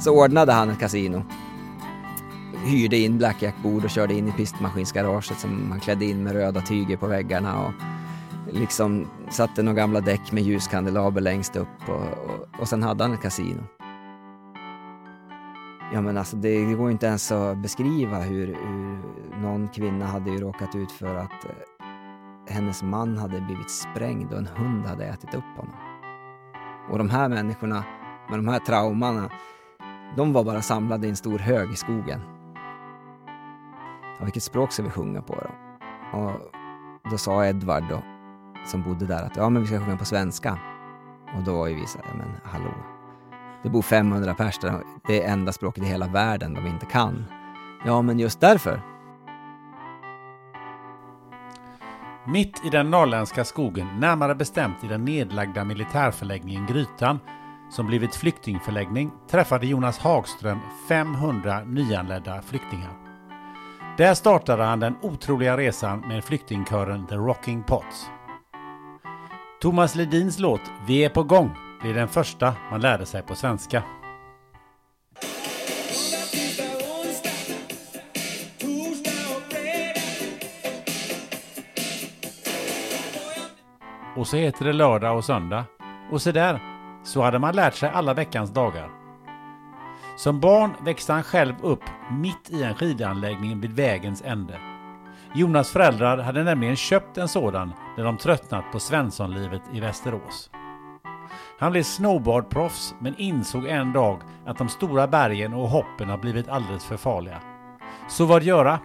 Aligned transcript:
Så 0.00 0.24
ordnade 0.24 0.52
han 0.52 0.70
ett 0.70 0.78
kasino. 0.78 1.22
Hyrde 2.64 2.96
in 2.96 3.18
blackjackbord 3.18 3.84
och 3.84 3.90
körde 3.90 4.14
in 4.14 4.28
i 4.28 4.32
pistmaskinsgaraget 4.32 5.38
som 5.38 5.70
han 5.70 5.80
klädde 5.80 6.04
in 6.04 6.22
med 6.22 6.32
röda 6.32 6.60
tyger 6.60 6.96
på 6.96 7.06
väggarna 7.06 7.66
och 7.66 7.72
liksom 8.52 9.06
satte 9.30 9.62
några 9.62 9.76
gamla 9.76 10.00
däck 10.00 10.32
med 10.32 10.42
ljuskandelaber 10.42 11.20
längst 11.20 11.56
upp 11.56 11.88
och, 11.88 11.94
och, 11.94 12.60
och 12.60 12.68
sen 12.68 12.82
hade 12.82 13.04
han 13.04 13.12
ett 13.12 13.22
kasino. 13.22 13.62
Ja 15.92 16.00
men 16.00 16.18
alltså 16.18 16.36
det, 16.36 16.64
det 16.64 16.74
går 16.74 16.90
inte 16.90 17.06
ens 17.06 17.32
att 17.32 17.58
beskriva 17.58 18.18
hur, 18.18 18.46
hur 18.46 18.98
någon 19.42 19.68
kvinna 19.68 20.06
hade 20.06 20.30
ju 20.30 20.38
råkat 20.38 20.74
ut 20.74 20.92
för 20.92 21.16
att 21.16 21.44
eh, 21.44 21.86
hennes 22.54 22.82
man 22.82 23.18
hade 23.18 23.40
blivit 23.40 23.70
sprängd 23.70 24.32
och 24.32 24.38
en 24.38 24.48
hund 24.56 24.86
hade 24.86 25.04
ätit 25.04 25.34
upp 25.34 25.56
honom. 25.56 25.74
Och 26.90 26.98
de 26.98 27.10
här 27.10 27.28
människorna 27.28 27.84
med 28.30 28.38
de 28.38 28.48
här 28.48 28.58
traumorna, 28.58 29.30
de 30.16 30.32
var 30.32 30.44
bara 30.44 30.62
samlade 30.62 31.06
i 31.06 31.10
en 31.10 31.16
stor 31.16 31.38
hög 31.38 31.72
i 31.72 31.76
skogen. 31.76 32.20
Ja, 34.18 34.24
vilket 34.24 34.42
språk 34.42 34.72
ska 34.72 34.82
vi 34.82 34.90
sjunga 34.90 35.22
på 35.22 35.34
då? 35.34 35.50
Och 36.18 36.32
då 37.10 37.18
sa 37.18 37.46
Edvard 37.46 37.84
då, 37.88 38.02
som 38.66 38.82
bodde 38.82 39.06
där 39.06 39.26
att 39.26 39.36
ja 39.36 39.48
men 39.48 39.62
vi 39.62 39.68
ska 39.68 39.80
sjunga 39.80 39.96
på 39.96 40.04
svenska. 40.04 40.58
Och 41.36 41.42
då 41.42 41.56
var 41.56 41.66
ju 41.66 41.74
vi 41.74 41.86
så 41.86 41.98
här, 41.98 42.14
men 42.16 42.28
hallå. 42.44 42.74
Det 43.62 43.68
bor 43.68 43.82
500 43.82 44.34
pers 44.34 44.58
där, 44.58 44.82
det 45.06 45.22
är 45.22 45.32
enda 45.32 45.52
språket 45.52 45.84
i 45.84 45.86
hela 45.86 46.06
världen 46.06 46.54
de 46.54 46.66
inte 46.66 46.86
kan. 46.86 47.24
Ja 47.84 48.02
men 48.02 48.18
just 48.18 48.40
därför. 48.40 48.80
Mitt 52.26 52.64
i 52.64 52.70
den 52.70 52.90
norrländska 52.90 53.44
skogen, 53.44 53.88
närmare 53.98 54.34
bestämt 54.34 54.84
i 54.84 54.86
den 54.86 55.04
nedlagda 55.04 55.64
militärförläggningen 55.64 56.66
Grytan, 56.66 57.18
som 57.70 57.86
blivit 57.86 58.14
flyktingförläggning, 58.14 59.10
träffade 59.30 59.66
Jonas 59.66 59.98
Hagström 59.98 60.58
500 60.88 61.64
nyanlända 61.64 62.42
flyktingar. 62.42 62.90
Där 63.96 64.14
startade 64.14 64.64
han 64.64 64.80
den 64.80 64.96
otroliga 65.02 65.56
resan 65.56 66.00
med 66.08 66.24
flyktingkören 66.24 67.06
The 67.06 67.14
Rocking 67.14 67.62
Pots. 67.62 68.10
Thomas 69.60 69.94
Ledins 69.94 70.38
låt 70.38 70.60
Vi 70.86 71.04
är 71.04 71.08
på 71.08 71.22
gång 71.22 71.56
blir 71.80 71.94
den 71.94 72.08
första 72.08 72.54
man 72.70 72.80
lärde 72.80 73.06
sig 73.06 73.22
på 73.22 73.34
svenska. 73.34 73.82
Och 84.16 84.26
så 84.26 84.36
heter 84.36 84.64
det 84.64 84.72
lördag 84.72 85.16
och 85.16 85.24
söndag. 85.24 85.64
Och 86.10 86.22
så 86.22 86.32
där, 86.32 86.69
så 87.02 87.22
hade 87.22 87.38
man 87.38 87.56
lärt 87.56 87.74
sig 87.74 87.90
alla 87.94 88.14
veckans 88.14 88.50
dagar. 88.50 88.90
Som 90.16 90.40
barn 90.40 90.70
växte 90.84 91.12
han 91.12 91.22
själv 91.22 91.54
upp 91.62 91.84
mitt 92.10 92.50
i 92.50 92.62
en 92.62 92.74
skidanläggning 92.74 93.60
vid 93.60 93.72
vägens 93.72 94.22
ände. 94.22 94.58
Jonas 95.34 95.70
föräldrar 95.70 96.18
hade 96.18 96.44
nämligen 96.44 96.76
köpt 96.76 97.18
en 97.18 97.28
sådan 97.28 97.72
när 97.96 98.04
de 98.04 98.16
tröttnat 98.18 98.64
på 98.72 98.80
Svenssonlivet 98.80 99.62
i 99.72 99.80
Västerås. 99.80 100.50
Han 101.58 101.72
blev 101.72 101.82
snowboardproffs 101.82 102.94
men 102.98 103.14
insåg 103.18 103.66
en 103.66 103.92
dag 103.92 104.20
att 104.46 104.58
de 104.58 104.68
stora 104.68 105.06
bergen 105.06 105.54
och 105.54 105.68
hoppen 105.68 106.08
har 106.08 106.18
blivit 106.18 106.48
alldeles 106.48 106.84
för 106.84 106.96
farliga. 106.96 107.40
Så 108.08 108.24
vad 108.24 108.42
göra? 108.42 108.78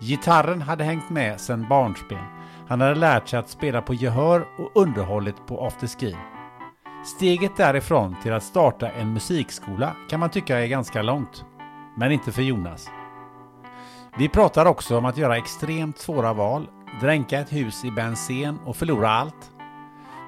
Gitarren 0.00 0.62
hade 0.62 0.84
hängt 0.84 1.10
med 1.10 1.40
sedan 1.40 1.66
barnsben. 1.68 2.24
Han 2.68 2.80
hade 2.80 2.94
lärt 2.94 3.28
sig 3.28 3.38
att 3.38 3.48
spela 3.48 3.82
på 3.82 3.94
gehör 3.94 4.46
och 4.58 4.82
underhållit 4.82 5.46
på 5.46 5.66
afterski. 5.66 6.16
Steget 7.04 7.56
därifrån 7.56 8.16
till 8.22 8.32
att 8.32 8.42
starta 8.42 8.90
en 8.90 9.12
musikskola 9.12 9.96
kan 10.08 10.20
man 10.20 10.30
tycka 10.30 10.58
är 10.58 10.66
ganska 10.66 11.02
långt. 11.02 11.44
Men 11.96 12.12
inte 12.12 12.32
för 12.32 12.42
Jonas. 12.42 12.90
Vi 14.18 14.28
pratar 14.28 14.66
också 14.66 14.98
om 14.98 15.04
att 15.04 15.16
göra 15.16 15.36
extremt 15.36 15.98
svåra 15.98 16.32
val, 16.32 16.68
dränka 17.00 17.38
ett 17.38 17.52
hus 17.52 17.84
i 17.84 17.90
bensen 17.90 18.58
och 18.66 18.76
förlora 18.76 19.10
allt. 19.10 19.50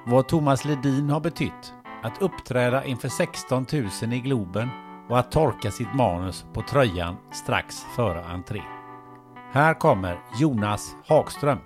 Vad 0.07 0.29
Thomas 0.29 0.65
Ledin 0.65 1.11
har 1.11 1.21
betytt, 1.21 1.75
att 2.03 2.23
uppträda 2.23 2.85
inför 2.85 3.09
16 3.09 3.67
000 3.73 4.13
i 4.13 4.21
Globen 4.21 4.69
och 5.09 5.19
att 5.19 5.33
torka 5.33 5.71
sitt 5.71 5.95
manus 5.95 6.47
på 6.53 6.63
tröjan 6.63 7.17
strax 7.33 7.85
före 7.97 8.25
entré. 8.25 8.63
Här 9.53 9.75
kommer 9.75 10.21
Jonas 10.41 10.97
Hagström. 11.07 11.59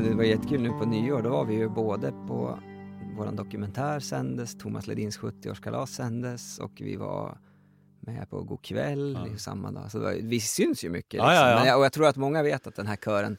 Men 0.00 0.10
det 0.10 0.16
var 0.16 0.24
jättekul 0.24 0.62
nu 0.62 0.68
på 0.68 0.84
nyår. 0.84 1.22
Då 1.22 1.30
var 1.30 1.44
vi 1.44 1.54
ju 1.54 1.68
både 1.68 2.12
på 2.12 2.58
vår 3.16 3.32
dokumentär 3.32 4.00
sändes, 4.00 4.58
Thomas 4.58 4.86
Ledins 4.86 5.18
70-årskalas 5.18 5.86
sändes 5.86 6.58
och 6.58 6.72
vi 6.80 6.96
var 6.96 7.38
med 8.00 8.30
på 8.30 8.42
God 8.42 8.62
kväll 8.62 9.18
Ja. 9.30 9.36
samma 9.38 9.70
dag. 9.70 9.90
Så 9.90 10.00
var, 10.00 10.12
vi 10.12 10.40
syns 10.40 10.84
ju 10.84 10.90
mycket. 10.90 11.12
Liksom. 11.12 11.32
ja, 11.32 11.50
ja. 11.50 11.56
Men 11.58 11.66
jag, 11.68 11.78
och 11.78 11.84
jag 11.84 11.92
tror 11.92 12.06
att 12.06 12.16
många 12.16 12.42
vet 12.42 12.66
att 12.66 12.74
den 12.76 12.86
här 12.86 12.96
kören, 12.96 13.36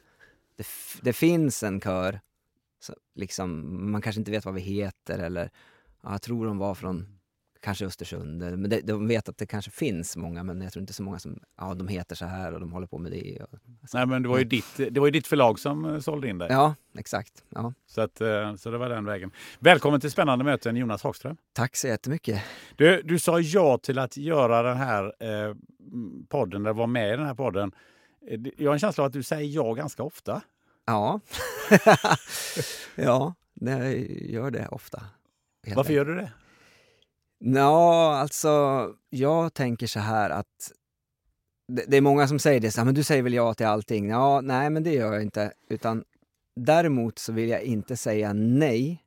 det, 0.56 0.66
det 1.02 1.12
finns 1.12 1.62
en 1.62 1.80
kör, 1.80 2.20
så 2.80 2.94
liksom, 3.14 3.90
man 3.92 4.02
kanske 4.02 4.20
inte 4.20 4.30
vet 4.30 4.44
vad 4.44 4.54
vi 4.54 4.60
heter 4.60 5.18
eller 5.18 5.50
ja, 6.02 6.10
jag 6.10 6.22
tror 6.22 6.46
de 6.46 6.58
var 6.58 6.74
från 6.74 7.11
kanske 7.62 7.86
Östersund. 7.86 8.42
eller- 8.42 8.56
Men 8.56 8.70
det, 8.70 8.80
de 8.80 9.08
vet 9.08 9.28
att 9.28 9.38
det 9.38 9.46
kanske 9.46 9.70
finns 9.70 10.16
många 10.16 10.42
men 10.42 10.60
jag 10.60 10.72
tror 10.72 10.80
inte 10.80 10.92
så 10.92 11.02
många 11.02 11.18
som, 11.18 11.40
ja 11.58 11.74
de 11.74 11.88
heter 11.88 12.16
så 12.16 12.24
här 12.24 12.52
och 12.54 12.60
de 12.60 12.72
håller 12.72 12.86
på 12.86 12.98
med 12.98 13.12
det. 13.12 13.38
Och, 13.42 13.58
Nej, 13.94 14.06
men 14.06 14.22
det 14.22 14.28
var 14.28 14.38
ju 14.38 14.44
ditt, 14.44 14.76
det 14.76 14.98
var 15.00 15.06
ju 15.06 15.10
ditt 15.10 15.26
förlag 15.26 15.58
som 15.58 15.84
eh, 15.84 16.00
sålde 16.00 16.28
in 16.28 16.38
dig. 16.38 16.48
ja, 16.50 16.74
exakt. 16.98 17.44
Ja. 17.48 17.72
Så, 17.86 18.00
att, 18.00 18.20
eh, 18.20 18.54
så 18.54 18.70
det 18.70 18.78
var 18.78 18.88
den 18.88 19.04
vägen. 19.04 19.30
Välkommen 19.58 20.00
till 20.00 20.10
Spännande 20.10 20.44
möten 20.44 20.76
Jonas 20.76 21.02
Hagström. 21.02 21.36
Tack 21.52 21.76
så 21.76 21.86
jättemycket. 21.88 22.42
Du, 22.76 23.02
du 23.02 23.18
sa 23.18 23.40
ja 23.40 23.78
till 23.78 23.98
att 23.98 24.16
göra 24.16 24.62
den 24.62 24.76
här 24.76 25.04
eh, 25.18 25.54
podden, 26.28 26.62
eller 26.62 26.72
vara 26.72 26.86
med 26.86 27.14
i 27.14 27.16
den 27.16 27.26
här 27.26 27.34
podden. 27.34 27.72
Eh, 28.28 28.40
Jag 28.56 28.70
har 28.70 28.74
en 28.74 28.78
känsla 28.80 29.02
av 29.04 29.06
att 29.06 29.12
du 29.12 29.22
säger 29.22 29.48
ja 29.54 29.72
ganska 29.74 30.02
ofta. 30.02 30.42
Ja, 30.86 31.20
ja 32.96 33.34
det 33.54 33.96
gör 34.08 34.50
det 34.50 34.68
ofta. 34.68 35.02
Varför 35.76 35.92
gör 35.92 36.04
du 36.04 36.14
det? 36.14 36.32
Ja, 37.44 38.16
alltså 38.16 38.94
jag 39.10 39.54
tänker 39.54 39.86
så 39.86 40.00
här 40.00 40.30
att 40.30 40.72
det, 41.68 41.84
det 41.88 41.96
är 41.96 42.00
många 42.00 42.28
som 42.28 42.38
säger 42.38 42.60
det, 42.60 42.70
så 42.70 42.80
här, 42.80 42.84
men 42.84 42.94
du 42.94 43.04
säger 43.04 43.22
väl 43.22 43.34
ja 43.34 43.54
till 43.54 43.66
allting? 43.66 44.08
Ja, 44.08 44.40
nej 44.40 44.70
men 44.70 44.82
det 44.82 44.92
gör 44.92 45.12
jag 45.12 45.22
inte. 45.22 45.52
Utan 45.68 46.04
däremot 46.56 47.18
så 47.18 47.32
vill 47.32 47.48
jag 47.48 47.62
inte 47.62 47.96
säga 47.96 48.32
nej 48.32 49.04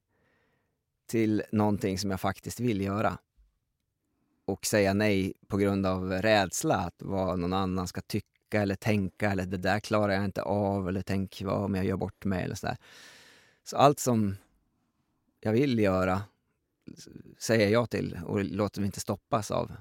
till 1.08 1.44
någonting 1.52 1.98
som 1.98 2.12
jag 2.12 2.22
faktiskt 2.22 2.60
vill 2.60 2.82
göra. 2.82 3.18
Och 4.46 4.66
säga 4.66 4.94
nej 4.94 5.34
på 5.48 5.58
grund 5.58 5.86
av 5.86 6.12
rädsla, 6.12 6.76
att 6.76 6.96
vad 7.02 7.40
någon 7.40 7.54
annan 7.54 7.88
ska 7.88 8.02
tycka 8.02 8.62
eller 8.62 8.76
tänka 8.76 9.32
eller 9.32 9.46
det 9.46 9.58
där 9.58 9.80
klarar 9.80 10.14
jag 10.14 10.26
inte 10.26 10.42
av 10.42 10.88
eller 10.90 11.02
tänk 11.02 11.42
vad 11.46 11.64
om 11.64 11.76
jag 11.76 11.86
gör 11.86 11.98
bort 11.98 12.26
mig 12.26 12.44
eller 12.44 12.56
sådär. 12.56 12.78
Så 13.64 13.78
allt 13.78 14.00
som 14.00 14.36
jag 15.40 15.52
vill 15.52 15.80
göra 15.80 16.22
säger 17.40 17.70
jag 17.70 17.90
till 17.90 18.20
och 18.26 18.44
låter 18.44 18.82
mig 18.82 18.86
inte 18.86 19.00
stoppas 19.00 19.52
av 19.52 19.72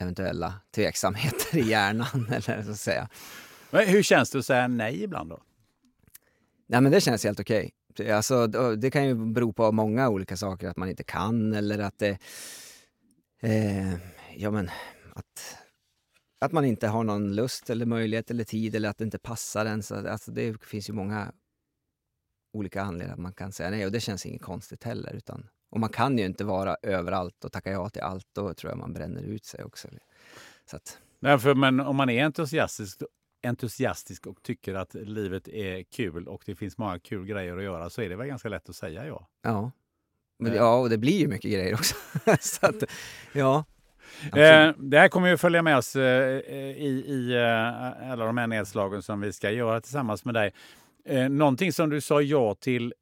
eventuella 0.00 0.54
tveksamheter 0.74 1.58
i 1.58 1.68
hjärnan. 1.68 2.26
eller 2.30 2.62
så 2.62 2.70
att 2.70 2.78
säga. 2.78 3.08
Men 3.70 3.88
hur 3.88 4.02
känns 4.02 4.30
det 4.30 4.38
att 4.38 4.46
säga 4.46 4.68
nej 4.68 5.02
ibland 5.02 5.30
då? 5.30 5.40
Nej, 6.66 6.80
men 6.80 6.92
det 6.92 7.00
känns 7.00 7.24
helt 7.24 7.40
okej. 7.40 7.70
Okay. 7.90 8.10
Alltså, 8.10 8.46
det 8.76 8.90
kan 8.90 9.06
ju 9.06 9.14
bero 9.14 9.52
på 9.52 9.72
många 9.72 10.08
olika 10.08 10.36
saker, 10.36 10.68
att 10.68 10.76
man 10.76 10.88
inte 10.88 11.04
kan 11.04 11.54
eller 11.54 11.78
att 11.78 11.98
det... 11.98 12.18
Eh, 13.42 13.94
ja, 14.36 14.50
men 14.50 14.70
att, 15.14 15.56
att 16.38 16.52
man 16.52 16.64
inte 16.64 16.88
har 16.88 17.04
någon 17.04 17.34
lust 17.34 17.70
eller 17.70 17.86
möjlighet 17.86 18.30
eller 18.30 18.44
tid 18.44 18.74
eller 18.74 18.88
att 18.88 18.98
det 18.98 19.04
inte 19.04 19.18
passar 19.18 19.66
en. 19.66 19.82
Så, 19.82 20.08
alltså, 20.08 20.30
det 20.30 20.64
finns 20.64 20.88
ju 20.88 20.92
många 20.92 21.32
olika 22.52 22.82
anledningar 22.82 23.12
att 23.12 23.20
man 23.20 23.32
kan 23.32 23.52
säga 23.52 23.70
nej 23.70 23.86
och 23.86 23.92
det 23.92 24.00
känns 24.00 24.26
inget 24.26 24.42
konstigt 24.42 24.84
heller. 24.84 25.12
Utan, 25.12 25.48
och 25.70 25.80
man 25.80 25.90
kan 25.90 26.18
ju 26.18 26.24
inte 26.24 26.44
vara 26.44 26.76
överallt 26.82 27.44
och 27.44 27.52
tacka 27.52 27.70
ja 27.70 27.88
till 27.88 28.02
allt. 28.02 28.26
Då 28.34 28.54
tror 28.54 28.72
jag 28.72 28.78
man 28.78 28.92
bränner 28.92 29.22
ut 29.22 29.44
sig 29.44 29.64
också. 29.64 29.88
Så 30.70 30.76
att... 30.76 30.98
Nej, 31.20 31.38
för, 31.38 31.54
men 31.54 31.80
om 31.80 31.96
man 31.96 32.10
är 32.10 32.24
entusiastisk, 32.24 33.02
entusiastisk 33.42 34.26
och 34.26 34.42
tycker 34.42 34.74
att 34.74 34.94
livet 34.94 35.48
är 35.48 35.82
kul 35.82 36.28
och 36.28 36.42
det 36.46 36.54
finns 36.54 36.78
många 36.78 36.98
kul 36.98 37.26
grejer 37.26 37.56
att 37.56 37.62
göra 37.62 37.90
så 37.90 38.02
är 38.02 38.08
det 38.08 38.16
väl 38.16 38.26
ganska 38.26 38.48
lätt 38.48 38.68
att 38.68 38.76
säga 38.76 39.06
ja. 39.06 39.28
Ja, 39.42 39.70
men, 40.38 40.54
ja 40.54 40.78
och 40.78 40.90
det 40.90 40.98
blir 40.98 41.18
ju 41.18 41.28
mycket 41.28 41.52
grejer 41.52 41.74
också. 41.74 41.94
så 42.40 42.66
att, 42.66 42.84
ja. 43.32 43.64
Eh, 44.22 44.72
det 44.78 44.98
här 44.98 45.08
kommer 45.08 45.28
ju 45.28 45.36
följa 45.36 45.62
med 45.62 45.76
oss 45.76 45.96
eh, 45.96 46.40
i, 46.48 47.04
i 47.06 47.34
eh, 47.34 48.10
alla 48.12 48.24
de 48.24 48.38
här 48.38 48.46
nedslagen 48.46 49.02
som 49.02 49.20
vi 49.20 49.32
ska 49.32 49.50
göra 49.50 49.80
tillsammans 49.80 50.24
med 50.24 50.34
dig. 50.34 50.52
Eh, 51.04 51.28
någonting 51.28 51.72
som 51.72 51.90
du 51.90 52.00
sa 52.00 52.22
ja 52.22 52.54
till 52.54 52.94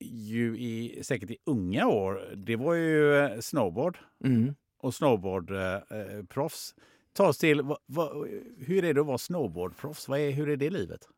ju 0.00 0.58
i, 0.58 1.00
säkert 1.04 1.30
i 1.30 1.36
unga 1.44 1.86
år, 1.86 2.34
det 2.36 2.56
var 2.56 2.74
ju 2.74 3.16
eh, 3.16 3.40
snowboard 3.40 3.98
mm. 4.24 4.54
och 4.78 4.94
snowboardproffs. 4.94 6.74
Eh, 6.76 6.82
Ta 7.12 7.28
oss 7.28 7.38
till, 7.38 7.62
va, 7.62 7.78
va, 7.86 8.12
hur 8.58 8.84
är 8.84 8.94
det 8.94 9.00
att 9.00 9.06
vara 9.06 9.18
snowboardproffs? 9.18 10.08
Vad 10.08 10.20
är, 10.20 10.30
hur 10.30 10.48
är 10.48 10.56
det 10.56 10.70
livet? 10.70 11.08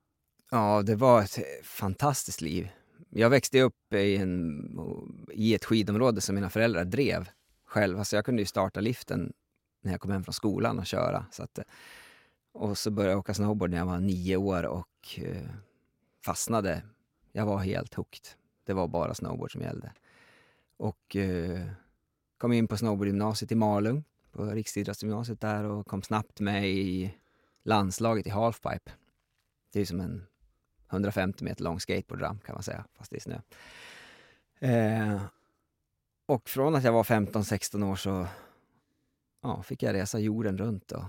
Ja, 0.51 0.83
det 0.83 0.95
var 0.95 1.23
ett 1.23 1.39
fantastiskt 1.63 2.41
liv. 2.41 2.69
Jag 3.11 3.31
växte 3.31 3.61
upp 3.61 3.93
i, 3.93 4.17
en, 4.17 4.79
i 5.33 5.55
ett 5.55 5.65
skidområde 5.65 6.21
som 6.21 6.35
mina 6.35 6.51
föräldrar 6.51 6.85
drev 6.85 7.29
själva, 7.67 8.05
så 8.05 8.17
jag 8.17 8.25
kunde 8.25 8.43
ju 8.43 8.47
starta 8.47 8.81
liften 8.81 9.33
när 9.83 9.93
jag 9.93 10.01
kom 10.01 10.11
hem 10.11 10.25
från 10.25 10.33
skolan 10.33 10.79
och 10.79 10.87
köra. 10.87 11.27
Så 11.31 11.43
att, 11.43 11.59
och 12.53 12.79
så 12.79 12.91
började 12.91 13.13
jag 13.13 13.19
åka 13.19 13.35
snowboard 13.35 13.71
när 13.71 13.79
jag 13.79 13.87
var 13.87 14.01
nio 14.01 14.37
år 14.37 14.67
och 14.67 15.19
eh, 15.19 15.49
fastnade. 16.25 16.83
Jag 17.33 17.47
var 17.47 17.59
helt 17.59 17.95
hooked. 17.95 18.27
Det 18.69 18.75
var 18.75 18.89
bara 18.89 19.15
snowboard 19.15 19.53
som 19.53 19.61
gällde. 19.61 19.93
Och 20.77 21.17
eh, 21.17 21.67
kom 22.39 22.53
in 22.53 22.69
på 22.69 22.77
snowboardgymnasiet 22.77 23.53
i 23.53 23.55
Malung, 23.55 24.05
på 24.33 24.45
riksidrottsgymnasiet 24.45 25.41
där 25.41 25.65
och 25.65 25.87
kom 25.87 26.03
snabbt 26.03 26.41
med 26.41 26.69
i 26.69 27.15
landslaget 27.63 28.27
i 28.27 28.31
halfpipe. 28.31 28.93
Det 29.73 29.81
är 29.81 29.85
som 29.85 30.01
en 30.01 30.27
150 30.91 31.45
meter 31.45 31.65
lång 31.65 31.81
skateboardramp 31.81 32.45
kan 32.45 32.55
man 32.55 32.63
säga, 32.63 32.85
fast 32.93 33.11
det 33.11 33.17
är 33.17 33.21
snö. 33.21 33.41
Eh, 34.59 35.23
och 36.27 36.49
från 36.49 36.75
att 36.75 36.85
jag 36.85 36.93
var 36.93 37.05
15-16 37.05 37.91
år 37.91 37.97
så 37.97 38.27
ja, 39.43 39.63
fick 39.63 39.83
jag 39.83 39.95
resa 39.95 40.19
jorden 40.19 40.59
runt 40.59 40.93
och 40.93 41.05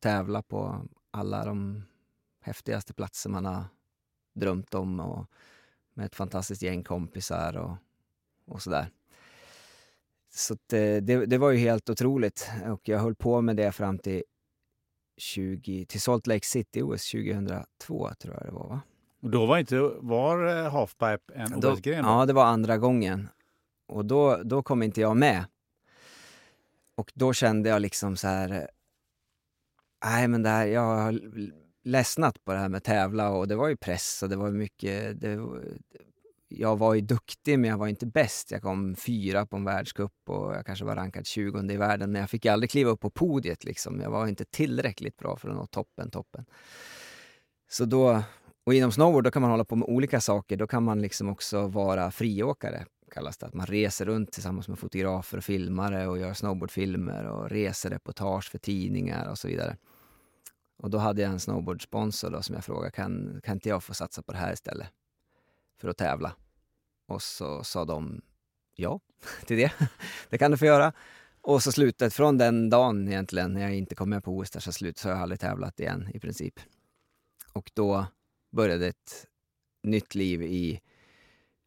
tävla 0.00 0.42
på 0.42 0.86
alla 1.10 1.44
de 1.44 1.84
häftigaste 2.40 2.94
platser 2.94 3.30
man 3.30 3.44
har 3.44 3.64
drömt 4.32 4.74
om 4.74 5.00
och 5.00 5.30
med 5.96 6.06
ett 6.06 6.14
fantastiskt 6.14 6.62
gäng 6.62 6.84
kompisar 6.84 7.56
och, 7.56 7.76
och 8.46 8.62
sådär. 8.62 8.90
Så 10.34 10.56
det, 10.66 11.00
det, 11.00 11.26
det, 11.26 11.38
var 11.38 11.50
ju 11.50 11.58
helt 11.58 11.90
otroligt 11.90 12.50
och 12.66 12.88
jag 12.88 12.98
höll 12.98 13.14
på 13.14 13.40
med 13.40 13.56
det 13.56 13.72
fram 13.72 13.98
till 13.98 14.22
20, 15.16 15.86
till 15.86 16.00
Salt 16.00 16.26
Lake 16.26 16.46
City 16.46 16.82
OS 16.82 17.10
2002 17.10 18.10
tror 18.18 18.34
jag 18.34 18.46
det 18.46 18.52
var 18.52 18.68
va? 18.68 18.80
Och 19.22 19.30
då 19.30 19.46
var 19.46 19.58
inte 19.58 19.78
var 19.96 20.64
eh, 20.64 20.72
halfpipe 20.72 21.32
en 21.34 21.54
OS-gren? 21.54 22.04
Ja, 22.04 22.26
det 22.26 22.32
var 22.32 22.44
andra 22.44 22.78
gången. 22.78 23.28
Och 23.86 24.04
då, 24.04 24.42
då 24.44 24.62
kom 24.62 24.82
inte 24.82 25.00
jag 25.00 25.16
med. 25.16 25.44
Och 26.94 27.12
då 27.14 27.32
kände 27.32 27.68
jag 27.68 27.82
liksom 27.82 28.16
så 28.16 28.28
här... 28.28 28.68
Nej, 30.04 30.28
men 30.28 30.42
det 30.42 30.48
här, 30.48 30.66
jag 30.66 30.80
har 30.80 31.20
ledsnat 31.86 32.44
på 32.44 32.52
det 32.52 32.58
här 32.58 32.68
med 32.68 32.84
tävla 32.84 33.30
och 33.30 33.48
det 33.48 33.56
var 33.56 33.68
ju 33.68 33.76
press 33.76 34.22
och 34.22 34.28
det 34.28 34.36
var 34.36 34.50
mycket... 34.50 35.20
Det, 35.20 35.38
jag 36.48 36.76
var 36.76 36.94
ju 36.94 37.00
duktig, 37.00 37.58
men 37.58 37.70
jag 37.70 37.78
var 37.78 37.86
inte 37.86 38.06
bäst. 38.06 38.50
Jag 38.50 38.62
kom 38.62 38.96
fyra 38.96 39.46
på 39.46 39.56
en 39.56 39.64
världscup 39.64 40.12
och 40.26 40.54
jag 40.54 40.66
kanske 40.66 40.84
var 40.84 40.96
rankad 40.96 41.26
20 41.26 41.72
i 41.72 41.76
världen, 41.76 42.12
men 42.12 42.20
jag 42.20 42.30
fick 42.30 42.46
aldrig 42.46 42.70
kliva 42.70 42.90
upp 42.90 43.00
på 43.00 43.10
podiet. 43.10 43.64
Liksom. 43.64 44.00
Jag 44.00 44.10
var 44.10 44.26
inte 44.26 44.44
tillräckligt 44.44 45.16
bra 45.16 45.36
för 45.36 45.48
att 45.48 45.56
nå 45.56 45.66
toppen, 45.66 46.10
toppen. 46.10 46.44
Så 47.68 47.84
då, 47.84 48.22
och 48.66 48.74
inom 48.74 48.92
snowboard 48.92 49.24
då 49.24 49.30
kan 49.30 49.42
man 49.42 49.50
hålla 49.50 49.64
på 49.64 49.76
med 49.76 49.88
olika 49.88 50.20
saker. 50.20 50.56
Då 50.56 50.66
kan 50.66 50.82
man 50.82 51.02
liksom 51.02 51.28
också 51.28 51.66
vara 51.66 52.10
friåkare, 52.10 52.86
kallas 53.14 53.38
det. 53.38 53.46
Att 53.46 53.54
man 53.54 53.66
reser 53.66 54.04
runt 54.04 54.32
tillsammans 54.32 54.68
med 54.68 54.78
fotografer 54.78 55.38
och 55.38 55.44
filmare 55.44 56.06
och 56.06 56.18
gör 56.18 56.34
snowboardfilmer 56.34 57.24
och 57.24 57.50
reser 57.50 57.90
reportage 57.90 58.50
för 58.50 58.58
tidningar 58.58 59.30
och 59.30 59.38
så 59.38 59.48
vidare. 59.48 59.76
Och 60.76 60.90
då 60.90 60.98
hade 60.98 61.22
jag 61.22 61.30
en 61.30 61.40
snowboardsponsor 61.40 62.30
då 62.30 62.42
som 62.42 62.54
jag 62.54 62.64
frågade, 62.64 62.90
kan, 62.90 63.40
kan 63.44 63.54
inte 63.56 63.68
jag 63.68 63.82
få 63.82 63.94
satsa 63.94 64.22
på 64.22 64.32
det 64.32 64.38
här 64.38 64.52
istället? 64.52 64.88
För 65.80 65.88
att 65.88 65.96
tävla. 65.96 66.36
Och 67.06 67.22
så 67.22 67.64
sa 67.64 67.84
de 67.84 68.22
ja 68.74 69.00
till 69.46 69.56
det. 69.56 69.72
det 70.30 70.38
kan 70.38 70.50
du 70.50 70.56
få 70.56 70.66
göra. 70.66 70.92
Och 71.40 71.62
så 71.62 71.72
slutet 71.72 72.14
från 72.14 72.38
den 72.38 72.70
dagen 72.70 73.08
egentligen, 73.08 73.52
när 73.52 73.60
jag 73.60 73.74
inte 73.74 73.94
kom 73.94 74.10
med 74.10 74.24
på 74.24 74.36
OS 74.36 74.50
där, 74.50 74.60
så 74.60 74.72
slut 74.72 74.98
så 74.98 75.08
har 75.08 75.14
jag 75.14 75.22
aldrig 75.22 75.40
tävlat 75.40 75.80
igen 75.80 76.10
i 76.14 76.20
princip. 76.20 76.60
Och 77.52 77.70
då 77.74 78.06
började 78.52 78.86
ett 78.86 79.26
nytt 79.82 80.14
liv 80.14 80.42
i, 80.42 80.80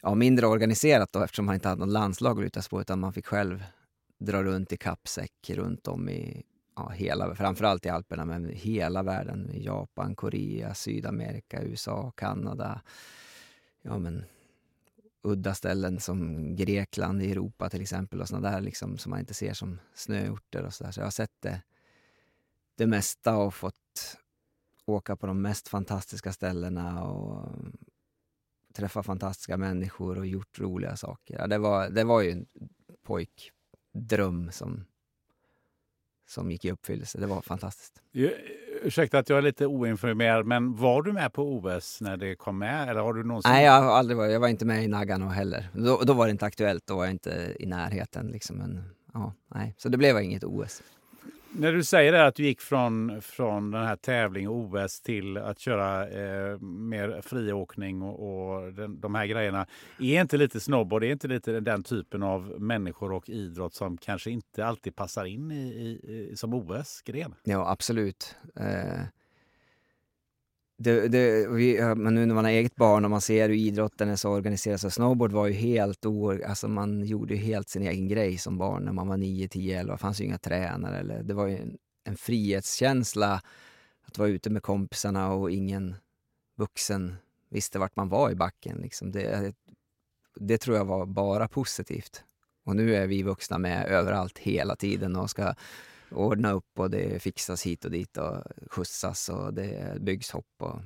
ja 0.01 0.15
mindre 0.15 0.47
organiserat 0.47 1.11
då 1.11 1.23
eftersom 1.23 1.45
man 1.45 1.55
inte 1.55 1.67
hade 1.67 1.79
något 1.79 1.93
landslag 1.93 2.37
att 2.37 2.43
luta 2.43 2.61
sig 2.61 2.69
på 2.69 2.81
utan 2.81 2.99
man 2.99 3.13
fick 3.13 3.25
själv 3.25 3.63
dra 4.19 4.43
runt 4.43 4.71
i 4.73 4.77
kappsäck 4.77 5.49
runt 5.49 5.87
om 5.87 6.09
i 6.09 6.43
ja, 6.79 6.89
hela, 6.89 7.35
framförallt 7.35 7.85
i 7.85 7.89
Alperna, 7.89 8.25
men 8.25 8.49
hela 8.49 9.03
världen. 9.03 9.51
Japan, 9.53 10.15
Korea, 10.15 10.73
Sydamerika, 10.73 11.61
USA, 11.61 12.11
Kanada. 12.15 12.81
Ja, 13.81 13.97
men 13.97 14.23
udda 15.21 15.53
ställen 15.53 15.99
som 15.99 16.55
Grekland 16.55 17.23
i 17.23 17.31
Europa 17.31 17.69
till 17.69 17.81
exempel 17.81 18.21
och 18.21 18.27
sådana 18.27 18.51
där 18.51 18.61
liksom, 18.61 18.97
som 18.97 19.09
man 19.09 19.19
inte 19.19 19.33
ser 19.33 19.53
som 19.53 19.79
snöorter 19.93 20.63
och 20.63 20.73
sådär. 20.73 20.91
Så 20.91 20.99
jag 20.99 21.05
har 21.05 21.11
sett 21.11 21.41
det, 21.41 21.61
det 22.75 22.87
mesta 22.87 23.37
och 23.37 23.53
fått 23.53 24.17
åka 24.85 25.15
på 25.15 25.27
de 25.27 25.41
mest 25.41 25.67
fantastiska 25.67 26.33
ställena 26.33 27.03
och 27.03 27.55
träffa 28.73 29.03
fantastiska 29.03 29.57
människor 29.57 30.17
och 30.17 30.27
gjort 30.27 30.59
roliga 30.59 30.95
saker. 30.95 31.37
Ja, 31.39 31.47
det, 31.47 31.57
var, 31.57 31.89
det 31.89 32.03
var 32.03 32.21
ju 32.21 32.31
en 32.31 32.45
pojkdröm 33.03 34.51
som 34.51 34.85
som 36.29 36.51
gick 36.51 36.65
i 36.65 36.71
uppfyllelse. 36.71 37.19
Det 37.19 37.27
var 37.27 37.41
fantastiskt. 37.41 37.93
Ursäkta 38.83 39.19
att 39.19 39.29
jag 39.29 39.37
är 39.37 39.41
lite 39.41 39.65
oinformerad, 39.65 40.45
men 40.45 40.75
var 40.75 41.01
du 41.01 41.13
med 41.13 41.33
på 41.33 41.43
OS 41.43 42.01
när 42.01 42.17
det 42.17 42.35
kom 42.35 42.57
med? 42.57 42.89
Eller 42.89 43.01
har 43.01 43.13
du 43.13 43.23
någonsin... 43.23 43.51
Nej, 43.51 43.65
jag 43.65 43.81
har 43.81 43.91
aldrig 43.91 44.17
varit. 44.17 44.31
Jag 44.31 44.39
var 44.39 44.47
inte 44.47 44.65
med 44.65 44.83
i 44.83 44.87
Nagano 44.87 45.27
heller. 45.27 45.69
Då, 45.73 46.01
då 46.03 46.13
var 46.13 46.25
det 46.25 46.31
inte 46.31 46.45
aktuellt. 46.45 46.87
Då 46.87 46.95
var 46.95 47.03
jag 47.03 47.13
inte 47.13 47.55
i 47.59 47.65
närheten. 47.65 48.27
Liksom. 48.27 48.57
Men, 48.57 48.83
ja, 49.13 49.33
nej. 49.55 49.75
Så 49.77 49.89
det 49.89 49.97
blev 49.97 50.19
inget 50.19 50.43
OS. 50.43 50.83
När 51.51 51.73
du 51.73 51.83
säger 51.83 52.11
det 52.11 52.25
att 52.25 52.35
du 52.35 52.43
gick 52.43 52.61
från, 52.61 53.21
från 53.21 53.71
den 53.71 53.85
här 53.85 53.95
tävling 53.95 54.49
och 54.49 54.55
OS 54.55 55.01
till 55.01 55.37
att 55.37 55.59
köra 55.59 56.09
eh, 56.09 56.59
mer 56.59 57.21
friåkning 57.21 58.01
och, 58.01 58.55
och 58.55 58.73
den, 58.73 58.99
de 58.99 59.15
här 59.15 59.25
grejerna. 59.25 59.65
Är 59.99 60.21
inte 60.21 60.37
lite 60.37 60.59
snowboard, 60.59 61.03
är 61.03 61.11
inte 61.11 61.27
lite 61.27 61.59
den 61.59 61.83
typen 61.83 62.23
av 62.23 62.61
människor 62.61 63.11
och 63.11 63.29
idrott 63.29 63.73
som 63.73 63.97
kanske 63.97 64.31
inte 64.31 64.65
alltid 64.65 64.95
passar 64.95 65.25
in 65.25 65.51
i, 65.51 65.55
i, 65.55 65.89
i 66.31 66.35
som 66.35 66.53
OS-gren? 66.53 67.35
Ja, 67.43 67.71
absolut. 67.71 68.35
Eh, 68.55 69.01
det, 70.81 71.07
det, 71.07 71.47
vi, 71.47 71.95
men 71.95 72.15
nu 72.15 72.25
när 72.25 72.35
man 72.35 72.45
har 72.45 72.51
eget 72.51 72.75
barn 72.75 73.05
och 73.05 73.11
man 73.11 73.21
ser 73.21 73.49
hur 73.49 73.55
idrotten 73.55 74.09
är 74.09 74.15
så 74.15 74.29
organiserad, 74.29 74.79
så 74.79 74.89
snowboard 74.89 75.31
var 75.31 75.47
ju 75.47 75.53
helt 75.53 76.05
o... 76.05 76.43
Alltså 76.45 76.67
man 76.67 77.03
gjorde 77.03 77.33
ju 77.33 77.39
helt 77.39 77.69
sin 77.69 77.81
egen 77.81 78.07
grej 78.07 78.37
som 78.37 78.57
barn 78.57 78.83
när 78.83 78.91
man 78.91 79.07
var 79.07 79.17
9, 79.17 79.47
10, 79.47 79.79
11. 79.79 79.93
Det 79.93 79.97
fanns 79.97 80.21
ju 80.21 80.25
inga 80.25 80.37
tränare. 80.37 80.99
Eller, 80.99 81.23
det 81.23 81.33
var 81.33 81.47
ju 81.47 81.57
en, 81.57 81.77
en 82.03 82.17
frihetskänsla 82.17 83.41
att 84.05 84.17
vara 84.17 84.29
ute 84.29 84.49
med 84.49 84.63
kompisarna 84.63 85.31
och 85.33 85.51
ingen 85.51 85.95
vuxen 86.57 87.15
visste 87.49 87.79
vart 87.79 87.95
man 87.95 88.09
var 88.09 88.31
i 88.31 88.35
backen. 88.35 88.77
Liksom. 88.77 89.11
Det, 89.11 89.53
det 90.35 90.57
tror 90.57 90.77
jag 90.77 90.85
var 90.85 91.05
bara 91.05 91.47
positivt. 91.47 92.23
Och 92.65 92.75
nu 92.75 92.95
är 92.95 93.07
vi 93.07 93.23
vuxna 93.23 93.57
med 93.57 93.85
överallt 93.85 94.37
hela 94.37 94.75
tiden 94.75 95.15
och 95.15 95.29
ska 95.29 95.53
ordna 96.11 96.51
upp 96.51 96.79
och 96.79 96.89
det 96.89 97.21
fixas 97.21 97.65
hit 97.65 97.85
och 97.85 97.91
dit 97.91 98.17
och 98.17 98.43
skjutsas 98.67 99.29
och 99.29 99.53
det 99.53 99.97
byggs 100.01 100.31
hopp. 100.31 100.55
Och 100.57 100.79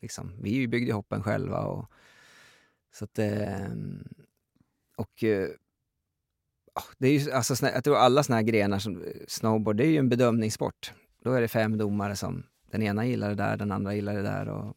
liksom, 0.00 0.32
vi 0.40 0.68
byggde 0.68 0.92
hoppen 0.92 1.22
själva. 1.22 1.60
Och, 1.60 1.90
så 2.92 3.04
att, 3.04 3.18
ehm, 3.18 4.08
och 4.96 5.24
eh, 5.24 5.48
ah, 6.74 6.84
det 6.98 7.08
är 7.08 7.18
ju, 7.18 7.32
alltså, 7.32 7.66
jag 7.66 7.84
tror 7.84 7.96
alla 7.96 8.22
såna 8.22 8.36
här 8.36 8.42
grenar 8.42 8.78
som 8.78 9.02
eh, 9.02 9.12
snowboard, 9.28 9.76
det 9.76 9.86
är 9.86 9.90
ju 9.90 9.98
en 9.98 10.08
bedömningssport. 10.08 10.92
Då 11.22 11.32
är 11.32 11.40
det 11.40 11.48
fem 11.48 11.78
domare 11.78 12.16
som, 12.16 12.42
den 12.70 12.82
ena 12.82 13.06
gillar 13.06 13.28
det 13.28 13.34
där, 13.34 13.56
den 13.56 13.72
andra 13.72 13.94
gillar 13.94 14.14
det 14.14 14.22
där. 14.22 14.48
Och 14.48 14.76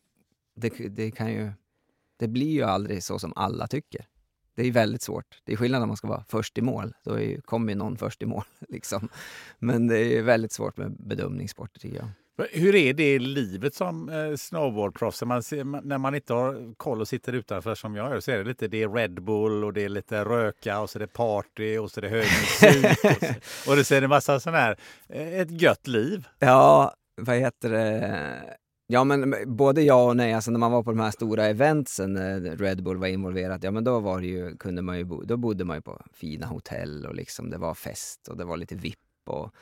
det, 0.56 0.70
det 0.70 1.12
kan 1.12 1.32
ju, 1.32 1.52
det 2.18 2.28
blir 2.28 2.52
ju 2.52 2.64
aldrig 2.64 3.04
så 3.04 3.20
som 3.20 3.34
alla 3.36 3.68
tycker 3.68 4.06
det 4.56 4.68
är 4.68 4.72
väldigt 4.72 5.02
svårt. 5.02 5.26
Det 5.44 5.54
är 5.54 5.58
skillnad 5.58 5.82
om 5.82 5.88
man 5.88 5.98
ska 5.98 6.08
vara 6.08 6.24
först 6.30 6.58
i 6.58 6.62
mål. 6.62 6.94
Då 7.04 7.20
är, 7.20 7.42
kommer 7.42 7.76
någon 7.76 7.98
först 7.98 8.22
i 8.22 8.26
mål. 8.26 8.44
Liksom. 8.70 9.10
Men 9.60 9.88
det 9.88 10.00
är 10.00 10.22
väldigt 10.22 10.52
svårt 10.52 10.78
med 10.78 10.92
bedömningssporter 10.92 11.80
tycker 11.80 11.98
jag. 11.98 12.08
Hur 12.52 12.76
är 12.76 12.94
det 12.94 13.20
livet 13.20 13.76
som 13.76 14.10
eh, 14.10 14.36
snowboardproffs? 14.36 15.24
Man, 15.24 15.42
när 15.84 15.98
man 15.98 16.16
inte 16.16 16.34
har 16.34 16.76
koll 16.78 17.02
och 17.02 17.08
sitter 17.08 17.34
utanför 17.34 17.76
som 17.76 17.96
jag 17.96 18.10
gör 18.10 18.20
så 18.20 18.32
är 18.32 18.38
det 18.38 18.44
lite 18.44 18.68
det 18.68 18.84
är 18.84 18.90
Red 18.90 19.24
Bull 19.24 19.64
och 19.64 19.74
det 19.74 19.84
är 19.84 19.90
lite 19.90 20.26
röka 20.26 20.80
och 20.80 20.90
så 20.90 20.98
är 20.98 21.00
det 21.00 21.08
party 21.08 21.78
och 21.78 21.92
så 21.92 22.00
är 22.00 22.02
det 22.02 22.10
hög 22.10 22.26
musik. 22.26 22.86
och, 23.04 23.20
så, 23.66 23.70
och 23.72 23.76
det 23.76 23.92
är 23.92 24.02
en 24.02 24.10
massa 24.10 24.40
sån 24.40 24.54
här, 24.54 24.78
eh, 25.10 25.40
ett 25.40 25.62
gött 25.62 25.88
liv. 25.88 26.28
Ja, 26.40 26.94
vad 27.22 27.36
heter 27.36 27.70
det? 27.70 28.58
Ja 28.92 29.04
men 29.04 29.36
både 29.48 29.82
ja 29.82 30.06
och 30.06 30.18
nej, 30.18 30.34
alltså 30.34 30.52
när 30.52 30.60
man 30.60 30.72
var 30.72 30.84
på 30.84 30.92
de 30.92 31.00
här 31.00 31.12
stora 31.12 31.46
eventsen 31.46 32.14
när 32.14 32.40
Red 32.40 32.84
Bull 32.84 32.98
var 32.98 33.08
involverat, 33.08 33.64
ja 33.64 33.72
men 33.72 33.84
då 33.84 34.00
var 34.00 34.22
det 34.22 34.28
ju, 34.28 34.58
kunde 34.58 34.82
man 34.82 34.98
ju 34.98 35.04
bo, 35.04 35.24
då 35.24 35.38
bodde 35.38 35.64
man 35.64 35.78
ju 35.78 35.82
på 35.82 36.02
fina 36.14 36.48
hotell 36.48 37.06
och 37.06 37.16
liksom 37.16 37.50
det 37.50 37.58
var 37.58 37.74
fest 37.74 38.28
och 38.28 38.38
det 38.38 38.46
var 38.46 38.58
lite 38.58 38.76
vipp 38.76 38.98
och 39.26 39.56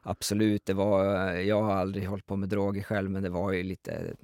absolut, 0.00 0.66
det 0.66 0.72
var, 0.72 1.28
eh, 1.28 1.40
jag 1.40 1.62
har 1.62 1.72
aldrig 1.74 2.08
hållit 2.08 2.26
på 2.26 2.36
med 2.36 2.48
droger 2.48 2.82
själv 2.82 3.10
men 3.10 3.22
det 3.22 3.28
var 3.28 3.52
ju 3.52 3.62
lite, 3.62 4.14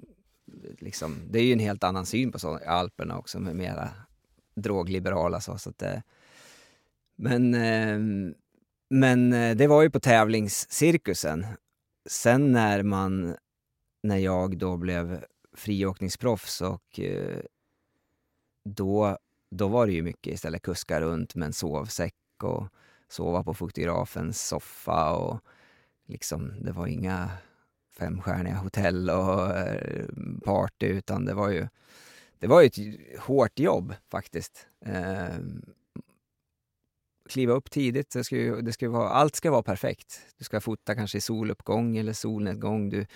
liksom, 0.79 1.17
det 1.31 1.39
är 1.39 1.45
ju 1.45 1.53
en 1.53 1.59
helt 1.59 1.85
annan 1.85 2.07
syn 2.07 2.33
på 2.33 2.39
så, 2.39 2.59
Alperna 2.67 3.19
också 3.19 3.41
med 3.41 3.57
mera 3.57 3.89
drogliberala 4.55 5.41
så, 5.41 5.59
så 5.59 5.71
att 5.71 5.79
det, 5.79 6.03
men, 7.17 7.55
ehm, 7.55 8.35
men 8.91 9.31
det 9.31 9.67
var 9.67 9.83
ju 9.83 9.91
på 9.91 10.01
tävlingscirkusen. 10.01 11.47
Sen 12.09 12.53
när 12.53 12.83
man 12.83 13.37
när 14.03 14.17
jag 14.17 14.59
då 14.59 14.77
blev 14.77 15.25
friåkningsproffs 15.53 16.61
och 16.61 17.01
eh, 17.01 17.41
då, 18.65 19.19
då 19.51 19.69
var 19.69 19.87
det 19.87 19.93
ju 19.93 20.03
mycket 20.03 20.35
istället 20.35 20.63
kuska 20.63 21.01
runt 21.01 21.35
med 21.35 21.47
en 21.47 21.53
sovsäck 21.53 22.15
och 22.43 22.69
sova 23.09 23.45
på 23.45 23.55
fotografens 23.55 24.47
soffa 24.49 25.13
och 25.15 25.41
liksom, 26.07 26.53
det 26.61 26.73
var 26.73 26.87
inga 26.87 27.31
femstjärniga 27.99 28.55
hotell 28.55 29.11
och 29.11 29.57
eh, 29.57 30.07
party 30.45 30.87
utan 30.87 31.25
det 31.25 31.35
var 31.35 31.51
ju 31.51 31.69
det 32.39 32.47
var 32.47 32.61
ju 32.61 32.67
ett 32.67 33.21
hårt 33.21 33.59
jobb 33.59 33.95
faktiskt. 34.11 34.67
Eh, 34.85 35.39
kliva 37.29 37.53
upp 37.53 37.71
tidigt, 37.71 38.11
det 38.11 38.25
ska 38.25 38.37
ju, 38.37 38.61
det 38.61 38.73
ska 38.73 38.91
vara, 38.91 39.09
allt 39.09 39.37
ska 39.37 39.51
vara 39.51 39.63
perfekt. 39.63 40.21
Du 40.39 40.45
ska 40.45 40.61
fota 40.61 40.95
kanske 40.95 41.19
i 41.19 41.21
soluppgång 41.21 41.97
eller 41.97 42.13
solnedgång. 42.13 42.91
Du, 42.91 43.07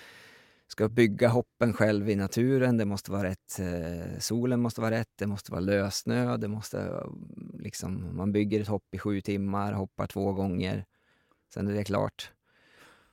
ska 0.73 0.89
bygga 0.89 1.27
hoppen 1.27 1.73
själv 1.73 2.09
i 2.09 2.15
naturen. 2.15 2.77
Det 2.77 2.85
måste 2.85 3.11
vara 3.11 3.23
rätt, 3.23 3.59
eh, 3.59 4.19
solen 4.19 4.59
måste 4.59 4.81
vara 4.81 4.91
rätt, 4.91 5.11
det 5.15 5.27
måste 5.27 5.51
vara 5.51 5.61
lössnö. 5.61 6.37
Det 6.37 6.47
måste, 6.47 6.79
mm, 6.81 7.55
liksom, 7.59 8.17
man 8.17 8.31
bygger 8.31 8.61
ett 8.61 8.67
hopp 8.67 8.95
i 8.95 8.99
sju 8.99 9.21
timmar, 9.21 9.73
hoppar 9.73 10.07
två 10.07 10.33
gånger. 10.33 10.85
Sen 11.53 11.67
är 11.67 11.73
det 11.73 11.83
klart. 11.83 12.31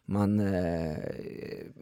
Man, 0.07 0.41
eh, 0.41 0.99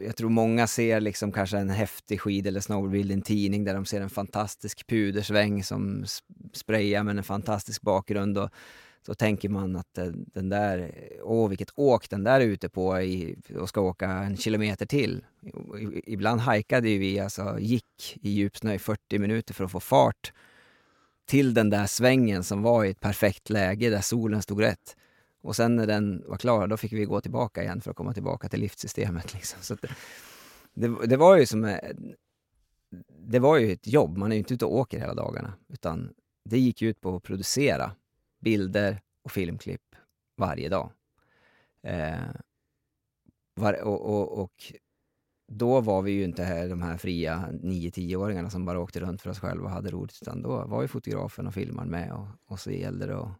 jag 0.00 0.16
tror 0.16 0.30
många 0.30 0.66
ser 0.66 1.00
liksom 1.00 1.32
kanske 1.32 1.58
en 1.58 1.70
häftig 1.70 2.20
skid 2.20 2.46
eller 2.46 2.60
snowboardbild 2.60 3.10
i 3.10 3.14
en 3.14 3.22
tidning 3.22 3.64
där 3.64 3.74
de 3.74 3.84
ser 3.84 4.00
en 4.00 4.10
fantastisk 4.10 4.86
pudersväng 4.86 5.64
som 5.64 6.04
sprayar 6.52 7.02
med 7.02 7.18
en 7.18 7.24
fantastisk 7.24 7.82
bakgrund. 7.82 8.38
Och 8.38 8.50
då 9.08 9.14
tänker 9.14 9.48
man 9.48 9.76
att 9.76 9.98
den 10.34 10.48
där, 10.48 10.92
åh 11.22 11.48
vilket 11.48 11.70
åk 11.74 12.10
den 12.10 12.24
där 12.24 12.40
är 12.40 12.44
ute 12.44 12.68
på 12.68 13.00
i, 13.00 13.36
och 13.60 13.68
ska 13.68 13.80
åka 13.80 14.06
en 14.08 14.36
kilometer 14.36 14.86
till. 14.86 15.24
Ibland 16.04 16.40
hajkade 16.40 16.88
vi, 16.88 17.20
alltså 17.20 17.58
gick 17.58 18.18
i 18.22 18.30
djupsnö 18.30 18.74
i 18.74 18.78
40 18.78 19.18
minuter 19.18 19.54
för 19.54 19.64
att 19.64 19.70
få 19.70 19.80
fart 19.80 20.32
till 21.26 21.54
den 21.54 21.70
där 21.70 21.86
svängen 21.86 22.44
som 22.44 22.62
var 22.62 22.84
i 22.84 22.90
ett 22.90 23.00
perfekt 23.00 23.50
läge 23.50 23.90
där 23.90 24.00
solen 24.00 24.42
stod 24.42 24.60
rätt. 24.60 24.96
Och 25.42 25.56
sen 25.56 25.76
när 25.76 25.86
den 25.86 26.24
var 26.26 26.36
klar, 26.36 26.66
då 26.66 26.76
fick 26.76 26.92
vi 26.92 27.04
gå 27.04 27.20
tillbaka 27.20 27.62
igen 27.62 27.80
för 27.80 27.90
att 27.90 27.96
komma 27.96 28.14
tillbaka 28.14 28.48
till 28.48 28.60
liftsystemet. 28.60 29.34
Liksom. 29.34 29.62
Så 29.62 29.74
det, 29.74 29.88
det, 30.74 31.06
det, 31.06 31.16
var 31.16 31.36
ju 31.36 31.46
som... 31.46 31.78
Det 33.18 33.38
var 33.38 33.58
ju 33.58 33.72
ett 33.72 33.86
jobb, 33.86 34.16
man 34.16 34.32
är 34.32 34.36
ju 34.36 34.38
inte 34.38 34.54
ute 34.54 34.64
och 34.64 34.76
åker 34.76 34.98
hela 34.98 35.14
dagarna. 35.14 35.52
Utan 35.68 36.10
det 36.44 36.58
gick 36.58 36.82
ju 36.82 36.88
ut 36.88 37.00
på 37.00 37.16
att 37.16 37.22
producera 37.22 37.92
bilder 38.40 39.00
och 39.22 39.32
filmklipp 39.32 39.82
varje 40.36 40.68
dag. 40.68 40.90
Eh, 41.82 42.18
var, 43.54 43.82
och, 43.82 44.00
och, 44.00 44.42
och, 44.42 44.72
då 45.52 45.80
var 45.80 46.02
vi 46.02 46.12
ju 46.12 46.24
inte 46.24 46.44
här, 46.44 46.68
de 46.68 46.82
här 46.82 46.96
fria 46.96 47.48
9-10-åringarna 47.52 48.50
som 48.50 48.64
bara 48.64 48.80
åkte 48.80 49.00
runt 49.00 49.22
för 49.22 49.30
oss 49.30 49.40
själva 49.40 49.64
och 49.64 49.70
hade 49.70 49.90
roligt, 49.90 50.18
utan 50.22 50.42
då 50.42 50.66
var 50.66 50.82
ju 50.82 50.88
fotografen 50.88 51.46
och 51.46 51.54
filmaren 51.54 51.90
med 51.90 52.12
och, 52.12 52.26
och 52.46 52.60
så 52.60 52.70
gällde 52.70 53.06
det 53.06 53.18
att 53.18 53.32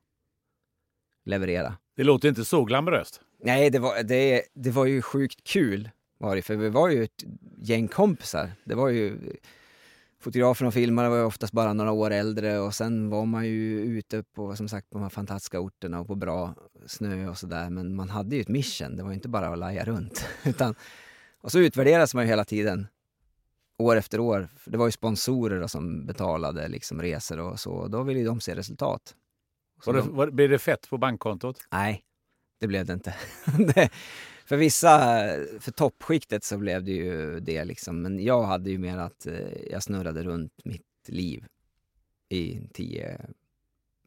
leverera. 1.25 1.77
Det 1.97 2.05
låter 2.05 2.29
inte 2.29 2.45
så 2.45 2.65
glamoröst. 2.65 3.21
Nej, 3.39 3.71
det 3.71 3.79
var, 3.79 4.03
det, 4.03 4.43
det 4.55 4.71
var 4.71 4.87
ju 4.87 5.03
sjukt 5.03 5.45
kul 5.45 5.91
var 6.19 6.37
det, 6.37 6.43
för 6.43 6.57
vi 6.57 6.69
var 6.69 6.89
ju 6.89 7.05
ett 7.05 7.25
gäng 7.59 7.89
kompisar. 7.89 8.53
Det 8.65 8.75
var 8.75 8.89
ju 8.89 9.19
fotografen 10.21 10.67
och 10.67 10.75
filmaren 10.75 11.11
var 11.11 11.19
ju 11.19 11.25
oftast 11.25 11.53
bara 11.53 11.73
några 11.73 11.93
år 11.93 12.11
äldre 12.11 12.59
och 12.59 12.75
sen 12.75 13.11
var 13.11 13.27
man 13.27 13.47
ju 13.47 13.81
ute 13.81 14.23
på, 14.23 14.57
som 14.57 14.69
sagt, 14.69 14.91
på 14.91 14.99
de 14.99 15.03
här 15.03 15.11
fantastiska 15.11 15.61
orterna 15.61 16.01
och 16.01 16.07
på 16.07 16.15
bra 16.15 16.55
snö 16.87 17.29
och 17.29 17.39
sådär. 17.39 17.71
Men 17.71 17.95
man 17.95 18.09
hade 18.09 18.37
ju 18.37 18.43
ett 18.43 18.49
mission, 18.49 18.97
det 18.97 19.03
var 19.03 19.13
inte 19.13 19.29
bara 19.29 19.49
att 19.49 19.59
laja 19.59 19.85
runt. 19.85 20.27
Utan, 20.45 20.75
och 21.41 21.53
så 21.53 21.59
utvärderas 21.59 22.15
man 22.15 22.25
ju 22.25 22.29
hela 22.29 22.45
tiden, 22.45 22.87
år 23.79 23.97
efter 23.97 24.21
år. 24.21 24.49
För 24.57 24.71
det 24.71 24.79
var 24.79 24.87
ju 24.87 24.93
sponsorer 24.93 25.67
som 25.67 26.07
betalade 26.07 26.69
liksom 26.69 27.03
resor 27.03 27.41
och 27.41 27.61
så, 27.61 27.73
och 27.73 27.91
då 27.91 28.03
ville 28.03 28.21
ju 28.21 28.27
de 28.27 28.41
se 28.41 28.55
resultat. 28.55 29.15
Var 29.87 29.95
det, 29.95 30.01
var, 30.01 30.31
blev 30.31 30.51
det 30.51 30.59
fett 30.59 30.91
på 30.91 30.99
bankkontot? 30.99 31.61
Nej, 31.71 32.03
det 32.61 32.67
blev 32.67 32.87
det 32.87 32.93
inte. 32.93 33.15
det, 33.75 33.91
för 34.49 34.57
vissa, 34.57 34.99
för 35.61 35.71
toppskiktet 35.71 36.45
så 36.45 36.59
blev 36.59 36.85
det 36.85 36.93
ju 36.93 37.41
det 37.41 37.65
liksom. 37.65 38.03
Men 38.03 38.25
jag 38.25 38.43
hade 38.43 38.71
ju 38.71 38.79
mer 38.79 38.99
att 38.99 39.27
eh, 39.27 39.71
jag 39.71 39.83
snurrade 39.83 40.23
runt 40.23 40.65
mitt 40.65 41.09
liv 41.09 41.45
i 42.29 42.69
tio, 42.73 43.21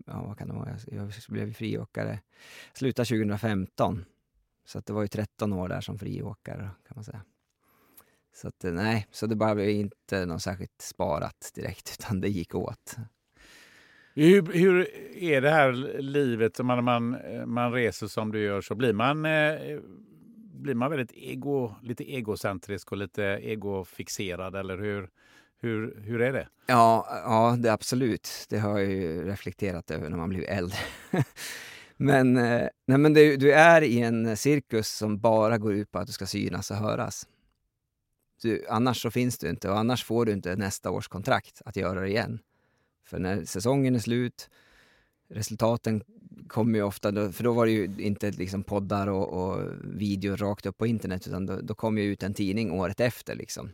ja 0.06 0.24
vad 0.28 0.38
kan 0.38 0.48
det 0.48 0.54
vara, 0.54 0.78
jag 0.88 1.12
blev 1.28 1.54
friåkare, 1.54 2.20
slutade 2.74 3.06
2015. 3.06 4.06
Så 4.66 4.78
att 4.78 4.86
det 4.86 4.94
var 4.94 5.02
ju 5.02 5.08
13 5.08 5.54
år 5.54 5.70
där 5.70 5.82
som 5.82 6.00
friåkare 6.00 6.70
kan 6.88 6.96
man 6.96 7.04
säga. 7.04 7.22
Så 8.34 8.48
att 8.48 8.64
eh, 8.64 8.72
nej, 8.72 9.08
så 9.12 9.28
det 9.28 9.36
bara 9.36 9.56
blev 9.56 9.70
inte 9.70 10.26
något 10.26 10.42
särskilt 10.42 10.82
sparat 10.82 11.52
direkt 11.56 11.98
utan 12.00 12.22
det 12.22 12.30
gick 12.30 12.56
åt. 12.56 12.96
Hur, 14.14 14.54
hur 14.54 14.96
är 15.16 15.42
det 15.42 15.50
här 15.50 15.72
livet, 16.02 16.60
när 16.60 16.82
man, 16.82 17.16
eh, 17.16 17.46
man 17.46 17.74
reser 17.74 18.08
som 18.08 18.32
du 18.32 18.40
gör 18.40 18.62
så 18.62 18.76
blir 18.76 18.94
man 18.94 19.26
eh, 19.26 19.80
blir 20.62 20.76
man 20.76 20.92
väldigt 20.92 21.12
ego, 21.14 21.76
lite 21.84 22.12
egocentrisk 22.16 22.92
och 22.92 22.98
lite 22.98 23.24
egofixerad 23.24 24.56
eller 24.56 24.78
hur, 24.78 25.10
hur, 25.60 26.02
hur 26.02 26.22
är 26.22 26.34
det? 26.34 26.48
Ja, 26.68 27.08
ja 27.10 27.56
det 27.60 27.74
absolut. 27.74 28.46
Det 28.50 28.60
har 28.60 28.80
jag 28.80 28.92
ju 28.92 29.26
reflekterat 29.26 29.92
över 29.92 30.10
när 30.10 30.18
man 30.18 30.30
blir 30.30 30.50
äldre. 30.50 30.78
men 31.98 32.38
eh, 32.38 32.68
nej, 32.86 32.98
men 32.98 33.14
det, 33.14 33.38
du 33.38 33.54
är 33.54 33.82
i 33.82 34.00
en 34.00 34.38
cirkus 34.38 34.88
som 34.88 35.20
bara 35.20 35.58
går 35.58 35.74
ut 35.74 35.92
på 35.92 36.00
att 36.00 36.08
du 36.08 36.14
ska 36.14 36.26
synas 36.26 36.72
och 36.72 36.78
höras. 36.78 37.28
Du, 38.42 38.66
annars 38.70 39.02
så 39.02 39.12
finns 39.12 39.38
du 39.38 39.50
inte 39.50 39.70
och 39.70 39.78
annars 39.78 40.04
får 40.04 40.26
du 40.26 40.32
inte 40.32 40.56
nästa 40.56 40.92
års 40.92 41.08
kontrakt 41.08 41.62
att 41.66 41.76
göra 41.76 42.00
det 42.00 42.08
igen. 42.08 42.40
För 43.06 43.20
när 43.20 43.46
säsongen 43.46 43.96
är 43.96 44.00
slut, 44.00 44.50
resultaten 45.30 46.04
kom 46.48 46.76
ju 46.76 46.84
ofta, 46.84 47.12
då, 47.12 47.32
för 47.32 47.44
då 47.44 47.54
var 47.54 47.66
det 47.66 47.72
ju 47.72 47.96
inte 47.98 48.32
liksom 48.32 48.64
poddar 48.64 49.08
och, 49.08 49.28
och 49.28 49.68
videor 49.84 50.38
rakt 50.38 50.66
upp 50.66 50.78
på 50.78 50.88
internet 50.88 51.28
utan 51.28 51.46
då, 51.46 51.62
då 51.62 51.76
kom 51.76 51.98
ju 51.98 52.04
ut 52.04 52.24
en 52.24 52.34
tidning 52.34 52.72
året 52.72 53.00
efter. 53.00 53.36
Liksom. 53.36 53.72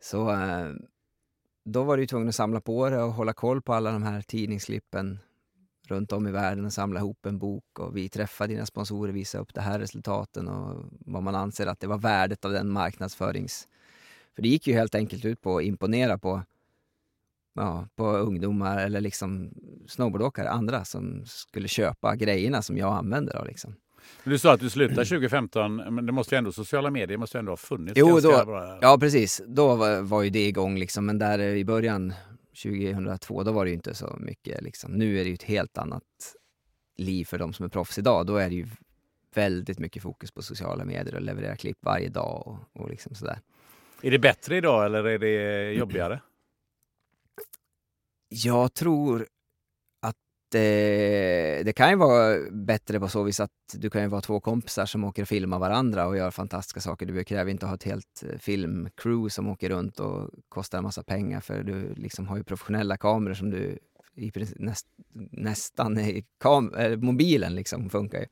Så 0.00 0.30
eh, 0.30 0.72
då 1.64 1.82
var 1.82 1.96
du 1.96 2.06
tvungen 2.06 2.28
att 2.28 2.34
samla 2.34 2.60
på 2.60 2.90
det 2.90 3.02
och 3.02 3.12
hålla 3.12 3.32
koll 3.32 3.62
på 3.62 3.74
alla 3.74 3.92
de 3.92 4.02
här 4.02 4.22
tidningsklippen 4.22 5.18
runt 5.86 6.12
om 6.12 6.26
i 6.26 6.30
världen 6.30 6.64
och 6.64 6.72
samla 6.72 7.00
ihop 7.00 7.26
en 7.26 7.38
bok 7.38 7.78
och 7.78 7.96
vi 7.96 8.08
träffade 8.08 8.52
dina 8.52 8.66
sponsorer, 8.66 9.12
visade 9.12 9.42
upp 9.42 9.54
det 9.54 9.60
här 9.60 9.78
resultaten 9.78 10.48
och 10.48 10.84
vad 10.90 11.22
man 11.22 11.34
anser 11.34 11.66
att 11.66 11.80
det 11.80 11.86
var 11.86 11.98
värdet 11.98 12.44
av 12.44 12.52
den 12.52 12.70
marknadsförings... 12.70 13.68
För 14.34 14.42
det 14.42 14.48
gick 14.48 14.66
ju 14.66 14.74
helt 14.74 14.94
enkelt 14.94 15.24
ut 15.24 15.40
på 15.40 15.56
att 15.56 15.64
imponera 15.64 16.18
på, 16.18 16.42
ja, 17.54 17.88
på 17.96 18.06
ungdomar 18.06 18.84
eller 18.84 19.00
liksom 19.00 19.50
snowboardåkare, 19.88 20.48
andra 20.48 20.84
som 20.84 21.22
skulle 21.26 21.68
köpa 21.68 22.16
grejerna 22.16 22.62
som 22.62 22.78
jag 22.78 22.92
använder. 22.92 23.38
Då, 23.38 23.44
liksom. 23.44 23.74
Du 24.24 24.38
sa 24.38 24.54
att 24.54 24.60
du 24.60 24.70
slutade 24.70 25.04
2015, 25.04 25.76
men 25.76 26.06
det 26.06 26.12
måste 26.12 26.34
ju 26.34 26.38
ändå, 26.38 26.52
sociala 26.52 26.90
medier 26.90 27.18
måste 27.18 27.38
ju 27.38 27.40
ändå 27.40 27.52
ha 27.52 27.56
funnits 27.56 27.98
Jo, 27.98 28.20
då, 28.20 28.44
bra. 28.44 28.78
ja 28.82 28.98
precis. 29.00 29.42
Då 29.46 29.74
var, 29.74 30.00
var 30.00 30.22
ju 30.22 30.30
det 30.30 30.46
igång 30.46 30.78
liksom, 30.78 31.06
men 31.06 31.18
där 31.18 31.38
i 31.38 31.64
början 31.64 32.12
2002, 32.62 33.42
då 33.42 33.52
var 33.52 33.64
det 33.64 33.68
ju 33.68 33.74
inte 33.74 33.94
så 33.94 34.16
mycket. 34.20 34.62
Liksom. 34.62 34.92
Nu 34.92 35.20
är 35.20 35.24
det 35.24 35.28
ju 35.28 35.34
ett 35.34 35.42
helt 35.42 35.78
annat 35.78 36.02
liv 36.96 37.24
för 37.24 37.38
de 37.38 37.52
som 37.52 37.64
är 37.64 37.68
proffs 37.68 37.98
idag. 37.98 38.26
Då 38.26 38.36
är 38.36 38.48
det 38.48 38.54
ju 38.54 38.66
väldigt 39.34 39.78
mycket 39.78 40.02
fokus 40.02 40.30
på 40.30 40.42
sociala 40.42 40.84
medier 40.84 41.14
och 41.14 41.22
leverera 41.22 41.56
klipp 41.56 41.78
varje 41.80 42.08
dag 42.08 42.42
och, 42.46 42.82
och 42.82 42.90
liksom 42.90 43.14
sådär. 43.14 43.38
Är 44.02 44.10
det 44.10 44.18
bättre 44.18 44.56
idag 44.56 44.86
eller 44.86 45.04
är 45.04 45.18
det 45.18 45.72
jobbigare? 45.72 46.20
Jag 48.36 48.74
tror 48.74 49.26
det, 50.50 51.58
eh, 51.58 51.64
det 51.64 51.72
kan 51.72 51.90
ju 51.90 51.96
vara 51.96 52.50
bättre 52.50 53.00
på 53.00 53.08
så 53.08 53.22
vis 53.22 53.40
att 53.40 53.50
du 53.74 53.90
kan 53.90 54.02
ju 54.02 54.08
vara 54.08 54.20
två 54.20 54.40
kompisar 54.40 54.86
som 54.86 55.04
åker 55.04 55.22
och 55.22 55.28
filmar 55.28 55.58
varandra 55.58 56.06
och 56.06 56.16
gör 56.16 56.30
fantastiska 56.30 56.80
saker. 56.80 57.06
Du 57.06 57.24
kräver 57.24 57.50
inte 57.50 57.66
ha 57.66 57.74
ett 57.74 57.82
helt 57.82 58.22
eh, 58.22 58.38
filmcrew 58.38 59.30
som 59.30 59.48
åker 59.48 59.68
runt 59.68 60.00
och 60.00 60.30
kostar 60.48 60.78
en 60.78 60.84
massa 60.84 61.02
pengar 61.02 61.40
för 61.40 61.62
du 61.62 61.94
liksom 61.94 62.28
har 62.28 62.36
ju 62.36 62.44
professionella 62.44 62.96
kameror 62.96 63.34
som 63.34 63.50
du 63.50 63.78
i 64.16 64.32
näst, 64.56 64.86
nästan 65.30 65.98
i 65.98 66.24
kam, 66.40 66.74
äh, 66.74 66.96
mobilen 66.96 67.54
liksom 67.54 67.90
funkar 67.90 68.18
ju. 68.18 68.26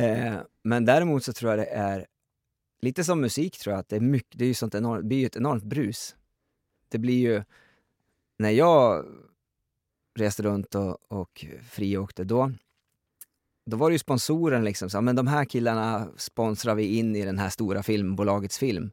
Eh, 0.00 0.34
men 0.62 0.84
däremot 0.84 1.24
så 1.24 1.32
tror 1.32 1.50
jag 1.50 1.58
det 1.58 1.66
är 1.66 2.06
lite 2.82 3.04
som 3.04 3.20
musik 3.20 3.58
tror 3.58 3.72
jag 3.72 3.80
att 3.80 3.88
det 3.88 3.96
är 3.96 4.00
mycket, 4.00 4.38
det 4.38 4.44
är 4.44 4.48
ju 4.48 4.54
sånt 4.54 4.74
enormt, 4.74 5.02
det 5.02 5.08
blir 5.08 5.18
ju 5.18 5.26
ett 5.26 5.36
enormt 5.36 5.64
brus. 5.64 6.16
Det 6.88 6.98
blir 6.98 7.18
ju, 7.18 7.42
när 8.44 8.50
jag 8.50 9.04
reste 10.18 10.42
runt 10.42 10.74
och, 10.74 10.98
och 11.08 11.44
friåkte, 11.70 12.24
då, 12.24 12.52
då 13.66 13.76
var 13.76 13.90
det 13.90 13.94
ju 13.94 13.98
sponsoren 13.98 14.64
liksom, 14.64 14.90
så, 14.90 15.00
men 15.00 15.16
de 15.16 15.26
här 15.26 15.44
killarna 15.44 16.08
sponsrar 16.16 16.74
vi 16.74 16.98
in 16.98 17.16
i 17.16 17.24
den 17.24 17.38
här 17.38 17.48
stora 17.48 17.82
filmbolagets 17.82 18.58
film. 18.58 18.90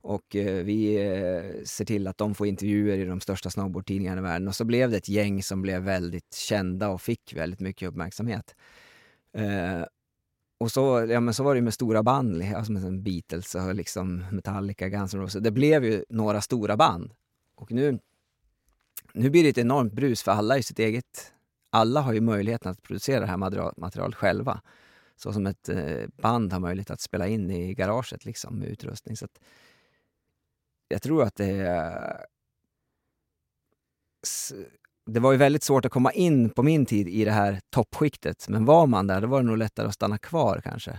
Och 0.00 0.36
eh, 0.36 0.64
vi 0.64 0.94
eh, 0.94 1.64
ser 1.64 1.84
till 1.84 2.06
att 2.06 2.18
de 2.18 2.34
får 2.34 2.46
intervjuer 2.46 2.98
i 2.98 3.04
de 3.04 3.20
största 3.20 3.50
snowboardtidningarna 3.50 4.20
i 4.20 4.22
världen. 4.22 4.48
Och 4.48 4.54
så 4.54 4.64
blev 4.64 4.90
det 4.90 4.96
ett 4.96 5.08
gäng 5.08 5.42
som 5.42 5.62
blev 5.62 5.82
väldigt 5.82 6.34
kända 6.34 6.88
och 6.88 7.02
fick 7.02 7.34
väldigt 7.36 7.60
mycket 7.60 7.88
uppmärksamhet. 7.88 8.54
Eh, 9.32 9.82
och 10.58 10.72
så, 10.72 11.06
ja, 11.10 11.20
men 11.20 11.34
så 11.34 11.42
var 11.42 11.54
det 11.54 11.60
med 11.60 11.74
stora 11.74 12.02
band, 12.02 12.42
alltså 12.56 12.72
med 12.72 13.02
Beatles 13.02 13.54
och 13.54 13.74
liksom 13.74 14.24
Metallica, 14.32 14.88
Guns 14.88 15.14
N' 15.14 15.20
Roses. 15.20 15.42
Det 15.42 15.50
blev 15.50 15.84
ju 15.84 16.04
några 16.08 16.40
stora 16.40 16.76
band. 16.76 17.14
Och 17.54 17.72
nu 17.72 17.98
nu 19.16 19.30
blir 19.30 19.42
det 19.42 19.48
ett 19.48 19.58
enormt 19.58 19.92
brus 19.92 20.22
för 20.22 20.32
alla 20.32 20.58
i 20.58 20.62
sitt 20.62 20.78
eget... 20.78 21.32
Alla 21.70 22.00
har 22.00 22.12
ju 22.12 22.20
möjligheten 22.20 22.70
att 22.70 22.82
producera 22.82 23.20
det 23.20 23.26
här 23.26 23.36
materialet 23.80 24.14
själva. 24.14 24.60
Så 25.16 25.32
som 25.32 25.46
ett 25.46 25.68
eh, 25.68 26.08
band 26.22 26.52
har 26.52 26.60
möjlighet 26.60 26.90
att 26.90 27.00
spela 27.00 27.26
in 27.26 27.50
i 27.50 27.74
garaget 27.74 28.24
liksom, 28.24 28.58
med 28.58 28.68
utrustning. 28.68 29.16
Så 29.16 29.26
jag 30.88 31.02
tror 31.02 31.22
att 31.22 31.34
det... 31.34 32.26
Det 35.06 35.20
var 35.20 35.32
ju 35.32 35.38
väldigt 35.38 35.62
svårt 35.62 35.84
att 35.84 35.92
komma 35.92 36.12
in 36.12 36.50
på 36.50 36.62
min 36.62 36.86
tid 36.86 37.08
i 37.08 37.24
det 37.24 37.30
här 37.30 37.60
toppskiktet. 37.70 38.48
Men 38.48 38.64
var 38.64 38.86
man 38.86 39.06
där, 39.06 39.20
då 39.20 39.26
var 39.26 39.40
det 39.40 39.46
nog 39.46 39.58
lättare 39.58 39.86
att 39.86 39.94
stanna 39.94 40.18
kvar 40.18 40.60
kanske 40.64 40.98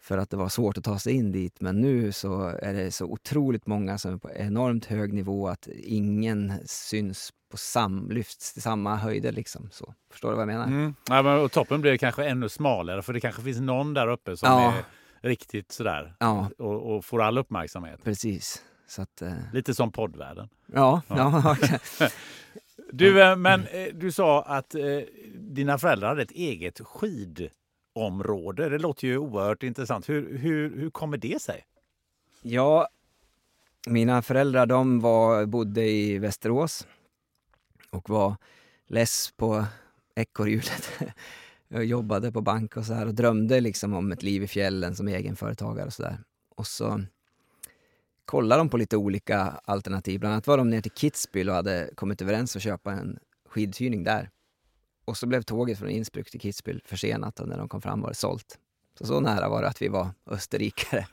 för 0.00 0.18
att 0.18 0.30
det 0.30 0.36
var 0.36 0.48
svårt 0.48 0.78
att 0.78 0.84
ta 0.84 0.98
sig 0.98 1.14
in 1.14 1.32
dit. 1.32 1.60
Men 1.60 1.80
nu 1.80 2.12
så 2.12 2.42
är 2.62 2.72
det 2.72 2.90
så 2.90 3.04
otroligt 3.04 3.66
många 3.66 3.98
som 3.98 4.14
är 4.14 4.18
på 4.18 4.30
enormt 4.30 4.84
hög 4.84 5.12
nivå 5.12 5.48
att 5.48 5.68
ingen 5.68 6.52
syns 6.66 7.32
på 7.50 7.56
sam, 7.56 8.10
lyfts 8.10 8.52
till 8.52 8.62
samma 8.62 8.96
höjder. 8.96 9.32
Liksom. 9.32 9.68
Så, 9.72 9.94
förstår 10.10 10.30
du 10.30 10.34
vad 10.34 10.42
jag 10.42 10.48
menar? 10.48 10.66
Mm. 10.66 10.94
Ja, 11.08 11.22
men, 11.22 11.38
och 11.38 11.52
toppen 11.52 11.80
blir 11.80 11.96
kanske 11.96 12.24
ännu 12.24 12.48
smalare 12.48 13.02
för 13.02 13.12
det 13.12 13.20
kanske 13.20 13.42
finns 13.42 13.60
någon 13.60 13.94
där 13.94 14.08
uppe 14.08 14.36
som 14.36 14.48
ja. 14.48 14.72
är 14.72 14.84
riktigt 15.28 15.72
sådär 15.72 16.16
ja. 16.18 16.50
och, 16.58 16.96
och, 16.96 17.04
får 17.04 17.22
all 17.22 17.38
uppmärksamhet. 17.38 18.04
Precis. 18.04 18.62
Så 18.88 19.02
att, 19.02 19.22
eh... 19.22 19.32
Lite 19.52 19.74
som 19.74 19.92
poddvärlden. 19.92 20.48
Ja, 20.66 21.02
ja. 21.08 21.56
du, 22.92 23.22
eh, 23.22 23.36
men 23.36 23.66
eh, 23.66 23.86
du 23.94 24.12
sa 24.12 24.42
att 24.42 24.74
eh, 24.74 24.82
dina 25.34 25.78
föräldrar 25.78 26.08
hade 26.08 26.22
ett 26.22 26.30
eget 26.30 26.80
skid 26.80 27.50
område. 27.92 28.68
Det 28.68 28.78
låter 28.78 29.06
ju 29.06 29.18
oerhört 29.18 29.62
intressant. 29.62 30.08
Hur, 30.08 30.38
hur, 30.38 30.76
hur 30.76 30.90
kommer 30.90 31.16
det 31.16 31.42
sig? 31.42 31.64
Ja, 32.42 32.88
mina 33.86 34.22
föräldrar 34.22 34.66
de 34.66 35.00
var, 35.00 35.46
bodde 35.46 35.88
i 35.88 36.18
Västerås 36.18 36.86
och 37.90 38.10
var 38.10 38.36
less 38.86 39.32
på 39.36 39.64
ekorrhjulet. 40.14 40.90
Jag 41.68 41.84
jobbade 41.84 42.32
på 42.32 42.40
bank 42.40 42.76
och 42.76 42.86
så 42.86 42.92
här 42.92 43.06
och 43.06 43.14
drömde 43.14 43.60
liksom 43.60 43.94
om 43.94 44.12
ett 44.12 44.22
liv 44.22 44.42
i 44.42 44.46
fjällen 44.46 44.96
som 44.96 45.08
egenföretagare 45.08 45.86
och 45.86 45.92
så 45.92 46.02
där. 46.02 46.18
Och 46.56 46.66
så 46.66 47.00
kollade 48.24 48.60
de 48.60 48.68
på 48.68 48.76
lite 48.76 48.96
olika 48.96 49.40
alternativ. 49.64 50.20
Bland 50.20 50.32
annat 50.32 50.46
var 50.46 50.58
de 50.58 50.70
ner 50.70 50.80
till 50.80 50.92
Kitzbühel 50.92 51.48
och 51.48 51.54
hade 51.54 51.90
kommit 51.94 52.22
överens 52.22 52.56
att 52.56 52.62
köpa 52.62 52.92
en 52.92 53.18
skidhyrning 53.48 54.04
där. 54.04 54.30
Och 55.04 55.16
så 55.16 55.26
blev 55.26 55.42
tåget 55.42 55.78
från 55.78 55.90
Innsbruck 55.90 56.30
till 56.30 56.40
Kitzbühel 56.40 56.80
försenat 56.84 57.40
och 57.40 57.48
när 57.48 57.58
de 57.58 57.68
kom 57.68 57.82
fram 57.82 58.00
var 58.00 58.08
det 58.08 58.14
sålt. 58.14 58.58
Så, 58.98 59.06
så 59.06 59.20
nära 59.20 59.48
var 59.48 59.62
det 59.62 59.68
att 59.68 59.82
vi 59.82 59.88
var 59.88 60.08
österrikare. 60.26 61.06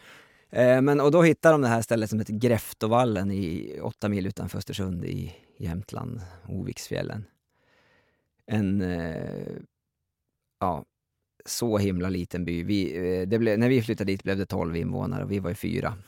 eh, 0.50 0.80
men, 0.80 1.00
och 1.00 1.10
då 1.10 1.22
hittade 1.22 1.54
de 1.54 1.60
det 1.60 1.68
här 1.68 1.82
stället 1.82 2.10
som 2.10 2.18
heter 2.18 2.32
Gräftovallen 2.32 3.30
i 3.30 3.78
åtta 3.82 4.08
mil 4.08 4.26
utanför 4.26 4.58
Östersund 4.58 5.04
i 5.04 5.34
Jämtland, 5.58 6.20
Oviksfjällen. 6.48 7.24
En, 8.46 8.82
eh, 8.82 9.56
ja, 10.60 10.84
så 11.44 11.78
himla 11.78 12.08
liten 12.08 12.44
by. 12.44 12.62
Vi, 12.62 12.96
eh, 13.20 13.38
blev, 13.38 13.58
när 13.58 13.68
vi 13.68 13.82
flyttade 13.82 14.12
dit 14.12 14.22
blev 14.22 14.38
det 14.38 14.46
12 14.46 14.76
invånare 14.76 15.24
och 15.24 15.32
vi 15.32 15.38
var 15.38 15.50
ju 15.50 15.54
fyra. 15.54 15.94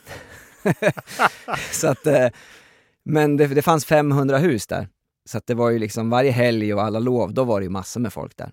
så 1.72 1.88
att, 1.88 2.06
eh, 2.06 2.28
men 3.02 3.36
det, 3.36 3.46
det 3.46 3.62
fanns 3.62 3.84
500 3.84 4.38
hus 4.38 4.66
där. 4.66 4.88
Så 5.26 5.38
att 5.38 5.46
det 5.46 5.54
var 5.54 5.70
ju 5.70 5.78
liksom 5.78 6.10
varje 6.10 6.30
helg 6.30 6.74
och 6.74 6.82
alla 6.82 6.98
lov, 6.98 7.34
då 7.34 7.44
var 7.44 7.60
det 7.60 7.64
ju 7.64 7.70
massor 7.70 8.00
med 8.00 8.12
folk 8.12 8.36
där. 8.36 8.52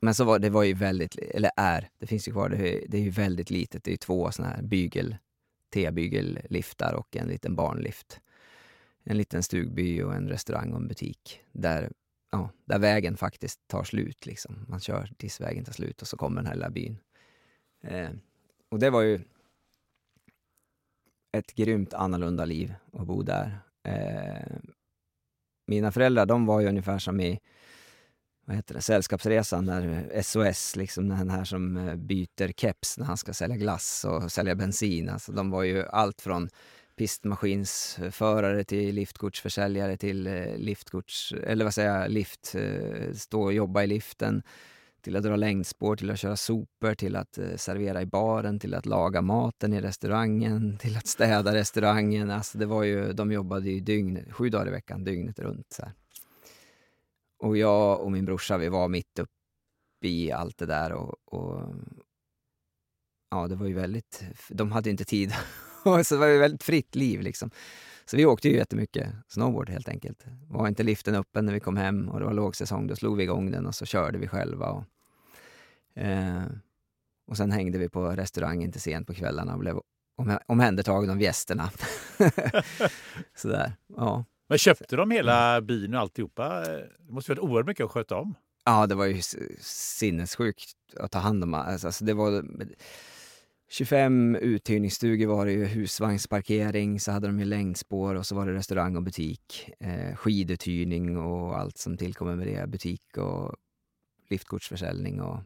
Men 0.00 0.14
så 0.14 0.24
var 0.24 0.38
det 0.38 0.50
var 0.50 0.62
ju 0.62 0.74
väldigt, 0.74 1.16
eller 1.16 1.50
är, 1.56 1.90
det 1.98 2.06
finns 2.06 2.28
ju 2.28 2.32
kvar, 2.32 2.48
det 2.48 2.56
är, 2.56 2.88
det 2.88 2.98
är 2.98 3.02
ju 3.02 3.10
väldigt 3.10 3.50
litet. 3.50 3.84
Det 3.84 3.90
är 3.90 3.92
ju 3.92 3.96
två 3.96 4.30
sådana 4.30 4.54
här 4.54 4.62
bygel, 4.62 5.16
T-bygelliftar 5.74 6.94
och 6.94 7.16
en 7.16 7.28
liten 7.28 7.56
barnlift. 7.56 8.20
En 9.04 9.16
liten 9.16 9.42
stugby 9.42 10.02
och 10.02 10.14
en 10.14 10.28
restaurang 10.28 10.72
och 10.72 10.80
en 10.80 10.88
butik 10.88 11.40
där, 11.52 11.92
ja, 12.30 12.50
där 12.64 12.78
vägen 12.78 13.16
faktiskt 13.16 13.68
tar 13.68 13.84
slut. 13.84 14.26
Liksom. 14.26 14.66
Man 14.68 14.80
kör 14.80 15.10
tills 15.16 15.40
vägen 15.40 15.64
tar 15.64 15.72
slut 15.72 16.02
och 16.02 16.08
så 16.08 16.16
kommer 16.16 16.36
den 16.36 16.46
här 16.46 16.54
lilla 16.54 16.70
byn. 16.70 16.98
Eh, 17.80 18.10
och 18.68 18.78
det 18.78 18.90
var 18.90 19.02
ju 19.02 19.20
ett 21.32 21.54
grymt 21.54 21.94
annorlunda 21.94 22.44
liv 22.44 22.74
att 22.92 23.06
bo 23.06 23.22
där. 23.22 23.58
Eh, 23.82 24.56
mina 25.70 25.92
föräldrar, 25.92 26.26
de 26.26 26.46
var 26.46 26.60
ju 26.60 26.68
ungefär 26.68 26.98
som 26.98 27.20
i 27.20 27.40
vad 28.44 28.56
heter 28.56 28.74
det, 28.74 28.80
Sällskapsresan, 28.80 29.66
där 29.66 30.10
eh, 30.12 30.22
SOS, 30.22 30.76
liksom 30.76 31.08
den 31.08 31.30
här 31.30 31.44
som 31.44 31.76
eh, 31.76 31.96
byter 31.96 32.52
keps 32.56 32.98
när 32.98 33.06
han 33.06 33.16
ska 33.16 33.32
sälja 33.32 33.56
glass 33.56 34.04
och 34.04 34.32
sälja 34.32 34.54
bensin. 34.54 35.08
Alltså, 35.08 35.32
de 35.32 35.50
var 35.50 35.62
ju 35.62 35.86
allt 35.86 36.20
från 36.20 36.48
pistmaskinsförare 36.96 38.64
till 38.64 38.94
liftkortsförsäljare 38.94 39.96
till 39.96 40.26
eh, 40.26 40.56
liftkorts, 40.56 41.34
eller 41.46 41.64
vad 41.64 41.74
säger 41.74 42.00
jag, 42.00 42.10
lift, 42.10 42.54
stå 43.14 43.42
och 43.42 43.52
jobba 43.52 43.82
i 43.82 43.86
liften 43.86 44.42
till 45.02 45.16
att 45.16 45.22
dra 45.22 45.36
längdspår, 45.36 45.96
till 45.96 46.10
att 46.10 46.18
köra 46.18 46.36
sopor, 46.36 46.94
till 46.94 47.16
att 47.16 47.38
eh, 47.38 47.56
servera 47.56 48.02
i 48.02 48.06
baren, 48.06 48.58
till 48.58 48.74
att 48.74 48.86
laga 48.86 49.22
maten 49.22 49.72
i 49.72 49.80
restaurangen, 49.80 50.78
till 50.80 50.96
att 50.96 51.06
städa 51.06 51.54
restaurangen. 51.54 52.30
Alltså 52.30 52.58
det 52.58 52.66
var 52.66 52.82
ju, 52.82 53.12
de 53.12 53.32
jobbade 53.32 53.70
ju 53.70 53.80
dygnet, 53.80 54.32
sju 54.32 54.48
dagar 54.48 54.68
i 54.68 54.70
veckan, 54.70 55.04
dygnet 55.04 55.38
runt. 55.38 55.72
Så 55.72 55.82
här. 55.82 55.92
Och 57.42 57.56
jag 57.56 58.00
och 58.00 58.12
min 58.12 58.24
brorsa, 58.24 58.58
vi 58.58 58.68
var 58.68 58.88
mitt 58.88 59.18
uppe 59.18 60.08
i 60.08 60.32
allt 60.32 60.58
det 60.58 60.66
där 60.66 60.92
och, 60.92 61.14
och 61.24 61.74
ja, 63.30 63.48
det 63.48 63.56
var 63.56 63.66
ju 63.66 63.74
väldigt, 63.74 64.22
de 64.48 64.72
hade 64.72 64.90
inte 64.90 65.04
tid. 65.04 65.32
så 65.84 66.14
det 66.14 66.16
var 66.16 66.26
ju 66.26 66.34
ett 66.34 66.42
väldigt 66.42 66.62
fritt 66.62 66.94
liv 66.94 67.20
liksom. 67.20 67.50
Så 68.10 68.16
vi 68.16 68.26
åkte 68.26 68.48
ju 68.48 68.56
jättemycket 68.56 69.08
snowboard 69.28 69.70
helt 69.70 69.88
enkelt. 69.88 70.24
Var 70.48 70.68
inte 70.68 70.82
liften 70.82 71.14
öppen 71.14 71.46
när 71.46 71.52
vi 71.52 71.60
kom 71.60 71.76
hem 71.76 72.08
och 72.08 72.18
det 72.18 72.26
var 72.26 72.32
lågsäsong, 72.32 72.86
då 72.86 72.96
slog 72.96 73.16
vi 73.16 73.22
igång 73.22 73.50
den 73.50 73.66
och 73.66 73.74
så 73.74 73.86
körde 73.86 74.18
vi 74.18 74.28
själva. 74.28 74.70
Och, 74.70 74.84
eh, 76.02 76.42
och 77.26 77.36
sen 77.36 77.52
hängde 77.52 77.78
vi 77.78 77.88
på 77.88 78.10
restaurangen 78.10 78.72
till 78.72 78.80
sent 78.80 79.06
på 79.06 79.14
kvällarna 79.14 79.52
och 79.52 79.58
blev 79.58 79.80
om, 80.16 80.38
omhändertagen 80.46 81.10
av 81.10 81.22
gästerna. 81.22 81.70
Sådär, 83.34 83.72
ja. 83.96 84.24
Men 84.48 84.58
köpte 84.58 84.96
de 84.96 85.10
hela 85.10 85.60
byn 85.60 85.94
och 85.94 86.00
alltihopa? 86.00 86.60
Det 86.60 86.88
måste 87.12 87.30
varit 87.30 87.38
oerhört 87.38 87.66
mycket 87.66 87.84
att 87.84 87.90
sköta 87.90 88.16
om. 88.16 88.34
Ja, 88.64 88.86
det 88.86 88.94
var 88.94 89.06
ju 89.06 89.22
sinnessjukt 89.60 90.74
att 90.96 91.10
ta 91.10 91.18
hand 91.18 91.44
om. 91.44 91.54
Alltså, 91.54 91.86
alltså 91.86 92.04
det 92.04 92.14
var 92.14 92.44
25 93.72 94.36
uthyrningsstugor 94.36 95.26
var 95.26 95.46
det 95.46 95.52
ju, 95.52 95.64
husvagnsparkering, 95.64 97.00
så 97.00 97.12
hade 97.12 97.26
de 97.26 97.38
ju 97.38 97.44
längdspår 97.44 98.14
och 98.14 98.26
så 98.26 98.34
var 98.34 98.46
det 98.46 98.52
restaurang 98.52 98.96
och 98.96 99.02
butik. 99.02 99.70
Eh, 99.80 100.16
skiduthyrning 100.16 101.18
och 101.18 101.58
allt 101.58 101.78
som 101.78 101.96
tillkommer 101.96 102.36
med 102.36 102.46
det. 102.46 102.66
Butik 102.66 103.16
och 103.16 103.54
liftkortsförsäljning 104.30 105.20
och... 105.20 105.38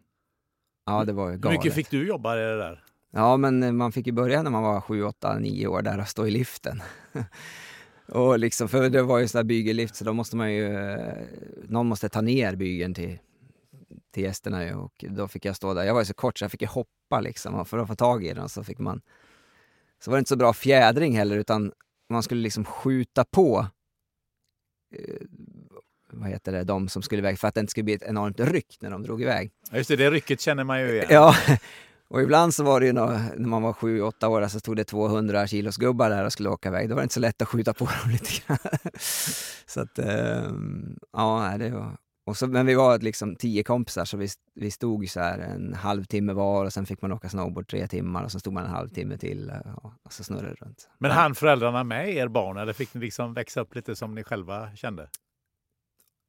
Ja, 0.87 1.05
det 1.05 1.13
var 1.13 1.31
ju 1.31 1.37
galet. 1.37 1.53
Hur 1.53 1.59
mycket 1.59 1.75
fick 1.75 1.91
du 1.91 2.07
jobba 2.07 2.37
i 2.37 2.41
det 2.41 2.57
där? 2.57 2.85
Ja, 3.11 3.37
men 3.37 3.77
man 3.77 3.93
fick 3.93 4.07
ju 4.07 4.13
börja 4.13 4.43
när 4.43 4.51
man 4.51 4.63
var 4.63 4.81
7, 4.81 5.05
8, 5.05 5.39
9 5.39 5.67
år 5.67 5.83
där 5.83 6.01
och 6.01 6.09
stå 6.09 6.27
i 6.27 6.31
liften. 6.31 6.83
och 8.09 8.39
liksom, 8.39 8.69
för 8.69 8.91
det 8.91 9.03
var 9.03 9.19
ju 9.19 9.29
sån 9.29 9.39
där 9.39 9.45
bygelift 9.45 9.97
så 9.97 10.05
då 10.05 10.13
måste 10.13 10.37
man 10.37 10.53
ju... 10.53 10.75
Eh, 10.75 11.15
någon 11.69 11.87
måste 11.87 12.09
ta 12.09 12.21
ner 12.21 12.57
bygeln 12.57 12.95
till, 12.95 13.19
till 14.15 14.23
gästerna 14.23 14.65
ju, 14.65 14.75
och 14.75 15.05
då 15.09 15.29
fick 15.29 15.45
jag 15.45 15.57
stå 15.57 15.75
där. 15.75 15.85
Jag 15.85 15.95
var 15.95 16.01
ju 16.01 16.07
så 16.07 16.15
kort 16.15 16.39
så 16.39 16.45
jag 16.45 16.51
fick 16.51 16.63
ju 16.63 16.69
hoppa 16.69 17.21
liksom 17.21 17.65
för 17.65 17.79
att 17.79 17.89
få 17.89 17.95
tag 17.95 18.25
i 18.25 18.35
den. 18.35 18.49
Så 18.49 18.65
fick 18.65 18.79
man... 18.79 19.03
Så 19.99 20.11
var 20.11 20.19
det 20.19 20.19
inte 20.19 20.29
så 20.29 20.37
bra 20.37 20.53
fjädring 20.53 21.17
heller 21.17 21.37
utan 21.37 21.73
man 22.11 22.23
skulle 22.23 22.43
liksom 22.43 22.65
skjuta 22.65 23.25
på 23.25 23.67
eh, 24.95 25.27
vad 26.11 26.29
heter 26.29 26.53
det, 26.53 26.65
de 26.65 26.89
som 26.89 27.03
skulle 27.03 27.19
iväg 27.19 27.39
för 27.39 27.49
att 27.49 27.55
det 27.55 27.61
inte 27.61 27.71
skulle 27.71 27.85
bli 27.85 27.95
ett 27.95 28.03
enormt 28.03 28.41
ryck 28.41 28.77
när 28.81 28.91
de 28.91 29.03
drog 29.03 29.23
iväg. 29.23 29.53
Ja, 29.71 29.77
just 29.77 29.89
det, 29.89 29.97
det 29.97 30.11
rycket 30.11 30.41
känner 30.41 30.65
man 30.65 30.81
ju 30.81 30.93
igen. 30.93 31.07
Ja, 31.11 31.37
och 32.09 32.23
ibland 32.23 32.55
så 32.55 32.65
var 32.65 32.81
det 32.81 32.87
ju 32.87 32.93
nå, 32.93 33.07
när 33.37 33.49
man 33.49 33.63
var 33.63 33.73
sju, 33.73 34.03
åtta 34.03 34.29
år 34.29 34.49
så 34.49 34.61
stod 34.61 34.77
det 34.77 34.85
200 34.85 35.47
kilos 35.47 35.77
gubbar 35.77 36.11
där 36.11 36.25
och 36.25 36.33
skulle 36.33 36.49
åka 36.49 36.69
iväg. 36.69 36.89
Då 36.89 36.95
var 36.95 37.03
det 37.03 37.05
inte 37.05 37.15
så 37.15 37.21
lätt 37.21 37.43
att 37.43 37.49
skjuta 37.49 37.75
på 37.75 37.85
dem 38.03 38.11
lite 38.11 38.31
grann. 38.47 38.59
så 39.67 39.81
att, 39.81 39.99
um, 39.99 40.99
ja, 41.13 41.55
det 41.59 41.71
var... 41.71 41.97
Och 42.27 42.37
så, 42.37 42.47
men 42.47 42.67
vi 42.67 42.75
var 42.75 42.99
liksom 42.99 43.37
tio 43.37 43.63
kompisar 43.63 44.05
så 44.05 44.17
vi, 44.17 44.29
vi 44.55 44.71
stod 44.71 45.09
så 45.09 45.21
här 45.21 45.39
en 45.39 45.75
halvtimme 45.75 46.33
var 46.33 46.65
och 46.65 46.73
sen 46.73 46.87
fick 46.87 47.03
man 47.03 47.13
åka 47.13 47.29
snowboard 47.29 47.69
tre 47.69 47.87
timmar 47.87 48.25
och 48.25 48.33
så 48.33 48.41
stod 48.41 48.53
man 48.53 48.65
en 48.65 48.71
halvtimme 48.71 49.19
till 49.19 49.53
och, 49.77 49.93
och 50.03 50.13
så 50.13 50.25
snurrade 50.25 50.49
det 50.49 50.55
runt. 50.55 50.89
Men 50.99 51.11
hann 51.11 51.35
föräldrarna 51.35 51.85
med 51.85 52.09
er 52.09 52.29
barn 52.29 52.57
eller 52.57 52.73
fick 52.73 52.95
ni 52.95 53.01
liksom 53.01 53.35
växa 53.35 53.61
upp 53.61 53.75
lite 53.75 53.97
som 53.97 54.15
ni 54.15 54.25
själva 54.25 54.77
kände? 54.77 55.09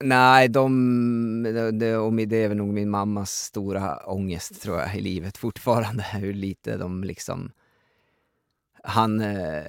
Nej, 0.03 0.49
de, 0.49 1.43
det, 1.79 1.97
och 1.97 2.13
det 2.13 2.35
är 2.35 2.47
väl 2.47 2.57
nog 2.57 2.73
min 2.73 2.89
mammas 2.89 3.31
stora 3.31 3.97
ångest 3.97 4.61
tror 4.61 4.79
jag 4.79 4.95
i 4.95 5.01
livet 5.01 5.37
fortfarande. 5.37 6.03
Hur 6.13 6.33
lite 6.33 6.77
de 6.77 7.03
liksom... 7.03 7.51
Han, 8.83 9.21
eh, 9.21 9.63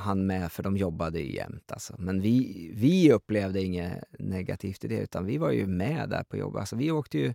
han 0.00 0.26
med, 0.26 0.52
för 0.52 0.62
de 0.62 0.76
jobbade 0.76 1.20
ju 1.20 1.34
jämt. 1.34 1.72
Alltså. 1.72 1.94
Men 1.98 2.20
vi, 2.20 2.70
vi 2.74 3.12
upplevde 3.12 3.62
inget 3.62 4.04
negativt 4.18 4.84
i 4.84 4.88
det, 4.88 4.98
utan 4.98 5.26
vi 5.26 5.38
var 5.38 5.50
ju 5.50 5.66
med 5.66 6.08
där 6.08 6.22
på 6.22 6.36
jobbet. 6.36 6.60
Alltså, 6.60 6.76
vi 6.76 6.90
åkte 6.90 7.18
ju 7.18 7.26
eh, 7.26 7.34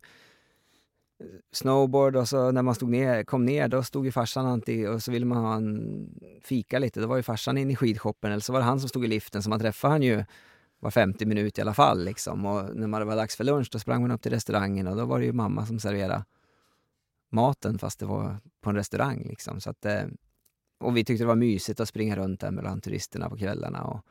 snowboard 1.51 2.15
och 2.15 2.29
så 2.29 2.51
när 2.51 2.61
man 2.61 2.75
stod 2.75 2.89
ner, 2.89 3.23
kom 3.23 3.45
ner 3.45 3.67
då 3.67 3.83
stod 3.83 4.05
ju 4.05 4.11
farsan 4.11 4.45
alltid 4.45 4.89
och 4.89 5.03
så 5.03 5.11
ville 5.11 5.25
man 5.25 5.37
ha 5.37 5.55
en 5.55 6.09
fika 6.41 6.79
lite. 6.79 6.99
Då 6.99 7.07
var 7.07 7.17
ju 7.17 7.23
farsan 7.23 7.57
inne 7.57 7.73
i 7.73 7.75
skidshoppen 7.75 8.31
eller 8.31 8.41
så 8.41 8.53
var 8.53 8.59
det 8.59 8.65
han 8.65 8.79
som 8.79 8.89
stod 8.89 9.05
i 9.05 9.07
liften 9.07 9.43
så 9.43 9.49
man 9.49 9.59
träffade 9.59 9.93
han 9.93 10.03
ju 10.03 10.23
var 10.79 10.91
50 10.91 11.25
minut 11.25 11.57
i 11.57 11.61
alla 11.61 11.73
fall. 11.73 12.05
Liksom. 12.05 12.45
Och 12.45 12.75
när 12.75 12.99
det 12.99 13.05
var 13.05 13.15
dags 13.15 13.35
för 13.35 13.43
lunch 13.43 13.69
då 13.71 13.79
sprang 13.79 14.01
man 14.01 14.11
upp 14.11 14.21
till 14.21 14.31
restaurangen 14.31 14.87
och 14.87 14.95
då 14.95 15.05
var 15.05 15.19
det 15.19 15.25
ju 15.25 15.33
mamma 15.33 15.65
som 15.65 15.79
serverade 15.79 16.23
maten 17.31 17.79
fast 17.79 17.99
det 17.99 18.05
var 18.05 18.37
på 18.61 18.69
en 18.69 18.75
restaurang. 18.75 19.25
Liksom. 19.29 19.61
Så 19.61 19.69
att, 19.69 19.85
eh, 19.85 20.03
och 20.85 20.97
vi 20.97 21.05
tyckte 21.05 21.23
det 21.23 21.27
var 21.27 21.35
mysigt 21.35 21.79
att 21.79 21.89
springa 21.89 22.15
runt 22.15 22.39
där 22.39 22.51
mellan 22.51 22.81
turisterna 22.81 23.29
på 23.29 23.37
kvällarna 23.37 23.83
och, 23.83 24.05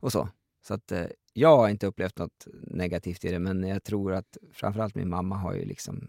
och 0.00 0.12
så. 0.12 0.28
Så 0.62 0.74
att 0.74 0.92
eh, 0.92 1.06
jag 1.32 1.56
har 1.56 1.68
inte 1.68 1.86
upplevt 1.86 2.18
något 2.18 2.46
negativt 2.62 3.24
i 3.24 3.30
det 3.30 3.38
men 3.38 3.62
jag 3.62 3.84
tror 3.84 4.12
att 4.12 4.36
framförallt 4.52 4.94
min 4.94 5.08
mamma 5.08 5.36
har 5.36 5.54
ju 5.54 5.64
liksom 5.64 6.08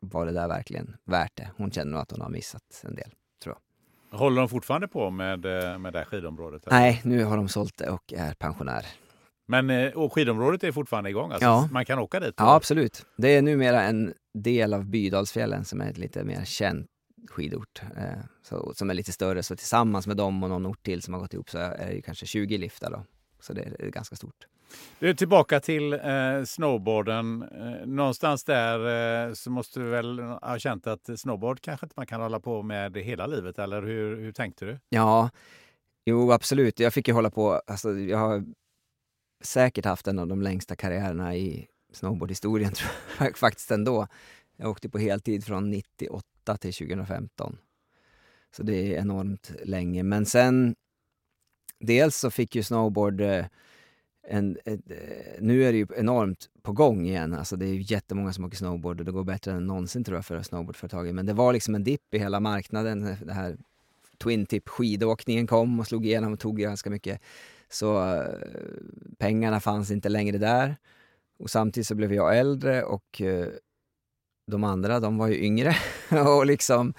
var 0.00 0.26
det 0.26 0.32
där 0.32 0.48
verkligen 0.48 0.96
värt 1.04 1.36
det. 1.36 1.50
Hon 1.56 1.70
känner 1.70 1.92
nog 1.92 2.00
att 2.00 2.10
hon 2.10 2.20
har 2.20 2.28
missat 2.28 2.82
en 2.84 2.94
del, 2.94 3.10
tror 3.42 3.56
jag. 4.10 4.18
Håller 4.18 4.40
de 4.40 4.48
fortfarande 4.48 4.88
på 4.88 5.10
med, 5.10 5.46
eh, 5.46 5.78
med 5.78 5.92
det 5.92 5.98
här 5.98 6.06
skidområdet? 6.06 6.66
Eller? 6.66 6.78
Nej, 6.78 7.00
nu 7.04 7.24
har 7.24 7.36
de 7.36 7.48
sålt 7.48 7.76
det 7.76 7.90
och 7.90 8.12
är 8.12 8.34
pensionär. 8.34 8.86
Men 9.46 9.70
eh, 9.70 9.92
och 9.92 10.12
skidområdet 10.12 10.64
är 10.64 10.72
fortfarande 10.72 11.10
igång? 11.10 11.30
Alltså, 11.32 11.46
ja. 11.46 11.68
Man 11.72 11.84
kan 11.84 11.98
åka 11.98 12.20
dit? 12.20 12.34
Ja, 12.36 12.54
absolut. 12.54 13.06
Det 13.16 13.28
är 13.28 13.42
numera 13.42 13.82
en 13.82 14.14
del 14.34 14.74
av 14.74 14.84
Bydalsfjällen 14.84 15.64
som 15.64 15.80
är 15.80 15.90
ett 15.90 15.98
lite 15.98 16.24
mer 16.24 16.44
känt 16.44 16.86
skidort. 17.30 17.82
Eh, 17.96 18.24
så, 18.42 18.72
som 18.74 18.90
är 18.90 18.94
lite 18.94 19.12
större. 19.12 19.42
Så 19.42 19.56
tillsammans 19.56 20.06
med 20.06 20.16
dem 20.16 20.42
och 20.42 20.48
någon 20.48 20.66
ort 20.66 20.82
till 20.82 21.02
som 21.02 21.14
har 21.14 21.20
gått 21.20 21.34
ihop 21.34 21.50
så 21.50 21.58
är 21.58 21.94
det 21.94 22.02
kanske 22.02 22.26
20 22.26 22.58
liftar. 22.58 22.90
Då. 22.90 23.04
Så 23.40 23.52
det 23.52 23.62
är 23.78 23.90
ganska 23.90 24.16
stort. 24.16 24.46
Du, 24.98 25.14
tillbaka 25.14 25.60
till 25.60 25.92
eh, 25.92 26.44
snowboarden. 26.46 27.42
Eh, 27.42 27.86
någonstans 27.86 28.44
där 28.44 29.26
eh, 29.28 29.32
så 29.32 29.50
måste 29.50 29.80
du 29.80 29.86
väl 29.86 30.20
ha 30.20 30.58
känt 30.58 30.86
att 30.86 31.20
snowboard 31.20 31.60
kanske 31.60 31.86
inte 31.86 31.94
man 31.96 32.06
kan 32.06 32.20
hålla 32.20 32.40
på 32.40 32.62
med 32.62 32.96
hela 32.96 33.26
livet, 33.26 33.58
eller 33.58 33.82
hur, 33.82 34.16
hur 34.16 34.32
tänkte 34.32 34.64
du? 34.64 34.78
Ja, 34.88 35.30
jo 36.06 36.32
absolut. 36.32 36.80
Jag 36.80 36.94
fick 36.94 37.08
ju 37.08 37.14
hålla 37.14 37.30
på, 37.30 37.62
alltså, 37.66 37.92
jag 37.92 38.18
har 38.18 38.44
säkert 39.44 39.84
haft 39.84 40.08
en 40.08 40.18
av 40.18 40.26
de 40.26 40.42
längsta 40.42 40.76
karriärerna 40.76 41.36
i 41.36 41.66
snowboardhistorien, 41.92 42.72
tror 42.74 42.90
jag, 43.18 43.38
faktiskt 43.38 43.70
ändå. 43.70 44.06
Jag 44.56 44.70
åkte 44.70 44.88
på 44.88 44.98
heltid 44.98 45.44
från 45.44 45.70
98 45.70 46.26
till 46.44 46.72
2015. 46.72 47.58
Så 48.56 48.62
det 48.62 48.94
är 48.94 49.00
enormt 49.00 49.52
länge. 49.64 50.02
Men 50.02 50.26
sen, 50.26 50.74
dels 51.80 52.16
så 52.16 52.30
fick 52.30 52.56
ju 52.56 52.62
snowboard 52.62 53.20
eh, 53.20 53.46
en, 54.28 54.58
ett, 54.64 54.80
nu 55.38 55.64
är 55.64 55.72
det 55.72 55.78
ju 55.78 55.86
enormt 55.96 56.48
på 56.62 56.72
gång 56.72 57.06
igen. 57.06 57.34
Alltså 57.34 57.56
det 57.56 57.66
är 57.66 57.92
jättemånga 57.92 58.32
som 58.32 58.44
åker 58.44 58.56
snowboard 58.56 59.00
och 59.00 59.06
det 59.06 59.12
går 59.12 59.24
bättre 59.24 59.52
än 59.52 59.66
någonsin 59.66 60.04
tror 60.04 60.16
jag 60.18 60.26
för 60.26 60.42
snowboardföretagen. 60.42 61.14
Men 61.14 61.26
det 61.26 61.32
var 61.32 61.52
liksom 61.52 61.74
en 61.74 61.84
dipp 61.84 62.14
i 62.14 62.18
hela 62.18 62.40
marknaden. 62.40 63.16
Det 63.24 63.32
här 63.32 63.56
Twin 64.18 64.46
Tip 64.46 64.68
skidåkningen 64.68 65.46
kom 65.46 65.80
och 65.80 65.86
slog 65.86 66.06
igenom 66.06 66.32
och 66.32 66.40
tog 66.40 66.58
ganska 66.58 66.90
mycket. 66.90 67.20
Så 67.68 68.14
uh, 68.14 68.24
pengarna 69.18 69.60
fanns 69.60 69.90
inte 69.90 70.08
längre 70.08 70.38
där. 70.38 70.76
Och 71.38 71.50
samtidigt 71.50 71.86
så 71.86 71.94
blev 71.94 72.14
jag 72.14 72.38
äldre 72.38 72.82
och 72.82 73.20
uh, 73.20 73.46
de 74.46 74.64
andra, 74.64 75.00
de 75.00 75.18
var 75.18 75.28
ju 75.28 75.44
yngre. 75.44 75.76
och 76.26 76.46
liksom... 76.46 76.94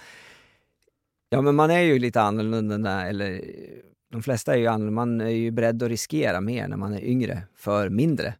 Ja, 1.29 1.41
men 1.41 1.55
man 1.55 1.71
är 1.71 1.79
ju 1.79 1.99
lite 1.99 2.21
annorlunda, 2.21 3.07
eller 3.07 3.41
de 4.11 4.23
flesta 4.23 4.53
är 4.53 4.57
ju 4.57 4.67
annorlunda. 4.67 4.95
Man 4.95 5.21
är 5.21 5.29
ju 5.29 5.51
beredd 5.51 5.83
att 5.83 5.89
riskera 5.89 6.41
mer 6.41 6.67
när 6.67 6.77
man 6.77 6.93
är 6.93 7.03
yngre, 7.03 7.43
för 7.55 7.89
mindre, 7.89 8.33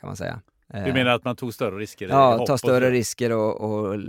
kan 0.00 0.06
man 0.06 0.16
säga. 0.16 0.40
Du 0.72 0.92
menar 0.92 1.10
att 1.10 1.24
man 1.24 1.36
tog 1.36 1.54
större 1.54 1.78
risker? 1.78 2.08
Ja, 2.08 2.46
ta 2.46 2.58
större 2.58 2.90
risker 2.90 3.32
och, 3.32 3.60
och 3.60 4.00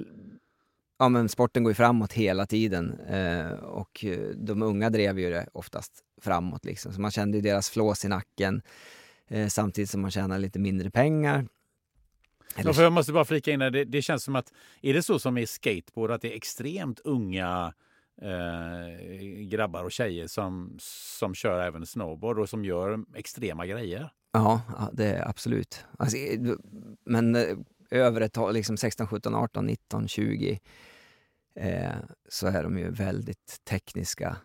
ja, 0.99 1.09
men 1.09 1.29
sporten 1.29 1.63
går 1.63 1.71
ju 1.71 1.75
framåt 1.75 2.13
hela 2.13 2.45
tiden 2.45 2.99
eh, 2.99 3.51
och 3.51 4.05
de 4.35 4.61
unga 4.61 4.89
drev 4.89 5.19
ju 5.19 5.29
det 5.29 5.47
oftast 5.51 5.91
framåt. 6.21 6.65
Liksom. 6.65 6.93
Så 6.93 7.01
man 7.01 7.11
kände 7.11 7.37
ju 7.37 7.41
deras 7.41 7.69
flås 7.69 8.05
i 8.05 8.07
nacken 8.07 8.61
eh, 9.27 9.47
samtidigt 9.47 9.89
som 9.89 10.01
man 10.01 10.11
tjänar 10.11 10.39
lite 10.39 10.59
mindre 10.59 10.91
pengar. 10.91 11.47
Eller... 12.55 12.73
Ja, 12.73 12.81
jag 12.81 12.93
måste 12.93 13.13
bara 13.13 13.25
flika 13.25 13.51
in 13.51 13.59
det, 13.59 13.85
det 13.85 14.01
känns 14.01 14.23
som 14.23 14.35
att, 14.35 14.53
är 14.81 14.93
det 14.93 15.03
så 15.03 15.19
som 15.19 15.37
i 15.37 15.47
skateboard 15.47 16.11
att 16.11 16.21
det 16.21 16.33
är 16.33 16.35
extremt 16.35 16.99
unga 16.99 17.73
eh, 18.21 19.45
grabbar 19.47 19.83
och 19.83 19.91
tjejer 19.91 20.27
som, 20.27 20.75
som 20.79 21.35
kör 21.35 21.63
även 21.63 21.85
snowboard 21.85 22.39
och 22.39 22.49
som 22.49 22.65
gör 22.65 22.99
extrema 23.15 23.65
grejer? 23.65 24.09
Ja, 24.31 24.61
det 24.93 25.05
är 25.05 25.29
absolut. 25.29 25.85
Alltså, 25.97 26.17
men 27.05 27.35
eh, 27.35 27.57
över 27.91 28.21
ett 28.21 28.33
tag, 28.33 28.53
liksom 28.53 28.77
16, 28.77 29.07
17, 29.07 29.35
18, 29.35 29.65
19, 29.65 30.07
20 30.07 30.59
eh, 31.55 31.91
så 32.29 32.47
är 32.47 32.63
de 32.63 32.77
ju 32.77 32.91
väldigt 32.91 33.61
tekniska 33.69 34.37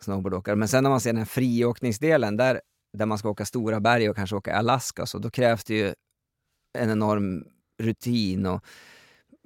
snowboardåkare. 0.00 0.56
Men 0.56 0.68
sen 0.68 0.82
när 0.82 0.90
man 0.90 1.00
ser 1.00 1.10
den 1.10 1.18
här 1.18 1.24
friåkningsdelen, 1.24 2.36
där, 2.36 2.60
där 2.92 3.06
man 3.06 3.18
ska 3.18 3.28
åka 3.28 3.44
stora 3.44 3.80
berg 3.80 4.10
och 4.10 4.16
kanske 4.16 4.36
åka 4.36 4.56
Alaska, 4.56 5.06
så 5.06 5.18
då 5.18 5.30
krävs 5.30 5.64
det 5.64 5.74
ju 5.74 5.94
en 6.74 6.90
enorm 6.90 7.44
rutin 7.78 8.46
och 8.46 8.64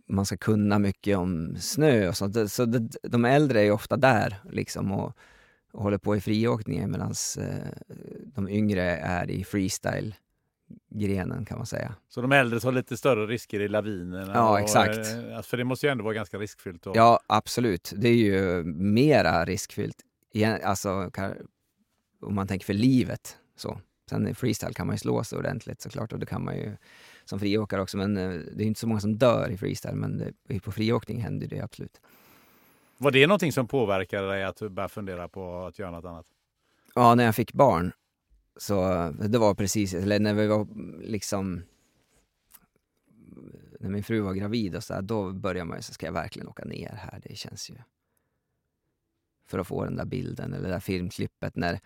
man 0.09 0.27
ska 0.27 0.37
kunna 0.37 0.79
mycket 0.79 1.17
om 1.17 1.57
snö 1.61 2.09
och 2.09 2.17
sånt. 2.17 2.51
Så 2.51 2.64
de 3.03 3.25
äldre 3.25 3.61
är 3.61 3.64
ju 3.64 3.71
ofta 3.71 3.97
där 3.97 4.37
liksom 4.51 4.93
och, 4.93 5.17
och 5.73 5.83
håller 5.83 5.99
på 5.99 6.17
i 6.17 6.21
friåkningen 6.21 6.91
medan 6.91 7.14
eh, 7.38 7.95
de 8.25 8.49
yngre 8.49 8.83
är 8.97 9.31
i 9.31 9.45
freestyle 9.45 10.14
grenen 10.91 11.45
kan 11.45 11.59
man 11.59 11.67
säga. 11.67 11.95
Så 12.09 12.21
de 12.21 12.33
äldre 12.33 12.61
tar 12.61 12.73
lite 12.73 12.97
större 12.97 13.27
risker 13.27 13.61
i 13.61 13.69
lavinerna? 13.69 14.33
Ja, 14.35 14.51
och, 14.51 14.61
exakt. 14.61 14.99
Eh, 14.99 15.43
för 15.43 15.57
det 15.57 15.64
måste 15.64 15.87
ju 15.87 15.91
ändå 15.93 16.05
vara 16.05 16.14
ganska 16.14 16.38
riskfyllt? 16.38 16.87
Och... 16.87 16.97
Ja, 16.97 17.21
absolut. 17.27 17.93
Det 17.97 18.09
är 18.09 18.17
ju 18.17 18.64
mera 18.75 19.45
riskfyllt, 19.45 19.97
alltså, 20.62 21.11
om 22.21 22.35
man 22.35 22.47
tänker 22.47 22.67
för 22.67 22.75
livet. 22.75 23.37
Så. 23.57 23.81
Sen 24.11 24.29
i 24.29 24.35
freestyle 24.35 24.75
kan 24.75 24.87
man 24.87 24.95
ju 24.95 24.99
slå 24.99 25.25
sig 25.25 25.38
ordentligt 25.38 25.81
såklart 25.81 26.12
och 26.12 26.19
det 26.19 26.27
kan 26.27 26.45
man 26.45 26.57
ju 26.57 26.77
som 27.29 27.38
friåkare 27.41 27.83
också. 27.83 27.97
Men 27.97 28.17
eh, 28.17 28.31
det 28.31 28.64
är 28.64 28.67
inte 28.67 28.81
så 28.81 28.87
många 28.87 29.01
som 29.01 29.19
dör 29.19 29.51
i 29.51 29.57
freestyle, 29.57 29.95
men 29.95 30.19
det, 30.19 30.61
på 30.61 30.73
friåkning 30.73 31.21
händer 31.21 31.47
det 31.47 31.61
absolut. 31.61 32.01
Var 32.97 33.11
det 33.11 33.27
någonting 33.27 33.53
som 33.53 33.69
påverkade 33.69 34.29
dig 34.29 34.45
att 34.45 34.57
du 34.57 34.69
började 34.69 34.93
fundera 34.93 35.29
på 35.29 35.67
att 35.67 35.79
göra 35.79 35.91
något 35.91 36.05
annat? 36.05 36.27
Ja, 36.95 37.14
när 37.14 37.25
jag 37.25 37.35
fick 37.35 37.53
barn, 37.53 37.93
så 38.57 38.75
det 39.29 39.38
var 39.38 39.55
precis, 39.55 39.95
eller 39.95 40.21
när 40.21 40.35
vi 40.35 40.47
var 40.47 40.67
liksom 41.03 41.62
när 43.81 43.91
min 43.91 44.05
fru 44.05 44.21
var 44.21 44.35
gravid 44.35 44.77
och 44.77 44.85
så 44.85 44.95
där, 44.95 45.03
då 45.03 45.33
började 45.33 45.69
man 45.69 45.79
ju 45.79 45.83
så 45.83 45.93
ska 45.93 46.07
jag 46.07 46.12
verkligen 46.12 46.49
åka 46.49 46.64
ner 46.64 46.95
här? 46.95 47.21
Det 47.25 47.37
känns 47.37 47.71
ju... 47.71 47.75
För 49.47 49.59
att 49.59 49.67
få 49.67 49.85
den 49.85 49.97
där 49.97 50.05
bilden 50.05 50.53
eller 50.53 50.69
det 50.69 50.75
där 50.75 50.81
filmklippet 50.81 51.57
när, 51.57 51.81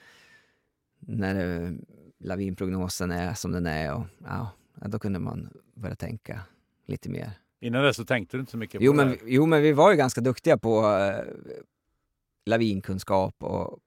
när 0.98 1.62
eh, 1.62 1.72
lavinprognosen 2.18 3.10
är 3.10 3.34
som 3.34 3.52
den 3.52 3.66
är. 3.66 3.94
Och, 3.94 4.04
ja, 4.18 4.50
då 4.74 4.98
kunde 4.98 5.18
man 5.18 5.48
börja 5.74 5.96
tänka 5.96 6.40
lite 6.86 7.10
mer. 7.10 7.30
Innan 7.60 7.82
dess 7.84 7.96
så 7.96 8.04
tänkte 8.04 8.36
du 8.36 8.40
inte 8.40 8.50
så 8.52 8.58
mycket 8.58 8.78
på 8.78 8.84
Jo, 8.84 8.92
det 8.92 8.96
men, 8.96 9.08
här. 9.08 9.18
jo, 9.24 9.46
men 9.46 9.62
vi 9.62 9.72
var 9.72 9.90
ju 9.90 9.96
ganska 9.96 10.20
duktiga 10.20 10.58
på 10.58 10.96
eh, 10.98 11.24
lavinkunskap 12.46 13.42
och 13.42 13.78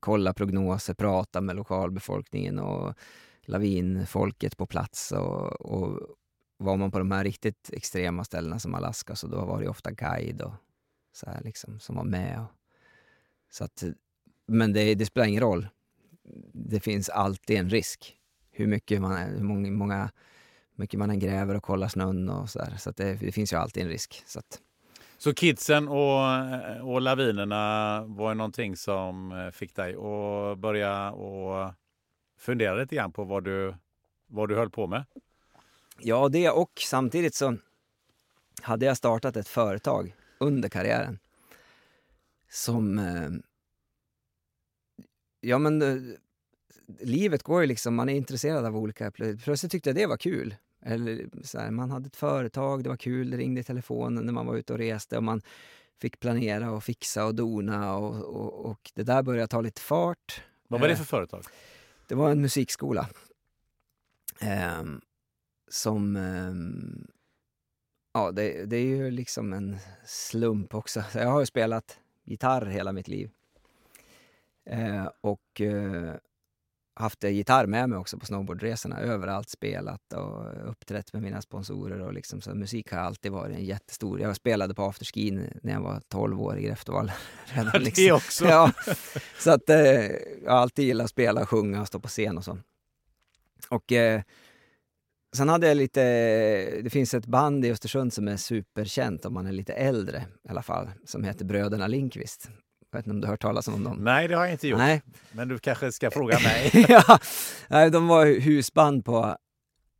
kolla 0.00 0.34
prognoser, 0.34 0.94
prata 0.94 1.40
med 1.40 1.56
lokalbefolkningen 1.56 2.58
och 2.58 2.94
lavinfolket 3.42 4.56
på 4.56 4.66
plats. 4.66 5.12
Och, 5.12 5.60
och 5.60 6.00
var 6.56 6.76
man 6.76 6.90
på 6.90 6.98
de 6.98 7.10
här 7.10 7.24
riktigt 7.24 7.70
extrema 7.72 8.24
ställena 8.24 8.58
som 8.58 8.74
Alaska 8.74 9.16
så 9.16 9.26
då 9.26 9.44
var 9.44 9.60
det 9.62 9.68
ofta 9.68 9.90
guide 9.90 10.42
och 10.42 10.52
så 11.12 11.26
här 11.30 11.40
liksom, 11.42 11.80
som 11.80 11.96
var 11.96 12.04
med. 12.04 12.40
Och, 12.40 12.52
så 13.50 13.64
att, 13.64 13.84
men 14.46 14.72
det, 14.72 14.94
det 14.94 15.06
spelar 15.06 15.26
ingen 15.26 15.42
roll. 15.42 15.68
Det 16.52 16.80
finns 16.80 17.08
alltid 17.08 17.56
en 17.58 17.70
risk. 17.70 18.16
Hur 18.52 18.66
mycket 18.66 19.00
man, 19.00 19.16
hur 19.16 19.42
många, 19.42 19.70
många 19.70 20.10
mycket 20.74 20.98
man 20.98 21.10
än 21.10 21.18
gräver 21.18 21.54
och 21.54 21.62
kollar 21.62 21.88
snön 21.88 22.28
och 22.28 22.50
så 22.50 22.58
där. 22.58 22.76
Så 22.76 22.90
det, 22.90 23.14
det 23.14 23.32
finns 23.32 23.52
ju 23.52 23.56
alltid 23.56 23.82
en 23.82 23.88
risk. 23.88 24.22
Så 24.26 24.38
att, 24.38 24.60
Så 25.18 25.34
kidsen 25.34 25.88
och, 25.88 26.20
och 26.82 27.00
lavinerna 27.00 28.04
var 28.06 28.34
någonting 28.34 28.76
som 28.76 29.32
eh, 29.32 29.50
fick 29.50 29.74
dig 29.74 29.94
att 29.94 30.58
börja 30.58 31.10
och 31.10 31.72
fundera 32.38 32.74
lite 32.74 32.96
grann 32.96 33.12
på 33.12 33.24
vad 33.24 33.44
du, 33.44 33.74
vad 34.26 34.48
du 34.48 34.56
höll 34.56 34.70
på 34.70 34.86
med. 34.86 35.04
Ja, 35.98 36.28
det 36.28 36.50
och 36.50 36.72
samtidigt 36.76 37.34
så 37.34 37.56
hade 38.62 38.86
jag 38.86 38.96
startat 38.96 39.36
ett 39.36 39.48
företag 39.48 40.14
under 40.38 40.68
karriären 40.68 41.18
som... 42.50 42.98
Eh, 42.98 43.30
ja, 45.40 45.58
men 45.58 45.82
eh, 45.82 46.14
livet 47.00 47.42
går 47.42 47.60
ju 47.60 47.66
liksom, 47.66 47.94
man 47.94 48.08
är 48.08 48.14
intresserad 48.14 48.64
av 48.66 48.76
olika... 48.76 49.10
Plötsligt 49.10 49.72
tyckte 49.72 49.90
jag 49.90 49.96
det 49.96 50.06
var 50.06 50.16
kul. 50.16 50.54
Eller 50.84 51.26
så 51.42 51.58
här, 51.58 51.70
man 51.70 51.90
hade 51.90 52.06
ett 52.06 52.16
företag, 52.16 52.82
det 52.82 52.88
var 52.88 52.96
kul, 52.96 53.30
det 53.30 53.36
ringde 53.36 53.60
i 53.60 53.64
telefonen 53.64 54.24
när 54.24 54.32
man 54.32 54.46
var 54.46 54.56
ute 54.56 54.72
och 54.72 54.78
reste 54.78 55.16
och 55.16 55.22
man 55.22 55.42
fick 56.00 56.20
planera 56.20 56.70
och 56.70 56.84
fixa 56.84 57.24
och 57.24 57.34
dona 57.34 57.96
och, 57.96 58.24
och, 58.24 58.70
och 58.70 58.90
det 58.94 59.02
där 59.02 59.22
började 59.22 59.48
ta 59.48 59.60
lite 59.60 59.80
fart. 59.80 60.42
Vad 60.68 60.80
var 60.80 60.88
det 60.88 60.92
Eh, 60.92 60.98
för 60.98 61.04
företag? 61.04 61.44
det 62.08 62.14
var 62.14 62.30
en 62.30 62.40
musikskola. 62.40 63.08
Ehm, 64.40 65.00
som... 65.68 66.16
ehm, 66.16 67.06
ja, 68.14 68.32
det, 68.32 68.64
det 68.64 68.76
är 68.76 68.84
ju 68.86 69.10
liksom 69.10 69.52
en 69.52 69.78
slump 70.06 70.74
också. 70.74 71.02
Så 71.12 71.18
Jag 71.18 71.28
har 71.28 71.40
ju 71.40 71.46
spelat 71.46 71.98
gitarr 72.24 72.66
hela 72.66 72.92
mitt 72.92 73.08
liv. 73.08 73.30
Eh, 74.64 75.08
och 75.20 75.60
eh, 75.60 76.14
haft 76.94 77.24
gitarr 77.24 77.66
med 77.66 77.88
mig 77.88 77.98
också 77.98 78.18
på 78.18 78.26
snowboardresorna. 78.26 79.00
Överallt 79.00 79.50
spelat 79.50 80.12
och 80.12 80.70
uppträtt 80.70 81.12
med 81.12 81.22
mina 81.22 81.42
sponsorer. 81.42 82.00
Och 82.00 82.12
liksom, 82.12 82.40
så 82.40 82.54
musik 82.54 82.92
har 82.92 82.98
alltid 82.98 83.32
varit 83.32 83.56
en 83.56 83.64
jättestor... 83.64 84.20
Jag 84.20 84.36
spelade 84.36 84.74
på 84.74 84.84
afterskin 84.84 85.50
när 85.62 85.72
jag 85.72 85.80
var 85.80 86.00
12 86.08 86.40
år 86.40 86.58
i 86.58 86.62
Grefteval. 86.62 87.12
Redan, 87.44 87.82
liksom. 87.82 88.04
Det 88.04 88.12
också? 88.12 88.44
Ja, 88.44 88.72
så 89.38 89.50
att 89.50 89.70
eh, 89.70 89.76
jag 90.44 90.50
har 90.50 90.58
alltid 90.58 90.84
gillat 90.84 91.04
att 91.04 91.10
spela, 91.10 91.46
sjunga 91.46 91.80
och 91.80 91.86
stå 91.86 92.00
på 92.00 92.08
scen 92.08 92.38
och 92.38 92.44
så. 92.44 92.58
Och 93.68 93.92
eh, 93.92 94.22
sen 95.36 95.48
hade 95.48 95.68
jag 95.68 95.76
lite, 95.76 96.02
det 96.82 96.90
finns 96.90 97.14
ett 97.14 97.26
band 97.26 97.64
i 97.64 97.70
Östersund 97.70 98.12
som 98.12 98.28
är 98.28 98.36
superkänt 98.36 99.24
om 99.24 99.34
man 99.34 99.46
är 99.46 99.52
lite 99.52 99.72
äldre 99.72 100.26
i 100.44 100.48
alla 100.48 100.62
fall, 100.62 100.90
som 101.04 101.24
heter 101.24 101.44
Bröderna 101.44 101.86
Lindqvist. 101.86 102.48
Jag 102.92 102.98
vet 102.98 103.06
inte 103.06 103.14
om 103.14 103.20
du 103.20 103.26
har 103.26 103.32
hört 103.32 103.40
talas 103.42 103.68
om 103.68 103.84
dem? 103.84 103.96
Nej, 104.04 104.28
det 104.28 104.34
har 104.34 104.44
jag 104.44 104.52
inte 104.52 104.68
gjort. 104.68 104.78
Nej. 104.78 105.02
Men 105.32 105.48
du 105.48 105.58
kanske 105.58 105.92
ska 105.92 106.10
fråga 106.10 106.38
mig. 106.40 106.70
ja, 107.68 107.90
de 107.90 108.08
var 108.08 108.40
husband 108.40 109.04
på 109.04 109.36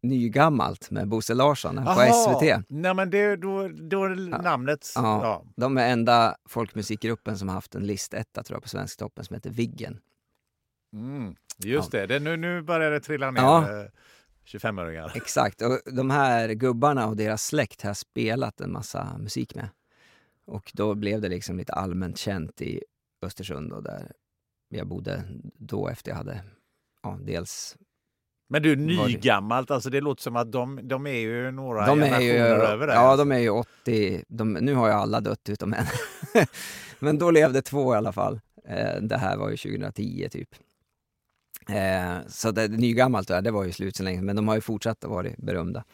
Nygammalt 0.02 0.90
med 0.90 1.08
Bosse 1.08 1.34
Larsson 1.34 1.76
på 1.76 1.82
Jaha. 1.82 2.12
SVT. 2.12 2.64
Nej, 2.68 2.94
men 2.94 3.10
det, 3.10 3.36
då, 3.36 3.68
då 3.68 4.04
är 4.04 4.42
namnet... 4.42 4.92
Ja. 4.94 5.02
Ja. 5.22 5.44
De 5.56 5.78
är 5.78 5.88
enda 5.92 6.36
folkmusikgruppen 6.48 7.38
som 7.38 7.48
har 7.48 7.54
haft 7.54 7.74
en 7.74 7.86
listetta 7.86 8.42
tror 8.42 8.56
jag 8.56 8.62
på 8.62 8.68
Svensktoppen 8.68 9.24
som 9.24 9.34
heter 9.34 9.50
Viggen. 9.50 9.98
Mm, 10.92 11.34
just 11.58 11.90
det. 11.92 12.06
det 12.06 12.20
nu, 12.20 12.36
nu 12.36 12.62
börjar 12.62 12.90
det 12.90 13.00
trilla 13.00 13.30
ner 13.30 13.40
Ja. 13.42 13.62
eh, 13.62 13.86
25-åringar. 14.46 15.12
Exakt, 15.14 15.62
och 15.62 15.78
de 15.92 16.10
här 16.10 16.48
gubbarna 16.48 17.06
och 17.06 17.16
deras 17.16 17.44
släkt 17.46 17.82
har 17.82 17.94
spelat 17.94 18.60
en 18.60 18.72
massa 18.72 19.18
musik 19.18 19.54
med. 19.54 19.68
Och 20.46 20.70
då 20.74 20.94
blev 20.94 21.20
det 21.20 21.28
liksom 21.28 21.56
lite 21.56 21.72
allmänt 21.72 22.18
känt 22.18 22.62
i 22.62 22.82
Östersund 23.22 23.72
och 23.72 23.82
där 23.82 24.12
jag 24.68 24.86
bodde 24.86 25.24
då 25.58 25.88
efter 25.88 26.10
jag 26.10 26.16
hade 26.16 26.40
ja, 27.02 27.18
dels... 27.20 27.76
Men 28.48 28.62
du, 28.62 28.76
nygammalt, 28.76 29.70
alltså 29.70 29.90
det 29.90 30.00
låter 30.00 30.22
som 30.22 30.36
att 30.36 30.52
de, 30.52 30.80
de 30.82 31.06
är 31.06 31.18
ju 31.18 31.50
några 31.50 31.86
De 31.86 32.00
generationer 32.00 32.22
ju, 32.22 32.64
över 32.64 32.86
det. 32.86 32.94
ja, 32.94 33.16
de 33.16 33.32
är 33.32 33.38
ju 33.38 33.50
80, 33.50 34.24
de, 34.28 34.52
nu 34.52 34.74
har 34.74 34.86
ju 34.86 34.92
alla 34.92 35.20
dött 35.20 35.48
utom 35.48 35.74
en. 35.74 35.86
Men 36.98 37.18
då 37.18 37.30
levde 37.30 37.62
två 37.62 37.94
i 37.94 37.96
alla 37.96 38.12
fall. 38.12 38.40
Eh, 38.68 39.02
det 39.02 39.16
här 39.16 39.36
var 39.36 39.50
ju 39.50 39.56
2010 39.56 40.28
typ. 40.30 40.48
Eh, 41.68 42.26
så 42.28 42.50
det, 42.50 42.68
nygammalt 42.68 43.28
det 43.28 43.50
var 43.50 43.64
ju 43.64 43.72
slut 43.72 43.96
så 43.96 44.02
länge, 44.02 44.22
men 44.22 44.36
de 44.36 44.48
har 44.48 44.54
ju 44.54 44.60
fortsatt 44.60 45.04
att 45.04 45.10
vara 45.10 45.28
berömda. 45.38 45.84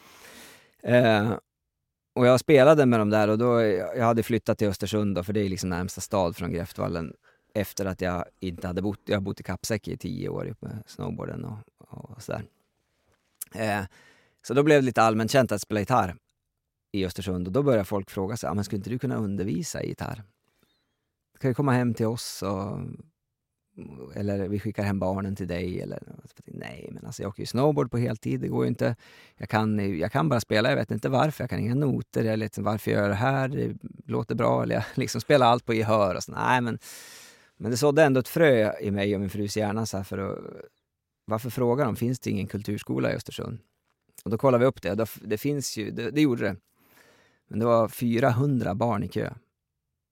Och 2.19 2.27
jag 2.27 2.39
spelade 2.39 2.85
med 2.85 2.99
dem 2.99 3.09
där 3.09 3.27
och 3.27 3.37
då, 3.37 3.61
jag 3.61 4.05
hade 4.05 4.23
flyttat 4.23 4.57
till 4.57 4.67
Östersund 4.67 5.15
då, 5.15 5.23
för 5.23 5.33
det 5.33 5.39
är 5.39 5.49
liksom 5.49 5.69
närmsta 5.69 6.01
stad 6.01 6.35
från 6.35 6.51
Gräftvallen 6.51 7.13
efter 7.53 7.85
att 7.85 8.01
jag 8.01 8.25
inte 8.39 8.67
hade 8.67 8.81
bott, 8.81 8.99
jag 9.05 9.15
har 9.15 9.21
bott 9.21 9.39
i 9.39 9.43
Kappsäck 9.43 9.87
i 9.87 9.97
tio 9.97 10.29
år 10.29 10.55
med 10.59 10.83
snowboarden 10.85 11.45
och, 11.45 11.57
och 11.87 12.21
sådär. 12.21 12.43
Eh, 13.53 13.81
så 14.47 14.53
då 14.53 14.63
blev 14.63 14.81
det 14.81 14.85
lite 14.85 15.01
allmänt 15.01 15.31
känt 15.31 15.51
att 15.51 15.61
spela 15.61 15.79
gitarr 15.79 16.15
i 16.91 17.05
Östersund 17.05 17.47
och 17.47 17.53
då 17.53 17.63
började 17.63 17.85
folk 17.85 18.09
fråga 18.09 18.37
sig, 18.37 18.49
ah, 18.49 18.53
men 18.53 18.63
skulle 18.63 18.77
inte 18.77 18.89
du 18.89 18.99
kunna 18.99 19.15
undervisa 19.15 19.83
i 19.83 19.87
gitarr? 19.87 20.23
Kan 21.39 21.49
du 21.49 21.55
komma 21.55 21.71
hem 21.71 21.93
till 21.93 22.05
oss 22.05 22.43
och 22.43 22.79
eller 24.15 24.47
vi 24.47 24.59
skickar 24.59 24.83
hem 24.83 24.99
barnen 24.99 25.35
till 25.35 25.47
dig. 25.47 25.81
Eller, 25.81 26.03
nej, 26.45 26.89
men 26.91 27.05
alltså 27.05 27.21
jag 27.21 27.29
åker 27.29 27.41
ju 27.41 27.45
snowboard 27.45 27.91
på 27.91 27.97
heltid, 27.97 28.41
det 28.41 28.47
går 28.47 28.63
ju 28.63 28.69
inte. 28.69 28.95
Jag 29.37 29.49
kan, 29.49 29.99
jag 29.99 30.11
kan 30.11 30.29
bara 30.29 30.39
spela, 30.39 30.69
jag 30.69 30.75
vet 30.75 30.91
inte 30.91 31.09
varför, 31.09 31.43
jag 31.43 31.49
kan 31.49 31.59
inga 31.59 31.75
noter, 31.75 32.21
eller 32.21 32.37
liksom, 32.37 32.63
varför 32.63 32.91
jag 32.91 33.01
gör 33.01 33.09
det 33.09 33.15
här, 33.15 33.47
det 33.47 33.77
låter 34.05 34.35
bra, 34.35 34.63
eller 34.63 34.75
jag 34.75 34.83
liksom 34.95 35.21
spelar 35.21 35.47
allt 35.47 35.65
på 35.65 35.73
gehör 35.73 36.15
och 36.15 36.23
så. 36.23 36.31
Nej, 36.31 36.61
men, 36.61 36.79
men 37.57 37.71
det 37.71 37.77
sådde 37.77 38.03
ändå 38.03 38.19
ett 38.19 38.27
frö 38.27 38.73
i 38.81 38.91
mig 38.91 39.15
och 39.15 39.21
min 39.21 39.29
frus 39.29 39.57
hjärna 39.57 39.85
så 39.85 39.97
här 39.97 40.03
för 40.03 40.17
att, 40.17 40.39
varför 41.25 41.49
frågar 41.49 41.85
de, 41.85 41.95
finns 41.95 42.19
det 42.19 42.29
ingen 42.29 42.47
kulturskola 42.47 43.11
i 43.11 43.15
Östersund? 43.15 43.59
Och 44.23 44.31
då 44.31 44.37
kollade 44.37 44.61
vi 44.61 44.67
upp 44.67 44.81
det, 44.81 45.07
det 45.21 45.37
finns 45.37 45.77
ju, 45.77 45.91
det, 45.91 46.11
det 46.11 46.21
gjorde 46.21 46.43
det. 46.43 46.55
Men 47.47 47.59
det 47.59 47.65
var 47.65 47.87
400 47.87 48.75
barn 48.75 49.03
i 49.03 49.07
kö. 49.07 49.33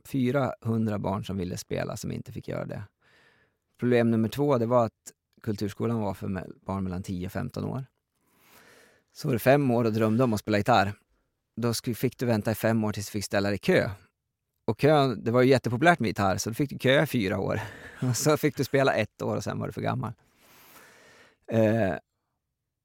400 0.05 0.99
barn 0.99 1.25
som 1.25 1.37
ville 1.37 1.57
spela 1.57 1.97
som 1.97 2.11
inte 2.11 2.31
fick 2.31 2.47
göra 2.47 2.65
det. 2.65 2.83
Problem 3.79 4.11
nummer 4.11 4.29
två 4.29 4.57
det 4.57 4.65
var 4.65 4.85
att 4.85 5.13
kulturskolan 5.41 5.99
var 5.99 6.13
för 6.13 6.45
barn 6.65 6.83
mellan 6.83 7.03
10 7.03 7.25
och 7.25 7.31
15 7.31 7.65
år. 7.65 7.85
Så 9.13 9.27
var 9.27 9.33
det 9.33 9.39
fem 9.39 9.71
år 9.71 9.85
och 9.85 9.93
drömde 9.93 10.23
om 10.23 10.33
att 10.33 10.39
spela 10.39 10.57
gitarr. 10.57 10.93
Då 11.61 11.73
fick 11.73 12.17
du 12.17 12.25
vänta 12.25 12.51
i 12.51 12.55
fem 12.55 12.83
år 12.83 12.91
tills 12.91 13.07
du 13.07 13.11
fick 13.11 13.25
ställa 13.25 13.49
dig 13.49 13.55
i 13.55 13.59
kö. 13.59 13.89
Och 14.67 14.81
kön, 14.81 15.23
det 15.23 15.31
var 15.31 15.41
ju 15.41 15.49
jättepopulärt 15.49 15.99
med 15.99 16.07
gitarr, 16.07 16.37
så 16.37 16.49
då 16.49 16.53
fick 16.53 16.69
du 16.69 16.77
köa 16.79 17.03
i 17.03 17.07
fyra 17.07 17.39
år. 17.39 17.59
Och 18.09 18.17
så 18.17 18.37
fick 18.37 18.57
du 18.57 18.63
spela 18.63 18.93
ett 18.93 19.21
år 19.21 19.35
och 19.35 19.43
sen 19.43 19.59
var 19.59 19.67
du 19.67 19.73
för 19.73 19.81
gammal. 19.81 20.13
Eh, 21.51 21.95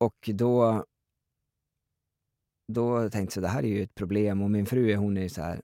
och 0.00 0.30
då, 0.32 0.84
då 2.72 3.10
tänkte 3.10 3.38
jag 3.38 3.44
det 3.44 3.48
här 3.48 3.62
är 3.62 3.68
ju 3.68 3.82
ett 3.82 3.94
problem 3.94 4.42
och 4.42 4.50
min 4.50 4.66
fru 4.66 4.96
hon 4.96 5.16
är 5.16 5.22
ju 5.22 5.28
så 5.28 5.42
här, 5.42 5.60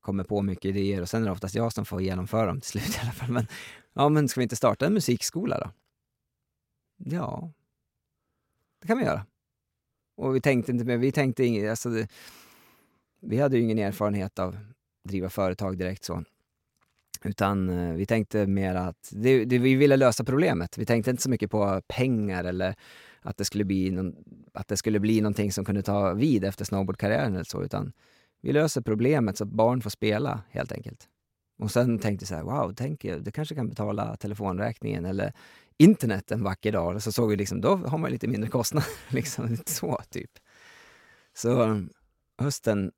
kommer 0.00 0.24
på 0.24 0.42
mycket 0.42 0.64
idéer 0.64 1.02
och 1.02 1.08
sen 1.08 1.22
är 1.22 1.26
det 1.26 1.32
oftast 1.32 1.54
jag 1.54 1.72
som 1.72 1.84
får 1.84 2.02
genomföra 2.02 2.46
dem 2.46 2.60
till 2.60 2.70
slut 2.70 2.96
i 2.96 3.00
alla 3.02 3.12
fall. 3.12 3.30
Men, 3.30 3.46
ja, 3.92 4.08
men 4.08 4.28
ska 4.28 4.40
vi 4.40 4.42
inte 4.42 4.56
starta 4.56 4.86
en 4.86 4.94
musikskola 4.94 5.58
då? 5.58 5.70
Ja, 6.96 7.52
det 8.80 8.86
kan 8.86 8.98
vi 8.98 9.04
göra. 9.04 9.26
Och 10.16 10.36
vi 10.36 10.40
tänkte 10.40 10.72
inte 10.72 10.84
mer, 10.84 10.96
vi 10.96 11.12
tänkte 11.12 11.44
inget, 11.44 11.70
alltså 11.70 11.90
det, 11.90 12.08
vi 13.20 13.38
hade 13.38 13.56
ju 13.56 13.62
ingen 13.62 13.78
erfarenhet 13.78 14.38
av 14.38 14.48
att 14.48 15.08
driva 15.08 15.30
företag 15.30 15.78
direkt 15.78 16.04
så. 16.04 16.24
Utan 17.24 17.68
eh, 17.68 17.94
vi 17.94 18.06
tänkte 18.06 18.46
mer 18.46 18.74
att 18.74 19.10
det, 19.12 19.44
det, 19.44 19.58
vi 19.58 19.74
ville 19.74 19.96
lösa 19.96 20.24
problemet. 20.24 20.78
Vi 20.78 20.86
tänkte 20.86 21.10
inte 21.10 21.22
så 21.22 21.30
mycket 21.30 21.50
på 21.50 21.82
pengar 21.88 22.44
eller 22.44 22.74
att 23.20 23.36
det 23.36 23.44
skulle 23.44 23.64
bli, 23.64 23.90
någon, 23.90 24.14
att 24.52 24.68
det 24.68 24.76
skulle 24.76 25.00
bli 25.00 25.20
någonting 25.20 25.52
som 25.52 25.64
kunde 25.64 25.82
ta 25.82 26.12
vid 26.12 26.44
efter 26.44 26.64
snowboardkarriären 26.64 27.34
eller 27.34 27.44
så, 27.44 27.62
utan 27.62 27.92
vi 28.40 28.52
löser 28.52 28.80
problemet 28.80 29.36
så 29.36 29.44
att 29.44 29.50
barn 29.50 29.82
får 29.82 29.90
spela 29.90 30.40
helt 30.50 30.72
enkelt. 30.72 31.08
Och 31.58 31.70
sen 31.70 31.98
tänkte 31.98 32.22
jag 32.22 32.28
så 32.28 32.34
här, 32.34 32.42
wow, 32.42 32.74
tänk, 32.76 33.02
det 33.02 33.32
kanske 33.34 33.54
kan 33.54 33.68
betala 33.68 34.16
telefonräkningen 34.16 35.04
eller 35.04 35.32
internet 35.76 36.30
en 36.30 36.42
vacker 36.42 36.72
dag. 36.72 36.94
Och 36.94 37.02
så 37.02 37.12
såg 37.12 37.30
vi 37.30 37.36
liksom, 37.36 37.60
då 37.60 37.76
har 37.76 37.98
man 37.98 38.10
lite 38.10 38.28
mindre 38.28 38.50
kostnader. 38.50 38.88
liksom, 39.08 39.56
så 39.66 40.00
typ. 40.10 40.30
Så 41.34 41.82
hösten 42.38 42.92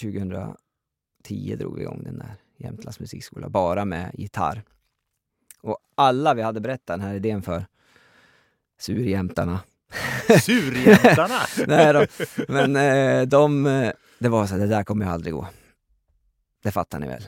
2010 0.00 1.56
drog 1.56 1.76
vi 1.76 1.82
igång 1.82 2.02
den 2.04 2.18
där 2.18 2.34
Jämtlands 2.56 3.00
musikskola, 3.00 3.48
bara 3.48 3.84
med 3.84 4.10
gitarr. 4.14 4.62
Och 5.60 5.78
alla 5.94 6.34
vi 6.34 6.42
hade 6.42 6.60
berättat 6.60 6.86
den 6.86 7.00
här 7.00 7.14
idén 7.14 7.42
för, 7.42 7.66
surjämtarna. 8.78 9.60
Surjämtarna? 10.42 11.38
Nej 11.66 11.92
då. 11.92 12.06
Men 12.48 12.76
eh, 12.76 13.28
de, 13.28 13.66
eh, 13.66 13.92
det 14.18 14.28
var 14.28 14.46
så 14.46 14.54
här, 14.54 14.60
det 14.60 14.66
där 14.66 14.84
kommer 14.84 15.04
ju 15.06 15.12
aldrig 15.12 15.34
gå. 15.34 15.48
Det 16.62 16.70
fattar 16.70 16.98
ni 16.98 17.06
väl? 17.06 17.22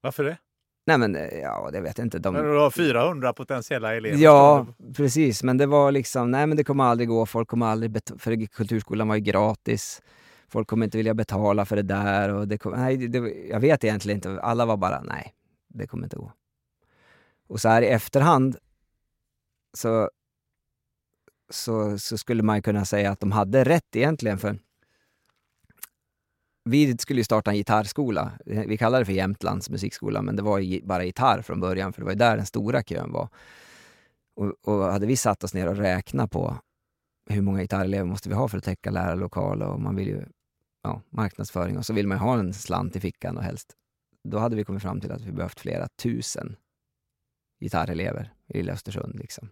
Varför 0.00 0.24
det? 0.24 0.38
Nej 0.86 0.98
men, 0.98 1.16
eh, 1.16 1.38
ja, 1.38 1.70
det 1.72 1.80
vet 1.80 1.98
jag 1.98 2.04
inte. 2.06 2.18
De... 2.18 2.34
Men 2.34 2.44
du 2.44 2.58
har 2.58 2.70
400 2.70 3.32
potentiella 3.32 3.94
elever. 3.94 4.16
Ja, 4.18 4.66
precis. 4.96 5.42
Men 5.42 5.56
det 5.58 5.66
var 5.66 5.92
liksom, 5.92 6.30
nej 6.30 6.46
men 6.46 6.56
det 6.56 6.64
kommer 6.64 6.84
aldrig 6.84 7.08
gå. 7.08 7.26
Folk 7.26 7.48
kommer 7.48 7.66
aldrig, 7.66 7.90
bet- 7.90 8.12
för 8.18 8.46
kulturskolan 8.46 9.08
var 9.08 9.14
ju 9.14 9.20
gratis. 9.20 10.02
Folk 10.48 10.68
kommer 10.68 10.84
inte 10.86 10.96
vilja 10.98 11.14
betala 11.14 11.64
för 11.66 11.76
det 11.76 11.82
där. 11.82 12.28
Och 12.34 12.48
det 12.48 12.58
kom, 12.58 12.72
nej, 12.72 12.96
det, 12.96 13.18
jag 13.50 13.60
vet 13.60 13.84
egentligen 13.84 14.16
inte. 14.16 14.40
Alla 14.40 14.66
var 14.66 14.76
bara, 14.76 15.00
nej, 15.02 15.34
det 15.68 15.86
kommer 15.86 16.04
inte 16.04 16.16
gå. 16.16 16.32
Och 17.48 17.60
så 17.60 17.68
här 17.68 17.82
i 17.82 17.86
efterhand 17.86 18.56
så, 19.72 20.10
så, 21.50 21.98
så 21.98 22.18
skulle 22.18 22.42
man 22.42 22.62
kunna 22.62 22.84
säga 22.84 23.10
att 23.10 23.20
de 23.20 23.32
hade 23.32 23.64
rätt 23.64 23.96
egentligen. 23.96 24.38
för 24.38 24.58
vi 26.68 26.98
skulle 26.98 27.20
ju 27.20 27.24
starta 27.24 27.50
en 27.50 27.56
gitarrskola. 27.56 28.32
Vi 28.44 28.76
kallade 28.76 29.00
det 29.00 29.06
för 29.06 29.12
Jämtlands 29.12 29.70
musikskola, 29.70 30.22
men 30.22 30.36
det 30.36 30.42
var 30.42 30.86
bara 30.86 31.04
gitarr 31.04 31.42
från 31.42 31.60
början, 31.60 31.92
för 31.92 32.00
det 32.00 32.06
var 32.06 32.14
där 32.14 32.36
den 32.36 32.46
stora 32.46 32.82
kön 32.82 33.12
var. 33.12 33.28
Och, 34.36 34.54
och 34.62 34.84
hade 34.84 35.06
vi 35.06 35.16
satt 35.16 35.44
oss 35.44 35.54
ner 35.54 35.68
och 35.68 35.76
räknat 35.76 36.30
på 36.30 36.56
hur 37.30 37.42
många 37.42 37.60
gitarrelever 37.60 38.04
måste 38.04 38.28
vi 38.28 38.34
ha 38.34 38.48
för 38.48 38.58
att 38.58 38.64
täcka 38.64 38.90
lärarlokal 38.90 39.62
och 39.62 39.80
man 39.80 39.96
vill 39.96 40.08
ju 40.08 40.24
ja, 40.82 41.02
marknadsföring 41.10 41.78
och 41.78 41.86
så 41.86 41.92
vill 41.92 42.06
man 42.06 42.18
ju 42.18 42.22
ha 42.22 42.38
en 42.38 42.54
slant 42.54 42.96
i 42.96 43.00
fickan 43.00 43.36
och 43.36 43.42
helst. 43.42 43.72
Då 44.24 44.38
hade 44.38 44.56
vi 44.56 44.64
kommit 44.64 44.82
fram 44.82 45.00
till 45.00 45.12
att 45.12 45.22
vi 45.22 45.32
behövt 45.32 45.60
flera 45.60 45.88
tusen 45.88 46.56
gitarrelever 47.60 48.32
i 48.46 48.58
lilla 48.58 48.72
Östersund. 48.72 49.18
Liksom. 49.18 49.48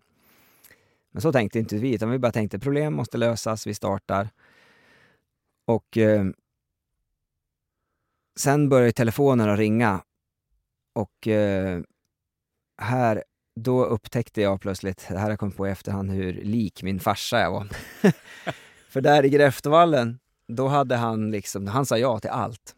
Men 1.10 1.22
så 1.22 1.32
tänkte 1.32 1.58
inte 1.58 1.76
vi, 1.76 1.94
utan 1.94 2.10
vi 2.10 2.18
bara 2.18 2.32
tänkte 2.32 2.58
problem 2.58 2.94
måste 2.94 3.18
lösas, 3.18 3.66
vi 3.66 3.74
startar. 3.74 4.28
Och 5.66 5.96
eh, 5.96 6.24
sen 8.36 8.68
började 8.68 8.92
telefonen 8.92 9.50
att 9.50 9.58
ringa 9.58 10.02
och 10.94 11.28
eh, 11.28 11.82
här, 12.82 13.24
då 13.60 13.84
upptäckte 13.84 14.40
jag 14.40 14.60
plötsligt, 14.60 15.06
det 15.08 15.14
här 15.14 15.22
har 15.22 15.30
jag 15.30 15.38
kommit 15.38 15.56
på 15.56 15.68
i 15.68 15.70
efterhand, 15.70 16.10
hur 16.10 16.32
lik 16.32 16.82
min 16.82 17.00
farsa 17.00 17.40
jag 17.40 17.50
var. 17.50 17.68
För 18.88 19.00
där 19.00 19.24
i 19.24 19.28
Gräftevallen, 19.28 20.18
då 20.48 20.68
hade 20.68 20.96
han 20.96 21.30
liksom, 21.30 21.66
han 21.66 21.86
sa 21.86 21.98
ja 21.98 22.18
till 22.18 22.30
allt. 22.30 22.76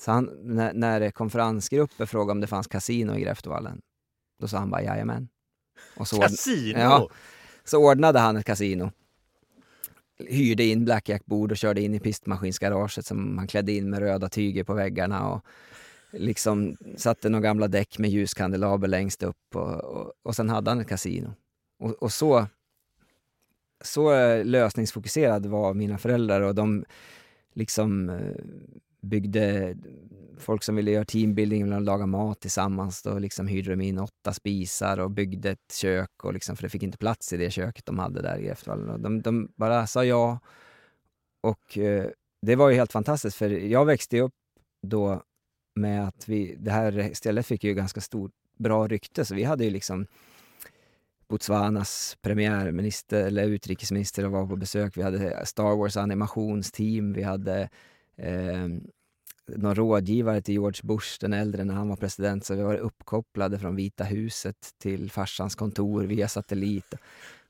Så 0.00 0.10
han, 0.10 0.30
när, 0.42 0.72
när 0.72 1.10
konferensgrupper 1.10 2.06
frågade 2.06 2.32
om 2.32 2.40
det 2.40 2.46
fanns 2.46 2.66
kasino 2.66 3.16
i 3.16 3.20
Gräftevallen, 3.20 3.80
då 4.40 4.48
sa 4.48 4.58
han 4.58 4.70
bara 4.70 4.82
jajamän. 4.82 5.28
Och 5.96 6.08
så 6.08 6.20
kasino? 6.20 6.78
Ja, 6.78 7.08
så 7.64 7.78
ordnade 7.78 8.18
han 8.18 8.36
ett 8.36 8.46
kasino. 8.46 8.92
Hyrde 10.28 10.64
in 10.64 10.84
blackjackbord 10.84 11.50
och 11.50 11.56
körde 11.56 11.80
in 11.80 11.94
i 11.94 12.00
pistmaskinsgaraget 12.00 13.06
som 13.06 13.36
man 13.36 13.46
klädde 13.46 13.72
in 13.72 13.90
med 13.90 13.98
röda 13.98 14.28
tyger 14.28 14.64
på 14.64 14.74
väggarna 14.74 15.28
och 15.28 15.44
liksom 16.12 16.76
satte 16.96 17.28
några 17.28 17.42
gamla 17.42 17.68
däck 17.68 17.98
med 17.98 18.10
ljuskandelaber 18.10 18.88
längst 18.88 19.22
upp 19.22 19.54
och, 19.54 19.74
och, 19.74 20.12
och 20.22 20.36
sen 20.36 20.48
hade 20.48 20.70
han 20.70 20.80
ett 20.80 20.88
kasino. 20.88 21.34
Och, 21.78 21.90
och 21.90 22.12
så, 22.12 22.46
så 23.80 24.14
eh, 24.14 24.44
lösningsfokuserad 24.44 25.46
var 25.46 25.74
mina 25.74 25.98
föräldrar 25.98 26.40
och 26.40 26.54
de 26.54 26.84
liksom 27.54 28.10
eh, 28.10 28.44
byggde 29.00 29.76
folk 30.38 30.62
som 30.62 30.76
ville 30.76 30.90
göra 30.90 31.04
teambuilding, 31.04 31.64
ville 31.64 31.80
laga 31.80 32.06
mat 32.06 32.40
tillsammans. 32.40 33.02
Då 33.02 33.18
liksom 33.18 33.46
hyrde 33.46 33.70
de 33.70 33.80
in 33.80 33.98
åtta 33.98 34.32
spisar 34.32 35.00
och 35.00 35.10
byggde 35.10 35.50
ett 35.50 35.72
kök, 35.72 36.24
och 36.24 36.34
liksom, 36.34 36.56
för 36.56 36.62
det 36.62 36.68
fick 36.68 36.82
inte 36.82 36.98
plats 36.98 37.32
i 37.32 37.36
det 37.36 37.50
köket 37.50 37.86
de 37.86 37.98
hade 37.98 38.22
där 38.22 38.38
i 38.38 38.48
Eftervallen. 38.48 39.02
De, 39.02 39.22
de 39.22 39.52
bara 39.56 39.86
sa 39.86 40.04
ja. 40.04 40.38
Och 41.40 41.78
eh, 41.78 42.10
det 42.42 42.56
var 42.56 42.68
ju 42.68 42.76
helt 42.76 42.92
fantastiskt, 42.92 43.36
för 43.36 43.50
jag 43.50 43.84
växte 43.84 44.20
upp 44.20 44.34
då 44.82 45.22
med 45.74 46.08
att 46.08 46.28
vi, 46.28 46.56
det 46.58 46.70
här 46.70 47.10
stället 47.14 47.46
fick 47.46 47.64
ju 47.64 47.74
ganska 47.74 48.00
stort, 48.00 48.32
bra 48.58 48.86
rykte, 48.86 49.24
så 49.24 49.34
vi 49.34 49.44
hade 49.44 49.64
ju 49.64 49.70
liksom 49.70 50.06
Botswanas 51.28 52.16
premiärminister 52.22 53.26
eller 53.26 53.44
utrikesminister 53.44 54.24
och 54.24 54.32
var 54.32 54.46
på 54.46 54.56
besök. 54.56 54.96
Vi 54.96 55.02
hade 55.02 55.46
Star 55.46 55.76
Wars 55.76 55.96
animationsteam, 55.96 57.12
vi 57.12 57.22
hade 57.22 57.68
eh, 58.20 58.68
någon 59.56 59.74
rådgivare 59.74 60.42
till 60.42 60.54
George 60.54 60.80
Bush, 60.82 61.18
den 61.20 61.32
äldre, 61.32 61.64
när 61.64 61.74
han 61.74 61.88
var 61.88 61.96
president. 61.96 62.44
Så 62.44 62.54
vi 62.54 62.62
var 62.62 62.76
uppkopplade 62.76 63.58
från 63.58 63.76
Vita 63.76 64.04
huset 64.04 64.56
till 64.78 65.10
farsans 65.10 65.54
kontor 65.54 66.02
via 66.02 66.28
satellit. 66.28 66.94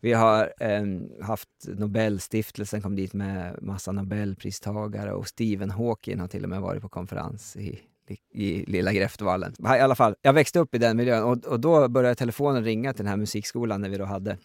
Vi 0.00 0.12
har 0.12 0.52
eh, 0.60 0.84
haft 1.22 1.48
Nobelstiftelsen 1.66 2.82
kom 2.82 2.96
dit 2.96 3.12
med 3.12 3.62
massa 3.62 3.92
Nobelpristagare 3.92 5.12
och 5.12 5.28
Stephen 5.28 5.70
Hawking 5.70 6.20
har 6.20 6.28
till 6.28 6.42
och 6.42 6.50
med 6.50 6.60
varit 6.60 6.82
på 6.82 6.88
konferens 6.88 7.56
i, 7.56 7.80
i, 8.08 8.18
i 8.44 8.64
lilla 8.66 8.92
Gräftvallen. 8.92 9.54
I 9.58 9.66
alla 9.66 9.94
fall, 9.94 10.14
jag 10.22 10.32
växte 10.32 10.58
upp 10.58 10.74
i 10.74 10.78
den 10.78 10.96
miljön 10.96 11.24
och, 11.24 11.44
och 11.46 11.60
då 11.60 11.88
började 11.88 12.14
telefonen 12.14 12.64
ringa 12.64 12.92
till 12.92 13.04
den 13.04 13.10
här 13.10 13.16
musikskolan 13.16 13.80
när 13.80 13.88
vi 13.88 13.98
då 13.98 14.04
hade 14.04 14.38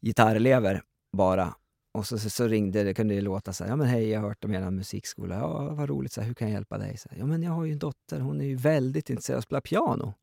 gitarrelever 0.00 0.82
bara. 1.12 1.54
Och 1.92 2.06
så, 2.06 2.18
så, 2.18 2.30
så, 2.30 2.46
ringde 2.48 2.84
det, 2.84 2.94
kunde 2.94 3.14
det 3.14 3.20
låta 3.20 3.52
så 3.52 3.64
här, 3.64 3.70
ja 3.70 3.76
men 3.76 3.86
hej, 3.86 4.08
jag 4.08 4.20
har 4.20 4.28
hört 4.28 4.44
om 4.44 4.54
er 4.54 4.70
musikskola. 4.70 5.34
Ja, 5.34 5.74
vad 5.74 5.88
roligt, 5.88 6.12
så 6.12 6.20
här, 6.20 6.28
hur 6.28 6.34
kan 6.34 6.48
jag 6.48 6.54
hjälpa 6.54 6.78
dig? 6.78 6.96
Så 6.96 7.08
här, 7.10 7.18
ja 7.18 7.26
men 7.26 7.42
jag 7.42 7.52
har 7.52 7.64
ju 7.64 7.72
en 7.72 7.78
dotter, 7.78 8.20
hon 8.20 8.40
är 8.40 8.44
ju 8.44 8.56
väldigt 8.56 9.10
intresserad 9.10 9.36
av 9.36 9.38
att 9.38 9.44
spela 9.44 9.60
piano. 9.60 10.14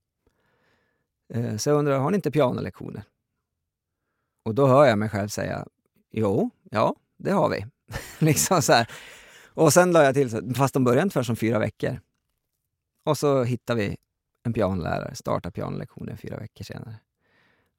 Eh, 1.34 1.58
så 1.58 1.70
jag 1.70 1.80
undrar, 1.80 2.00
har 2.00 2.12
ni 2.12 2.16
inte 2.16 2.32
pianolektioner? 2.32 3.04
Och 4.46 4.56
då 4.56 4.68
hör 4.68 4.86
jag 4.86 5.00
mig 5.00 5.10
själv 5.10 5.28
säga, 5.28 5.68
jo, 6.12 6.50
ja, 6.64 6.96
det 7.18 7.32
har 7.32 7.50
vi. 7.50 7.66
liksom 8.26 8.62
så 8.62 8.74
här. 8.74 8.92
Och 9.46 9.74
sen 9.74 9.92
la 9.92 10.04
jag 10.04 10.14
till, 10.14 10.56
fast 10.56 10.74
de 10.74 10.84
började 10.84 11.02
inte 11.02 11.14
förrän 11.14 11.30
om 11.30 11.36
fyra 11.36 11.60
veckor. 11.60 12.00
Och 13.06 13.18
så 13.18 13.44
hittade 13.44 13.82
vi 13.82 13.98
en 14.44 14.54
pianolärare, 14.54 15.16
startade 15.16 15.54
pianolektioner 15.54 16.16
fyra 16.16 16.38
veckor 16.38 16.64
senare. 16.64 16.96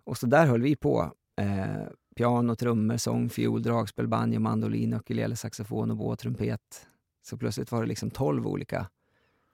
Och 0.05 0.18
så 0.18 0.27
där 0.27 0.46
höll 0.46 0.62
vi 0.62 0.77
på. 0.77 1.12
Eh, 1.40 1.87
piano, 2.18 2.57
trummor, 2.57 2.96
sång, 2.96 3.28
fiol, 3.31 3.62
dragspel, 3.62 4.09
banjo, 4.09 4.40
mandolin, 4.40 4.94
ukulele, 4.94 5.37
saxofon, 5.37 5.90
oboe, 5.90 6.16
trumpet. 6.16 6.87
Så 7.22 7.37
plötsligt 7.37 7.72
var 7.72 7.81
det 7.81 7.88
liksom 7.88 8.11
12 8.11 8.46
olika 8.46 8.87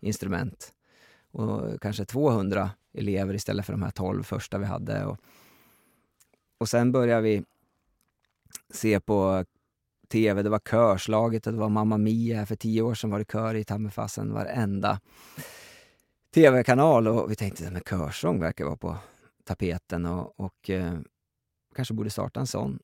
instrument 0.01 0.73
och 1.31 1.81
kanske 1.81 2.05
200 2.05 2.71
elever 2.93 3.35
istället 3.35 3.67
för 3.67 3.73
de 3.73 3.83
här 3.83 3.91
12 3.91 4.23
första 4.23 4.59
vi 4.59 4.65
hade. 4.65 5.05
Och, 5.05 5.19
och 6.59 6.69
sen 6.69 6.93
började 6.93 7.23
vi 7.23 7.45
se 8.71 9.01
på 9.01 9.45
tv, 10.09 10.43
det 10.43 10.51
var 10.51 10.59
körslaget 10.59 11.47
och 11.47 11.53
det 11.53 11.59
var 11.59 11.69
Mamma 11.69 11.99
Mia. 11.99 12.47
För 12.47 12.57
tio 12.57 12.83
år 12.83 12.95
sedan 12.95 13.11
var 13.11 13.19
det 13.19 13.33
kör 13.33 13.55
i 13.55 13.65
Tammerfassen 13.65 14.33
varenda 14.33 15.01
tv-kanal 16.35 17.09
och 17.09 17.31
vi 17.31 17.37
tänkte 17.37 17.69
att 17.69 17.89
körsång 17.89 18.41
verkar 18.41 18.65
vara 18.65 18.77
på 18.77 18.97
tapeten 19.45 20.07
och, 20.07 20.41
och 20.41 20.71
eh, 20.71 20.95
kanske 21.75 21.95
borde 21.95 22.11
starta 22.11 22.41
en 22.41 22.47
sån. 22.47 22.79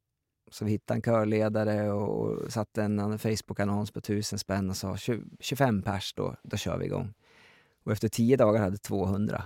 Så 0.50 0.64
vi 0.64 0.70
hittade 0.70 0.98
en 0.98 1.02
körledare 1.02 1.92
och 1.92 2.52
satte 2.52 2.82
en 2.82 3.18
Facebook-annons 3.18 3.90
på 3.90 4.00
tusen 4.00 4.38
spänn 4.38 4.70
och 4.70 4.76
sa 4.76 4.96
25 5.40 5.82
pers 5.82 6.14
då, 6.14 6.36
då 6.42 6.56
kör 6.56 6.78
vi 6.78 6.84
igång. 6.84 7.12
Och 7.84 7.92
efter 7.92 8.08
tio 8.08 8.36
dagar 8.36 8.60
hade 8.60 8.78
200 8.78 9.42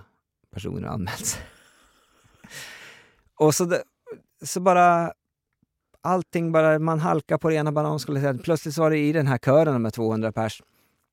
personer 0.50 0.88
anmält 0.88 1.26
sig. 1.26 1.42
och 3.34 3.54
så, 3.54 3.64
det, 3.64 3.82
så 4.42 4.60
bara 4.60 5.12
allting 6.00 6.52
bara, 6.52 6.78
man 6.78 7.00
halkar 7.00 7.38
på 7.38 7.48
det 7.48 7.54
ena 7.54 7.72
bananskalet. 7.72 8.42
Plötsligt 8.42 8.76
var 8.76 8.90
det 8.90 8.98
i 8.98 9.12
den 9.12 9.26
här 9.26 9.38
kören 9.38 9.82
med 9.82 9.92
200 9.92 10.32
pers, 10.32 10.62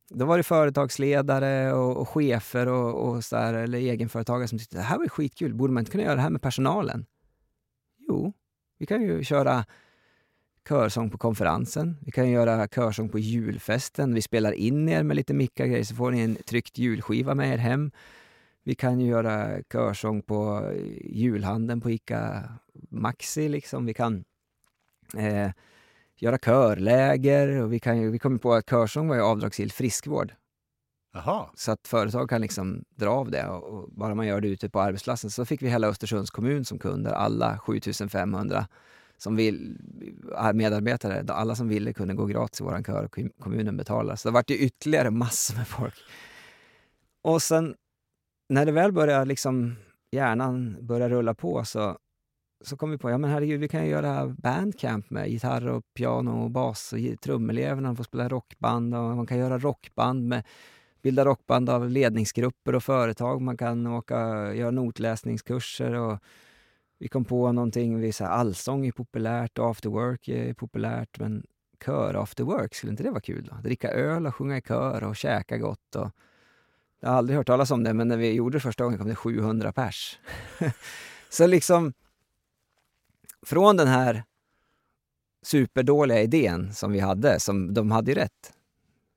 då 0.10 0.26
var 0.26 0.38
det 0.38 0.44
företagsledare 0.44 1.74
och, 1.74 1.98
och 1.98 2.10
chefer 2.10 2.68
och, 2.68 3.10
och 3.10 3.24
så 3.26 3.36
där, 3.36 3.54
eller 3.54 3.78
egenföretagare 3.78 4.48
som 4.48 4.60
tyckte 4.60 4.78
det 4.78 4.84
här 4.84 4.98
var 4.98 5.08
skitkul, 5.08 5.54
borde 5.54 5.74
man 5.74 5.82
inte 5.82 5.92
kunna 5.92 6.04
göra 6.04 6.16
det 6.16 6.22
här 6.22 6.30
med 6.30 6.42
personalen? 6.42 7.06
Jo, 8.12 8.34
vi 8.78 8.86
kan 8.86 9.02
ju 9.02 9.24
köra 9.24 9.66
körsång 10.70 11.10
på 11.10 11.18
konferensen. 11.18 11.98
Vi 12.06 12.12
kan 12.12 12.30
göra 12.30 12.68
körsång 12.68 13.10
på 13.10 13.20
julfesten. 13.20 14.14
Vi 14.14 14.22
spelar 14.22 14.52
in 14.52 14.90
er 14.90 15.04
med 15.04 15.16
lite 15.16 15.34
mickar 15.34 15.66
grejer 15.66 15.84
så 15.84 15.96
får 15.96 16.12
ni 16.12 16.22
en 16.22 16.36
tryckt 16.36 16.78
julskiva 16.78 17.36
med 17.36 17.54
er 17.54 17.58
hem. 17.58 17.92
Vi 18.64 18.76
kan 18.76 19.00
ju 19.00 19.08
göra 19.08 19.64
körsång 19.72 20.22
på 20.22 20.72
eh, 20.74 21.16
julhandeln 21.18 21.82
på 21.82 21.92
ICA 21.92 22.44
Maxi. 22.90 23.50
Liksom. 23.50 23.86
Vi 23.86 23.94
kan 23.94 24.24
eh, 25.18 25.52
göra 26.18 26.38
körläger 26.38 27.62
och 27.62 27.74
vi, 27.74 27.80
kan 27.80 28.02
ju, 28.02 28.12
vi 28.12 28.20
kom 28.20 28.40
på 28.40 28.54
att 28.54 28.70
körsång 28.70 29.08
var 29.08 29.16
ju 29.16 29.22
avdragsgill 29.22 29.72
friskvård. 29.72 30.34
Aha. 31.14 31.52
Så 31.56 31.72
att 31.72 31.88
företag 31.88 32.30
kan 32.30 32.42
liksom 32.42 32.84
dra 32.96 33.10
av 33.10 33.32
det 33.32 33.48
och, 33.48 33.90
bara 33.92 34.16
man 34.16 34.28
gör 34.28 34.42
det 34.42 34.48
ute 34.48 34.70
på 34.70 34.82
arbetsplatsen. 34.82 35.30
Så 35.30 35.46
fick 35.46 35.62
vi 35.62 35.70
hela 35.70 35.88
Östersunds 35.88 36.32
kommun 36.32 36.66
som 36.66 36.80
kunder, 36.80 37.12
alla 37.12 37.58
7500 37.58 38.68
som 39.18 39.36
vill, 39.36 39.78
eh, 40.38 40.54
medarbetare, 40.54 41.34
alla 41.34 41.56
som 41.56 41.68
ville 41.68 41.94
kunde 41.94 42.14
gå 42.14 42.26
gratis 42.26 42.62
i 42.62 42.64
vår 42.64 42.84
kör 42.84 43.04
och 43.04 43.18
kommunen 43.40 43.78
betalade. 43.78 44.18
Så 44.18 44.28
det 44.30 44.34
vart 44.34 44.50
ju 44.50 44.58
ytterligare 44.58 45.12
massor 45.12 45.56
med 45.56 45.68
folk. 45.68 45.96
Och 47.22 47.42
sen 47.42 47.76
när 48.50 48.66
det 48.66 48.72
väl 48.72 48.92
började 48.92 49.26
liksom 49.26 49.76
hjärnan 50.12 50.78
börja 50.82 51.10
rulla 51.10 51.34
på 51.34 51.66
så, 51.66 51.98
så 52.64 52.78
kom 52.78 52.92
vi 52.92 52.98
på, 52.98 53.10
ja 53.10 53.18
men 53.18 53.30
herregud, 53.30 53.60
vi 53.60 53.68
kan 53.68 53.84
ju 53.84 53.90
göra 53.90 54.28
bandcamp 54.28 55.10
med 55.10 55.30
gitarr 55.30 55.68
och 55.68 55.84
piano 55.94 56.44
och 56.44 56.52
bas 56.52 56.94
och 56.94 57.00
trumeleverna 57.22 57.96
får 57.96 58.04
spela 58.04 58.30
rockband 58.30 58.96
och 58.96 59.16
man 59.16 59.28
kan 59.28 59.38
göra 59.38 59.58
rockband 59.58 60.28
med 60.28 60.44
bilda 61.02 61.26
rockband 61.26 61.70
av 61.70 61.90
ledningsgrupper 61.90 62.76
och 62.76 62.84
företag. 62.84 63.42
Man 63.42 63.58
kan 63.58 63.88
åka 63.88 64.18
göra 64.54 64.72
notläsningskurser 64.72 65.94
och 65.94 66.20
vi 67.00 67.08
kom 67.08 67.26
på 67.26 67.52
någonting, 67.52 68.00
vi 68.00 68.12
sa 68.12 68.26
allsång 68.26 68.86
är 68.86 68.92
populärt 68.92 69.58
och 69.58 69.70
after 69.70 69.90
work 69.90 70.28
är 70.28 70.54
populärt, 70.54 71.20
men 71.20 71.44
kör 71.86 72.24
after 72.24 72.44
work, 72.44 72.76
skulle 72.76 72.92
inte 72.92 73.04
det 73.04 73.10
vara 73.12 73.22
kul? 73.22 73.50
Då? 73.52 73.56
Dricka 73.64 73.92
öl 73.92 74.28
och 74.28 74.36
sjunga 74.36 74.58
i 74.58 74.62
kör 74.62 75.04
och 75.04 75.16
käka 75.16 75.58
gott. 75.58 75.96
Och... 75.96 76.12
Jag 77.00 77.10
har 77.10 77.18
aldrig 77.18 77.38
hört 77.38 77.48
talas 77.48 77.72
om 77.72 77.84
det, 77.84 77.94
men 77.94 78.08
när 78.08 78.18
vi 78.18 78.34
gjorde 78.34 78.58
det 78.58 78.62
första 78.62 78.84
gången 78.84 79.00
kom 79.00 79.08
det 79.08 79.16
700 79.16 79.74
pers. 79.74 80.20
så 81.30 81.48
liksom, 81.48 81.94
från 83.46 83.78
den 83.78 83.88
här 83.88 84.24
superdåliga 85.42 86.22
idén 86.22 86.74
som 86.74 86.92
vi 86.92 87.00
hade, 87.00 87.40
som 87.40 87.74
de 87.74 87.92
hade 87.92 88.12
ju 88.12 88.16
rätt, 88.16 88.54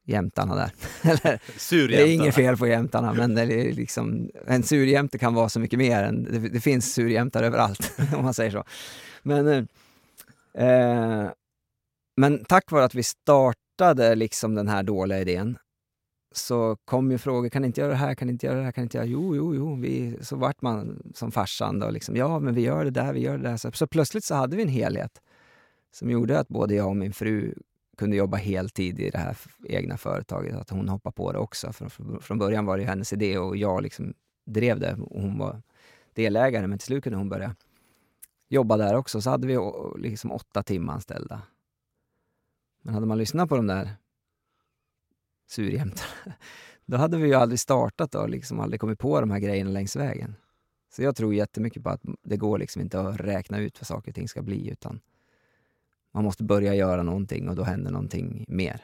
jämtarna 0.05 0.55
där. 0.55 0.73
det 1.89 2.03
är 2.03 2.07
inget 2.07 2.35
fel 2.35 2.57
på 2.57 2.67
jämtarna, 2.67 3.13
men 3.13 3.35
det 3.35 3.43
är 3.43 3.73
liksom, 3.73 4.31
en 4.47 4.63
surjämte 4.63 5.19
kan 5.19 5.35
vara 5.35 5.49
så 5.49 5.61
mycket 5.61 5.79
mer. 5.79 6.03
Än, 6.03 6.25
det, 6.25 6.39
det 6.49 6.61
finns 6.61 6.95
surjämtar 6.95 7.43
överallt, 7.43 7.93
om 8.17 8.25
man 8.25 8.35
säger 8.35 8.51
så. 8.51 8.65
Men, 9.23 9.69
eh, 10.55 11.31
men 12.17 12.45
tack 12.45 12.71
vare 12.71 12.85
att 12.85 12.95
vi 12.95 13.03
startade 13.03 14.15
liksom 14.15 14.55
den 14.55 14.69
här 14.69 14.83
dåliga 14.83 15.21
idén 15.21 15.59
så 16.37 16.77
kom 16.85 17.11
ju 17.11 17.19
frågor, 17.19 17.49
kan 17.49 17.63
ni 17.63 17.67
inte 17.67 17.81
göra 17.81 17.91
det 17.91 17.99
här, 17.99 18.15
kan 18.15 18.27
ni 18.27 18.33
inte 18.33 18.47
göra 18.47 18.59
det 18.59 18.65
här, 18.65 18.73
kan 18.73 18.83
ni 18.83 18.87
inte 18.87 18.97
göra 18.97 19.07
Jo, 19.07 19.37
jo, 19.37 19.55
jo. 19.55 19.75
Vi, 19.75 20.19
så 20.21 20.37
vart 20.37 20.63
man 20.63 21.03
som 21.15 21.33
farsan 21.33 21.79
då, 21.79 21.91
liksom, 21.91 22.17
ja 22.17 22.39
men 22.39 22.55
vi 22.55 22.61
gör 22.61 22.85
det 22.85 22.91
där, 22.91 23.13
vi 23.13 23.21
gör 23.21 23.39
det 23.39 23.49
där. 23.49 23.57
Så, 23.57 23.73
så 23.73 23.87
plötsligt 23.87 24.25
så 24.25 24.35
hade 24.35 24.57
vi 24.57 24.63
en 24.63 24.69
helhet 24.69 25.23
som 25.93 26.11
gjorde 26.11 26.39
att 26.39 26.49
både 26.49 26.75
jag 26.75 26.89
och 26.89 26.97
min 26.97 27.13
fru 27.13 27.55
kunde 27.97 28.17
jobba 28.17 28.37
heltid 28.37 29.01
i 29.01 29.11
det 29.11 29.19
här 29.19 29.37
egna 29.65 29.97
företaget, 29.97 30.55
att 30.55 30.71
hon 30.71 30.89
hoppade 30.89 31.15
på 31.15 31.33
det 31.33 31.39
också. 31.39 31.73
Från, 31.73 32.21
från 32.21 32.39
början 32.39 32.67
var 32.67 32.79
det 32.79 32.85
hennes 32.85 33.13
idé 33.13 33.39
och 33.39 33.57
jag 33.57 33.83
liksom 33.83 34.15
drev 34.47 34.81
det. 34.81 34.95
Och 34.95 35.23
hon 35.23 35.39
var 35.39 35.63
delägare, 36.13 36.67
men 36.67 36.79
till 36.79 36.87
slut 36.87 37.05
kunde 37.05 37.19
hon 37.19 37.29
börja 37.29 37.57
jobba 38.49 38.77
där 38.77 38.95
också. 38.95 39.21
Så 39.21 39.31
hade 39.31 39.47
vi 39.47 39.59
liksom 39.99 40.33
åtta 40.33 40.63
timanställda. 40.63 41.43
Men 42.83 42.95
hade 42.95 43.07
man 43.07 43.19
lyssnat 43.19 43.49
på 43.49 43.57
de 43.57 43.67
där 43.67 43.97
surjämtarna, 45.47 46.35
då 46.87 46.97
hade 46.97 47.17
vi 47.17 47.27
ju 47.27 47.35
aldrig 47.35 47.61
startat 47.61 48.15
och 48.15 48.31
liksom 48.31 48.61
aldrig 48.61 48.81
kommit 48.81 48.99
på 48.99 49.21
de 49.21 49.31
här 49.31 49.39
grejerna 49.39 49.71
längs 49.71 49.97
vägen. 49.97 50.37
Så 50.91 51.03
jag 51.03 51.17
tror 51.17 51.35
jättemycket 51.35 51.83
på 51.83 51.91
att 51.91 52.03
det 52.23 52.37
går 52.37 52.59
liksom 52.59 52.83
inte 52.83 53.01
att 53.01 53.21
räkna 53.21 53.59
ut 53.59 53.81
vad 53.81 53.87
saker 53.87 54.11
och 54.11 54.15
ting 54.15 54.29
ska 54.29 54.43
bli, 54.43 54.69
utan 54.71 55.01
man 56.15 56.25
måste 56.25 56.45
börja 56.45 56.75
göra 56.75 57.03
någonting 57.03 57.49
och 57.49 57.57
då 57.57 57.63
händer 57.63 57.91
någonting 57.91 58.45
mer. 58.49 58.81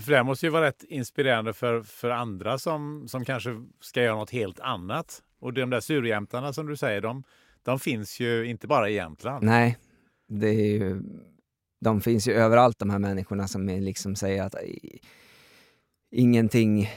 För 0.00 0.12
det 0.12 0.22
måste 0.22 0.46
ju 0.46 0.50
vara 0.50 0.66
rätt 0.66 0.84
inspirerande 0.88 1.52
för, 1.52 1.82
för 1.82 2.10
andra 2.10 2.58
som, 2.58 3.08
som 3.08 3.24
kanske 3.24 3.64
ska 3.80 4.02
göra 4.02 4.16
något 4.16 4.30
helt 4.30 4.60
annat. 4.60 5.22
Och 5.38 5.52
de 5.52 5.70
där 5.70 5.80
surjämtarna 5.80 6.52
som 6.52 6.66
du 6.66 6.76
säger, 6.76 7.00
de, 7.00 7.22
de 7.62 7.78
finns 7.78 8.20
ju 8.20 8.46
inte 8.46 8.66
bara 8.66 8.90
i 8.90 8.94
Jämtland. 8.94 9.44
Nej, 9.44 9.78
det 10.28 10.48
är 10.48 10.78
ju, 10.78 11.02
de 11.80 12.00
finns 12.00 12.28
ju 12.28 12.32
överallt 12.32 12.78
de 12.78 12.90
här 12.90 12.98
människorna 12.98 13.48
som 13.48 13.66
liksom 13.66 14.16
säger 14.16 14.42
att 14.42 14.54
ingenting, 16.10 16.90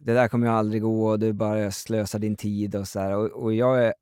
det 0.00 0.14
där 0.14 0.28
kommer 0.28 0.46
ju 0.46 0.52
aldrig 0.52 0.82
gå 0.82 1.08
och 1.08 1.18
du 1.18 1.32
bara 1.32 1.70
slösar 1.70 2.18
din 2.18 2.36
tid 2.36 2.74
och 2.74 2.88
så 2.88 3.00
här. 3.00 3.16
Och, 3.16 3.42
och 3.42 3.54
jag 3.54 3.84
är 3.84 3.94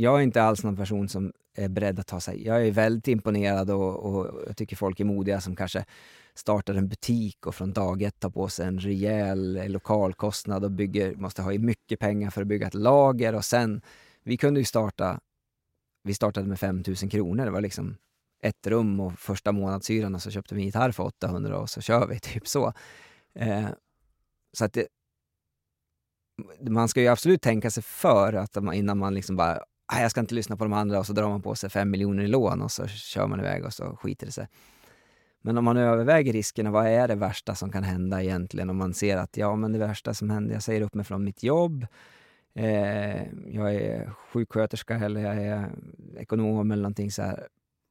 jag 0.00 0.18
är 0.18 0.22
inte 0.22 0.42
alls 0.42 0.64
någon 0.64 0.76
person 0.76 1.08
som 1.08 1.32
är 1.54 1.68
beredd 1.68 2.00
att 2.00 2.06
ta 2.06 2.20
sig... 2.20 2.46
Jag 2.46 2.66
är 2.66 2.70
väldigt 2.70 3.08
imponerad 3.08 3.70
och, 3.70 3.96
och 3.96 4.42
jag 4.46 4.56
tycker 4.56 4.76
folk 4.76 5.00
är 5.00 5.04
modiga 5.04 5.40
som 5.40 5.56
kanske 5.56 5.84
startar 6.34 6.74
en 6.74 6.88
butik 6.88 7.46
och 7.46 7.54
från 7.54 7.72
dag 7.72 8.02
ett 8.02 8.20
tar 8.20 8.30
på 8.30 8.48
sig 8.48 8.66
en 8.66 8.78
rejäl 8.78 9.56
eh, 9.56 9.68
lokalkostnad 9.68 10.64
och 10.64 10.70
bygger, 10.70 11.14
måste 11.14 11.42
ha 11.42 11.52
mycket 11.52 12.00
pengar 12.00 12.30
för 12.30 12.42
att 12.42 12.48
bygga 12.48 12.66
ett 12.66 12.74
lager 12.74 13.34
och 13.34 13.44
sen... 13.44 13.82
Vi 14.22 14.36
kunde 14.36 14.60
ju 14.60 14.64
starta... 14.64 15.20
Vi 16.02 16.14
startade 16.14 16.48
med 16.48 16.60
5 16.60 16.82
000 16.86 16.96
kronor. 17.10 17.44
Det 17.44 17.50
var 17.50 17.60
liksom 17.60 17.96
ett 18.42 18.66
rum 18.66 19.00
och 19.00 19.18
första 19.18 19.52
månadshyran 19.52 20.14
och 20.14 20.22
så 20.22 20.30
köpte 20.30 20.54
vi 20.54 20.60
en 20.60 20.66
gitarr 20.66 20.90
för 20.90 21.02
800 21.02 21.58
och 21.58 21.70
så 21.70 21.80
kör 21.80 22.06
vi, 22.06 22.18
typ 22.20 22.48
så. 22.48 22.72
Eh, 23.34 23.68
så 24.52 24.64
att 24.64 24.72
det, 24.72 24.86
man 26.60 26.88
ska 26.88 27.00
ju 27.00 27.08
absolut 27.08 27.42
tänka 27.42 27.70
sig 27.70 27.82
för 27.82 28.32
att 28.32 28.62
man, 28.62 28.74
innan 28.74 28.98
man 28.98 29.14
liksom 29.14 29.36
bara 29.36 29.62
Ah, 29.92 30.00
jag 30.00 30.10
ska 30.10 30.20
inte 30.20 30.34
lyssna 30.34 30.56
på 30.56 30.64
de 30.64 30.72
andra 30.72 30.98
och 30.98 31.06
så 31.06 31.12
drar 31.12 31.28
man 31.28 31.42
på 31.42 31.54
sig 31.54 31.70
fem 31.70 31.90
miljoner 31.90 32.22
i 32.22 32.26
lån 32.26 32.62
och 32.62 32.70
så 32.70 32.86
kör 32.86 33.26
man 33.26 33.40
iväg 33.40 33.64
och 33.64 33.72
så 33.72 33.96
skiter 33.96 34.26
det 34.26 34.32
sig. 34.32 34.48
Men 35.42 35.58
om 35.58 35.64
man 35.64 35.76
överväger 35.76 36.32
riskerna, 36.32 36.70
vad 36.70 36.86
är 36.86 37.08
det 37.08 37.14
värsta 37.14 37.54
som 37.54 37.72
kan 37.72 37.82
hända 37.82 38.22
egentligen? 38.22 38.70
Om 38.70 38.76
man 38.76 38.94
ser 38.94 39.16
att 39.16 39.36
ja, 39.36 39.56
men 39.56 39.72
det 39.72 39.78
värsta 39.78 40.14
som 40.14 40.30
händer, 40.30 40.54
jag 40.54 40.62
säger 40.62 40.80
upp 40.80 40.94
mig 40.94 41.04
från 41.04 41.24
mitt 41.24 41.42
jobb, 41.42 41.86
eh, 42.54 43.22
jag 43.46 43.74
är 43.74 44.10
sjuksköterska 44.10 44.94
eller 44.94 45.20
jag 45.20 45.36
är 45.36 45.70
ekonom 46.16 46.70
eller 46.70 46.82
någonting 46.82 47.10
så 47.10 47.22
här. 47.22 47.48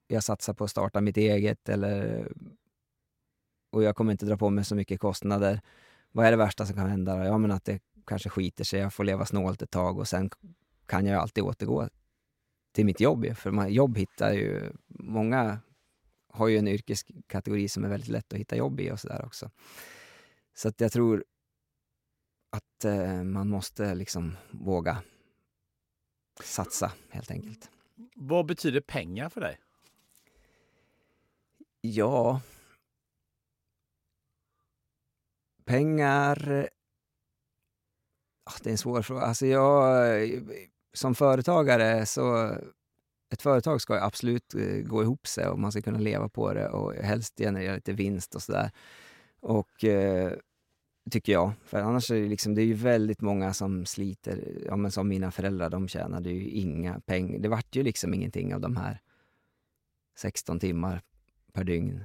Jag 0.08 0.24
satsar 0.24 0.54
på 0.54 0.64
att 0.64 0.72
starta 0.72 1.02
mitt 1.02 1.18
eget 1.18 1.70
eller 1.70 2.28
och 3.72 3.84
jag 3.84 3.96
kommer 3.96 4.12
inte 4.12 4.26
dra 4.26 4.38
på 4.38 4.50
mig 4.50 4.66
så 4.66 4.76
mycket 4.76 5.00
kostnader. 5.00 5.62
Vad 6.12 6.26
är 6.26 6.32
det 6.32 6.38
värsta 6.38 6.66
som 6.66 6.76
kan 6.76 6.90
hända? 6.90 7.26
Ja, 7.26 7.38
men 7.38 7.52
att 7.52 7.66
det 7.66 7.80
kanske 8.08 8.30
skiter 8.30 8.64
sig, 8.64 8.80
jag 8.80 8.94
får 8.94 9.04
leva 9.04 9.26
snålt 9.26 9.62
ett 9.62 9.72
tag 9.72 10.00
och 10.00 10.08
sen 10.08 10.30
kan 10.90 11.06
jag 11.06 11.22
alltid 11.22 11.44
återgå 11.44 11.90
till 12.72 12.86
mitt 12.86 13.00
jobb. 13.00 13.36
För 13.36 13.52
man, 13.52 13.74
jobb 13.74 13.98
hittar 13.98 14.34
ju... 14.34 14.74
Många 14.88 15.60
har 16.28 16.48
ju 16.48 16.58
en 16.58 16.68
yrkeskategori 16.68 17.70
som 17.70 17.84
är 17.84 17.90
väldigt 17.90 18.10
lätt 18.10 18.34
att 18.34 18.40
hitta 18.40 18.56
jobb 18.56 18.80
i 18.80 18.92
och 18.92 19.00
sådär 19.00 19.26
också. 19.26 19.52
Så 20.54 20.68
att 20.68 20.82
jag 20.82 20.92
tror 20.92 21.26
att 22.50 22.86
eh, 22.86 23.24
man 23.24 23.50
måste 23.50 23.96
liksom 23.96 24.38
våga 24.52 25.04
satsa 26.44 26.92
helt 27.10 27.32
enkelt. 27.32 27.70
Vad 28.16 28.46
betyder 28.46 28.82
pengar 28.82 29.30
för 29.30 29.42
dig? 29.42 29.60
Ja... 31.82 32.42
Pengar... 35.66 36.70
Det 38.64 38.70
är 38.70 38.72
en 38.72 38.78
svår 38.78 39.02
fråga. 39.02 39.22
Alltså 39.22 39.46
jag, 39.46 40.18
som 41.00 41.16
företagare 41.16 42.06
så 42.06 42.56
ett 43.30 43.42
företag 43.42 43.82
ska 43.82 44.02
absolut 44.02 44.56
eh, 44.56 44.62
gå 44.62 45.04
ihop 45.04 45.28
sig 45.28 45.48
och 45.48 45.60
man 45.60 45.72
ska 45.72 45.82
kunna 45.82 46.00
leva 46.00 46.30
på 46.30 46.54
det 46.54 46.70
och 46.70 46.94
helst 46.94 47.38
generera 47.38 47.76
lite 47.76 47.94
vinst 47.94 48.36
och 48.36 48.42
sådär. 48.42 48.72
Och 49.40 49.84
eh, 49.84 50.34
tycker 51.12 51.34
jag. 51.34 51.52
För 51.66 51.80
annars 51.80 52.12
är 52.12 52.16
det, 52.16 52.28
liksom, 52.28 52.56
det 52.56 52.62
är 52.62 52.66
ju 52.66 52.74
väldigt 52.74 53.22
många 53.22 53.54
som 53.54 53.86
sliter. 53.86 54.64
Ja, 54.66 54.76
men 54.76 54.92
som 54.92 55.08
mina 55.08 55.32
föräldrar, 55.32 55.70
de 55.70 55.88
tjänade 55.88 56.30
ju 56.30 56.50
inga 56.50 57.00
pengar. 57.00 57.40
Det 57.40 57.50
vart 57.50 57.76
ju 57.76 57.84
liksom 57.84 58.14
ingenting 58.14 58.54
av 58.54 58.62
de 58.62 58.78
här 58.78 59.02
16 60.18 60.60
timmar 60.60 61.02
per 61.54 61.64
dygn, 61.64 62.04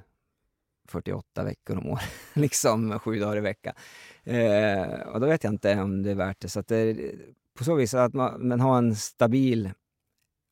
48 0.88 1.44
veckor 1.44 1.78
om 1.78 1.86
året, 1.86 2.04
liksom 2.34 2.98
sju 2.98 3.18
dagar 3.18 3.36
i 3.36 3.40
veckan. 3.40 3.74
Eh, 4.24 5.00
och 5.06 5.20
då 5.20 5.26
vet 5.26 5.44
jag 5.44 5.52
inte 5.52 5.82
om 5.82 6.02
det 6.02 6.10
är 6.10 6.14
värt 6.14 6.40
det. 6.40 6.48
Så 6.48 6.60
att 6.60 6.68
det, 6.68 7.14
på 7.58 7.64
så 7.64 7.74
vis 7.74 7.94
att 7.94 8.14
man, 8.14 8.48
man 8.48 8.60
ha 8.60 8.78
en 8.78 8.96
stabil 8.96 9.70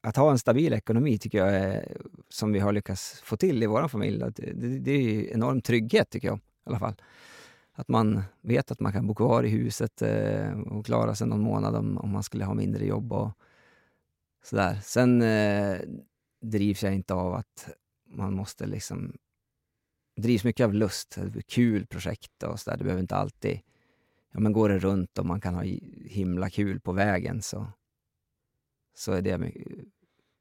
att 0.03 0.16
ha 0.16 0.30
en 0.30 0.38
stabil 0.38 0.72
ekonomi 0.72 1.18
tycker 1.18 1.38
jag 1.38 1.55
är, 1.55 1.96
som 2.28 2.53
vi 2.53 2.59
har 2.59 2.72
lyckats 2.72 3.20
få 3.20 3.36
till 3.36 3.62
i 3.62 3.66
vår 3.66 3.88
familj, 3.88 4.18
det, 4.18 4.53
det, 4.53 4.78
det 4.78 4.90
är 4.92 5.32
enorm 5.32 5.62
trygghet 5.62 6.11
tycker 6.11 6.28
jag 6.28 6.36
i 6.38 6.40
alla 6.64 6.78
fall. 6.78 6.94
Att 7.72 7.88
man 7.88 8.22
vet 8.40 8.70
att 8.70 8.80
man 8.80 8.92
kan 8.92 9.07
bo 9.07 9.14
kvar 9.14 9.42
i 9.42 9.48
huset 9.48 10.03
eh, 10.03 10.61
och 10.61 10.86
klara 10.86 11.14
sig 11.14 11.26
någon 11.26 11.40
månad 11.40 11.76
om, 11.76 11.98
om 11.98 12.11
man 12.11 12.22
skulle 12.22 12.44
ha 12.44 12.55
mindre 12.55 12.86
jobb 12.86 13.12
och 13.12 13.30
sådär. 14.44 14.78
Sen 14.82 15.22
eh, 15.22 15.78
drivs 16.40 16.82
jag 16.82 16.94
inte 16.94 17.14
av 17.14 17.34
att 17.34 17.68
man 18.09 18.34
måste 18.34 18.66
liksom... 18.66 19.16
drivs 20.20 20.44
mycket 20.44 20.64
av 20.64 20.74
lust, 20.74 21.18
kul 21.46 21.86
projekt 21.86 22.42
och 22.42 22.61
sådär. 22.61 22.76
Det 22.76 22.84
behöver 22.84 23.03
inte 23.03 23.16
alltid 23.16 23.61
ja, 24.33 24.41
men 24.41 24.53
går 24.53 24.68
det 24.68 24.78
runt 24.78 25.18
och 25.18 25.26
man 25.26 25.41
kan 25.41 25.55
ha 25.55 25.62
himla 26.05 26.51
kul 26.51 26.80
på 26.80 26.93
vägen 26.93 27.43
så, 27.43 27.66
så 28.95 29.12
är 29.12 29.22
det 29.22 29.53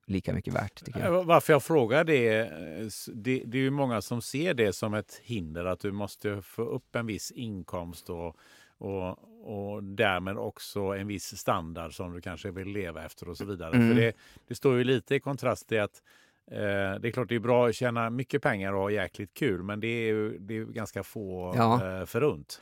lika 0.08 0.34
mycket 0.34 0.54
värt. 0.54 0.86
Tycker 0.86 1.00
jag. 1.00 1.14
Eh, 1.16 1.24
Varför 1.26 1.54
jag 1.54 1.64
frågar 1.64 2.04
det, 2.04 2.38
eh, 2.40 2.88
det, 3.14 3.44
det 3.46 3.58
är 3.58 3.62
ju 3.62 3.72
många 3.72 4.02
som 4.02 4.22
ser 4.22 4.54
det 4.54 4.74
som 4.74 4.94
ett 4.94 5.22
hinder 5.24 5.66
att 5.66 5.80
du 5.80 5.92
måste 5.92 6.42
få 6.42 6.62
upp 6.62 6.96
en 6.96 7.06
viss 7.06 7.32
inkomst 7.32 8.10
och, 8.10 8.38
och, 8.78 9.18
och 9.44 9.84
därmed 9.84 10.38
också 10.38 10.80
en 10.82 11.08
viss 11.08 11.38
standard 11.38 11.94
som 11.94 12.14
du 12.14 12.22
kanske 12.22 12.52
vill 12.52 12.68
leva 12.68 13.06
efter 13.06 13.30
och 13.30 13.38
så 13.38 13.46
vidare. 13.46 13.76
Mm. 13.76 13.90
För 13.90 14.02
det, 14.02 14.14
det 14.48 14.56
står 14.56 14.78
ju 14.78 14.84
lite 14.84 15.16
i 15.16 15.20
kontrast 15.20 15.68
till 15.68 15.80
att 15.82 16.02
eh, 16.52 16.58
det 17.00 17.08
är 17.08 17.12
klart 17.12 17.30
det 17.30 17.36
är 17.36 17.40
bra 17.40 17.68
att 17.68 17.76
tjäna 17.76 18.10
mycket 18.10 18.42
pengar 18.42 18.74
och 18.74 18.82
ha 18.82 18.92
jäkligt 18.92 19.34
kul 19.34 19.64
men 19.64 19.80
det 19.80 19.88
är 19.88 20.08
ju 20.08 20.38
det 20.38 20.58
är 20.58 20.66
ganska 20.66 21.04
få 21.04 21.54
Ja. 21.56 22.00
eh, 22.00 22.06
förunt. 22.06 22.62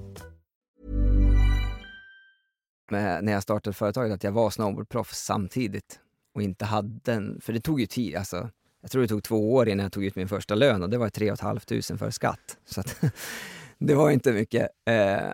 med, 2.91 3.23
när 3.23 3.31
jag 3.31 3.43
startade 3.43 3.73
företaget 3.73 4.13
att 4.13 4.23
jag 4.23 4.31
var 4.31 4.49
snowboardproffs 4.49 5.25
samtidigt 5.25 5.99
och 6.33 6.41
inte 6.41 6.65
hade 6.65 7.13
en, 7.13 7.41
för 7.41 7.53
det 7.53 7.61
tog 7.61 7.79
ju 7.79 7.85
tid, 7.85 8.15
alltså 8.15 8.49
jag 8.81 8.91
tror 8.91 9.01
det 9.01 9.07
tog 9.07 9.23
två 9.23 9.53
år 9.53 9.69
innan 9.69 9.83
jag 9.83 9.91
tog 9.91 10.05
ut 10.05 10.15
min 10.15 10.27
första 10.27 10.55
lön 10.55 10.83
och 10.83 10.89
det 10.89 10.97
var 10.97 11.09
3 11.09 11.35
500 11.35 11.61
för 11.97 12.09
skatt. 12.09 12.57
Så 12.65 12.79
att, 12.81 13.01
det 13.77 13.95
var 13.95 14.11
inte 14.11 14.31
mycket. 14.31 14.67
Eh, 14.85 15.33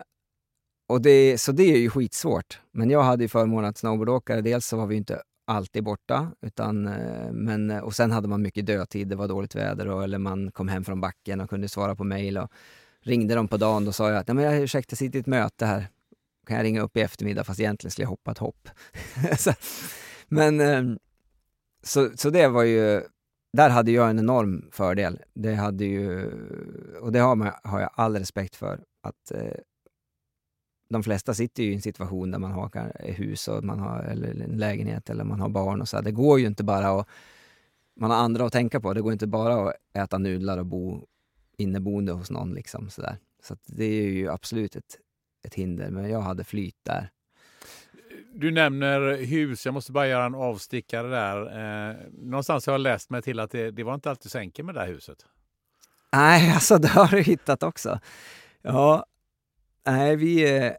och 0.90 1.02
det, 1.02 1.38
så 1.42 1.52
det 1.52 1.64
är 1.64 1.78
ju 1.78 1.90
skitsvårt. 1.90 2.60
Men 2.72 2.90
jag 2.90 3.04
hade 3.04 3.24
ju 3.24 3.28
förmånen 3.28 3.70
att 3.70 3.78
snowboardåkare, 3.78 4.42
dels 4.42 4.68
så 4.68 4.78
var 4.78 4.88
vi 4.88 4.96
inte 4.96 5.22
alltid 5.48 5.84
borta, 5.84 6.32
utan, 6.42 6.88
eh, 6.88 7.32
men, 7.32 7.72
och 7.72 7.96
sen 7.96 8.12
hade 8.12 8.28
man 8.28 8.42
mycket 8.42 8.66
dödtid, 8.66 9.08
det 9.08 9.16
var 9.16 9.28
dåligt 9.28 9.56
väder 9.56 9.88
och, 9.88 10.04
eller 10.04 10.18
man 10.18 10.52
kom 10.52 10.68
hem 10.68 10.84
från 10.84 11.02
backen 11.02 11.42
och 11.42 11.50
kunde 11.50 11.70
svara 11.70 11.96
på 11.96 12.04
mejl. 12.04 12.40
Ringde 13.02 13.36
de 13.36 13.48
på 13.48 13.58
dagen, 13.58 13.88
och 13.88 13.96
sa 13.96 14.10
jag 14.10 14.18
att 14.18 14.28
Nej, 14.28 14.36
men 14.36 14.46
jag 14.46 14.64
ursäkta, 14.64 14.96
sitter 14.96 15.18
i 15.18 15.20
ett 15.20 15.28
möte 15.28 15.66
här, 15.66 15.88
kan 16.48 16.58
jag 16.58 16.64
ringa 16.64 16.82
upp 16.82 16.98
i 16.98 17.02
eftermiddag 17.02 17.44
fast 17.44 17.60
egentligen 17.60 17.92
skulle 17.92 18.04
jag 18.04 18.10
hoppa 18.10 18.32
ett 18.32 18.38
hopp. 18.38 18.70
så, 19.38 19.54
men 20.28 20.62
eh, 20.62 20.98
så, 21.84 22.10
så 22.16 22.30
det 22.30 22.48
var 22.48 22.64
ju, 22.64 23.02
där 23.54 23.70
hade 23.70 23.92
jag 23.92 24.10
en 24.10 24.20
enorm 24.20 24.70
fördel. 24.72 25.22
Det 25.34 25.54
hade 25.54 25.86
ju, 25.86 26.32
och 27.02 27.12
det 27.12 27.20
har, 27.20 27.36
man, 27.36 27.52
har 27.64 27.82
jag 27.82 27.90
all 27.94 28.18
respekt 28.18 28.56
för, 28.56 28.84
att 29.02 29.32
eh, 29.32 29.60
de 30.90 31.04
flesta 31.04 31.34
sitter 31.34 31.64
ju 31.64 31.72
i 31.72 31.76
en 31.76 31.82
situation 31.82 32.32
där 32.32 32.40
man 32.40 32.52
har 32.52 32.92
hus 33.12 33.48
och 33.48 33.64
man 33.64 33.80
har, 33.80 34.04
eller 34.04 34.42
en 34.44 34.58
lägenhet 34.58 35.10
eller 35.10 35.24
man 35.24 35.40
har 35.40 35.50
barn 35.50 35.82
och 35.82 35.90
så. 35.90 35.98
här. 35.98 36.04
Det 36.04 36.12
går 36.12 36.40
ju 36.40 36.46
inte 36.46 36.64
bara 36.64 37.00
att, 37.00 37.08
man 37.96 38.12
har 38.12 38.18
andra 38.18 38.46
att 38.46 38.54
tänka 38.54 38.80
på. 38.80 38.94
Det 38.94 39.02
går 39.02 39.14
inte 39.14 39.28
bara 39.28 39.70
att 39.70 39.76
äta 39.94 40.18
nudlar 40.18 40.58
och 40.58 40.66
bo 40.66 41.06
inneboende 41.58 42.12
hos 42.12 42.32
någon 42.32 42.54
liksom 42.54 42.90
sådär. 42.90 43.18
Så 43.44 43.54
att 43.54 43.62
det 43.66 43.86
är 43.86 44.10
ju 44.10 44.30
absolut 44.30 44.76
ett, 44.76 44.98
ett 45.44 45.54
hinder, 45.54 45.90
men 45.90 46.10
jag 46.10 46.22
hade 46.22 46.44
flyt 46.44 46.76
där. 46.84 47.10
Du 48.34 48.52
nämner 48.52 49.26
hus, 49.26 49.66
jag 49.66 49.74
måste 49.74 49.92
bara 49.92 50.08
göra 50.08 50.26
en 50.26 50.36
avstickare 50.36 51.08
där. 51.08 51.42
Eh, 51.90 51.96
någonstans 52.12 52.66
har 52.66 52.74
jag 52.74 52.82
läst 52.82 53.10
mig 53.10 53.22
till 53.22 53.40
att 53.40 53.52
det, 53.52 53.72
det 53.72 53.84
var 53.84 53.94
inte 53.94 54.10
alltid 54.10 54.32
så 54.32 54.38
enkelt 54.38 54.66
med 54.66 54.76
det 54.76 54.82
här 54.82 54.88
huset. 54.88 55.26
Nej, 56.14 56.52
alltså 56.54 56.78
det 56.78 56.88
har 56.88 57.08
du 57.08 57.22
hittat 57.22 57.64
också. 57.64 58.00
Ja, 58.62 59.06
nej 59.86 60.16
vi... 60.16 60.58
eh, 60.58 60.72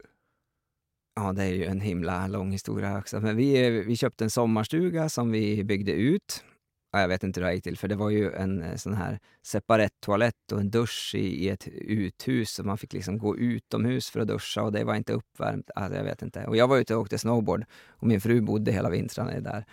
Ja, 1.20 1.32
det 1.32 1.42
är 1.44 1.54
ju 1.54 1.64
en 1.64 1.80
himla 1.80 2.26
lång 2.26 2.52
historia 2.52 2.98
också. 2.98 3.20
Men 3.20 3.36
vi, 3.36 3.66
eh, 3.66 3.70
vi 3.84 3.96
köpte 3.96 4.24
en 4.24 4.30
sommarstuga 4.30 5.08
som 5.08 5.30
vi 5.30 5.64
byggde 5.64 5.92
ut. 5.92 6.44
Ja, 6.90 7.00
jag 7.00 7.08
vet 7.08 7.22
inte 7.22 7.40
hur 7.40 7.42
det 7.42 7.48
här 7.48 7.54
gick 7.54 7.64
till, 7.64 7.78
för 7.78 7.88
det 7.88 7.96
var 7.96 8.10
ju 8.10 8.32
en 8.32 8.62
eh, 8.62 8.76
sån 8.76 8.94
här 8.94 9.18
separat 9.42 9.92
toalett 10.00 10.52
och 10.52 10.60
en 10.60 10.70
dusch 10.70 11.14
i, 11.14 11.44
i 11.44 11.48
ett 11.48 11.68
uthus. 11.68 12.50
Så 12.50 12.64
man 12.64 12.78
fick 12.78 12.92
liksom 12.92 13.18
gå 13.18 13.36
utomhus 13.36 14.10
för 14.10 14.20
att 14.20 14.28
duscha 14.28 14.62
och 14.62 14.72
det 14.72 14.84
var 14.84 14.94
inte 14.94 15.12
uppvärmt. 15.12 15.70
Alltså, 15.74 15.96
jag 15.96 16.04
vet 16.04 16.22
inte. 16.22 16.46
Och 16.46 16.56
jag 16.56 16.68
var 16.68 16.78
ute 16.78 16.94
och 16.94 17.00
åkte 17.00 17.18
snowboard 17.18 17.64
och 17.88 18.06
min 18.06 18.20
fru 18.20 18.40
bodde 18.40 18.72
hela 18.72 18.90
vintrarna 18.90 19.40
där. 19.40 19.64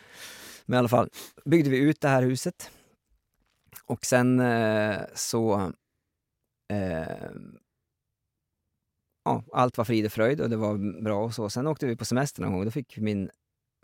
Men 0.65 0.77
i 0.77 0.79
alla 0.79 0.87
fall, 0.87 1.09
byggde 1.45 1.69
vi 1.69 1.77
ut 1.77 2.01
det 2.01 2.07
här 2.07 2.21
huset. 2.23 2.71
Och 3.85 4.05
sen 4.05 4.39
eh, 4.39 4.97
så... 5.13 5.71
Eh, 6.73 7.29
ja, 9.25 9.43
allt 9.53 9.77
var 9.77 9.85
frid 9.85 10.05
och 10.05 10.11
fröjd 10.11 10.41
och 10.41 10.49
det 10.49 10.57
var 10.57 11.01
bra 11.03 11.23
och 11.23 11.35
så. 11.35 11.49
Sen 11.49 11.67
åkte 11.67 11.85
vi 11.85 11.95
på 11.95 12.05
semester 12.05 12.41
någon 12.41 12.53
gång. 12.53 12.65
Då 12.65 12.71
fick 12.71 12.97
min 12.97 13.29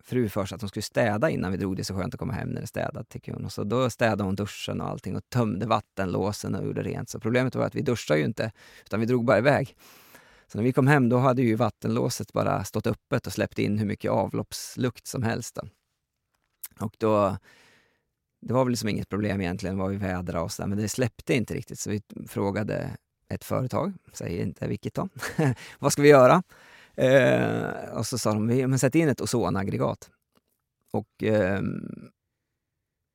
fru 0.03 0.29
för 0.29 0.45
sig 0.45 0.55
att 0.55 0.61
hon 0.61 0.69
skulle 0.69 0.83
städa 0.83 1.29
innan 1.29 1.51
vi 1.51 1.57
drog. 1.57 1.75
Det 1.75 1.81
är 1.81 1.83
så 1.83 1.95
skönt 1.95 2.13
att 2.13 2.19
komma 2.19 2.33
hem 2.33 2.49
när 2.49 2.55
det 2.55 2.65
är 2.65 2.67
städat, 2.67 3.09
tycker 3.09 3.33
hon. 3.33 3.45
Och 3.45 3.51
så 3.51 3.63
då 3.63 3.89
städade 3.89 4.23
hon 4.23 4.35
duschen 4.35 4.81
och 4.81 4.87
allting 4.87 5.15
och 5.15 5.29
tömde 5.29 5.65
vattenlåsen 5.65 6.55
och 6.55 6.65
gjorde 6.65 6.83
rent. 6.83 7.09
Så 7.09 7.19
problemet 7.19 7.55
var 7.55 7.65
att 7.65 7.75
vi 7.75 7.81
duschade 7.81 8.19
ju 8.19 8.25
inte, 8.25 8.51
utan 8.85 8.99
vi 8.99 9.05
drog 9.05 9.25
bara 9.25 9.37
iväg. 9.37 9.75
Så 10.47 10.57
när 10.57 10.63
vi 10.63 10.73
kom 10.73 10.87
hem 10.87 11.09
då 11.09 11.17
hade 11.17 11.41
ju 11.41 11.55
vattenlåset 11.55 12.33
bara 12.33 12.63
stått 12.63 12.87
öppet 12.87 13.27
och 13.27 13.33
släppt 13.33 13.59
in 13.59 13.77
hur 13.77 13.85
mycket 13.85 14.11
avloppslukt 14.11 15.07
som 15.07 15.23
helst. 15.23 15.55
Då. 15.55 15.67
Och 16.85 16.95
då, 16.97 17.37
det 18.41 18.53
var 18.53 18.63
väl 18.63 18.71
liksom 18.71 18.89
inget 18.89 19.09
problem 19.09 19.41
egentligen 19.41 19.77
vad 19.77 19.91
vi 19.91 19.97
vädrade 19.97 20.39
och 20.39 20.51
sådär, 20.51 20.69
men 20.69 20.77
det 20.77 20.89
släppte 20.89 21.33
inte 21.33 21.53
riktigt. 21.53 21.79
Så 21.79 21.89
vi 21.89 22.01
frågade 22.27 22.97
ett 23.27 23.43
företag, 23.43 23.93
säger 24.13 24.43
inte 24.43 24.67
vilket 24.67 24.93
då, 24.93 25.09
vad 25.79 25.93
ska 25.93 26.01
vi 26.01 26.09
göra? 26.09 26.43
Eh, 26.95 27.97
och 27.97 28.05
så 28.05 28.17
sa 28.17 28.33
de, 28.33 28.45
men 28.45 28.79
sätt 28.79 28.95
in 28.95 29.09
ett 29.09 29.21
ozonaggregat. 29.21 30.09
Och 30.91 31.23
eh, 31.23 31.61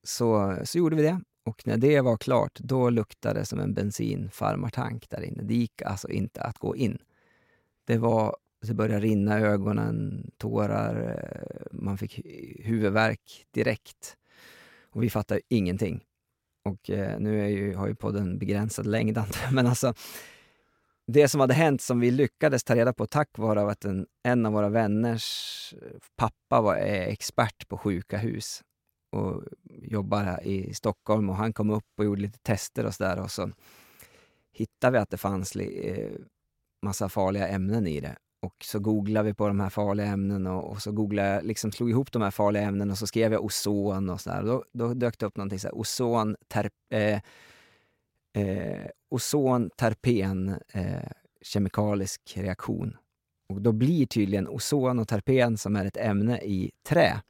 så, 0.03 0.57
så 0.65 0.79
gjorde 0.79 0.97
vi 0.97 1.03
det. 1.03 1.21
Och 1.45 1.67
när 1.67 1.77
det 1.77 2.01
var 2.01 2.17
klart, 2.17 2.59
då 2.59 2.91
luktade 2.91 3.41
det 3.41 3.47
som 3.47 3.61
en 3.61 3.75
bensinfarmartank 3.75 5.11
där 5.11 5.23
inne. 5.23 5.43
Det 5.43 5.55
gick 5.55 5.83
alltså 5.83 6.09
inte 6.09 6.43
att 6.43 6.59
gå 6.59 6.77
in. 6.77 6.99
Det 7.85 7.99
var, 7.99 8.37
det 8.67 8.75
började 8.75 9.01
rinna 9.01 9.41
i 9.41 9.43
ögonen, 9.43 10.31
tårar, 10.37 10.95
eh, 11.03 11.67
man 11.73 11.99
fick 11.99 12.21
huvudvärk 12.65 13.47
direkt. 13.51 14.17
Och 14.91 15.03
vi 15.03 15.11
fattade 15.11 15.41
ingenting. 15.49 16.05
Och 16.63 16.91
eh, 16.91 17.19
nu 17.19 17.43
är 17.45 17.49
ju, 17.49 17.75
har 17.75 17.89
ju 17.89 17.95
podden 17.95 18.39
begränsad 18.39 18.87
längd, 18.87 19.19
men 19.53 19.67
alltså 19.67 19.95
det 21.07 21.29
som 21.29 21.41
hade 21.41 21.55
hänt 21.55 21.81
som 21.81 22.01
vi 22.01 22.11
lyckades 22.11 22.65
ta 22.65 22.75
reda 22.75 22.93
på 22.93 23.07
tack 23.07 23.39
vare 23.39 23.71
att 23.71 23.85
en, 23.85 24.07
en 24.23 24.47
av 24.47 24.53
våra 24.53 24.69
vänners 24.69 25.75
eh, 25.83 25.99
pappa 26.17 26.61
var 26.61 26.77
är 26.77 27.09
expert 27.09 27.69
på 27.69 27.79
sjuka 27.79 28.19
hus 28.19 28.63
och 29.13 29.43
jobbar 29.83 30.23
här 30.23 30.47
i 30.47 30.75
Stockholm 30.75 31.31
och 31.31 31.37
han 31.37 31.53
kom 31.53 31.71
upp 31.71 31.85
och 31.99 32.05
gjorde 32.05 32.23
lite 32.23 32.39
tester 32.39 32.87
och 32.87 32.95
sådär 32.95 33.21
och 33.21 33.31
så 33.31 33.51
hittade 34.53 34.93
vi 34.93 34.99
att 34.99 35.11
det 35.11 35.17
fanns 35.17 35.55
li, 35.55 35.89
eh, 35.89 36.21
massa 36.83 37.09
farliga 37.09 37.49
ämnen 37.49 37.87
i 37.87 38.01
det. 38.01 38.17
Och 38.43 38.65
så 38.65 38.79
googlade 38.79 39.27
vi 39.27 39.35
på 39.35 39.49
de 39.49 39.61
här 39.61 39.71
farliga 39.71 40.07
ämnena 40.07 40.55
och, 40.57 40.71
och 40.71 40.83
så 40.83 40.93
googlade 40.93 41.29
jag, 41.29 41.45
liksom 41.45 41.73
slog 41.73 41.91
ihop 41.91 42.13
de 42.13 42.23
här 42.23 42.31
farliga 42.31 42.63
ämnena 42.63 42.93
och 42.93 42.99
så 42.99 43.07
skrev 43.07 43.33
jag 43.33 43.45
ozon 43.45 44.11
och 44.11 44.21
sådär. 44.21 44.43
Då, 44.43 44.65
då 44.73 44.95
dök 44.95 45.19
det 45.19 45.27
upp 45.27 45.37
någonting 45.37 45.59
såhär, 45.59 45.79
ozon, 45.79 46.37
ter, 46.49 46.71
eh, 46.93 47.21
eh, 48.37 48.87
ozon, 49.09 49.71
terpen, 49.71 50.55
eh, 50.73 51.11
kemikalisk 51.43 52.37
reaktion. 52.37 52.97
Och 53.49 53.63
då 53.63 53.73
blir 53.73 54.07
tydligen 54.07 54.49
ozon 54.49 54.99
och 54.99 55.09
terpen, 55.09 55.57
som 55.57 55.77
är 55.77 55.85
ett 55.85 55.97
ämne 55.97 56.39
i 56.39 56.71
trä, 56.83 57.23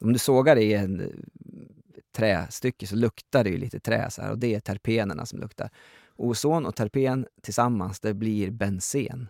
om 0.00 0.12
du 0.12 0.18
sågar 0.18 0.56
i 0.56 0.74
en 0.74 1.00
eh, 1.00 1.06
trästycke 2.12 2.86
så 2.86 2.96
luktar 2.96 3.44
det 3.44 3.50
ju 3.50 3.56
lite 3.56 3.80
trä 3.80 4.10
så 4.10 4.22
här, 4.22 4.30
och 4.30 4.38
det 4.38 4.54
är 4.54 4.60
terpenerna 4.60 5.26
som 5.26 5.40
luktar. 5.40 5.70
Ozon 6.16 6.66
och 6.66 6.76
terpen 6.76 7.26
tillsammans, 7.42 8.00
det 8.00 8.14
blir 8.14 8.50
bensen 8.50 9.28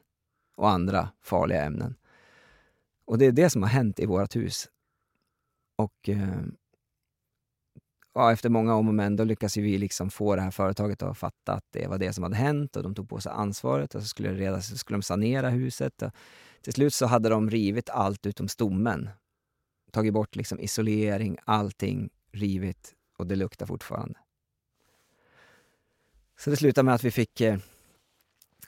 och 0.57 0.71
andra 0.71 1.09
farliga 1.21 1.65
ämnen. 1.65 1.95
Och 3.05 3.19
det 3.19 3.27
är 3.27 3.33
det 3.33 3.51
som 3.51 3.63
har 3.63 3.71
hänt 3.71 4.01
i 4.01 4.07
vårt 4.07 4.37
hus. 4.37 4.69
Och 5.77 6.09
eh, 6.09 6.43
ja, 8.15 8.33
efter 8.33 8.49
många 8.49 8.75
om 8.75 8.89
och 8.89 8.95
men, 8.95 9.17
då 9.17 9.25
lyckas 9.25 9.57
vi 9.57 9.79
liksom 9.79 10.11
få 10.11 10.37
det 10.37 10.43
här 10.43 10.51
företaget 10.51 11.03
att 11.03 11.19
fatta 11.19 11.53
att 11.53 11.65
det 11.71 11.87
var 11.87 11.99
det 11.99 12.13
som 12.13 12.23
hade 12.23 12.37
hänt 12.37 12.77
och 12.77 12.83
de 12.83 12.95
tog 12.95 13.09
på 13.09 13.21
sig 13.21 13.33
ansvaret 13.33 13.95
och 13.95 14.03
så 14.03 14.09
skulle, 14.09 14.35
redan, 14.35 14.63
så 14.63 14.79
skulle 14.79 14.97
de 14.97 15.03
sanera 15.03 15.49
huset. 15.49 16.03
Och 16.03 16.13
till 16.63 16.73
slut 16.73 16.95
så 16.95 17.07
hade 17.07 17.29
de 17.29 17.51
rivit 17.51 17.91
allt 17.91 18.27
utom 18.27 18.49
stommen. 18.49 19.11
Tagit 19.93 20.13
bort 20.13 20.37
liksom 20.37 20.61
isolering, 20.61 21.37
allting 21.45 22.11
rivit 22.33 22.95
och 23.19 23.27
det 23.27 23.37
luktar 23.37 23.67
fortfarande. 23.67 24.19
Så 26.39 26.51
det 26.51 26.57
slutade 26.57 26.85
med 26.85 26.95
att 26.95 27.05
vi 27.05 27.11
fick 27.11 27.41
eh, 27.41 27.59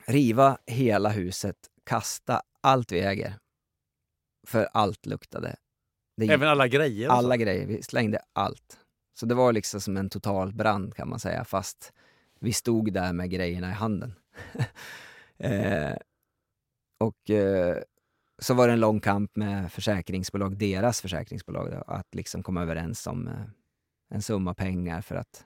riva 0.06 0.58
hela 0.66 1.08
huset, 1.08 1.56
kasta 1.84 2.42
allt 2.60 2.92
vi 2.92 3.00
äger. 3.00 3.34
För 4.46 4.68
allt 4.72 5.06
luktade. 5.06 5.56
Även 6.20 6.48
alla 6.48 6.68
grejer? 6.68 7.08
alla 7.08 7.36
grejer. 7.36 7.66
Vi 7.66 7.82
slängde 7.82 8.18
allt. 8.32 8.81
Så 9.14 9.26
det 9.26 9.34
var 9.34 9.52
liksom 9.52 9.80
som 9.80 9.96
en 9.96 10.10
total 10.10 10.52
brand 10.52 10.94
kan 10.94 11.08
man 11.08 11.18
säga, 11.18 11.44
fast 11.44 11.92
vi 12.40 12.52
stod 12.52 12.92
där 12.92 13.12
med 13.12 13.30
grejerna 13.30 13.70
i 13.70 13.72
handen. 13.72 14.14
eh, 15.38 15.96
och 16.98 17.30
eh, 17.30 17.76
så 18.38 18.54
var 18.54 18.66
det 18.66 18.72
en 18.72 18.80
lång 18.80 19.00
kamp 19.00 19.36
med 19.36 19.72
försäkringsbolag, 19.72 20.56
deras 20.56 21.00
försäkringsbolag, 21.00 21.70
då, 21.70 21.82
att 21.86 22.14
liksom 22.14 22.42
komma 22.42 22.62
överens 22.62 23.06
om 23.06 23.28
eh, 23.28 23.44
en 24.08 24.22
summa 24.22 24.54
pengar 24.54 25.00
för 25.00 25.14
att 25.14 25.44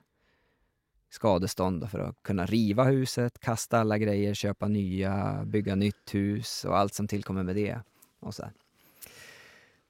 skadestånd 1.09 1.81
då, 1.81 1.87
för 1.87 1.99
att 1.99 2.23
kunna 2.23 2.45
riva 2.45 2.83
huset, 2.83 3.39
kasta 3.39 3.79
alla 3.79 3.97
grejer, 3.97 4.33
köpa 4.33 4.67
nya, 4.67 5.43
bygga 5.45 5.75
nytt 5.75 6.13
hus 6.13 6.65
och 6.65 6.77
allt 6.77 6.93
som 6.93 7.07
tillkommer 7.07 7.43
med 7.43 7.55
det. 7.55 7.79
Och 8.19 8.35
så 8.35 8.43
här. 8.43 8.51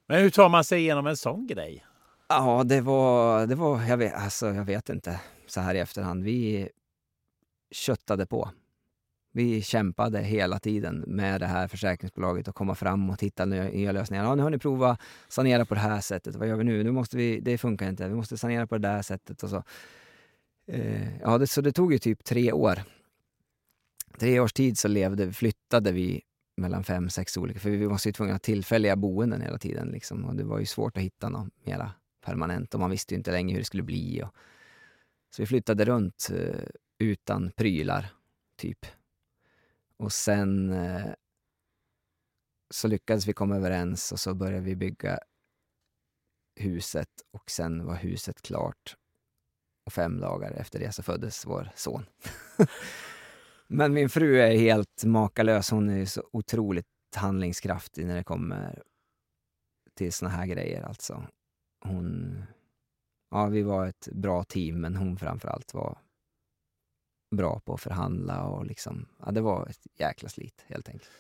Men 0.08 0.22
hur 0.22 0.30
tar 0.30 0.50
man 0.50 0.64
sig 0.64 0.80
igenom 0.80 1.08
en 1.08 1.18
sån 1.18 1.48
grej? 1.48 1.86
Ja, 2.30 2.64
det 2.64 2.82
var, 2.82 3.48
det 3.48 3.56
var 3.56 3.84
jag, 3.84 3.98
vet, 3.98 4.14
alltså, 4.14 4.54
jag 4.54 4.66
vet 4.66 4.90
inte 4.90 5.22
så 5.48 5.62
här 5.62 5.76
i 5.76 5.80
efterhand. 5.80 6.24
Vi 6.24 6.70
köttade 7.72 8.26
på. 8.26 8.50
Vi 9.32 9.62
kämpade 9.62 10.20
hela 10.20 10.60
tiden 10.60 11.04
med 11.08 11.42
det 11.42 11.46
här 11.46 11.68
försäkringsbolaget 11.68 12.48
och 12.48 12.56
komma 12.56 12.76
fram 12.76 13.10
och 13.10 13.22
hitta 13.22 13.46
nya, 13.46 13.92
lösningar. 13.92 14.24
Ja, 14.24 14.36
nu 14.36 14.44
har 14.44 14.50
ni 14.50 14.58
provat 14.58 15.02
sanera 15.28 15.66
på 15.66 15.74
det 15.74 15.80
här 15.80 16.02
sättet. 16.02 16.36
Vad 16.36 16.48
gör 16.48 16.56
vi 16.56 16.64
nu? 16.64 16.84
nu 16.84 16.92
måste 16.92 17.18
vi, 17.18 17.40
det 17.40 17.58
funkar 17.58 17.90
inte. 17.90 18.08
Vi 18.08 18.16
måste 18.16 18.38
sanera 18.38 18.68
på 18.68 18.78
det 18.78 18.88
där 18.88 19.02
sättet. 19.02 19.44
Och 19.44 19.50
så. 19.50 19.64
Eh, 20.68 21.20
ja, 21.20 21.38
det, 21.38 21.48
så 21.48 21.62
det 21.62 21.72
tog 21.72 21.94
ju 21.94 22.00
typ 22.00 22.24
tre 22.24 22.52
år. 22.52 22.80
Tre 24.20 24.40
års 24.40 24.54
tid 24.54 24.78
så 24.78 24.88
levde, 24.88 25.34
flyttade 25.34 25.92
vi 25.92 26.22
mellan 26.58 26.84
fem, 26.84 27.10
sex 27.10 27.38
olika, 27.38 27.60
för 27.60 27.70
vi 27.70 27.86
var 27.86 28.02
ju 28.06 28.12
tvungna 28.12 28.34
att 28.34 28.42
ha 28.42 28.54
tillfälliga 28.54 28.96
boenden 28.96 29.42
hela 29.42 29.58
tiden. 29.58 29.88
Liksom. 29.88 30.26
Och 30.26 30.36
det 30.36 30.44
var 30.44 30.60
ju 30.60 30.66
svårt 30.66 30.98
att 30.98 31.04
hitta 31.04 31.30
något 31.30 31.50
mera 31.64 31.92
permanent 32.28 32.74
och 32.74 32.80
man 32.80 32.92
visste 32.92 33.14
ju 33.14 33.18
inte 33.18 33.32
länge 33.32 33.54
hur 33.54 33.60
det 33.60 33.66
skulle 33.66 33.84
bli. 33.84 34.22
Och... 34.24 34.36
Så 35.30 35.42
vi 35.42 35.46
flyttade 35.46 35.86
runt 35.86 36.30
eh, 36.34 36.68
utan 37.00 37.52
prylar, 37.52 38.14
typ. 38.58 38.86
Och 39.98 40.14
sen 40.14 40.70
eh, 40.70 41.14
så 42.70 42.88
lyckades 42.88 43.28
vi 43.28 43.34
komma 43.34 43.56
överens 43.56 44.12
och 44.12 44.20
så 44.20 44.34
började 44.34 44.66
vi 44.66 44.76
bygga 44.76 45.20
huset 46.56 47.10
och 47.32 47.52
sen 47.52 47.86
var 47.86 47.96
huset 47.96 48.42
klart. 48.42 48.96
Och 49.86 49.94
fem 49.94 50.20
dagar 50.20 50.52
efter 50.52 50.80
det 50.80 50.92
så 50.92 51.04
föddes 51.04 51.46
vår 51.46 51.72
son. 51.76 52.06
Men 53.68 53.94
min 53.94 54.10
fru 54.10 54.40
är 54.40 54.58
helt 54.58 55.04
makalös. 55.06 55.72
Hon 55.72 55.90
är 55.90 56.06
så 56.06 56.24
otroligt 56.32 56.86
handlingskraftig 57.16 58.06
när 58.06 58.16
det 58.16 58.24
kommer 58.24 58.84
till 59.94 60.14
såna 60.14 60.32
här 60.32 60.46
grejer. 60.46 60.82
Alltså. 60.82 61.28
Hon... 61.80 62.44
Ja, 63.32 63.46
vi 63.48 63.62
var 63.62 63.88
ett 63.88 64.08
bra 64.12 64.44
team, 64.44 64.82
men 64.82 64.96
hon 64.96 65.18
framförallt 65.18 65.74
var 65.74 65.98
bra 67.32 67.60
på 67.60 67.74
att 67.74 67.82
förhandla 67.82 68.44
och 68.44 68.66
liksom... 68.66 69.06
Ja, 69.26 69.32
det 69.32 69.42
var 69.42 69.68
ett 69.68 69.88
jäkla 70.00 70.30
slit, 70.30 70.66
helt 70.68 70.90
enkelt. 70.90 71.12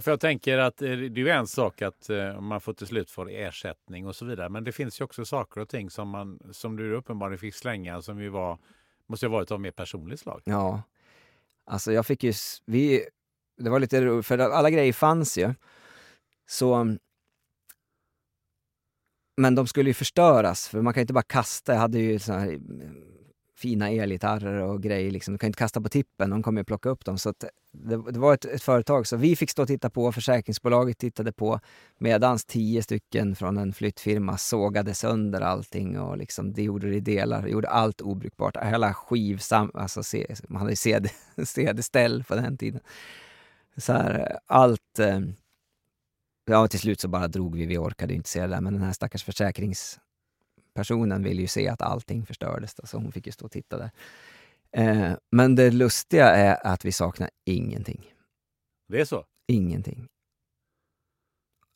För 0.00 0.10
jag 0.10 0.20
tänker 0.20 0.58
att 0.58 0.82
eh, 0.82 0.88
det 0.88 1.20
är 1.20 1.24
ju 1.24 1.28
en 1.28 1.46
sak 1.46 1.82
att 1.82 2.10
eh, 2.10 2.40
man 2.40 2.60
får 2.60 2.72
till 2.72 2.86
slut 2.86 3.10
få 3.10 3.28
ersättning 3.28 4.06
och 4.06 4.16
så 4.16 4.24
vidare. 4.24 4.48
Men 4.48 4.64
det 4.64 4.72
finns 4.72 5.00
ju 5.00 5.04
också 5.04 5.24
saker 5.24 5.60
och 5.60 5.68
ting 5.68 5.90
som, 5.90 6.08
man, 6.08 6.38
som 6.50 6.76
du 6.76 6.94
uppenbarligen 6.94 7.38
fick 7.38 7.54
slänga 7.54 8.02
som 8.02 8.20
ju 8.20 8.28
var, 8.28 8.58
måste 9.06 9.26
ha 9.26 9.32
varit 9.32 9.50
av 9.50 9.60
mer 9.60 9.70
personligt 9.70 10.20
slag. 10.20 10.42
Ja. 10.44 10.82
Alltså 11.64 11.92
jag 11.92 12.06
fick 12.06 12.24
ju... 12.24 12.32
Vi, 12.64 13.06
det 13.56 13.70
var 13.70 13.80
lite 13.80 14.22
för 14.22 14.38
alla 14.38 14.70
grejer 14.70 14.92
fanns 14.92 15.38
ju. 15.38 15.54
Så... 16.46 16.96
Men 19.36 19.54
de 19.54 19.66
skulle 19.66 19.90
ju 19.90 19.94
förstöras, 19.94 20.68
för 20.68 20.82
man 20.82 20.94
kan 20.94 21.00
ju 21.00 21.02
inte 21.02 21.12
bara 21.12 21.22
kasta. 21.22 21.72
Jag 21.72 21.80
hade 21.80 21.98
ju 21.98 22.18
såna 22.18 22.38
här 22.38 22.52
eh, 22.52 22.58
fina 23.56 23.90
elgitarrer 23.90 24.60
och 24.60 24.82
grejer. 24.82 25.10
Liksom. 25.10 25.34
Du 25.34 25.38
kan 25.38 25.46
ju 25.46 25.48
inte 25.48 25.58
kasta 25.58 25.80
på 25.80 25.88
tippen, 25.88 26.30
de 26.30 26.42
kommer 26.42 26.60
ju 26.60 26.64
plocka 26.64 26.88
upp 26.88 27.04
dem. 27.04 27.18
Så 27.18 27.28
att 27.28 27.44
det, 27.72 28.12
det 28.12 28.18
var 28.18 28.34
ett, 28.34 28.44
ett 28.44 28.62
företag, 28.62 29.06
så 29.06 29.16
vi 29.16 29.36
fick 29.36 29.50
stå 29.50 29.62
och 29.62 29.68
titta 29.68 29.90
på, 29.90 30.12
försäkringsbolaget 30.12 30.98
tittade 30.98 31.32
på 31.32 31.60
medans 31.98 32.44
tio 32.44 32.82
stycken 32.82 33.36
från 33.36 33.58
en 33.58 33.72
flyttfirma 33.72 34.38
sågade 34.38 34.94
sönder 34.94 35.40
allting 35.40 36.00
och 36.00 36.18
liksom, 36.18 36.52
det 36.52 36.62
gjorde 36.62 36.90
det 36.90 36.96
i 36.96 37.00
delar, 37.00 37.46
gjorde 37.46 37.68
allt 37.68 38.00
obrukbart. 38.00 38.56
Hela 38.62 38.94
skivsam... 38.94 39.70
Alltså, 39.74 40.02
se- 40.02 40.34
man 40.48 40.60
hade 40.60 40.72
ju 40.72 40.76
CD, 40.76 41.08
CD-ställ 41.44 42.24
på 42.24 42.34
den 42.34 42.56
tiden. 42.56 42.80
Så 43.76 43.92
här, 43.92 44.38
allt... 44.46 44.98
Eh, 44.98 45.20
Eh, 46.48 46.52
ja, 46.52 46.68
till 46.68 46.80
slut 46.80 47.00
så 47.00 47.08
bara 47.08 47.28
drog 47.28 47.56
vi, 47.56 47.66
vi 47.66 47.78
orkade 47.78 48.14
inte 48.14 48.28
se 48.28 48.40
det 48.40 48.46
där, 48.46 48.60
men 48.60 48.72
den 48.72 48.82
här 48.82 48.92
stackars 48.92 49.24
försäkringspersonen 49.24 51.22
ville 51.22 51.40
ju 51.40 51.48
se 51.48 51.68
att 51.68 51.82
allting 51.82 52.26
förstördes, 52.26 52.74
då, 52.74 52.86
så 52.86 52.98
hon 52.98 53.12
fick 53.12 53.26
ju 53.26 53.32
stå 53.32 53.44
och 53.44 53.52
titta 53.52 53.78
där. 53.78 53.90
Eh, 54.72 55.12
men 55.30 55.54
det 55.54 55.70
lustiga 55.70 56.28
är 56.28 56.66
att 56.66 56.84
vi 56.84 56.92
saknar 56.92 57.30
ingenting. 57.44 58.14
Det 58.88 59.00
är 59.00 59.04
så? 59.04 59.24
Ingenting. 59.46 60.08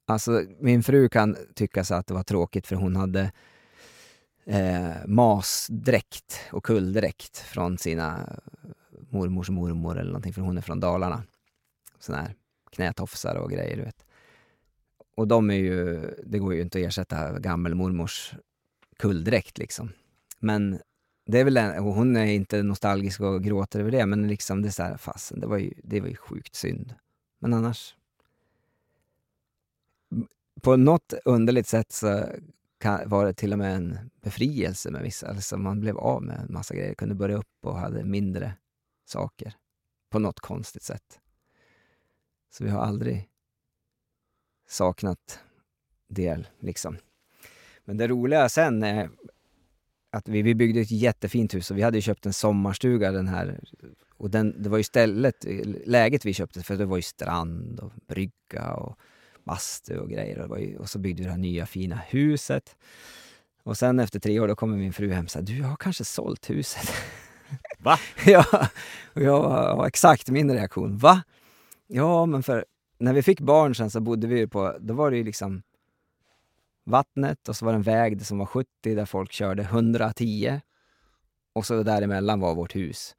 Alltså, 0.06 0.44
min 0.60 0.82
fru 0.82 1.08
kan 1.08 1.36
tycka 1.54 1.84
så 1.84 1.94
att 1.94 2.06
det 2.06 2.14
var 2.14 2.22
tråkigt 2.22 2.66
för 2.66 2.76
hon 2.76 2.96
hade 2.96 3.32
eh, 4.44 5.06
masdräkt 5.06 6.40
och 6.52 6.64
kulldräkt 6.64 7.38
från 7.38 7.78
sina 7.78 8.38
mormors 9.10 9.50
mormor 9.50 9.98
eller 9.98 10.10
någonting, 10.10 10.32
för 10.32 10.40
hon 10.40 10.58
är 10.58 10.62
från 10.62 10.80
Dalarna. 10.80 11.22
Såna 11.98 12.18
här 12.18 12.34
knätofsar 12.70 13.34
och 13.34 13.50
grejer, 13.50 13.76
du 13.76 13.82
vet. 13.82 14.05
Och 15.16 15.28
de 15.28 15.50
är 15.50 15.54
ju, 15.54 16.10
det 16.24 16.38
går 16.38 16.54
ju 16.54 16.60
inte 16.60 16.78
att 16.78 16.84
ersätta 16.84 17.38
gammelmormors 17.38 18.34
kulldräkt 18.96 19.58
liksom. 19.58 19.92
Men 20.38 20.78
det 21.26 21.40
är 21.40 21.44
väl 21.44 21.56
en, 21.56 21.84
och 21.84 21.94
hon 21.94 22.16
är 22.16 22.24
inte 22.24 22.62
nostalgisk 22.62 23.20
och 23.20 23.44
gråter 23.44 23.80
över 23.80 23.90
det, 23.90 24.06
men 24.06 24.28
liksom 24.28 24.62
det 24.62 24.68
är 24.68 24.70
så 24.70 24.82
här, 24.82 24.96
fasen, 24.96 25.40
det 25.40 25.46
var 25.46 25.58
ju, 25.58 25.74
det 25.84 26.00
var 26.00 26.08
ju 26.08 26.16
sjukt 26.16 26.54
synd. 26.54 26.94
Men 27.38 27.54
annars... 27.54 27.96
På 30.62 30.76
något 30.76 31.14
underligt 31.24 31.66
sätt 31.66 31.92
så 31.92 32.28
kan, 32.78 33.08
var 33.08 33.26
det 33.26 33.32
till 33.32 33.52
och 33.52 33.58
med 33.58 33.76
en 33.76 33.98
befrielse 34.20 34.90
med 34.90 35.02
vissa. 35.02 35.28
Alltså 35.28 35.56
man 35.56 35.80
blev 35.80 35.98
av 35.98 36.22
med 36.22 36.40
en 36.40 36.52
massa 36.52 36.74
grejer, 36.74 36.94
kunde 36.94 37.14
börja 37.14 37.36
upp 37.36 37.56
och 37.60 37.78
hade 37.78 38.04
mindre 38.04 38.52
saker. 39.04 39.54
På 40.10 40.18
något 40.18 40.40
konstigt 40.40 40.82
sätt. 40.82 41.20
Så 42.50 42.64
vi 42.64 42.70
har 42.70 42.80
aldrig 42.80 43.28
saknat 44.68 45.38
det, 46.08 46.44
liksom. 46.60 46.96
Men 47.84 47.96
det 47.96 48.08
roliga 48.08 48.48
sen 48.48 48.82
är 48.82 49.10
att 50.10 50.28
vi, 50.28 50.42
vi 50.42 50.54
byggde 50.54 50.80
ett 50.80 50.90
jättefint 50.90 51.54
hus 51.54 51.70
och 51.70 51.78
vi 51.78 51.82
hade 51.82 52.00
köpt 52.00 52.26
en 52.26 52.32
sommarstuga 52.32 53.12
den 53.12 53.28
här 53.28 53.60
och 54.16 54.30
den, 54.30 54.62
det 54.62 54.68
var 54.68 54.78
ju 54.78 54.84
stället, 54.84 55.44
läget 55.86 56.24
vi 56.24 56.34
köpte 56.34 56.62
för 56.62 56.76
det 56.76 56.84
var 56.84 56.96
ju 56.96 57.02
strand 57.02 57.80
och 57.80 57.92
brygga 58.06 58.74
och 58.74 58.98
bastu 59.44 59.98
och 59.98 60.10
grejer 60.10 60.38
och, 60.38 60.60
ju, 60.60 60.76
och 60.76 60.90
så 60.90 60.98
byggde 60.98 61.22
vi 61.22 61.24
det 61.24 61.30
här 61.30 61.38
nya 61.38 61.66
fina 61.66 61.96
huset. 61.96 62.76
Och 63.62 63.78
sen 63.78 63.98
efter 63.98 64.20
tre 64.20 64.40
år 64.40 64.48
då 64.48 64.56
kommer 64.56 64.76
min 64.76 64.92
fru 64.92 65.12
hem 65.12 65.24
och 65.24 65.30
säger 65.30 65.46
du 65.46 65.58
jag 65.58 65.66
har 65.66 65.76
kanske 65.76 66.04
sålt 66.04 66.50
huset. 66.50 66.90
Va? 67.78 67.98
ja, 68.26 68.68
och 69.14 69.22
jag 69.22 69.40
var 69.76 69.86
exakt 69.86 70.30
min 70.30 70.52
reaktion. 70.52 70.98
Va? 70.98 71.22
Ja, 71.86 72.26
men 72.26 72.42
för 72.42 72.64
när 72.98 73.12
vi 73.12 73.22
fick 73.22 73.40
barn 73.40 73.74
sen 73.74 73.90
så 73.90 74.00
bodde 74.00 74.26
vi 74.26 74.38
ju 74.38 74.48
på, 74.48 74.76
då 74.80 74.94
var 74.94 75.10
det 75.10 75.16
ju 75.16 75.24
liksom 75.24 75.62
vattnet 76.84 77.48
och 77.48 77.56
så 77.56 77.64
var 77.64 77.72
det 77.72 77.76
en 77.76 77.82
väg 77.82 78.26
som 78.26 78.38
var 78.38 78.46
70 78.46 78.68
där 78.82 79.04
folk 79.04 79.32
körde 79.32 79.62
110. 79.62 80.60
Och 81.52 81.66
så 81.66 81.82
däremellan 81.82 82.40
var 82.40 82.54
vårt 82.54 82.76
hus. 82.76 83.16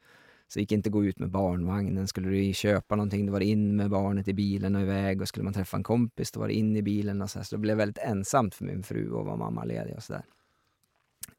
Så 0.47 0.59
det 0.59 0.61
gick 0.61 0.71
inte 0.71 0.87
att 0.87 0.93
gå 0.93 1.05
ut 1.05 1.19
med 1.19 1.29
barnvagnen. 1.29 2.07
Skulle 2.07 2.29
du 2.29 2.53
köpa 2.53 2.95
någonting, 2.95 3.25
då 3.25 3.31
var 3.31 3.39
det 3.39 3.45
in 3.45 3.75
med 3.75 3.89
barnet 3.89 4.27
i 4.27 4.33
bilen 4.33 4.75
och 4.75 4.81
iväg. 4.81 5.21
Och 5.21 5.27
skulle 5.27 5.43
man 5.43 5.53
träffa 5.53 5.77
en 5.77 5.83
kompis, 5.83 6.31
då 6.31 6.39
var 6.39 6.47
det 6.47 6.53
in 6.53 6.75
i 6.75 6.81
bilen. 6.81 7.21
Och 7.21 7.29
så, 7.29 7.39
här. 7.39 7.43
så 7.43 7.55
det 7.55 7.59
blev 7.59 7.77
väldigt 7.77 7.97
ensamt 7.97 8.55
för 8.55 8.65
min 8.65 8.83
fru 8.83 9.19
att 9.19 9.25
vara 9.25 9.35
mammaledig 9.35 9.95
och 9.95 10.03
sådär. 10.03 10.23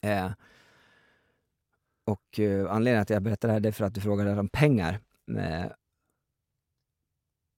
Eh, 0.01 0.31
och 2.05 2.41
eh, 2.41 2.73
anledningen 2.73 3.07
till 3.07 3.15
att 3.15 3.17
jag 3.17 3.23
berättar 3.23 3.49
det 3.49 3.55
här 3.55 3.67
är 3.67 3.73
för 3.73 3.85
att 3.85 3.95
du 3.95 4.01
frågade 4.01 4.41
om 4.41 4.49
pengar. 4.49 5.01
Eh, 5.39 5.67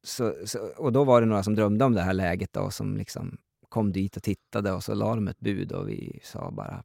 så, 0.02 0.34
så, 0.44 0.58
och 0.58 0.92
då 0.92 1.04
var 1.04 1.20
det 1.20 1.26
några 1.26 1.42
som 1.42 1.54
drömde 1.54 1.84
om 1.84 1.94
det 1.94 2.02
här 2.02 2.14
läget 2.14 2.52
då, 2.52 2.70
som 2.70 2.96
liksom 2.96 3.38
kom 3.68 3.92
dit 3.92 4.16
och 4.16 4.22
tittade 4.22 4.72
och 4.72 4.84
så 4.84 4.94
la 4.94 5.14
de 5.14 5.28
ett 5.28 5.40
bud 5.40 5.72
och 5.72 5.88
vi 5.88 6.20
sa 6.22 6.50
bara 6.50 6.84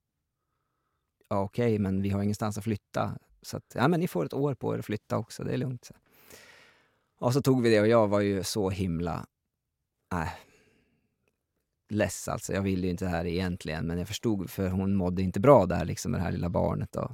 ja 1.30 1.42
okej, 1.42 1.66
okay, 1.66 1.80
men 1.80 2.02
vi 2.02 2.10
har 2.10 2.24
ingenstans 2.24 2.58
att 2.58 2.64
flytta. 2.64 3.18
Så 3.42 3.58
att, 3.58 3.76
ja 3.76 3.88
men 3.88 4.00
ni 4.00 4.08
får 4.08 4.26
ett 4.26 4.34
år 4.34 4.54
på 4.54 4.76
er 4.76 4.80
att 4.80 4.86
flytta 4.86 5.18
också, 5.18 5.44
det 5.44 5.54
är 5.54 5.58
lugnt. 5.58 5.86
Så. 5.86 5.94
Och 7.18 7.34
så 7.34 7.42
tog 7.42 7.62
vi 7.62 7.70
det 7.70 7.82
och 7.82 7.88
jag 7.88 8.08
var 8.08 8.20
ju 8.20 8.44
så 8.44 8.70
himla, 8.70 9.26
äh, 10.14 10.30
less 11.90 12.28
alltså. 12.28 12.54
Jag 12.54 12.62
ville 12.62 12.88
ju 12.88 12.92
inte 12.92 13.06
det 13.06 13.12
här 13.12 13.26
egentligen, 13.26 13.88
men 13.88 13.98
jag 13.98 14.08
förstod 14.08 14.50
för 14.50 14.70
hon 14.70 14.96
mådde 14.96 15.22
inte 15.22 15.40
bra 15.40 15.66
där 15.66 15.86
liksom 15.86 16.12
med 16.12 16.20
det 16.20 16.24
här 16.24 16.32
lilla 16.32 16.50
barnet 16.50 16.96
och 16.96 17.12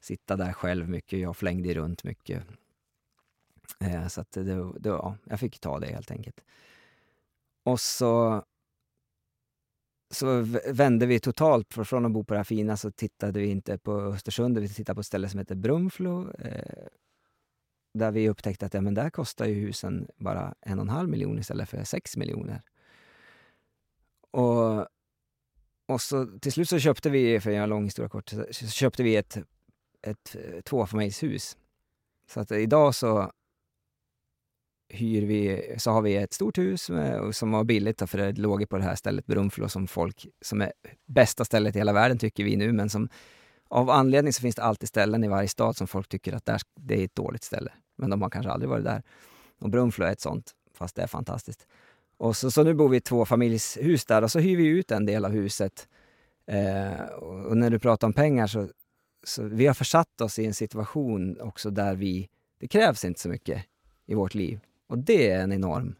sitta 0.00 0.36
där 0.36 0.52
själv 0.52 0.88
mycket. 0.88 1.18
Jag 1.18 1.36
flängde 1.36 1.74
runt 1.74 2.04
mycket. 2.04 2.42
Eh, 3.84 4.08
så 4.08 4.20
att 4.20 4.30
det, 4.30 4.42
det, 4.78 4.88
ja, 4.88 5.16
jag 5.24 5.40
fick 5.40 5.60
ta 5.60 5.78
det 5.78 5.86
helt 5.86 6.10
enkelt. 6.10 6.40
Och 7.64 7.80
så 7.80 8.44
så 10.10 10.40
vände 10.70 11.06
vi 11.06 11.20
totalt. 11.20 11.74
Från 11.74 12.06
att 12.06 12.12
bo 12.12 12.24
på 12.24 12.34
det 12.34 12.38
här 12.38 12.44
fina 12.44 12.76
så 12.76 12.90
tittade 12.90 13.40
vi 13.40 13.46
inte 13.46 13.78
på 13.78 13.92
Östersund, 13.92 14.58
vi 14.58 14.68
tittade 14.68 14.94
på 14.94 15.00
ett 15.00 15.06
ställe 15.06 15.28
som 15.28 15.38
heter 15.38 15.54
Brunflo. 15.54 16.30
Eh, 16.32 16.86
där 17.94 18.10
vi 18.10 18.28
upptäckte 18.28 18.66
att 18.66 18.74
ja, 18.74 18.80
men 18.80 18.94
där 18.94 19.10
kostar 19.10 19.46
ju 19.46 19.54
husen 19.54 20.08
bara 20.16 20.54
en 20.60 20.78
och 20.78 20.82
en 20.82 20.88
halv 20.88 21.08
miljon 21.08 21.38
istället 21.38 21.68
för 21.68 21.84
sex 21.84 22.16
miljoner. 22.16 22.62
Och, 24.30 24.86
och 25.86 26.00
så 26.00 26.26
till 26.26 26.52
slut 26.52 26.68
så 26.68 26.78
köpte 26.78 27.10
vi, 27.10 27.40
för 27.40 27.50
att 27.50 27.54
göra 27.54 27.64
en 27.64 27.70
lång 27.70 27.84
historia 27.84 28.08
kort, 28.08 28.28
så 28.50 28.66
köpte 28.66 29.02
vi 29.02 29.16
ett, 29.16 29.38
ett 30.02 30.36
tvåfamiljshus. 30.64 31.56
Så 32.26 32.40
att 32.40 32.50
idag 32.50 32.94
så 32.94 33.32
hyr 34.88 35.22
vi, 35.22 35.74
så 35.78 35.90
har 35.90 36.02
vi 36.02 36.16
ett 36.16 36.32
stort 36.32 36.58
hus 36.58 36.90
eh, 36.90 36.96
med, 36.96 37.34
som 37.34 37.50
var 37.50 37.64
billigt, 37.64 38.10
för 38.10 38.18
det 38.18 38.32
låg 38.32 38.68
på 38.68 38.78
det 38.78 38.84
här 38.84 38.94
stället 38.94 39.26
Brunflo 39.26 39.68
som 39.68 39.86
folk, 39.86 40.26
som 40.40 40.62
är 40.62 40.72
bästa 41.06 41.44
stället 41.44 41.76
i 41.76 41.78
hela 41.78 41.92
världen 41.92 42.18
tycker 42.18 42.44
vi 42.44 42.56
nu, 42.56 42.72
men 42.72 42.90
som 42.90 43.08
av 43.68 43.90
anledning 43.90 44.32
så 44.32 44.40
finns 44.40 44.54
det 44.54 44.62
alltid 44.62 44.88
ställen 44.88 45.24
i 45.24 45.28
varje 45.28 45.48
stad 45.48 45.76
som 45.76 45.86
folk 45.86 46.08
tycker 46.08 46.32
att 46.32 46.44
där, 46.44 46.60
det 46.80 47.00
är 47.00 47.04
ett 47.04 47.14
dåligt 47.14 47.44
ställe. 47.44 47.72
Men 47.96 48.10
de 48.10 48.22
har 48.22 48.30
kanske 48.30 48.52
aldrig 48.52 48.70
varit 48.70 48.84
där. 48.84 49.02
Och 49.60 49.70
Brunflo 49.70 50.04
är 50.04 50.12
ett 50.12 50.20
sånt, 50.20 50.52
fast 50.74 50.96
det 50.96 51.02
är 51.02 51.06
fantastiskt. 51.06 51.66
Och 52.16 52.36
så, 52.36 52.50
så 52.50 52.62
nu 52.62 52.74
bor 52.74 52.88
vi 52.88 52.96
i 52.96 53.00
två 53.00 53.24
familjshus 53.24 54.04
där 54.04 54.22
och 54.22 54.30
så 54.30 54.38
hyr 54.38 54.56
vi 54.56 54.66
ut 54.66 54.90
en 54.90 55.06
del 55.06 55.24
av 55.24 55.30
huset. 55.30 55.88
Eh, 56.46 57.04
och 57.14 57.56
när 57.56 57.70
du 57.70 57.78
pratar 57.78 58.06
om 58.06 58.12
pengar 58.12 58.46
så, 58.46 58.68
så 59.24 59.42
vi 59.42 59.66
har 59.66 59.74
försatt 59.74 60.20
oss 60.20 60.38
i 60.38 60.46
en 60.46 60.54
situation 60.54 61.40
också 61.40 61.70
där 61.70 61.94
vi, 61.94 62.28
det 62.60 62.68
krävs 62.68 63.04
inte 63.04 63.20
så 63.20 63.28
mycket 63.28 63.64
i 64.06 64.14
vårt 64.14 64.34
liv. 64.34 64.60
Och 64.88 64.98
det 64.98 65.30
är 65.30 65.42
en 65.42 65.52
enorm 65.52 65.94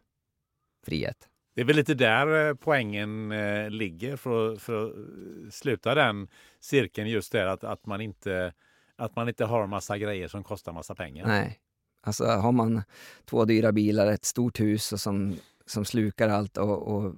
frihet. 0.86 1.28
Det 1.54 1.60
är 1.60 1.64
väl 1.64 1.76
lite 1.76 1.94
där 1.94 2.48
eh, 2.48 2.54
poängen 2.54 3.32
eh, 3.32 3.70
ligger 3.70 4.16
för, 4.16 4.56
för 4.56 4.86
att 4.86 5.54
sluta 5.54 5.94
den 5.94 6.28
cirkeln 6.60 7.08
just 7.08 7.32
där 7.32 7.46
att, 7.46 7.64
att, 7.64 7.86
man 7.86 8.00
inte, 8.00 8.52
att 8.96 9.16
man 9.16 9.28
inte 9.28 9.44
har 9.44 9.66
massa 9.66 9.98
grejer 9.98 10.28
som 10.28 10.44
kostar 10.44 10.72
massa 10.72 10.94
pengar. 10.94 11.26
Nej. 11.26 11.60
Alltså 12.02 12.24
har 12.24 12.52
man 12.52 12.82
två 13.24 13.44
dyra 13.44 13.72
bilar, 13.72 14.06
ett 14.06 14.24
stort 14.24 14.60
hus 14.60 14.92
och 14.92 15.00
som, 15.00 15.36
som 15.66 15.84
slukar 15.84 16.28
allt 16.28 16.56
och, 16.56 16.82
och 16.88 17.14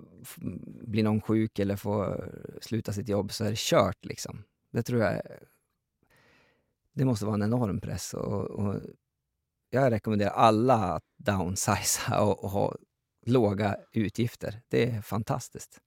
blir 0.82 1.02
någon 1.02 1.20
sjuk 1.20 1.58
eller 1.58 1.76
får 1.76 2.30
sluta 2.60 2.92
sitt 2.92 3.08
jobb 3.08 3.32
så 3.32 3.44
är 3.44 3.50
det 3.50 3.58
kört 3.58 4.04
liksom. 4.04 4.44
Det 4.72 4.82
tror 4.82 5.02
jag 5.02 5.20
det 6.92 7.04
måste 7.04 7.26
vara 7.26 7.34
en 7.34 7.42
enorm 7.42 7.80
press 7.80 8.14
och, 8.14 8.50
och 8.50 8.80
jag 9.70 9.92
rekommenderar 9.92 10.30
alla 10.30 10.74
att 10.74 11.02
downsiza 11.18 12.20
och, 12.20 12.44
och 12.44 12.50
ha 12.50 12.76
låga 13.26 13.76
utgifter. 13.92 14.60
Det 14.68 14.90
är 14.90 15.02
fantastiskt. 15.02 15.80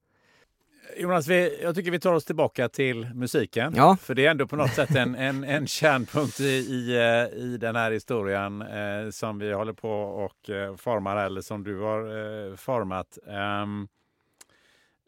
Jonas, 0.97 1.27
vi, 1.27 1.61
jag 1.63 1.75
tycker 1.75 1.91
vi 1.91 1.99
tar 1.99 2.13
oss 2.13 2.25
tillbaka 2.25 2.69
till 2.69 3.13
musiken. 3.13 3.73
Ja. 3.75 3.97
För 4.01 4.15
det 4.15 4.25
är 4.25 4.31
ändå 4.31 4.47
på 4.47 4.55
något 4.55 4.73
sätt 4.73 4.95
en, 4.95 5.15
en, 5.15 5.43
en 5.43 5.67
kärnpunkt 5.67 6.39
i, 6.39 6.43
i, 6.43 6.95
eh, 6.95 7.39
i 7.39 7.57
den 7.57 7.75
här 7.75 7.91
historien 7.91 8.61
eh, 8.61 9.09
som 9.11 9.39
vi 9.39 9.53
håller 9.53 9.73
på 9.73 9.91
och 10.01 10.49
eh, 10.49 10.75
formar, 10.75 11.25
eller 11.25 11.41
som 11.41 11.63
du 11.63 11.79
har 11.79 11.99
eh, 11.99 12.55
format. 12.55 13.17
Um, 13.63 13.87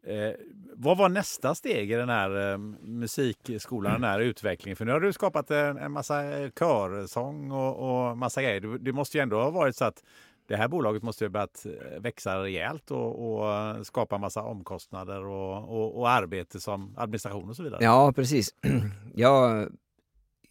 Eh, 0.05 0.33
vad 0.73 0.97
var 0.97 1.09
nästa 1.09 1.55
steg 1.55 1.91
i 1.91 1.95
den 1.95 2.09
här 2.09 2.51
eh, 2.51 2.57
musikskolan, 2.81 3.93
den 3.93 4.03
här 4.03 4.19
utvecklingen? 4.19 4.75
För 4.75 4.85
nu 4.85 4.91
har 4.91 4.99
du 4.99 5.13
skapat 5.13 5.51
en, 5.51 5.77
en 5.77 5.91
massa 5.91 6.37
eh, 6.37 6.49
körsång 6.59 7.51
och, 7.51 8.09
och 8.09 8.17
massa 8.17 8.41
grejer. 8.41 8.61
Det, 8.61 8.77
det 8.77 8.91
måste 8.93 9.17
ju 9.17 9.21
ändå 9.21 9.41
ha 9.41 9.49
varit 9.49 9.75
så 9.75 9.85
att 9.85 10.03
det 10.47 10.55
här 10.55 10.67
bolaget 10.67 11.03
måste 11.03 11.25
ha 11.25 11.29
börjat 11.29 11.65
eh, 11.65 12.01
växa 12.01 12.43
rejält 12.43 12.91
och, 12.91 13.37
och 13.37 13.53
eh, 13.53 13.81
skapa 13.81 14.17
massa 14.17 14.41
omkostnader 14.41 15.25
och, 15.25 15.77
och, 15.77 15.99
och, 15.99 16.09
arbete 16.09 16.59
som 16.59 16.93
administration 16.97 17.49
och 17.49 17.55
så 17.55 17.63
vidare. 17.63 17.83
Ja, 17.83 18.13
precis. 18.15 18.55
Jag, 19.15 19.67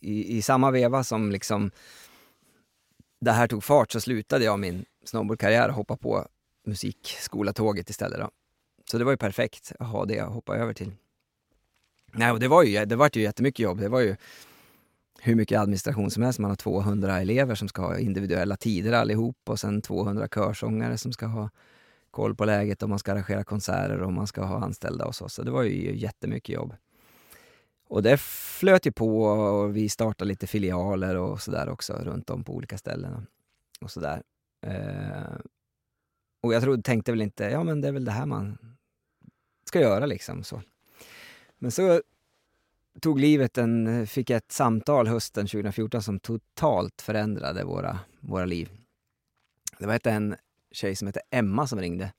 i, 0.01 0.37
i 0.37 0.43
samma 0.43 0.71
veva 0.71 1.05
som 1.05 1.31
liksom 1.31 1.71
det 3.21 3.33
här 3.33 3.47
tog 3.47 3.65
fart 3.65 3.93
så 3.93 4.01
slutade 4.01 4.45
jag 4.45 4.59
min 4.59 4.85
snowboardkarriär 5.05 5.69
och 5.69 5.75
hoppade 5.75 6.01
på 6.01 6.27
musikskolatåget 6.67 7.91
istället. 7.91 8.21
Då. 8.21 8.31
Så 8.95 8.99
det 8.99 9.05
var 9.05 9.13
ju 9.13 9.17
perfekt 9.17 9.73
att 9.79 9.87
ha 9.87 10.05
det 10.05 10.21
att 10.21 10.33
hoppa 10.33 10.57
över 10.57 10.73
till. 10.73 10.93
Nej, 12.13 12.33
och 12.33 12.41
det 12.41 12.49
var 12.49 12.63
ju, 12.63 12.85
det 12.85 12.97
var 12.97 13.11
ju 13.13 13.23
jättemycket 13.23 13.59
jobb. 13.59 13.81
Det 13.81 13.89
var 13.89 14.01
ju 14.01 14.17
hur 15.21 15.35
mycket 15.35 15.61
administration 15.61 16.11
som 16.11 16.23
helst. 16.23 16.39
Man 16.39 16.51
har 16.51 16.57
200 16.57 17.21
elever 17.21 17.55
som 17.55 17.69
ska 17.69 17.83
ha 17.83 17.99
individuella 17.99 18.57
tider 18.57 18.93
allihop 18.93 19.37
och 19.45 19.61
sen 19.61 19.83
200 19.83 20.29
körsångare 20.29 20.99
som 20.99 21.13
ska 21.13 21.27
ha 21.27 21.51
koll 22.11 22.35
på 22.35 22.45
läget 22.45 22.83
och 22.83 22.89
man 22.89 22.99
ska 22.99 23.13
arrangera 23.13 23.45
konserter 23.45 24.03
och 24.03 24.13
man 24.13 24.27
ska 24.27 24.45
ha 24.45 24.65
anställda 24.65 25.05
och 25.05 25.15
så. 25.15 25.29
Så 25.29 25.43
det 25.43 25.51
var 25.51 25.63
ju 25.63 25.97
jättemycket 25.97 26.55
jobb. 26.55 26.75
Och 27.89 28.03
det 28.03 28.21
flöt 28.21 28.87
ju 28.87 28.93
på 28.93 29.23
och 29.25 29.77
vi 29.77 29.89
startade 29.89 30.29
lite 30.29 30.47
filialer 30.47 31.17
och 31.17 31.43
sådär 31.43 31.69
också 31.69 31.93
runt 31.93 32.31
om 32.31 32.45
på 32.45 32.55
olika 32.55 32.79
ställen. 32.79 33.27
Och 33.81 33.91
sådär. 33.91 34.23
Eh, 34.67 35.37
och 36.43 36.55
jag 36.55 36.63
trodde, 36.63 36.83
tänkte 36.83 37.13
väl 37.13 37.23
inte, 37.23 37.45
ja 37.45 37.65
men 37.65 37.81
det 37.81 37.89
är 37.89 37.93
väl 37.93 38.05
det 38.05 38.13
här 38.13 38.27
man 38.27 38.74
ska 39.75 39.81
göra 39.81 40.07
liksom. 40.07 40.45
Så. 40.45 40.63
Men 41.59 41.71
så 41.71 42.03
tog 43.01 43.21
livet 43.21 43.59
en, 43.59 44.07
fick 44.07 44.31
jag 44.31 44.37
ett 44.37 44.53
samtal 44.53 45.07
hösten 45.07 45.47
2014 45.47 46.03
som 46.03 46.21
totalt 46.21 47.03
förändrade 47.03 47.65
våra, 47.65 47.99
våra 48.21 48.45
liv. 48.45 48.71
Det 49.79 49.87
var 49.87 50.07
en 50.07 50.37
tjej 50.71 50.97
som 50.97 51.07
hette 51.07 51.21
Emma 51.31 51.67
som 51.67 51.81
ringde. 51.81 52.13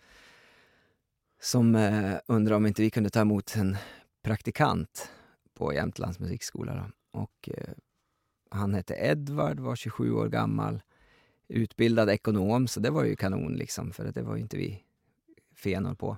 Som 1.41 1.75
eh, 1.75 2.15
undrade 2.27 2.55
om 2.55 2.65
inte 2.65 2.81
vi 2.81 2.89
kunde 2.89 3.09
ta 3.09 3.21
emot 3.21 3.55
en 3.55 3.77
praktikant 4.23 5.09
på 5.53 5.73
Jämtlands 5.73 6.19
musikskola. 6.19 6.75
Då. 6.75 7.19
Och, 7.19 7.49
eh, 7.49 7.73
han 8.49 8.73
hette 8.73 8.93
Edvard, 8.93 9.59
var 9.59 9.75
27 9.75 10.13
år 10.13 10.29
gammal, 10.29 10.81
utbildad 11.47 12.09
ekonom, 12.09 12.67
så 12.67 12.79
det 12.79 12.89
var 12.89 13.03
ju 13.03 13.15
kanon 13.15 13.53
liksom, 13.53 13.91
för 13.91 14.11
det 14.11 14.21
var 14.21 14.35
ju 14.35 14.41
inte 14.41 14.57
vi 14.57 14.83
fenor 15.53 15.95
på 15.95 16.17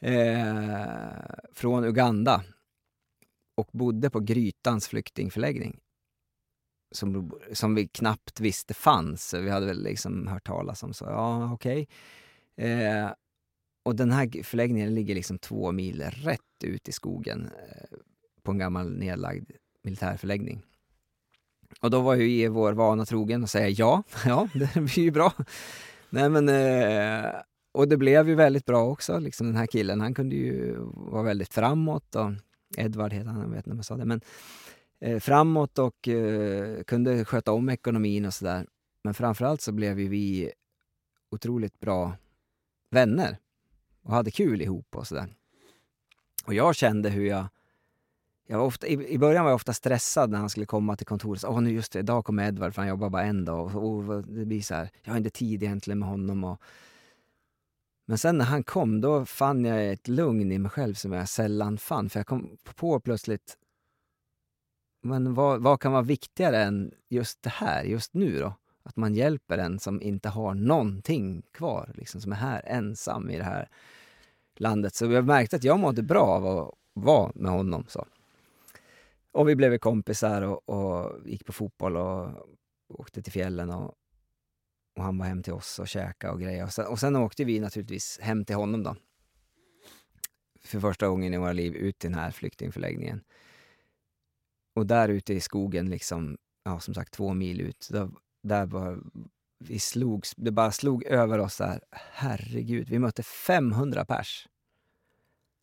eh, 0.00 1.08
från 1.52 1.84
Uganda 1.84 2.44
och 3.54 3.68
bodde 3.72 4.10
på 4.10 4.20
Grytans 4.20 4.88
flyktingförläggning. 4.88 5.80
Som, 6.94 7.32
som 7.52 7.74
vi 7.74 7.88
knappt 7.88 8.40
visste 8.40 8.74
fanns. 8.74 9.34
Vi 9.34 9.50
hade 9.50 9.66
väl 9.66 9.82
liksom 9.82 10.26
hört 10.26 10.46
talas 10.46 10.82
om, 10.82 10.94
så 10.94 11.04
ja, 11.04 11.52
okej. 11.52 11.88
Okay. 12.56 12.70
Eh, 12.70 13.10
och 13.84 13.96
den 13.96 14.10
här 14.10 14.42
förläggningen 14.42 14.94
ligger 14.94 15.14
liksom 15.14 15.38
två 15.38 15.72
mil 15.72 16.02
rätt 16.02 16.64
ut 16.64 16.88
i 16.88 16.92
skogen 16.92 17.50
eh, 17.68 17.98
på 18.42 18.50
en 18.50 18.58
gammal 18.58 18.92
nedlagd 18.92 19.50
militärförläggning. 19.82 20.62
Och 21.80 21.90
då 21.90 22.00
var 22.00 22.14
ju 22.14 22.48
vår 22.48 22.72
vana 22.72 23.04
trogen 23.04 23.44
att 23.44 23.50
säga 23.50 23.68
ja, 23.68 24.02
ja, 24.24 24.48
det 24.54 24.74
blir 24.74 24.98
ju 24.98 25.10
bra. 25.10 25.32
Nej 26.10 26.28
men, 26.30 26.48
eh, 26.48 27.30
och 27.76 27.88
det 27.88 27.96
blev 27.96 28.28
ju 28.28 28.34
väldigt 28.34 28.64
bra 28.64 28.84
också. 28.84 29.18
Liksom 29.18 29.46
den 29.46 29.56
här 29.56 29.66
killen, 29.66 30.00
han 30.00 30.14
kunde 30.14 30.36
ju 30.36 30.76
vara 30.94 31.22
väldigt 31.22 31.54
framåt. 31.54 32.14
Och 32.14 32.30
Edvard 32.76 33.12
heter 33.12 33.28
han, 33.28 33.40
jag 33.40 33.48
vet 33.48 33.56
inte 33.56 33.70
om 33.70 33.76
jag 33.76 33.84
sa 33.84 33.96
det. 33.96 34.04
Men 34.04 34.20
eh, 35.00 35.20
framåt 35.20 35.78
och 35.78 36.08
eh, 36.08 36.82
kunde 36.82 37.24
sköta 37.24 37.52
om 37.52 37.68
ekonomin 37.68 38.24
och 38.24 38.34
sådär. 38.34 38.66
Men 39.04 39.14
framförallt 39.14 39.60
så 39.60 39.72
blev 39.72 40.00
ju 40.00 40.08
vi 40.08 40.52
otroligt 41.30 41.80
bra 41.80 42.12
vänner 42.90 43.38
och 44.02 44.12
hade 44.12 44.30
kul 44.30 44.62
ihop 44.62 44.96
och 44.96 45.06
sådär. 45.06 45.34
Och 46.44 46.54
jag 46.54 46.74
kände 46.74 47.10
hur 47.10 47.26
jag 47.26 47.46
jag 48.48 48.58
var 48.58 48.66
ofta, 48.66 48.86
i, 48.86 49.12
I 49.12 49.18
början 49.18 49.44
var 49.44 49.50
jag 49.50 49.56
ofta 49.56 49.72
stressad 49.72 50.30
när 50.30 50.38
han 50.38 50.50
skulle 50.50 50.66
komma 50.66 50.96
till 50.96 51.06
kontoret. 51.06 51.44
Åh, 51.44 51.60
nu 51.60 51.70
just 51.70 51.92
det, 51.92 51.98
idag 51.98 52.24
kommer 52.24 52.48
Edvard 52.48 52.74
för 52.74 52.82
han 52.82 52.88
jobbar 52.88 53.10
bara 53.10 53.22
en 53.22 53.44
dag. 53.44 53.76
Och, 53.76 54.08
och, 54.08 54.22
det 54.22 54.44
blir 54.44 54.62
så 54.62 54.74
här, 54.74 54.90
jag 55.02 55.12
har 55.12 55.18
inte 55.18 55.30
tid 55.30 55.62
egentligen 55.62 55.98
med 55.98 56.08
honom. 56.08 56.44
Och... 56.44 56.60
Men 58.08 58.18
sen 58.18 58.38
när 58.38 58.44
han 58.44 58.62
kom, 58.62 59.00
då 59.00 59.24
fann 59.24 59.64
jag 59.64 59.92
ett 59.92 60.08
lugn 60.08 60.52
i 60.52 60.58
mig 60.58 60.70
själv 60.70 60.94
som 60.94 61.12
jag 61.12 61.28
sällan 61.28 61.78
fann. 61.78 62.10
För 62.10 62.20
jag 62.20 62.26
kom 62.26 62.56
på 62.74 63.00
plötsligt, 63.00 63.56
men 65.02 65.34
vad, 65.34 65.62
vad 65.62 65.80
kan 65.80 65.92
vara 65.92 66.02
viktigare 66.02 66.62
än 66.62 66.94
just 67.08 67.42
det 67.42 67.50
här, 67.50 67.84
just 67.84 68.14
nu 68.14 68.38
då? 68.38 68.54
Att 68.82 68.96
man 68.96 69.14
hjälper 69.14 69.58
en 69.58 69.78
som 69.78 70.02
inte 70.02 70.28
har 70.28 70.54
någonting 70.54 71.42
kvar, 71.52 71.92
liksom, 71.94 72.20
som 72.20 72.32
är 72.32 72.36
här 72.36 72.62
ensam 72.66 73.30
i 73.30 73.36
det 73.36 73.44
här 73.44 73.68
landet. 74.56 74.94
Så 74.94 75.06
jag 75.06 75.24
märkte 75.24 75.56
att 75.56 75.64
jag 75.64 75.78
mådde 75.78 76.02
bra 76.02 76.22
av 76.22 76.46
att 76.46 76.74
vara 76.92 77.32
med 77.34 77.52
honom. 77.52 77.84
Så. 77.88 78.06
Och 79.32 79.48
vi 79.48 79.56
blev 79.56 79.78
kompisar 79.78 80.42
och, 80.42 80.68
och 80.68 81.12
gick 81.24 81.46
på 81.46 81.52
fotboll 81.52 81.96
och 81.96 82.28
åkte 82.88 83.22
till 83.22 83.32
fjällen 83.32 83.70
och, 83.70 83.94
och 84.96 85.04
han 85.04 85.18
var 85.18 85.26
hem 85.26 85.42
till 85.42 85.52
oss 85.52 85.78
och 85.78 85.88
käkade 85.88 86.32
och 86.32 86.40
grejer. 86.40 86.64
Och 86.64 86.72
sen, 86.72 86.86
och 86.86 87.00
sen 87.00 87.16
åkte 87.16 87.44
vi 87.44 87.60
naturligtvis 87.60 88.18
hem 88.22 88.44
till 88.44 88.56
honom 88.56 88.82
då. 88.82 88.96
För 90.64 90.80
första 90.80 91.08
gången 91.08 91.34
i 91.34 91.38
våra 91.38 91.52
liv 91.52 91.74
ut 91.74 91.98
till 91.98 92.10
den 92.10 92.18
här 92.18 92.30
flyktingförläggningen. 92.30 93.24
Och 94.74 94.86
där 94.86 95.08
ute 95.08 95.34
i 95.34 95.40
skogen, 95.40 95.90
liksom, 95.90 96.38
ja, 96.64 96.80
som 96.80 96.94
sagt 96.94 97.12
två 97.12 97.34
mil 97.34 97.60
ut, 97.60 97.88
där, 97.90 98.10
där 98.42 98.66
var, 98.66 99.02
vi 99.58 99.78
slogs, 99.78 100.34
det 100.36 100.50
bara 100.50 100.72
slog 100.72 101.04
över 101.04 101.38
oss 101.38 101.58
där. 101.58 101.80
Herregud, 101.90 102.88
vi 102.88 102.98
mötte 102.98 103.22
500 103.22 104.04
pers. 104.04 104.48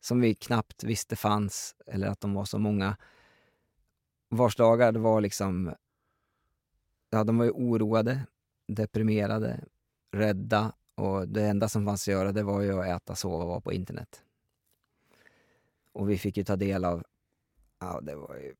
Som 0.00 0.20
vi 0.20 0.34
knappt 0.34 0.84
visste 0.84 1.16
fanns, 1.16 1.76
eller 1.86 2.06
att 2.06 2.20
de 2.20 2.34
var 2.34 2.44
så 2.44 2.58
många 2.58 2.96
vars 4.28 4.56
dagar 4.56 4.92
det 4.92 4.98
var 4.98 5.20
liksom... 5.20 5.74
Ja, 7.10 7.24
de 7.24 7.38
var 7.38 7.44
ju 7.44 7.50
oroade, 7.50 8.26
deprimerade, 8.66 9.64
rädda 10.12 10.72
och 10.94 11.28
det 11.28 11.46
enda 11.46 11.68
som 11.68 11.84
fanns 11.84 12.02
att 12.08 12.12
göra 12.12 12.32
det 12.32 12.42
var 12.42 12.60
ju 12.60 12.80
att 12.80 13.02
äta, 13.02 13.14
sova 13.14 13.44
och 13.44 13.48
vara 13.48 13.60
på 13.60 13.72
internet. 13.72 14.22
Och 15.92 16.10
vi 16.10 16.18
fick 16.18 16.36
ju 16.36 16.44
ta 16.44 16.56
del 16.56 16.84
av... 16.84 17.04
Ja, 17.80 18.00
det 18.00 18.14
var 18.14 18.36
ju, 18.36 18.54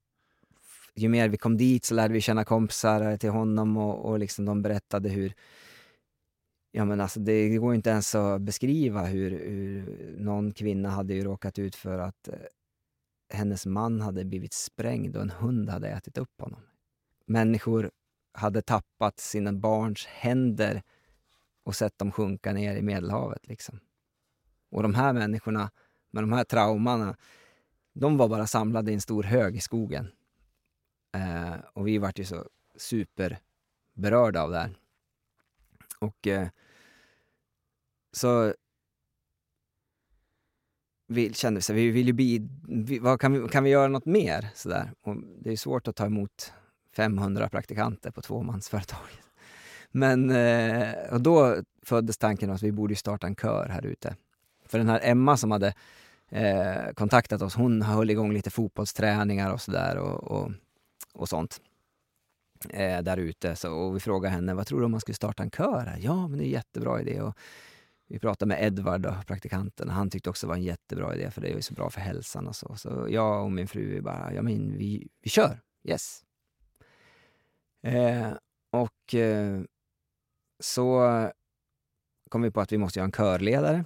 ju 0.94 1.08
mer 1.08 1.28
vi 1.28 1.36
kom 1.36 1.56
dit 1.56 1.84
så 1.84 1.94
lärde 1.94 2.14
vi 2.14 2.20
känna 2.20 2.44
kompisar 2.44 3.16
till 3.16 3.30
honom 3.30 3.76
och, 3.76 4.04
och 4.04 4.18
liksom 4.18 4.44
de 4.44 4.62
berättade 4.62 5.08
hur... 5.08 5.34
Ja 6.72 6.84
men 6.84 7.00
alltså 7.00 7.20
det 7.20 7.56
går 7.56 7.74
inte 7.74 7.90
ens 7.90 8.14
att 8.14 8.40
beskriva 8.40 9.04
hur, 9.04 9.30
hur 9.30 10.14
någon 10.18 10.52
kvinna 10.52 10.90
hade 10.90 11.14
ju 11.14 11.24
råkat 11.24 11.58
ut 11.58 11.74
för 11.74 11.98
att 11.98 12.28
eh, 12.28 12.34
hennes 13.28 13.66
man 13.66 14.00
hade 14.00 14.24
blivit 14.24 14.52
sprängd 14.52 15.16
och 15.16 15.22
en 15.22 15.30
hund 15.30 15.70
hade 15.70 15.88
ätit 15.88 16.18
upp 16.18 16.40
honom. 16.40 16.60
Människor 17.26 17.90
hade 18.34 18.62
tappat 18.62 19.20
sina 19.20 19.52
barns 19.52 20.06
händer 20.06 20.82
och 21.62 21.76
sett 21.76 21.98
dem 21.98 22.12
sjunka 22.12 22.52
ner 22.52 22.76
i 22.76 22.82
Medelhavet. 22.82 23.46
Liksom. 23.46 23.80
Och 24.70 24.82
de 24.82 24.94
här 24.94 25.12
människorna 25.12 25.70
med 26.10 26.22
de 26.22 26.32
här 26.32 26.44
traumorna, 26.44 27.16
de 27.92 28.16
var 28.16 28.28
bara 28.28 28.46
samlade 28.46 28.90
i 28.90 28.94
en 28.94 29.00
stor 29.00 29.22
hög 29.22 29.56
i 29.56 29.60
skogen. 29.60 30.12
Eh, 31.12 31.54
och 31.72 31.88
vi 31.88 31.98
vart 31.98 32.18
ju 32.18 32.24
så 32.24 32.48
superberörda 32.76 34.42
av 34.42 34.50
det 34.50 34.58
här. 34.58 34.74
Och 35.98 36.26
eh, 36.26 36.48
så 38.12 38.54
vi 41.06 41.34
kände 41.34 41.60
så 41.60 41.72
vi 41.72 41.90
vill 41.90 42.06
ju 42.06 42.12
bli, 42.12 42.48
vi, 42.68 42.98
vad 42.98 43.20
kan, 43.20 43.32
vi, 43.32 43.48
kan 43.48 43.64
vi 43.64 43.70
göra 43.70 43.88
något 43.88 44.06
mer? 44.06 44.48
Så 44.54 44.68
där. 44.68 44.92
Och 45.00 45.16
det 45.16 45.52
är 45.52 45.56
svårt 45.56 45.88
att 45.88 45.96
ta 45.96 46.06
emot 46.06 46.52
500 46.96 47.48
praktikanter 47.48 48.10
på 48.10 48.22
tvåmansföretaget. 48.22 49.24
Men 49.90 50.30
eh, 50.30 50.94
och 51.12 51.20
då 51.20 51.56
föddes 51.82 52.18
tanken 52.18 52.50
att 52.50 52.62
vi 52.62 52.72
borde 52.72 52.96
starta 52.96 53.26
en 53.26 53.36
kör 53.36 53.68
här 53.68 53.86
ute. 53.86 54.16
För 54.66 54.78
den 54.78 54.88
här 54.88 55.00
Emma 55.02 55.36
som 55.36 55.50
hade 55.50 55.74
eh, 56.28 56.92
kontaktat 56.94 57.42
oss, 57.42 57.54
hon 57.54 57.82
höll 57.82 58.10
igång 58.10 58.32
lite 58.32 58.50
fotbollsträningar 58.50 59.52
och 59.52 59.60
sådär 59.60 59.96
och, 59.96 60.24
och, 60.24 60.50
och, 61.12 61.28
sånt. 61.28 61.60
Eh, 62.70 63.02
där 63.02 63.16
ute. 63.16 63.68
Och 63.68 63.96
vi 63.96 64.00
frågade 64.00 64.34
henne, 64.34 64.54
vad 64.54 64.66
tror 64.66 64.78
du 64.78 64.84
om 64.84 64.90
man 64.90 65.00
skulle 65.00 65.14
starta 65.14 65.42
en 65.42 65.50
kör 65.50 65.86
här? 65.86 65.98
Ja, 66.00 66.28
men 66.28 66.38
det 66.38 66.44
är 66.44 66.46
en 66.46 66.52
jättebra 66.52 67.00
idé. 67.00 67.20
Och 67.20 67.38
vi 68.08 68.18
pratade 68.18 68.48
med 68.48 68.64
Edvard, 68.64 69.26
praktikanten. 69.26 69.88
Han 69.88 70.10
tyckte 70.10 70.30
också 70.30 70.46
det 70.46 70.48
var 70.48 70.56
en 70.56 70.62
jättebra 70.62 71.14
idé 71.14 71.30
för 71.30 71.40
det 71.40 71.48
är 71.48 71.60
så 71.60 71.74
bra 71.74 71.90
för 71.90 72.00
hälsan 72.00 72.48
och 72.48 72.56
så. 72.56 72.76
Så 72.76 73.06
jag 73.10 73.44
och 73.44 73.52
min 73.52 73.68
fru 73.68 74.00
bara, 74.00 74.32
ja 74.34 74.42
men 74.42 74.78
vi, 74.78 75.08
vi 75.22 75.30
kör. 75.30 75.60
Yes. 75.84 76.24
Eh, 77.84 78.32
och 78.70 79.14
eh, 79.14 79.62
så 80.60 81.08
kom 82.28 82.42
vi 82.42 82.50
på 82.50 82.60
att 82.60 82.72
vi 82.72 82.78
måste 82.78 83.00
ha 83.00 83.04
en 83.04 83.12
körledare. 83.12 83.84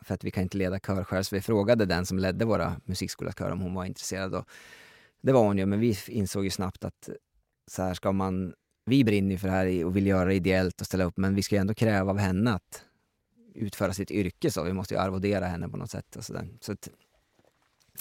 För 0.00 0.14
att 0.14 0.24
vi 0.24 0.30
kan 0.30 0.42
inte 0.42 0.56
leda 0.56 0.78
kör 0.78 1.04
själv. 1.04 1.22
Så 1.22 1.34
vi 1.34 1.40
frågade 1.40 1.86
den 1.86 2.06
som 2.06 2.18
ledde 2.18 2.44
våra 2.44 2.80
musikskolas 2.84 3.40
om 3.40 3.60
hon 3.60 3.74
var 3.74 3.84
intresserad. 3.84 4.34
Och 4.34 4.48
det 5.20 5.32
var 5.32 5.42
hon 5.42 5.58
ju, 5.58 5.66
men 5.66 5.80
vi 5.80 5.98
insåg 6.08 6.44
ju 6.44 6.50
snabbt 6.50 6.84
att 6.84 7.08
så 7.66 7.82
här 7.82 7.94
ska 7.94 8.12
man... 8.12 8.54
Vi 8.84 9.04
brinner 9.04 9.30
ju 9.30 9.38
för 9.38 9.48
det 9.48 9.54
här 9.54 9.84
och 9.84 9.96
vill 9.96 10.06
göra 10.06 10.24
det 10.24 10.34
ideellt 10.34 10.80
och 10.80 10.86
ställa 10.86 11.04
upp, 11.04 11.16
men 11.16 11.34
vi 11.34 11.42
ska 11.42 11.54
ju 11.54 11.60
ändå 11.60 11.74
kräva 11.74 12.10
av 12.10 12.18
henne 12.18 12.52
att 12.52 12.84
utföra 13.54 13.92
sitt 13.92 14.10
yrke 14.10 14.50
så. 14.50 14.62
Vi 14.62 14.72
måste 14.72 14.94
ju 14.94 15.00
arvodera 15.00 15.46
henne 15.46 15.68
på 15.68 15.76
något 15.76 15.90
sätt. 15.90 16.16
Och, 16.16 16.24
så 16.24 16.32
där. 16.32 16.48
Så 16.60 16.72
att, 16.72 16.88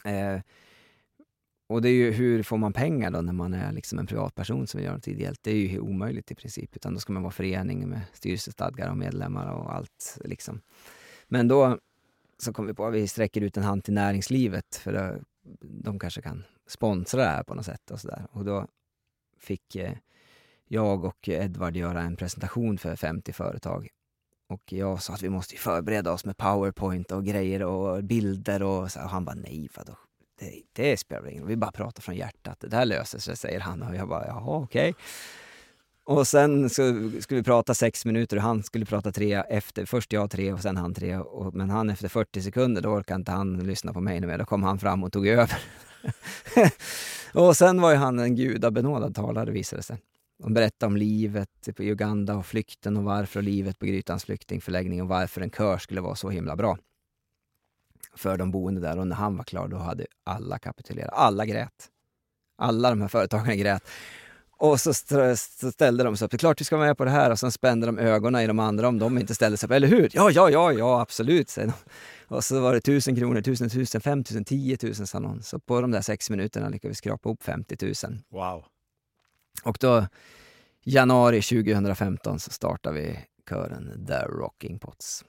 eh, 0.04 0.40
och 1.72 1.82
det 1.82 1.90
är 1.90 1.94
ju 1.94 2.12
hur 2.12 2.44
får 2.44 2.58
man 2.58 2.74
pengar 2.74 3.12
då 3.12 3.22
när 3.22 3.34
man 3.34 3.54
är 3.54 3.72
liksom 3.72 4.00
en 4.00 4.08
privatperson 4.08 4.68
som 4.68 4.78
vill 4.78 4.86
göra 4.86 4.96
något 4.96 5.08
ideellt? 5.08 5.40
Det 5.44 5.52
är 5.52 5.56
ju 5.56 5.80
omöjligt 5.80 6.32
i 6.32 6.36
princip. 6.36 6.76
Utan 6.76 6.94
då 6.94 7.00
ska 7.00 7.14
man 7.14 7.24
vara 7.24 7.32
förening 7.32 7.90
med 7.90 8.02
styrelsestadgar 8.14 8.90
och 8.90 8.98
medlemmar 8.98 9.54
och 9.54 9.76
allt. 9.76 10.18
Liksom. 10.26 10.62
Men 11.28 11.48
då 11.48 11.80
så 12.38 12.54
kom 12.54 12.68
vi 12.68 12.74
på 12.74 12.86
att 12.86 12.94
vi 12.94 13.08
sträcker 13.08 13.42
ut 13.42 13.58
en 13.58 13.64
hand 13.64 13.84
till 13.84 13.94
näringslivet 13.94 14.76
för 14.76 14.94
då, 14.94 15.24
de 15.62 16.00
kanske 16.00 16.22
kan 16.22 16.44
sponsra 16.68 17.22
det 17.22 17.30
här 17.30 17.44
på 17.44 17.54
något 17.54 17.66
sätt. 17.66 17.92
Och, 17.92 18.00
så 18.00 18.08
där. 18.08 18.28
och 18.32 18.46
då 18.46 18.68
fick 19.40 19.76
eh, 19.76 19.94
jag 20.68 21.06
och 21.06 21.30
Edvard 21.30 21.76
göra 21.76 22.02
en 22.02 22.16
presentation 22.16 22.78
för 22.78 22.96
50 22.96 23.34
företag 23.34 23.90
och 24.48 24.74
jag 24.74 25.02
sa 25.02 25.14
att 25.14 25.24
vi 25.24 25.30
måste 25.30 25.56
förbereda 25.56 26.12
oss 26.12 26.26
med 26.26 26.38
powerpoint 26.38 27.12
och 27.12 27.26
grejer 27.26 27.64
och 27.64 28.04
bilder 28.04 28.64
och, 28.64 28.92
så, 28.92 29.02
och 29.02 29.10
han 29.10 29.26
bara 29.26 29.36
nej, 29.36 29.70
vadå? 29.76 29.98
Det, 30.42 30.62
det 30.74 30.98
spelar 30.98 31.30
ingen 31.30 31.42
roll, 31.42 31.50
vi 31.50 31.56
bara 31.56 31.72
pratar 31.72 32.02
från 32.02 32.16
hjärtat. 32.16 32.60
Det 32.60 32.68
där 32.68 32.86
löser 32.86 33.20
sig, 33.20 33.38
säger 33.38 33.60
han. 33.60 33.82
Och 33.82 33.96
jag 33.96 34.08
bara, 34.08 34.28
jaha, 34.28 34.58
okej. 34.58 34.90
Okay. 34.90 35.04
Och 36.06 36.28
sen 36.28 36.70
så 36.70 36.84
skulle 37.20 37.40
vi 37.40 37.44
prata 37.44 37.74
sex 37.74 38.06
minuter 38.06 38.38
och 38.38 38.44
han 38.44 38.64
skulle 38.64 38.86
prata 38.86 39.12
tre 39.12 39.34
efter. 39.34 39.86
Först 39.86 40.14
jag 40.14 40.32
tre 40.32 40.54
och 40.54 40.60
sen 40.60 40.78
han 40.78 40.94
tre. 40.94 41.18
Och, 41.18 41.56
men 41.56 41.70
han 41.70 41.90
efter 41.90 42.08
40 42.08 42.42
sekunder, 42.42 42.82
då 42.82 42.90
orkade 42.90 43.16
inte 43.16 43.32
han 43.32 43.60
lyssna 43.60 43.94
på 43.94 44.02
mig 44.02 44.22
mer. 44.22 44.38
Då 44.38 44.46
kom 44.46 44.64
han 44.64 44.80
fram 44.80 45.04
och 45.04 45.12
tog 45.12 45.28
över. 45.28 45.64
och 47.34 47.58
sen 47.58 47.82
var 47.82 47.92
ju 47.92 47.98
han 47.98 48.20
en 48.20 48.36
gudabenådad 48.36 49.16
talare 49.16 49.52
visade 49.52 49.80
det 49.80 49.84
sig. 49.84 49.98
De 50.44 50.54
berättade 50.54 50.88
om 50.88 50.98
livet 50.98 51.50
på 51.76 51.84
Uganda 51.84 52.36
och 52.36 52.46
flykten 52.46 52.98
och 52.98 53.04
varför 53.04 53.42
livet 53.42 53.80
på 53.80 53.86
Grytans 53.86 54.26
flyktingförläggning 54.26 55.02
och 55.02 55.08
varför 55.08 55.42
en 55.42 55.52
kör 55.52 55.78
skulle 55.78 56.02
vara 56.02 56.16
så 56.16 56.30
himla 56.30 56.56
bra 56.56 56.78
för 58.16 58.38
de 58.38 58.52
boende 58.52 58.82
där. 58.82 59.00
Och 59.00 59.08
när 59.08 59.16
han 59.16 59.38
var 59.38 59.44
klar 59.44 59.68
då 59.68 59.78
hade 59.78 60.06
alla 60.24 60.60
kapitulerat. 60.60 61.14
Alla 61.14 61.46
grät. 61.46 61.90
Alla 62.58 62.90
de 62.90 63.02
här 63.02 63.08
företagen 63.08 63.58
grät. 63.58 63.84
Och 64.58 64.82
så 64.82 64.94
ställde 64.94 66.04
de 66.04 66.18
sig 66.18 66.26
upp. 66.26 66.32
Det 66.32 66.36
är 66.36 66.40
klart 66.40 66.62
vi 66.62 66.66
ska 66.66 66.78
vara 66.78 66.88
med 66.88 66.98
på 66.98 67.06
det 67.06 67.12
här. 67.12 67.32
Och 67.32 67.40
sen 67.40 67.52
spände 67.52 67.86
de 67.86 68.00
ögonen 68.00 68.42
i 68.42 68.48
de 68.48 68.60
andra 68.60 68.88
om 68.88 69.00
de 69.00 69.18
inte 69.18 69.36
ställde 69.36 69.58
sig 69.58 69.68
upp. 69.68 69.72
Eller 69.72 69.88
hur? 69.88 70.10
Ja, 70.14 70.32
ja, 70.32 70.50
ja, 70.50 70.74
ja, 70.74 71.02
absolut, 71.02 71.50
säger 71.50 71.68
de. 71.68 71.74
Och 72.36 72.44
så 72.44 72.60
var 72.60 72.74
det 72.74 72.82
tusen 72.82 73.16
kronor, 73.16 73.42
tusen, 73.42 73.70
tusen, 73.70 74.02
fem 74.02 74.24
tusen, 74.24 74.46
tio 74.46 74.78
tusen 74.78 75.08
sa 75.08 75.20
någon. 75.20 75.44
Så 75.44 75.60
på 75.60 75.82
de 75.82 75.92
där 75.92 76.02
sex 76.02 76.30
minuterna 76.30 76.70
lyckades 76.70 76.96
vi 76.96 76.98
skrapa 76.98 77.30
ihop 77.30 77.44
50 77.44 77.78
000. 78.08 78.18
Wow. 78.30 78.66
Och 79.64 79.78
då, 79.80 80.08
januari 80.84 81.42
2015, 81.42 82.40
så 82.40 82.52
startade 82.52 82.96
vi 82.96 83.20
kören 83.50 84.06
The 84.08 84.26
Rocking 84.26 84.80
Pots. 84.80 85.26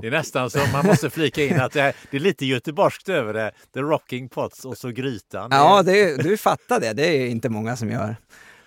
Det 0.00 0.06
är 0.06 0.10
nästan 0.10 0.50
så 0.50 0.58
man 0.72 0.86
måste 0.86 1.10
flika 1.10 1.44
in 1.44 1.60
att 1.60 1.72
det 1.72 1.80
är, 1.80 1.94
det 2.10 2.16
är 2.16 2.20
lite 2.20 2.46
göteborgskt 2.46 3.08
över 3.08 3.34
det. 3.34 3.52
The 3.74 3.80
Rocking 3.80 4.28
Pots 4.28 4.64
och 4.64 4.78
så 4.78 4.90
grytan. 4.90 5.48
Ja, 5.52 5.82
det, 5.82 6.16
du 6.22 6.36
fattar 6.36 6.80
det. 6.80 6.92
Det 6.92 7.06
är 7.06 7.28
inte 7.28 7.48
många 7.48 7.76
som 7.76 7.90
gör. 7.90 8.16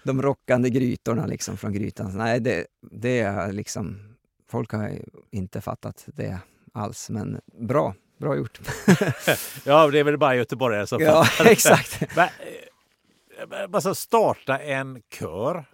De 0.03 0.21
rockande 0.21 0.69
grytorna 0.69 1.26
liksom 1.26 1.57
från 1.57 1.73
grytan. 1.73 2.17
Nej, 2.17 2.39
det, 2.39 2.65
det 2.91 3.19
är 3.19 3.51
liksom... 3.51 4.15
Folk 4.51 4.71
har 4.71 4.91
inte 5.32 5.61
fattat 5.61 6.03
det 6.07 6.39
alls, 6.73 7.09
men 7.09 7.41
bra. 7.59 7.95
Bra 8.17 8.36
gjort. 8.36 8.59
ja, 9.63 9.88
det 9.88 9.99
är 9.99 10.03
väl 10.03 10.17
bara 10.17 10.36
göteborgare 10.36 10.88
som 10.88 11.01
ja, 11.01 11.23
fattar 11.23 11.51
exakt. 11.51 12.01
Men, 13.49 13.76
alltså 13.76 13.95
starta 13.95 14.59
en 14.59 15.01
kör. 15.13 15.65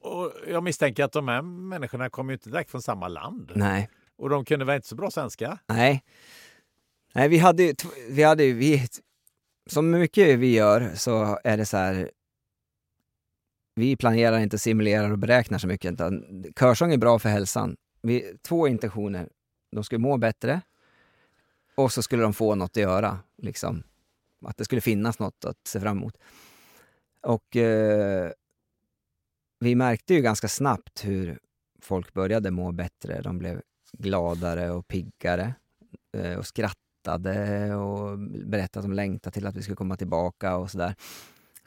Och 0.00 0.32
jag 0.48 0.62
misstänker 0.62 1.04
att 1.04 1.12
de 1.12 1.28
här 1.28 1.42
människorna 1.42 2.10
kommer 2.10 2.32
inte 2.32 2.50
direkt 2.50 2.70
från 2.70 2.82
samma 2.82 3.08
land. 3.08 3.52
Nej. 3.54 3.90
Och 4.16 4.28
de 4.28 4.44
kunde 4.44 4.64
väl 4.64 4.76
inte 4.76 4.88
så 4.88 4.96
bra 4.96 5.10
svenska? 5.10 5.58
Nej. 5.66 6.02
Nej, 7.14 7.28
vi 7.28 7.38
hade 7.38 7.74
vi 8.08 8.22
hade 8.22 8.52
vi, 8.52 8.86
som 9.66 9.90
mycket 9.90 10.38
vi 10.38 10.54
gör 10.54 10.90
så 10.94 11.38
är 11.44 11.56
det 11.56 11.66
så 11.66 11.76
här, 11.76 12.10
vi 13.74 13.96
planerar 13.96 14.38
inte, 14.38 14.58
simulerar 14.58 15.10
och 15.10 15.18
beräknar 15.18 15.58
så 15.58 15.66
mycket. 15.66 15.92
Utan 15.92 16.44
körsång 16.58 16.92
är 16.92 16.98
bra 16.98 17.18
för 17.18 17.28
hälsan. 17.28 17.76
Vi, 18.02 18.36
två 18.42 18.68
intentioner. 18.68 19.28
De 19.72 19.84
skulle 19.84 19.98
må 19.98 20.16
bättre 20.16 20.60
och 21.74 21.92
så 21.92 22.02
skulle 22.02 22.22
de 22.22 22.32
få 22.34 22.54
något 22.54 22.70
att 22.70 22.76
göra. 22.76 23.18
Liksom. 23.42 23.82
Att 24.46 24.56
det 24.56 24.64
skulle 24.64 24.80
finnas 24.80 25.18
något 25.18 25.44
att 25.44 25.66
se 25.66 25.80
fram 25.80 25.98
emot. 25.98 26.16
Och 27.22 27.56
eh, 27.56 28.32
vi 29.58 29.74
märkte 29.74 30.14
ju 30.14 30.20
ganska 30.20 30.48
snabbt 30.48 31.04
hur 31.04 31.38
folk 31.80 32.12
började 32.12 32.50
må 32.50 32.72
bättre. 32.72 33.20
De 33.22 33.38
blev 33.38 33.62
gladare 33.92 34.70
och 34.70 34.88
piggare 34.88 35.54
eh, 36.16 36.38
och 36.38 36.46
skrattade 36.46 37.74
och 37.74 38.18
berättade 38.18 38.80
att 38.80 38.90
de 38.90 38.92
längtade 38.92 39.34
till 39.34 39.46
att 39.46 39.56
vi 39.56 39.62
skulle 39.62 39.76
komma 39.76 39.96
tillbaka 39.96 40.56
och 40.56 40.70
sådär. 40.70 40.94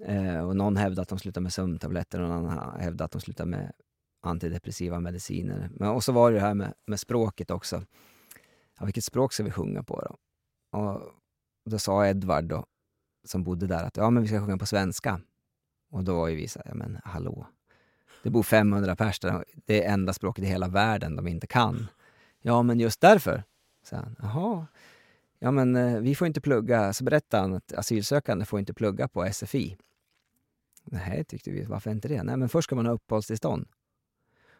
Eh, 0.05 0.47
och 0.47 0.55
någon 0.55 0.77
hävdade 0.77 1.01
att 1.01 1.09
de 1.09 1.19
slutade 1.19 1.43
med 1.43 1.53
sömntabletter 1.53 2.21
och 2.21 2.29
någon 2.29 2.49
annan 2.49 2.79
hävdade 2.81 3.05
att 3.05 3.11
de 3.11 3.21
slutade 3.21 3.49
med 3.49 3.71
antidepressiva 4.21 4.99
mediciner. 4.99 5.69
Men, 5.73 5.89
och 5.89 6.03
så 6.03 6.11
var 6.11 6.31
det 6.31 6.37
det 6.37 6.41
här 6.41 6.53
med, 6.53 6.73
med 6.85 6.99
språket 6.99 7.51
också. 7.51 7.83
Ja, 8.79 8.85
vilket 8.85 9.03
språk 9.03 9.33
ska 9.33 9.43
vi 9.43 9.51
sjunga 9.51 9.83
på 9.83 10.01
då? 10.01 10.17
Och 10.79 11.01
då 11.65 11.79
sa 11.79 12.07
Edvard 12.07 12.45
då, 12.45 12.65
som 13.27 13.43
bodde 13.43 13.67
där 13.67 13.83
att 13.83 13.97
ja, 13.97 14.09
men 14.09 14.23
vi 14.23 14.29
ska 14.29 14.39
sjunga 14.39 14.57
på 14.57 14.65
svenska. 14.65 15.21
Och 15.91 16.03
då 16.03 16.15
var 16.15 16.27
ju 16.27 16.35
vi 16.35 16.47
så 16.47 16.59
här, 16.59 16.65
ja 16.69 16.75
men 16.75 16.99
hallå. 17.03 17.47
Det 18.23 18.29
bor 18.29 18.43
500 18.43 18.95
pers 18.95 19.19
där, 19.19 19.45
det 19.65 19.83
är 19.83 19.93
enda 19.93 20.13
språket 20.13 20.43
i 20.43 20.47
hela 20.47 20.67
världen 20.67 21.15
de 21.15 21.27
inte 21.27 21.47
kan. 21.47 21.87
Ja, 22.41 22.63
men 22.63 22.79
just 22.79 23.01
därför, 23.01 23.43
sa 23.83 23.95
han. 23.95 24.15
Jaha. 24.19 24.67
Ja, 25.39 25.51
men 25.51 25.75
eh, 25.75 25.99
vi 25.99 26.15
får 26.15 26.27
inte 26.27 26.41
plugga. 26.41 26.93
Så 26.93 27.03
berättade 27.03 27.41
han 27.43 27.53
att 27.53 27.73
asylsökande 27.73 28.45
får 28.45 28.59
inte 28.59 28.73
plugga 28.73 29.07
på 29.07 29.29
SFI. 29.33 29.77
Nej, 30.83 31.23
tyckte 31.23 31.51
vi. 31.51 31.63
Varför 31.63 31.91
inte 31.91 32.07
det? 32.07 32.23
Nej, 32.23 32.37
men 32.37 32.49
först 32.49 32.63
ska 32.63 32.75
man 32.75 32.85
ha 32.85 32.93
uppehållstillstånd. 32.93 33.67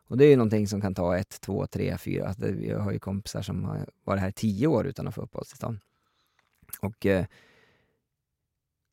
Och 0.09 0.17
det 0.17 0.25
är 0.25 0.29
ju 0.29 0.35
någonting 0.35 0.67
som 0.67 0.81
kan 0.81 0.95
ta 0.95 1.17
ett, 1.17 1.41
två, 1.41 1.67
tre, 1.67 1.97
fyra. 1.97 2.27
Alltså, 2.27 2.45
vi 2.45 2.71
har 2.71 2.91
ju 2.91 2.99
kompisar 2.99 3.41
som 3.41 3.63
har 3.63 3.85
varit 4.03 4.21
här 4.21 4.31
tio 4.31 4.67
år 4.67 4.87
utan 4.87 5.07
att 5.07 5.15
få 5.15 5.21
uppehållstillstånd. 5.21 5.79
Och 6.81 7.05
eh, 7.05 7.25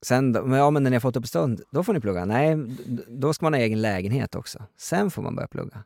sen, 0.02 0.30
men, 0.30 0.52
ja 0.52 0.70
men 0.70 0.82
när 0.82 0.90
ni 0.90 0.96
har 0.96 1.00
fått 1.00 1.16
uppehållstillstånd, 1.16 1.62
då 1.70 1.82
får 1.82 1.94
ni 1.94 2.00
plugga. 2.00 2.24
Nej, 2.24 2.56
då 3.08 3.34
ska 3.34 3.46
man 3.46 3.52
ha 3.52 3.60
egen 3.60 3.82
lägenhet 3.82 4.34
också. 4.34 4.62
Sen 4.76 5.10
får 5.10 5.22
man 5.22 5.34
börja 5.34 5.48
plugga. 5.48 5.84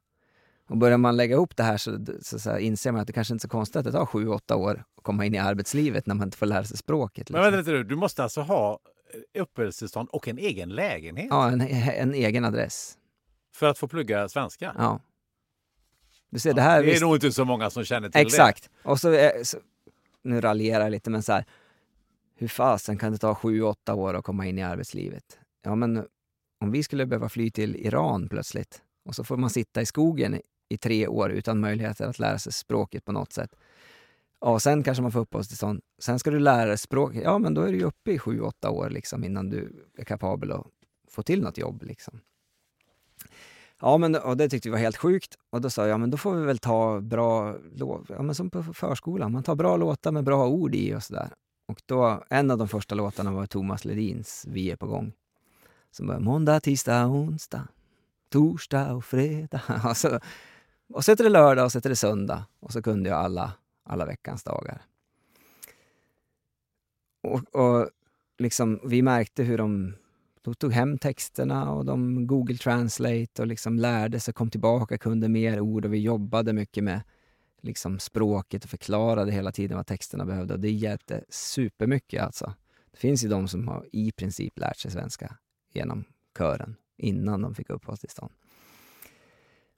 Och 0.70 0.76
börjar 0.76 0.98
man 0.98 1.16
lägga 1.16 1.34
ihop 1.34 1.56
det 1.56 1.62
här 1.62 1.76
så, 1.76 1.98
så, 2.22 2.38
så 2.38 2.58
inser 2.58 2.92
man 2.92 3.00
att 3.00 3.06
det 3.06 3.12
kanske 3.12 3.34
inte 3.34 3.40
är 3.40 3.48
så 3.48 3.50
konstigt 3.50 3.76
att 3.76 3.84
det 3.84 3.92
tar 3.92 4.06
sju, 4.06 4.28
åtta 4.28 4.56
år 4.56 4.84
att 4.96 5.02
komma 5.02 5.26
in 5.26 5.34
i 5.34 5.38
arbetslivet 5.38 6.06
när 6.06 6.14
man 6.14 6.28
inte 6.28 6.36
får 6.36 6.46
lära 6.46 6.64
sig 6.64 6.76
språket. 6.76 7.30
Liksom. 7.30 7.42
Men 7.42 7.52
vänta 7.52 7.70
du, 7.70 7.84
du 7.84 7.96
måste 7.96 8.22
alltså 8.22 8.40
ha 8.40 8.78
uppehållstillstånd 9.38 10.08
och 10.08 10.28
en 10.28 10.38
egen 10.38 10.68
lägenhet? 10.68 11.26
Ja, 11.30 11.50
en, 11.50 11.60
en 11.60 12.14
egen 12.14 12.44
adress. 12.44 12.98
För 13.54 13.66
att 13.66 13.78
få 13.78 13.88
plugga 13.88 14.28
svenska? 14.28 14.74
Ja. 14.78 15.00
Du 16.30 16.38
ser, 16.38 16.54
det, 16.54 16.62
här, 16.62 16.82
det 16.82 16.88
är 16.88 16.90
visst... 16.90 17.02
nog 17.02 17.16
inte 17.16 17.32
så 17.32 17.44
många 17.44 17.70
som 17.70 17.84
känner 17.84 18.08
till 18.08 18.20
Exakt. 18.20 18.62
det. 18.62 18.68
Exakt. 18.68 18.86
Och 18.86 19.00
så, 19.00 19.30
så, 19.44 19.58
nu 20.22 20.40
raljerar 20.40 20.82
jag 20.82 20.90
lite, 20.90 21.10
men 21.10 21.22
så 21.22 21.32
här, 21.32 21.44
hur 22.36 22.48
fasen 22.48 22.98
kan 22.98 23.12
det 23.12 23.18
ta 23.18 23.34
sju, 23.34 23.62
åtta 23.62 23.94
år 23.94 24.14
att 24.14 24.24
komma 24.24 24.46
in 24.46 24.58
i 24.58 24.62
arbetslivet? 24.62 25.38
Ja, 25.62 25.74
men 25.74 26.06
om 26.60 26.70
vi 26.70 26.82
skulle 26.82 27.06
behöva 27.06 27.28
fly 27.28 27.50
till 27.50 27.76
Iran 27.76 28.28
plötsligt 28.28 28.82
och 29.04 29.14
så 29.14 29.24
får 29.24 29.36
man 29.36 29.50
sitta 29.50 29.82
i 29.82 29.86
skogen 29.86 30.40
i 30.70 30.76
tre 30.76 31.06
år 31.06 31.30
utan 31.30 31.60
möjligheter 31.60 32.06
att 32.06 32.18
lära 32.18 32.38
sig 32.38 32.52
språket 32.52 33.04
på 33.04 33.12
något 33.12 33.32
sätt. 33.32 33.56
Ja, 34.40 34.60
sen 34.60 34.82
kanske 34.82 35.02
man 35.02 35.12
får 35.12 35.20
uppehållstillstånd. 35.20 35.80
Sen 35.98 36.18
ska 36.18 36.30
du 36.30 36.38
lära 36.38 36.66
dig 36.66 36.78
språket. 36.78 37.22
Ja, 37.24 37.38
men 37.38 37.54
då 37.54 37.62
är 37.62 37.72
du 37.72 37.82
uppe 37.82 38.12
i 38.12 38.18
sju, 38.18 38.40
åtta 38.40 38.70
år 38.70 38.90
liksom, 38.90 39.24
innan 39.24 39.50
du 39.50 39.86
är 39.96 40.04
kapabel 40.04 40.52
att 40.52 40.66
få 41.10 41.22
till 41.22 41.42
något 41.42 41.58
jobb. 41.58 41.82
Liksom. 41.82 42.20
Ja, 43.80 43.98
men 43.98 44.14
och 44.14 44.36
det 44.36 44.48
tyckte 44.48 44.68
vi 44.68 44.72
var 44.72 44.78
helt 44.78 44.96
sjukt. 44.96 45.38
Och 45.50 45.60
då 45.60 45.70
sa 45.70 45.82
jag, 45.82 45.90
ja 45.90 45.98
men 45.98 46.10
då 46.10 46.16
får 46.16 46.34
vi 46.34 46.46
väl 46.46 46.58
ta 46.58 47.00
bra 47.00 47.56
låtar, 47.74 48.14
ja 48.14 48.22
men 48.22 48.34
som 48.34 48.50
på 48.50 48.62
förskolan, 48.62 49.32
man 49.32 49.42
tar 49.42 49.54
bra 49.54 49.76
låtar 49.76 50.12
med 50.12 50.24
bra 50.24 50.48
ord 50.48 50.74
i 50.74 50.94
och 50.94 51.02
sådär. 51.02 51.30
Och 51.68 51.82
då, 51.86 52.24
en 52.30 52.50
av 52.50 52.58
de 52.58 52.68
första 52.68 52.94
låtarna 52.94 53.32
var 53.32 53.46
Thomas 53.46 53.84
Ledins 53.84 54.46
Vi 54.48 54.70
är 54.70 54.76
på 54.76 54.86
gång. 54.86 55.12
Som 55.90 56.06
började 56.06 56.24
måndag, 56.24 56.60
tisdag, 56.60 57.06
onsdag, 57.06 57.68
torsdag 58.30 58.92
och 58.92 59.04
fredag. 59.04 59.62
Alltså, 59.68 60.20
och 60.92 61.04
så 61.04 61.12
heter 61.12 61.24
det 61.24 61.30
lördag 61.30 61.64
och 61.64 61.72
så 61.72 61.78
heter 61.78 61.90
det 61.90 61.96
söndag. 61.96 62.44
Och 62.60 62.72
så 62.72 62.82
kunde 62.82 63.10
jag 63.10 63.18
alla, 63.18 63.52
alla 63.84 64.06
veckans 64.06 64.42
dagar. 64.42 64.82
Och, 67.22 67.54
och 67.54 67.90
liksom, 68.38 68.80
vi 68.84 69.02
märkte 69.02 69.42
hur 69.42 69.58
de 69.58 69.94
de 70.42 70.54
tog 70.54 70.72
hem 70.72 70.98
texterna 70.98 71.70
och 71.70 71.84
de 71.84 72.26
Google 72.26 72.56
Translate 72.56 73.42
och 73.42 73.46
liksom 73.46 73.78
lärde 73.78 74.20
sig, 74.20 74.34
kom 74.34 74.50
tillbaka, 74.50 74.98
kunde 74.98 75.28
mer 75.28 75.60
ord 75.60 75.84
och 75.84 75.94
vi 75.94 75.98
jobbade 75.98 76.52
mycket 76.52 76.84
med 76.84 77.00
liksom 77.60 77.98
språket 77.98 78.64
och 78.64 78.70
förklarade 78.70 79.32
hela 79.32 79.52
tiden 79.52 79.76
vad 79.76 79.86
texterna 79.86 80.24
behövde 80.24 80.54
och 80.54 80.60
det 80.60 80.70
hjälpte 80.70 81.24
supermycket 81.28 82.22
alltså. 82.22 82.54
Det 82.90 82.98
finns 82.98 83.24
ju 83.24 83.28
de 83.28 83.48
som 83.48 83.68
har 83.68 83.86
i 83.92 84.12
princip 84.12 84.58
lärt 84.58 84.76
sig 84.76 84.90
svenska 84.90 85.36
genom 85.72 86.04
kören 86.38 86.76
innan 86.96 87.42
de 87.42 87.54
fick 87.54 87.70
uppehållstillstånd. 87.70 88.32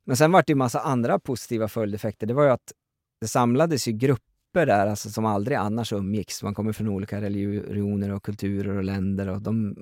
Men 0.05 0.17
sen 0.17 0.33
var 0.33 0.43
det 0.47 0.51
ju 0.51 0.57
massa 0.57 0.81
andra 0.81 1.19
positiva 1.19 1.69
följdeffekter. 1.69 2.27
Det 2.27 2.35
var 2.35 2.45
ju 2.45 2.51
att 2.51 2.73
det 3.21 3.29
samlades 3.29 3.89
ju 3.89 3.93
grupper 3.93 4.67
där 4.67 4.87
alltså, 4.87 5.11
som 5.11 5.25
aldrig 5.25 5.57
annars 5.57 5.93
umgicks. 5.93 6.43
Man 6.43 6.55
kommer 6.55 6.73
från 6.73 6.89
olika 6.89 7.21
religioner 7.21 8.13
och 8.13 8.23
kulturer 8.23 8.77
och 8.77 8.85
länder 8.85 9.29
och 9.29 9.43
de 9.43 9.77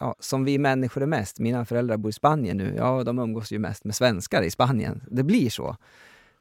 ja, 0.00 0.16
som 0.18 0.44
vi 0.44 0.58
människor 0.58 1.02
är 1.02 1.06
mest. 1.06 1.38
Mina 1.38 1.64
föräldrar 1.64 1.96
bor 1.96 2.10
i 2.10 2.12
Spanien 2.12 2.56
nu. 2.56 2.74
Ja, 2.76 3.04
de 3.04 3.18
umgås 3.18 3.52
ju 3.52 3.58
mest 3.58 3.84
med 3.84 3.94
svenskar 3.94 4.42
i 4.42 4.50
Spanien. 4.50 5.02
Det 5.10 5.22
blir 5.22 5.50
så. 5.50 5.76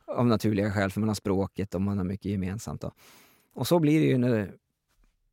Av 0.06 0.28
naturliga 0.28 0.72
skäl, 0.72 0.92
för 0.92 1.00
man 1.00 1.10
har 1.10 1.16
språket 1.16 1.76
och 1.76 1.82
man 1.82 1.98
har 1.98 2.06
mycket 2.06 2.32
gemensamt. 2.32 2.82
Då. 2.82 2.92
Och 3.54 3.68
så 3.68 3.80
blir 3.80 4.00
det 4.00 4.06
ju 4.06 4.18
när 4.18 4.52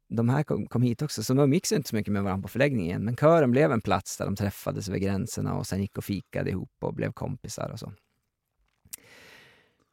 de 0.08 0.28
här 0.28 0.42
kom, 0.42 0.66
kom 0.66 0.82
hit 0.82 1.02
också. 1.02 1.22
Så 1.22 1.34
de 1.34 1.42
umgicks 1.42 1.72
inte 1.72 1.88
så 1.88 1.96
mycket 1.96 2.12
med 2.12 2.22
varandra 2.22 2.42
på 2.42 2.48
förläggningen. 2.48 3.04
Men 3.04 3.16
kören 3.16 3.50
blev 3.50 3.72
en 3.72 3.80
plats 3.80 4.16
där 4.16 4.24
de 4.24 4.36
träffades 4.36 4.88
över 4.88 4.98
gränserna 4.98 5.54
och 5.54 5.66
sen 5.66 5.80
gick 5.80 5.98
och 5.98 6.04
fikade 6.04 6.50
ihop 6.50 6.72
och 6.80 6.94
blev 6.94 7.12
kompisar 7.12 7.70
och 7.70 7.78
så. 7.78 7.92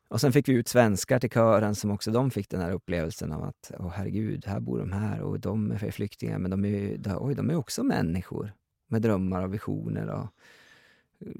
Och 0.07 0.21
sen 0.21 0.31
fick 0.31 0.49
vi 0.49 0.53
ut 0.53 0.67
svenskar 0.67 1.19
till 1.19 1.29
kören 1.29 1.75
som 1.75 1.91
också 1.91 2.11
de 2.11 2.31
fick 2.31 2.49
den 2.49 2.61
här 2.61 2.71
upplevelsen 2.71 3.31
av 3.31 3.43
att 3.43 3.71
åh 3.79 3.91
herregud, 3.95 4.45
här 4.45 4.59
bor 4.59 4.79
de 4.79 4.91
här 4.91 5.21
och 5.21 5.39
de 5.39 5.71
är 5.71 5.91
flyktingar 5.91 6.39
men 6.39 6.51
de 6.51 6.65
är, 6.65 6.99
oj, 7.17 7.35
de 7.35 7.49
är 7.49 7.55
också 7.55 7.83
människor 7.83 8.51
med 8.87 9.01
drömmar 9.01 9.43
och 9.43 9.53
visioner 9.53 10.07
och 10.07 10.27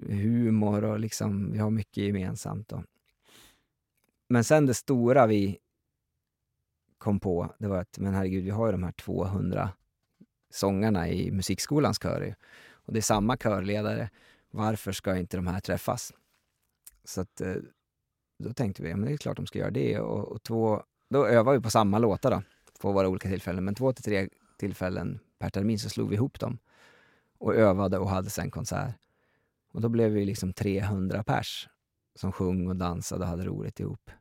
eh, 0.10 0.18
humor 0.18 0.84
och 0.84 1.00
liksom, 1.00 1.52
vi 1.52 1.58
har 1.58 1.70
mycket 1.70 2.04
gemensamt. 2.04 2.70
Då. 2.70 2.84
Men 4.30 4.44
sen 4.44 4.66
det 4.66 4.74
stora 4.74 5.28
vi 5.28 5.58
kom 7.06 7.20
på, 7.20 7.54
det 7.58 7.68
var 7.68 7.78
att 7.78 8.00
men 8.00 8.14
herregud, 8.14 8.44
vi 8.44 8.50
har 8.50 8.66
ju 8.66 8.72
de 8.72 8.84
här 8.84 8.92
200 8.92 9.70
sångarna 10.50 11.10
i 11.10 11.32
musikskolans 11.32 12.00
kör 12.04 12.36
och 12.72 12.94
det 12.94 13.00
är 13.00 13.02
samma 13.02 13.38
körledare. 13.38 14.10
Varför 14.52 14.92
ska 14.92 15.18
inte 15.18 15.38
de 15.38 15.48
här 15.48 15.60
träffas? 15.60 16.14
Så 17.04 17.22
att 17.22 17.42
eh, 17.42 17.56
då 18.40 18.54
tänkte 18.54 18.84
vi, 18.84 18.90
ja, 18.90 18.96
men 18.96 19.06
det 19.06 19.14
är 19.14 19.18
klart 19.18 19.38
de 19.38 19.46
ska 19.46 19.60
göra 19.60 19.72
det. 19.72 20.00
Och, 20.00 20.32
och 20.32 20.44
två, 20.44 20.84
då 21.10 21.26
övade 21.26 21.58
vi 21.58 21.64
på 21.64 21.70
samma 21.70 22.00
låtar 22.00 22.32
då, 22.32 22.42
på 22.82 22.92
våra 22.92 23.10
olika 23.10 23.30
tillfällen. 23.30 23.66
Men 23.66 23.76
två 23.76 23.94
till 23.94 24.04
tre 24.04 24.30
tillfällen 24.58 25.20
per 25.40 25.50
termin 25.50 25.80
så 25.80 25.90
slog 25.90 26.10
vi 26.10 26.16
ihop 26.16 26.40
dem 26.40 26.58
och 27.38 27.56
övade 27.56 27.98
och 27.98 28.10
hade 28.10 28.30
sen 28.30 28.52
konsert. 28.52 28.96
Och 29.74 29.82
då 29.82 29.90
blev 29.90 30.12
vi 30.12 30.26
liksom 30.26 30.54
300 30.54 31.24
pers 31.24 31.70
som 32.16 32.32
sjöng 32.32 32.68
och 32.68 32.76
dansade 32.76 33.22
och 33.24 33.30
hade 33.30 33.46
roligt 33.46 33.80
ihop. 33.80 34.12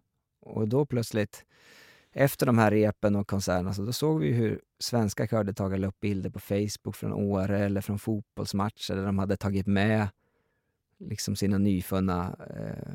Och 0.41 0.69
då 0.69 0.87
plötsligt, 0.87 1.45
efter 2.15 2.47
de 2.47 2.59
här 2.59 2.71
repen 2.71 3.17
och 3.17 3.29
konserterna, 3.29 3.75
så 3.75 3.83
då 3.83 3.93
såg 3.93 4.21
vi 4.21 4.33
hur 4.33 4.61
svenska 4.79 5.27
kördeltagare 5.27 5.81
la 5.81 5.89
upp 5.89 6.01
bilder 6.01 6.31
på 6.31 6.41
Facebook 6.41 6.97
från 6.97 7.13
Åre 7.13 7.59
eller 7.59 7.81
från 7.81 7.99
fotbollsmatcher 7.99 8.95
där 8.95 9.07
de 9.07 9.19
hade 9.19 9.37
tagit 9.37 9.67
med 9.67 10.09
liksom 10.99 11.37
sina 11.37 11.59
nyfunna 11.59 12.37
eh, 12.57 12.93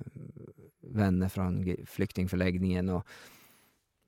vänner 0.81 1.29
från 1.29 1.75
flyktingförläggningen. 1.85 2.89
Och, 2.89 3.07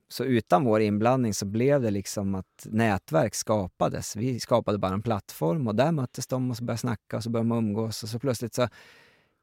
så 0.08 0.24
utan 0.24 0.64
vår 0.64 0.80
inblandning 0.80 1.34
så 1.34 1.46
blev 1.46 1.82
det 1.82 1.90
liksom 1.90 2.34
att 2.34 2.66
nätverk 2.66 3.34
skapades. 3.34 4.16
Vi 4.16 4.40
skapade 4.40 4.78
bara 4.78 4.94
en 4.94 5.02
plattform 5.02 5.68
och 5.68 5.74
där 5.74 5.92
möttes 5.92 6.26
de 6.26 6.50
och 6.50 6.56
så 6.56 6.64
började 6.64 6.78
snacka 6.78 7.16
och 7.16 7.22
så 7.22 7.30
började 7.30 7.48
man 7.48 7.58
umgås 7.58 8.02
och 8.02 8.08
så 8.08 8.18
plötsligt 8.18 8.54
så 8.54 8.68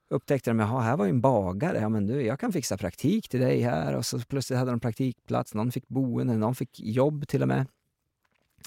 upptäckte 0.09 0.49
de 0.49 0.59
att 0.59 0.83
här 0.83 0.97
var 0.97 1.05
ju 1.05 1.09
en 1.09 1.21
bagare. 1.21 1.79
Ja, 1.79 1.89
men 1.89 2.05
du, 2.07 2.21
jag 2.21 2.39
kan 2.39 2.53
fixa 2.53 2.77
praktik 2.77 3.29
till 3.29 3.39
dig 3.39 3.61
här. 3.61 3.95
Och 3.95 4.05
så 4.05 4.19
plötsligt 4.19 4.59
hade 4.59 4.71
de 4.71 4.79
praktikplats. 4.79 5.53
Någon 5.53 5.71
fick 5.71 5.87
boende, 5.87 6.37
någon 6.37 6.55
fick 6.55 6.79
jobb 6.79 7.27
till 7.27 7.41
och 7.41 7.47
med. 7.47 7.67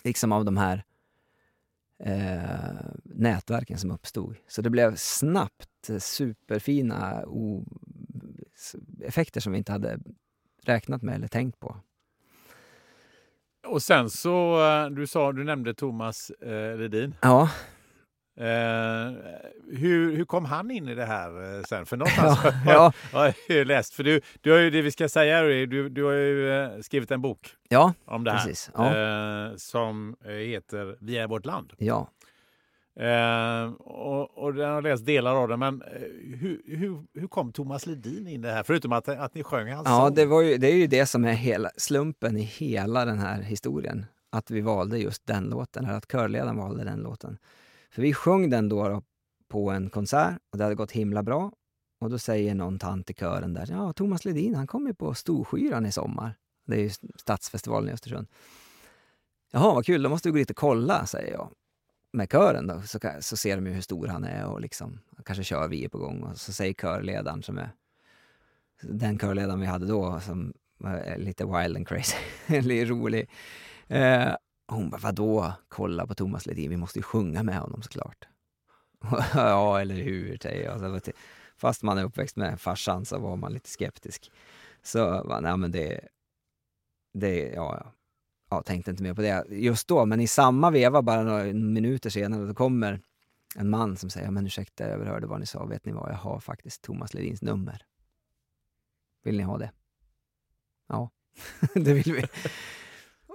Liksom 0.05 0.33
av 0.33 0.45
de 0.45 0.57
här 0.57 0.85
eh, 1.99 2.87
nätverken 3.05 3.79
som 3.79 3.91
uppstod. 3.91 4.37
Så 4.49 4.63
det 4.63 4.71
blev 4.71 4.97
snabbt 4.97 5.91
superfina 5.99 7.25
effekter 9.01 9.41
som 9.41 9.53
vi 9.53 9.59
inte 9.59 9.73
hade 9.73 9.99
räknat 10.65 11.03
med 11.03 11.15
eller 11.15 11.29
tänkt 11.29 11.61
på. 11.61 11.77
och 13.67 13.83
sen 13.83 14.11
så, 14.11 14.67
eh, 14.67 14.91
du 14.91 15.07
sa, 15.07 15.33
du 15.33 15.45
nämnde 15.45 15.75
Thomas 15.75 16.31
eh, 16.31 16.77
Ledin. 16.77 17.15
Ja, 17.21 17.51
Eh, 18.37 19.13
hur, 19.73 20.17
hur 20.17 20.25
kom 20.25 20.45
han 20.45 20.71
in 20.71 20.89
i 20.89 20.95
det 20.95 21.05
här 21.05 21.57
eh, 21.59 21.63
sen? 21.63 21.87
För 21.87 21.97
någonstans 22.03 22.39
Ja, 22.45 22.51
har, 22.51 22.73
ja. 22.73 22.93
har 23.13 23.25
jag 23.25 23.35
ju 23.57 23.65
läst, 23.65 23.95
för 23.95 24.03
du, 24.05 24.21
du 24.41 24.51
har 24.53 24.59
ju, 24.59 24.71
det 24.71 24.83
vi 24.83 24.91
ska 24.91 25.09
säga 25.09 25.43
du, 25.43 25.89
du 25.89 26.05
har 26.05 26.13
ju 26.13 26.51
eh, 26.63 26.81
skrivit 26.81 27.11
en 27.11 27.21
bok 27.23 27.55
ja, 27.69 27.95
om 28.05 28.25
det 28.25 28.31
här. 28.31 28.39
Precis, 28.39 28.71
ja. 28.75 28.97
Eh, 28.97 29.57
som 29.57 30.17
heter 30.25 30.97
Vi 31.01 31.19
är 31.19 31.27
vårt 31.27 31.47
land. 31.47 31.73
ja. 31.79 32.09
Eh, 32.97 33.73
och, 33.73 34.39
och 34.39 34.55
har 34.55 34.83
läst 34.83 35.07
delar 35.07 35.35
av 35.35 35.49
den, 35.49 35.59
men 35.59 35.83
hur, 36.41 36.63
hur, 36.67 37.21
hur 37.21 37.29
kom 37.29 37.53
Thomas 37.53 37.87
Ledin 37.87 38.27
in 38.29 38.45
i 38.45 38.47
det 38.47 38.53
här? 38.53 38.63
Förutom 38.63 38.93
att, 38.93 39.09
att 39.09 39.35
ni 39.35 39.43
sjöng 39.43 39.73
hans 39.73 39.89
Ja, 39.89 40.11
det, 40.11 40.25
var 40.27 40.43
ju, 40.43 40.57
det 40.57 40.67
är 40.73 40.77
ju 40.77 40.87
det 40.87 41.07
som 41.07 41.25
är 41.25 41.33
hela 41.33 41.71
slumpen 41.77 42.37
i 42.37 42.43
hela 42.43 43.05
den 43.05 43.19
här 43.19 43.43
historien. 43.43 44.07
Att 44.31 44.51
vi 44.51 44.61
valde 44.61 44.99
just 44.99 45.27
den 45.27 45.45
låten, 45.45 45.85
eller 45.85 45.97
att 45.97 46.13
körledaren 46.13 46.57
valde 46.57 46.85
den 46.85 47.01
låten. 47.01 47.39
För 47.93 48.03
vi 48.03 48.15
sjöng 48.15 48.51
den 48.51 48.69
då, 48.69 48.89
då 48.89 49.03
på 49.49 49.71
en 49.71 49.91
konsert 49.91 50.39
och 50.51 50.59
det 50.59 50.65
hade 50.65 50.77
gått 50.77 50.93
himla 50.93 51.23
bra. 51.23 51.53
Och 52.01 52.11
då 52.11 52.19
säger 52.19 52.55
någon 52.55 52.79
tant 52.79 53.11
i 53.11 53.15
kören 53.15 53.55
där, 53.55 53.67
ja 53.71 53.93
Thomas 53.93 54.25
Ledin 54.25 54.55
han 54.55 54.67
kommer 54.67 54.93
på 54.93 55.15
Storskyran 55.15 55.87
i 55.87 55.93
sommar. 55.93 56.35
Det 56.67 56.77
är 56.77 56.81
ju 56.81 56.91
Stadsfestivalen 57.17 57.91
i 57.91 57.93
Östersund. 57.93 58.27
Jaha, 59.51 59.75
vad 59.75 59.87
kul, 59.87 60.03
då 60.03 60.09
måste 60.09 60.29
vi 60.29 60.33
gå 60.33 60.39
dit 60.39 60.51
och 60.51 60.57
kolla, 60.57 61.07
säger 61.07 61.33
jag. 61.33 61.51
Med 62.13 62.31
kören 62.31 62.67
då, 62.67 62.83
så, 62.83 62.99
så 63.21 63.37
ser 63.37 63.57
de 63.57 63.67
ju 63.67 63.73
hur 63.73 63.81
stor 63.81 64.07
han 64.07 64.25
är 64.25 64.47
och 64.47 64.61
liksom, 64.61 65.01
kanske 65.25 65.45
kör 65.45 65.69
vi 65.69 65.85
är 65.85 65.89
på 65.89 65.99
gång. 65.99 66.23
Och 66.23 66.37
så 66.37 66.53
säger 66.53 66.75
körledaren 66.75 67.43
som 67.43 67.59
är 67.59 67.71
den 68.83 69.19
körledaren 69.19 69.61
vi 69.61 69.67
hade 69.67 69.87
då 69.87 70.21
som 70.21 70.53
är 70.85 71.19
lite 71.19 71.45
wild 71.45 71.77
and 71.77 71.89
crazy, 71.89 72.17
lite 72.47 72.85
rolig. 72.85 73.31
Eh, 73.87 74.35
hon 74.73 74.91
bara, 74.91 75.01
vadå 75.01 75.53
kolla 75.69 76.07
på 76.07 76.15
Thomas 76.15 76.47
Ledin, 76.47 76.71
vi 76.71 76.77
måste 76.77 76.99
ju 76.99 77.03
sjunga 77.03 77.43
med 77.43 77.59
honom 77.59 77.83
såklart. 77.83 78.29
ja, 79.35 79.81
eller 79.81 79.95
hur, 79.95 80.39
säger 80.43 80.65
jag. 80.65 81.01
Fast 81.57 81.83
man 81.83 81.99
är 81.99 82.05
uppväxt 82.05 82.37
med 82.37 82.61
farsan 82.61 83.05
så 83.05 83.19
var 83.19 83.37
man 83.37 83.53
lite 83.53 83.69
skeptisk. 83.69 84.31
Så, 84.83 85.23
nej 85.41 85.57
men 85.57 85.73
det, 85.73 86.01
det, 87.15 87.49
ja, 87.49 87.77
ja. 87.85 87.93
ja, 88.51 88.63
tänkte 88.63 88.91
inte 88.91 89.03
mer 89.03 89.15
på 89.15 89.23
det 89.23 89.47
just 89.49 89.89
då. 89.89 90.07
Men 90.07 90.21
i 90.21 90.27
samma 90.27 90.71
veva, 90.71 91.03
bara 91.03 91.23
några 91.23 91.45
minuter 91.45 92.11
senare, 92.11 92.47
då 92.47 92.55
kommer 92.55 93.01
en 93.57 93.71
man 93.71 93.97
som 93.97 94.11
säger, 94.11 94.31
men 94.31 94.47
ursäkta, 94.47 94.85
jag 94.85 94.93
överhörde 94.93 95.27
vad 95.27 95.41
ni 95.41 95.47
sa, 95.47 95.65
vet 95.65 95.85
ni 95.85 95.93
vad, 95.93 96.11
jag 96.11 96.17
har 96.17 96.41
faktiskt 96.41 96.83
Thomas 96.83 97.15
Ledins 97.15 97.43
nummer. 97.43 97.87
Vill 99.25 99.37
ni 99.37 99.43
ha 99.43 99.59
det? 99.59 99.71
Ja, 100.89 101.11
det 101.75 101.95
vill 101.95 102.13
vi. 102.13 102.25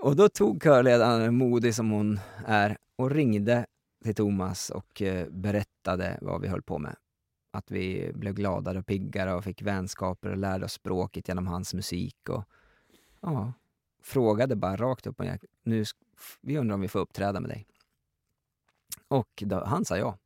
Och 0.01 0.15
då 0.15 0.29
tog 0.29 0.63
körledaren, 0.63 1.37
modig 1.37 1.75
som 1.75 1.91
hon 1.91 2.19
är, 2.45 2.77
och 2.95 3.11
ringde 3.11 3.65
till 4.03 4.15
Thomas 4.15 4.69
och 4.69 5.01
eh, 5.01 5.27
berättade 5.29 6.17
vad 6.21 6.41
vi 6.41 6.47
höll 6.47 6.61
på 6.61 6.77
med. 6.77 6.95
Att 7.51 7.71
vi 7.71 8.11
blev 8.13 8.33
gladare 8.33 8.79
och 8.79 8.85
piggare 8.85 9.33
och 9.33 9.43
fick 9.43 9.61
vänskaper 9.61 10.29
och 10.29 10.37
lärde 10.37 10.65
oss 10.65 10.73
språket 10.73 11.27
genom 11.27 11.47
hans 11.47 11.73
musik. 11.73 12.29
Och, 12.29 12.43
ja, 13.21 13.53
frågade 14.01 14.55
bara 14.55 14.75
rakt 14.75 15.07
upp 15.07 15.19
och 15.19 15.25
ner, 15.25 15.39
nu, 15.63 15.85
vi 16.41 16.57
undrar 16.57 16.75
om 16.75 16.81
vi 16.81 16.87
får 16.87 16.99
uppträda 16.99 17.39
med 17.39 17.49
dig. 17.49 17.67
Och 19.07 19.43
då, 19.45 19.63
han 19.63 19.85
sa 19.85 19.97
ja. 19.97 20.17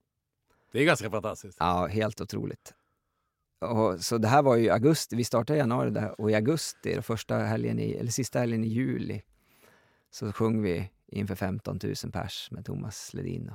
Det 0.71 0.79
är 0.79 0.85
ganska 0.85 1.09
fantastiskt. 1.11 1.57
Ja, 1.59 1.87
helt 1.87 2.21
otroligt. 2.21 2.73
Och, 3.59 3.99
så 3.99 4.17
det 4.17 4.27
här 4.27 4.41
var 4.41 4.55
ju 4.55 4.69
augusti, 4.69 5.15
vi 5.15 5.23
startade 5.23 5.57
i 5.57 5.59
januari 5.59 5.89
där, 5.89 6.21
och 6.21 6.31
i 6.31 6.35
augusti, 6.35 7.01
första 7.01 7.37
helgen 7.37 7.79
i, 7.79 7.91
eller 7.91 8.11
sista 8.11 8.39
helgen 8.39 8.63
i 8.63 8.67
juli, 8.67 9.21
så 10.11 10.31
sjöng 10.31 10.61
vi 10.61 10.89
inför 11.07 11.35
15 11.35 11.79
000 11.83 12.11
pers 12.11 12.51
med 12.51 12.65
Thomas 12.65 13.13
Ledin. 13.13 13.51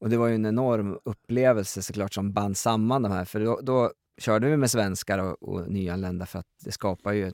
Och 0.00 0.10
det 0.10 0.16
var 0.16 0.28
ju 0.28 0.34
en 0.34 0.46
enorm 0.46 0.98
upplevelse 1.04 1.82
såklart 1.82 2.14
som 2.14 2.32
band 2.32 2.56
samman 2.56 3.02
de 3.02 3.12
här, 3.12 3.24
för 3.24 3.40
då, 3.40 3.60
då 3.62 3.92
körde 4.18 4.50
vi 4.50 4.56
med 4.56 4.70
svenskar 4.70 5.18
och, 5.18 5.42
och 5.42 5.70
nyanlända 5.70 6.26
för 6.26 6.38
att 6.38 6.46
det 6.64 6.72
skapar 6.72 7.12
ju 7.12 7.32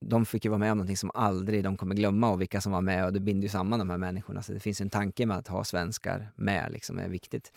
de 0.00 0.26
fick 0.26 0.44
ju 0.44 0.50
vara 0.50 0.58
med 0.58 0.72
om 0.72 0.78
någonting 0.78 0.96
som 0.96 1.10
aldrig 1.14 1.64
de 1.64 1.76
kommer 1.76 1.94
glömma 1.94 2.30
och 2.30 2.40
vilka 2.40 2.60
som 2.60 2.72
var 2.72 2.80
med 2.80 3.04
och 3.04 3.12
det 3.12 3.20
binder 3.20 3.42
ju 3.42 3.48
samman 3.48 3.78
de 3.78 3.90
här 3.90 3.98
människorna. 3.98 4.42
Så 4.42 4.52
det 4.52 4.60
finns 4.60 4.80
en 4.80 4.90
tanke 4.90 5.26
med 5.26 5.36
att 5.36 5.48
ha 5.48 5.64
svenskar 5.64 6.32
med, 6.36 6.72
liksom 6.72 6.98
är 6.98 7.08
viktigt. 7.08 7.52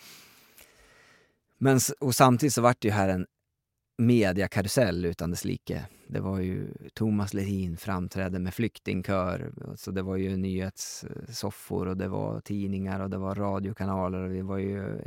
Men, 1.58 1.80
och 2.00 2.14
samtidigt 2.14 2.54
så 2.54 2.62
vart 2.62 2.80
det 2.80 2.88
ju 2.88 2.94
här 2.94 3.08
en 3.08 3.26
mediakarusell 3.98 5.04
utan 5.04 5.30
dess 5.30 5.44
like. 5.44 5.86
Det 6.06 6.20
var 6.20 6.40
ju 6.40 6.68
Thomas 6.94 7.34
Ledin 7.34 7.76
framträdde 7.76 8.38
med 8.38 8.54
flyktingkör, 8.54 9.52
så 9.76 9.90
det 9.90 10.02
var 10.02 10.16
ju 10.16 10.36
nyhetssoffor 10.36 11.88
och 11.88 11.96
det 11.96 12.08
var 12.08 12.40
tidningar 12.40 13.00
och 13.00 13.10
det 13.10 13.18
var 13.18 13.34
radiokanaler 13.34 14.20
och 14.20 14.30
det 14.30 14.42
var 14.42 14.58
ju, 14.58 15.00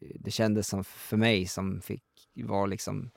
det 0.00 0.30
kändes 0.30 0.68
som 0.68 0.84
för 0.84 1.16
mig 1.16 1.46
som 1.46 1.80
fick 1.80 2.04
var 2.34 2.66
liksom, 2.66 3.10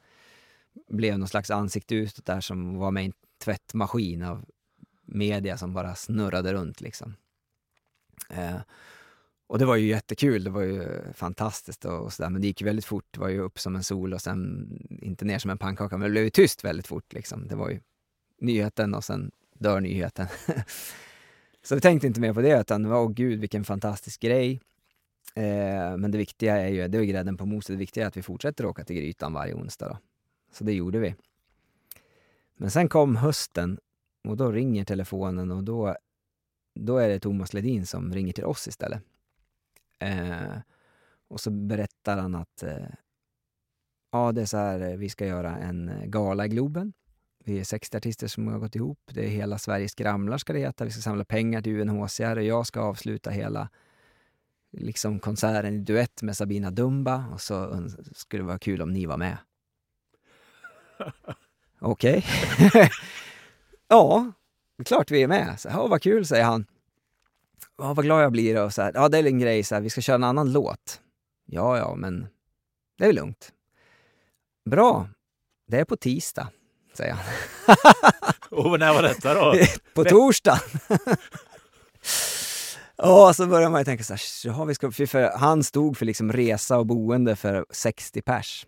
blev 0.89 1.19
någon 1.19 1.27
slags 1.27 1.51
ansikte 1.51 1.95
utåt 1.95 2.25
där 2.25 2.41
som 2.41 2.77
var 2.77 2.91
med 2.91 3.03
i 3.03 3.05
en 3.05 3.13
tvättmaskin 3.43 4.23
av 4.23 4.45
media 5.05 5.57
som 5.57 5.73
bara 5.73 5.95
snurrade 5.95 6.53
runt 6.53 6.81
liksom. 6.81 7.15
Eh, 8.29 8.57
och 9.47 9.59
det 9.59 9.65
var 9.65 9.75
ju 9.75 9.87
jättekul, 9.87 10.43
det 10.43 10.49
var 10.49 10.61
ju 10.61 10.87
fantastiskt 11.13 11.85
och, 11.85 12.03
och 12.03 12.13
sådär, 12.13 12.29
men 12.29 12.41
det 12.41 12.47
gick 12.47 12.61
väldigt 12.61 12.85
fort. 12.85 13.05
Det 13.11 13.19
var 13.19 13.29
ju 13.29 13.39
upp 13.39 13.59
som 13.59 13.75
en 13.75 13.83
sol 13.83 14.13
och 14.13 14.21
sen 14.21 14.69
inte 15.01 15.25
ner 15.25 15.39
som 15.39 15.51
en 15.51 15.57
pannkaka, 15.57 15.97
men 15.97 16.05
det 16.05 16.11
blev 16.11 16.23
ju 16.23 16.29
tyst 16.29 16.63
väldigt 16.63 16.87
fort 16.87 17.13
liksom. 17.13 17.47
Det 17.47 17.55
var 17.55 17.69
ju 17.69 17.79
nyheten 18.41 18.93
och 18.93 19.03
sen 19.03 19.31
dör 19.53 19.79
nyheten. 19.79 20.27
Så 21.63 21.75
vi 21.75 21.81
tänkte 21.81 22.07
inte 22.07 22.19
mer 22.19 22.33
på 22.33 22.41
det, 22.41 22.59
utan 22.59 22.83
det 22.83 22.89
var, 22.89 22.99
åh 22.99 23.11
gud 23.11 23.39
vilken 23.39 23.63
fantastisk 23.63 24.21
grej. 24.21 24.61
Eh, 25.35 25.97
men 25.97 26.11
det 26.11 26.17
viktiga 26.17 26.57
är 26.57 26.69
ju, 26.69 26.87
det 26.87 26.97
är 26.97 27.03
grädden 27.03 27.37
på 27.37 27.45
moset, 27.45 27.73
det 27.73 27.77
viktiga 27.77 28.03
är 28.03 28.07
att 28.07 28.17
vi 28.17 28.21
fortsätter 28.21 28.65
åka 28.65 28.83
till 28.83 28.95
Grytan 28.95 29.33
varje 29.33 29.53
onsdag 29.53 29.87
då. 29.87 29.97
Så 30.51 30.63
det 30.63 30.73
gjorde 30.73 30.99
vi. 30.99 31.15
Men 32.57 32.71
sen 32.71 32.89
kom 32.89 33.15
hösten 33.15 33.79
och 34.27 34.37
då 34.37 34.51
ringer 34.51 34.85
telefonen 34.85 35.51
och 35.51 35.63
då, 35.63 35.95
då 36.75 36.97
är 36.97 37.09
det 37.09 37.19
Thomas 37.19 37.53
Ledin 37.53 37.85
som 37.85 38.13
ringer 38.13 38.33
till 38.33 38.45
oss 38.45 38.67
istället. 38.67 39.01
Eh, 39.99 40.57
och 41.27 41.41
så 41.41 41.51
berättar 41.51 42.17
han 42.17 42.35
att 42.35 42.63
eh, 42.63 42.87
ja, 44.11 44.31
det 44.31 44.41
är 44.41 44.45
så 44.45 44.57
här, 44.57 44.79
eh, 44.79 44.97
vi 44.97 45.09
ska 45.09 45.25
göra 45.25 45.57
en 45.57 45.89
eh, 45.89 46.05
gala 46.05 46.45
i 46.45 46.49
Globen. 46.49 46.93
Vi 47.43 47.59
är 47.59 47.63
60 47.63 47.97
artister 47.97 48.27
som 48.27 48.47
har 48.47 48.59
gått 48.59 48.75
ihop. 48.75 48.99
Det 49.13 49.25
är 49.25 49.29
Hela 49.29 49.57
Sverige 49.57 49.89
skramlar 49.89 50.37
ska 50.37 50.53
det 50.53 50.59
heta. 50.59 50.85
Vi 50.85 50.91
ska 50.91 51.01
samla 51.01 51.25
pengar 51.25 51.61
till 51.61 51.79
UNHCR 51.79 52.37
och 52.37 52.43
jag 52.43 52.67
ska 52.67 52.81
avsluta 52.81 53.29
hela 53.29 53.69
liksom 54.71 55.19
konserten 55.19 55.73
i 55.73 55.77
duett 55.77 56.21
med 56.21 56.37
Sabina 56.37 56.71
Dumba 56.71 57.25
och 57.33 57.41
så 57.41 57.87
skulle 58.15 58.43
det 58.43 58.47
vara 58.47 58.59
kul 58.59 58.81
om 58.81 58.93
ni 58.93 59.05
var 59.05 59.17
med. 59.17 59.37
Okej. 61.79 62.25
ja, 63.87 64.31
klart 64.85 65.11
vi 65.11 65.23
är 65.23 65.27
med. 65.27 65.59
Så, 65.59 65.69
ja, 65.69 65.87
vad 65.87 66.01
kul, 66.01 66.25
säger 66.25 66.45
han. 66.45 66.65
Ja, 67.77 67.93
vad 67.93 68.05
glad 68.05 68.23
jag 68.23 68.31
blir. 68.31 68.63
Och 68.63 68.73
så 68.73 68.81
här, 68.81 68.91
ja, 68.93 69.09
det 69.09 69.17
är 69.17 69.25
en 69.25 69.39
grej, 69.39 69.63
så 69.63 69.75
här, 69.75 69.81
vi 69.81 69.89
ska 69.89 70.01
köra 70.01 70.15
en 70.15 70.23
annan 70.23 70.51
låt. 70.51 71.01
Ja, 71.45 71.77
ja, 71.77 71.95
men 71.95 72.27
det 72.97 73.03
är 73.03 73.07
väl 73.07 73.15
lugnt. 73.15 73.51
Bra, 74.69 75.09
det 75.67 75.79
är 75.79 75.85
på 75.85 75.97
tisdag, 75.97 76.47
säger 76.93 77.13
han. 77.13 77.25
Och 78.65 78.79
när 78.79 78.93
var 78.93 79.01
detta 79.01 79.33
då? 79.33 79.55
på 79.93 80.03
torsdag. 80.03 80.59
Ja, 82.97 83.33
så 83.33 83.47
börjar 83.47 83.69
man 83.69 83.81
ju 83.81 83.85
tänka 83.85 84.03
så 84.03 84.13
här, 84.13 84.21
jaha, 84.45 84.65
vi 84.65 84.75
ska, 84.75 84.91
för 84.91 85.37
han 85.37 85.63
stod 85.63 85.97
för 85.97 86.05
liksom 86.05 86.33
resa 86.33 86.77
och 86.77 86.85
boende 86.85 87.35
för 87.35 87.65
60 87.69 88.21
pers. 88.21 88.65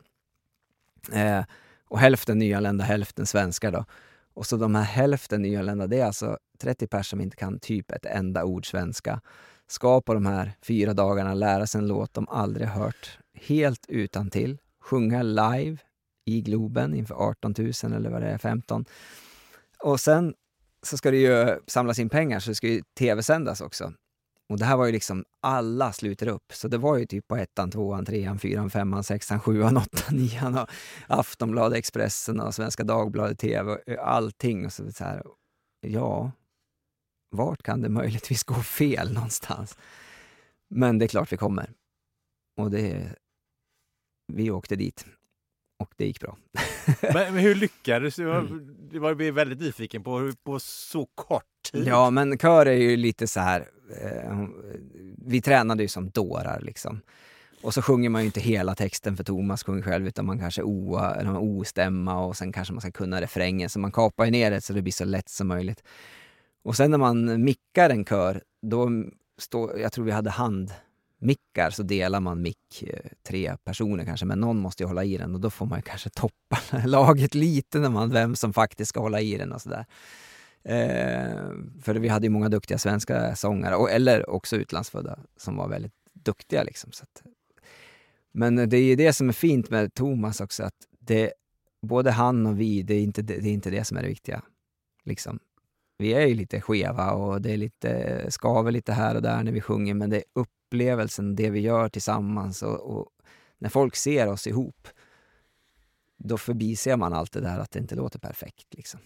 Eh, 1.11 1.43
och 1.89 1.99
hälften 1.99 2.39
nyanlända, 2.39 2.83
hälften 2.83 3.25
svenskar 3.25 3.71
då. 3.71 3.85
Och 4.33 4.45
så 4.45 4.57
de 4.57 4.75
här 4.75 4.83
hälften 4.83 5.41
nyanlända, 5.41 5.87
det 5.87 5.99
är 5.99 6.05
alltså 6.05 6.37
30 6.59 6.87
pers 6.87 7.09
som 7.09 7.21
inte 7.21 7.35
kan 7.35 7.59
typ 7.59 7.91
ett 7.91 8.05
enda 8.05 8.43
ord 8.43 8.69
svenska. 8.69 9.21
Ska 9.67 10.01
på 10.01 10.13
de 10.13 10.25
här 10.25 10.51
fyra 10.61 10.93
dagarna 10.93 11.33
lära 11.33 11.67
sig 11.67 11.79
en 11.79 11.87
låt 11.87 12.13
de 12.13 12.29
aldrig 12.29 12.67
hört, 12.67 13.19
helt 13.33 13.85
utan 13.87 14.29
till 14.29 14.57
sjunga 14.81 15.23
live 15.23 15.77
i 16.25 16.41
Globen 16.41 16.93
inför 16.95 17.15
18 17.15 17.55
000 17.57 17.93
eller 17.93 18.09
vad 18.09 18.21
det 18.21 18.27
är, 18.27 18.37
15. 18.37 18.85
Och 19.83 19.99
sen 19.99 20.33
så 20.81 20.97
ska 20.97 21.11
det 21.11 21.17
ju 21.17 21.59
samlas 21.67 21.99
in 21.99 22.09
pengar 22.09 22.39
så 22.39 22.49
det 22.49 22.55
ska 22.55 22.67
ju 22.67 22.81
tv-sändas 22.99 23.61
också. 23.61 23.93
Och 24.49 24.59
det 24.59 24.65
här 24.65 24.77
var 24.77 24.85
ju 24.85 24.91
liksom, 24.91 25.25
alla 25.41 25.93
sluter 25.93 26.27
upp. 26.27 26.53
Så 26.53 26.67
det 26.67 26.77
var 26.77 26.97
ju 26.97 27.05
typ 27.05 27.27
på 27.27 27.35
ettan, 27.35 27.71
tvåan, 27.71 28.05
trean, 28.05 28.39
fyran, 28.39 28.69
femman, 28.69 29.03
sexan, 29.03 29.39
sjuan, 29.39 29.77
åttan, 29.77 30.17
nian 30.17 30.57
och 30.57 30.69
Aftonbladet, 31.07 31.77
Expressen 31.77 32.39
och 32.39 32.55
Svenska 32.55 32.83
Dagbladet 32.83 33.39
TV 33.39 33.71
och 33.71 34.07
allting. 34.07 34.65
Och 34.65 34.73
så, 34.73 34.91
så 34.91 35.03
här, 35.03 35.23
ja, 35.81 36.31
vart 37.29 37.63
kan 37.63 37.81
det 37.81 37.89
möjligtvis 37.89 38.43
gå 38.43 38.55
fel 38.55 39.13
någonstans? 39.13 39.77
Men 40.69 40.99
det 40.99 41.05
är 41.05 41.07
klart 41.07 41.33
vi 41.33 41.37
kommer. 41.37 41.69
Och 42.57 42.71
det, 42.71 43.15
vi 44.33 44.51
åkte 44.51 44.75
dit. 44.75 45.05
och 45.79 45.93
det 45.95 46.05
gick 46.05 46.19
bra. 46.19 46.37
men, 47.01 47.33
men, 47.33 47.37
hur 47.37 47.55
lyckades 47.55 48.15
du? 48.15 48.23
Det 48.91 48.99
var 48.99 49.21
jag 49.21 49.33
väldigt 49.33 49.59
nyfiken 49.59 50.03
på, 50.03 50.31
på 50.43 50.59
så 50.59 51.05
kort 51.15 51.43
tid. 51.71 51.87
Ja, 51.87 52.09
men 52.09 52.37
kör 52.37 52.65
är 52.65 52.71
ju 52.71 52.97
lite 52.97 53.27
så 53.27 53.39
här, 53.39 53.69
eh, 54.01 54.47
vi 55.17 55.41
tränade 55.41 55.83
ju 55.83 55.87
som 55.87 56.09
dårar 56.09 56.61
liksom. 56.61 57.01
Och 57.61 57.73
så 57.73 57.81
sjunger 57.81 58.09
man 58.09 58.21
ju 58.21 58.25
inte 58.25 58.39
hela 58.39 58.75
texten 58.75 59.17
för 59.17 59.23
Thomas 59.23 59.63
sjunger 59.63 59.81
själv 59.81 60.07
utan 60.07 60.25
man 60.25 60.39
kanske 60.39 60.61
oa, 60.61 61.15
eller 61.15 61.31
man 61.31 61.41
ostämma 61.41 62.25
och 62.25 62.37
sen 62.37 62.51
kanske 62.51 62.73
man 62.73 62.81
ska 62.81 62.91
kunna 62.91 63.21
refrängen. 63.21 63.69
Så 63.69 63.79
man 63.79 63.91
kapar 63.91 64.25
ju 64.25 64.31
ner 64.31 64.51
det 64.51 64.61
så 64.61 64.73
det 64.73 64.81
blir 64.81 64.93
så 64.93 65.05
lätt 65.05 65.29
som 65.29 65.47
möjligt. 65.47 65.83
Och 66.67 66.75
sen 66.75 66.91
när 66.91 66.97
man 66.97 67.43
mickar 67.43 67.89
en 67.89 68.05
kör, 68.05 68.41
då 68.61 68.89
står, 69.37 69.79
jag 69.79 69.91
tror 69.91 70.05
vi 70.05 70.11
hade 70.11 70.29
handmickar, 70.29 71.69
så 71.69 71.83
delar 71.83 72.19
man 72.19 72.41
mick 72.41 72.83
eh, 72.83 73.09
tre 73.23 73.57
personer 73.63 74.05
kanske, 74.05 74.25
men 74.25 74.39
någon 74.39 74.59
måste 74.59 74.83
ju 74.83 74.87
hålla 74.87 75.03
i 75.03 75.17
den 75.17 75.35
och 75.35 75.41
då 75.41 75.49
får 75.49 75.65
man 75.65 75.81
kanske 75.81 76.09
toppa 76.09 76.59
laget 76.85 77.35
lite 77.35 77.79
när 77.79 77.89
man, 77.89 78.09
vem 78.09 78.35
som 78.35 78.53
faktiskt 78.53 78.89
ska 78.89 78.99
hålla 78.99 79.21
i 79.21 79.37
den 79.37 79.53
och 79.53 79.61
sådär. 79.61 79.85
Eh, 80.63 81.51
för 81.81 81.95
vi 81.95 82.07
hade 82.07 82.25
ju 82.25 82.29
många 82.29 82.49
duktiga 82.49 82.77
svenska 82.77 83.35
sångare, 83.35 83.75
och, 83.75 83.91
eller 83.91 84.29
också 84.29 84.55
utlandsfödda, 84.55 85.19
som 85.37 85.57
var 85.57 85.69
väldigt 85.69 85.95
duktiga. 86.13 86.63
Liksom, 86.63 86.91
så 86.91 87.03
att, 87.03 87.23
men 88.31 88.55
det 88.55 88.77
är 88.77 88.83
ju 88.83 88.95
det 88.95 89.13
som 89.13 89.29
är 89.29 89.33
fint 89.33 89.69
med 89.69 89.93
Thomas 89.93 90.41
också, 90.41 90.63
att 90.63 90.87
det, 90.99 91.33
både 91.81 92.11
han 92.11 92.45
och 92.45 92.59
vi, 92.59 92.81
det 92.81 92.93
är 92.93 93.01
inte 93.01 93.21
det, 93.21 93.39
det 93.39 93.49
är 93.49 93.53
inte 93.53 93.69
det 93.69 93.83
som 93.83 93.97
är 93.97 94.01
det 94.01 94.09
viktiga. 94.09 94.41
Liksom. 95.03 95.39
Vi 95.97 96.13
är 96.13 96.27
ju 96.27 96.35
lite 96.35 96.61
skeva 96.61 97.11
och 97.11 97.41
det 97.41 97.51
är 97.51 97.57
lite, 97.57 98.25
skaver 98.31 98.71
lite 98.71 98.93
här 98.93 99.15
och 99.15 99.21
där 99.21 99.43
när 99.43 99.51
vi 99.51 99.61
sjunger, 99.61 99.93
men 99.93 100.09
det 100.09 100.17
är 100.17 100.23
upplevelsen, 100.33 101.35
det 101.35 101.49
vi 101.49 101.59
gör 101.59 101.89
tillsammans 101.89 102.63
och, 102.63 102.97
och 102.97 103.09
när 103.57 103.69
folk 103.69 103.95
ser 103.95 104.27
oss 104.27 104.47
ihop, 104.47 104.87
då 106.17 106.37
förbiser 106.37 106.97
man 106.97 107.13
allt 107.13 107.31
det 107.31 107.41
där 107.41 107.59
att 107.59 107.71
det 107.71 107.79
inte 107.79 107.95
låter 107.95 108.19
perfekt. 108.19 108.73
Liksom. 108.73 108.99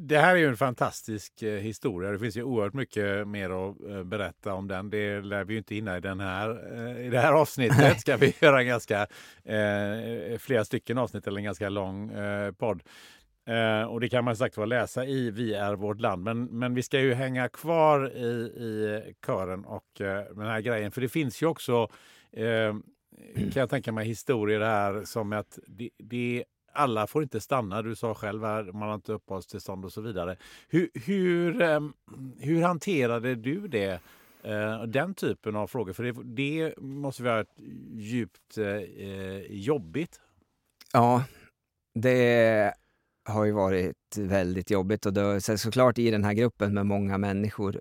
Det 0.00 0.18
här 0.18 0.34
är 0.34 0.38
ju 0.38 0.48
en 0.48 0.56
fantastisk 0.56 1.42
eh, 1.42 1.60
historia. 1.60 2.10
Det 2.10 2.18
finns 2.18 2.36
ju 2.36 2.42
oerhört 2.42 2.74
mycket 2.74 3.28
mer 3.28 3.50
att 3.50 3.90
eh, 3.90 4.04
berätta 4.04 4.54
om 4.54 4.68
den. 4.68 4.90
Det 4.90 5.20
lär 5.20 5.44
vi 5.44 5.52
ju 5.52 5.58
inte 5.58 5.74
hinna 5.74 5.96
i, 5.96 6.00
den 6.00 6.20
här, 6.20 6.76
eh, 6.76 7.06
i 7.06 7.10
det 7.10 7.20
här 7.20 7.32
avsnittet. 7.32 8.00
Ska 8.00 8.16
vi 8.16 8.34
göra 8.40 8.60
en 8.60 8.66
ganska, 8.66 9.06
eh, 9.44 10.38
flera 10.38 10.64
stycken 10.64 10.98
avsnitt 10.98 11.26
eller 11.26 11.38
en 11.38 11.44
ganska 11.44 11.68
lång 11.68 12.10
eh, 12.10 12.52
podd. 12.52 12.82
Eh, 13.48 13.82
och 13.82 14.00
det 14.00 14.08
kan 14.08 14.24
man 14.24 14.36
sagt 14.36 14.56
var 14.56 14.66
läsa 14.66 15.06
i 15.06 15.30
Vi 15.30 15.54
är 15.54 15.74
vårt 15.74 16.00
land. 16.00 16.22
Men, 16.22 16.44
men 16.44 16.74
vi 16.74 16.82
ska 16.82 17.00
ju 17.00 17.14
hänga 17.14 17.48
kvar 17.48 18.16
i, 18.16 18.28
i 18.56 19.02
kören 19.26 19.64
och 19.64 20.00
eh, 20.00 20.24
den 20.34 20.46
här 20.46 20.60
grejen. 20.60 20.92
För 20.92 21.00
det 21.00 21.08
finns 21.08 21.42
ju 21.42 21.46
också, 21.46 21.88
eh, 22.32 22.74
kan 23.34 23.60
jag 23.60 23.70
tänka 23.70 23.92
mig, 23.92 24.06
historier 24.06 24.60
här 24.60 25.04
som 25.04 25.32
att 25.32 25.58
det, 25.66 25.90
det 25.98 26.44
alla 26.72 27.06
får 27.06 27.22
inte 27.22 27.40
stanna. 27.40 27.82
Du 27.82 27.96
sa 27.96 28.14
själv 28.14 28.44
här, 28.44 28.64
man 28.64 28.88
har 28.88 28.94
inte 28.94 29.12
uppehållstillstånd 29.12 29.84
och 29.84 29.92
så 29.92 30.00
vidare. 30.00 30.36
Hur, 30.68 30.90
hur, 30.94 31.52
hur 32.44 32.62
hanterade 32.62 33.34
du 33.34 33.68
det? 33.68 34.00
Eh, 34.42 34.82
den 34.82 35.14
typen 35.14 35.56
av 35.56 35.66
frågor? 35.66 35.92
För 35.92 36.04
det, 36.04 36.12
det 36.24 36.78
måste 36.78 37.22
vara 37.22 37.44
djupt 37.94 38.58
eh, 38.58 39.40
jobbigt. 39.50 40.20
Ja, 40.92 41.24
det 41.94 42.74
har 43.28 43.44
ju 43.44 43.52
varit 43.52 44.16
väldigt 44.16 44.70
jobbigt 44.70 45.06
och 45.06 45.12
då, 45.12 45.40
så 45.40 45.58
såklart 45.58 45.98
i 45.98 46.10
den 46.10 46.24
här 46.24 46.32
gruppen 46.32 46.74
med 46.74 46.86
många 46.86 47.18
människor 47.18 47.80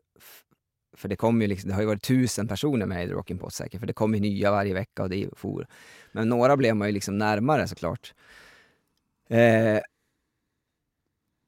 för 0.98 1.10
det, 1.10 1.16
kom 1.16 1.42
ju 1.42 1.48
liksom, 1.48 1.68
det 1.68 1.74
har 1.74 1.82
ju 1.82 1.88
varit 1.88 2.04
tusen 2.04 2.48
personer 2.48 2.86
med 2.86 3.08
i 3.08 3.12
Rockin' 3.12 3.40
Pot 3.40 3.54
säkert, 3.54 3.80
för 3.80 3.88
det 3.88 3.94
kommer 3.94 4.20
nya 4.20 4.52
varje 4.52 4.74
vecka 4.74 5.04
och 5.04 5.10
det 5.10 5.30
for. 5.34 5.68
Men 6.12 6.30
några 6.30 6.58
blev 6.58 6.76
man 6.76 6.88
ju 6.88 6.92
liksom 6.92 7.18
närmare 7.18 7.68
såklart. 7.68 8.14
Eh, 9.30 9.80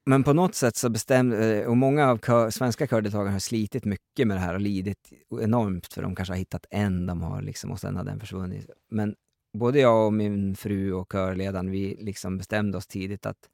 men 0.06 0.24
på 0.24 0.32
något 0.32 0.54
sätt 0.54 0.76
så 0.76 0.88
bestämde, 0.88 1.60
eh, 1.60 1.66
och 1.66 1.76
många 1.76 2.10
av 2.10 2.18
kör, 2.18 2.50
svenska 2.50 2.86
kördeltagarna 2.86 3.32
har 3.32 3.38
slitit 3.38 3.84
mycket 3.84 4.26
med 4.26 4.36
det 4.36 4.40
här 4.40 4.54
och 4.54 4.60
lidit 4.60 5.12
enormt 5.40 5.86
för 5.86 6.02
de 6.02 6.14
kanske 6.14 6.32
har 6.32 6.38
hittat 6.38 6.66
en 6.70 7.06
de 7.06 7.22
har 7.22 7.42
liksom 7.42 7.70
och 7.70 7.80
sen 7.80 7.96
har 7.96 8.04
den 8.04 8.20
försvunnit. 8.20 8.70
Men 8.88 9.14
både 9.52 9.80
jag 9.80 10.06
och 10.06 10.12
min 10.12 10.56
fru 10.56 10.92
och 10.92 11.12
körledaren, 11.12 11.70
vi 11.70 11.96
liksom 12.00 12.38
bestämde 12.38 12.78
oss 12.78 12.86
tidigt 12.86 13.26
att 13.26 13.48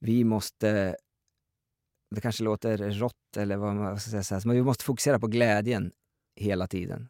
vi 0.00 0.24
måste, 0.24 0.96
det 2.10 2.20
kanske 2.20 2.44
låter 2.44 2.90
rått 2.90 3.36
eller 3.36 3.56
vad 3.56 3.76
man 3.76 4.00
ska 4.00 4.22
säga, 4.22 4.40
men 4.44 4.56
vi 4.56 4.62
måste 4.62 4.84
fokusera 4.84 5.18
på 5.18 5.26
glädjen 5.26 5.92
hela 6.36 6.66
tiden. 6.66 7.08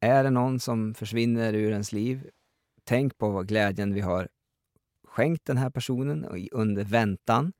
Är 0.00 0.24
det 0.24 0.30
någon 0.30 0.60
som 0.60 0.94
försvinner 0.94 1.54
ur 1.54 1.70
ens 1.70 1.92
liv, 1.92 2.30
tänk 2.84 3.18
på 3.18 3.30
vad 3.30 3.48
glädjen 3.48 3.94
vi 3.94 4.00
har 4.00 4.28
skänkt 5.18 5.44
den 5.44 5.56
här 5.56 5.70
personen 5.70 6.48
under 6.52 6.84
väntan. 6.84 7.52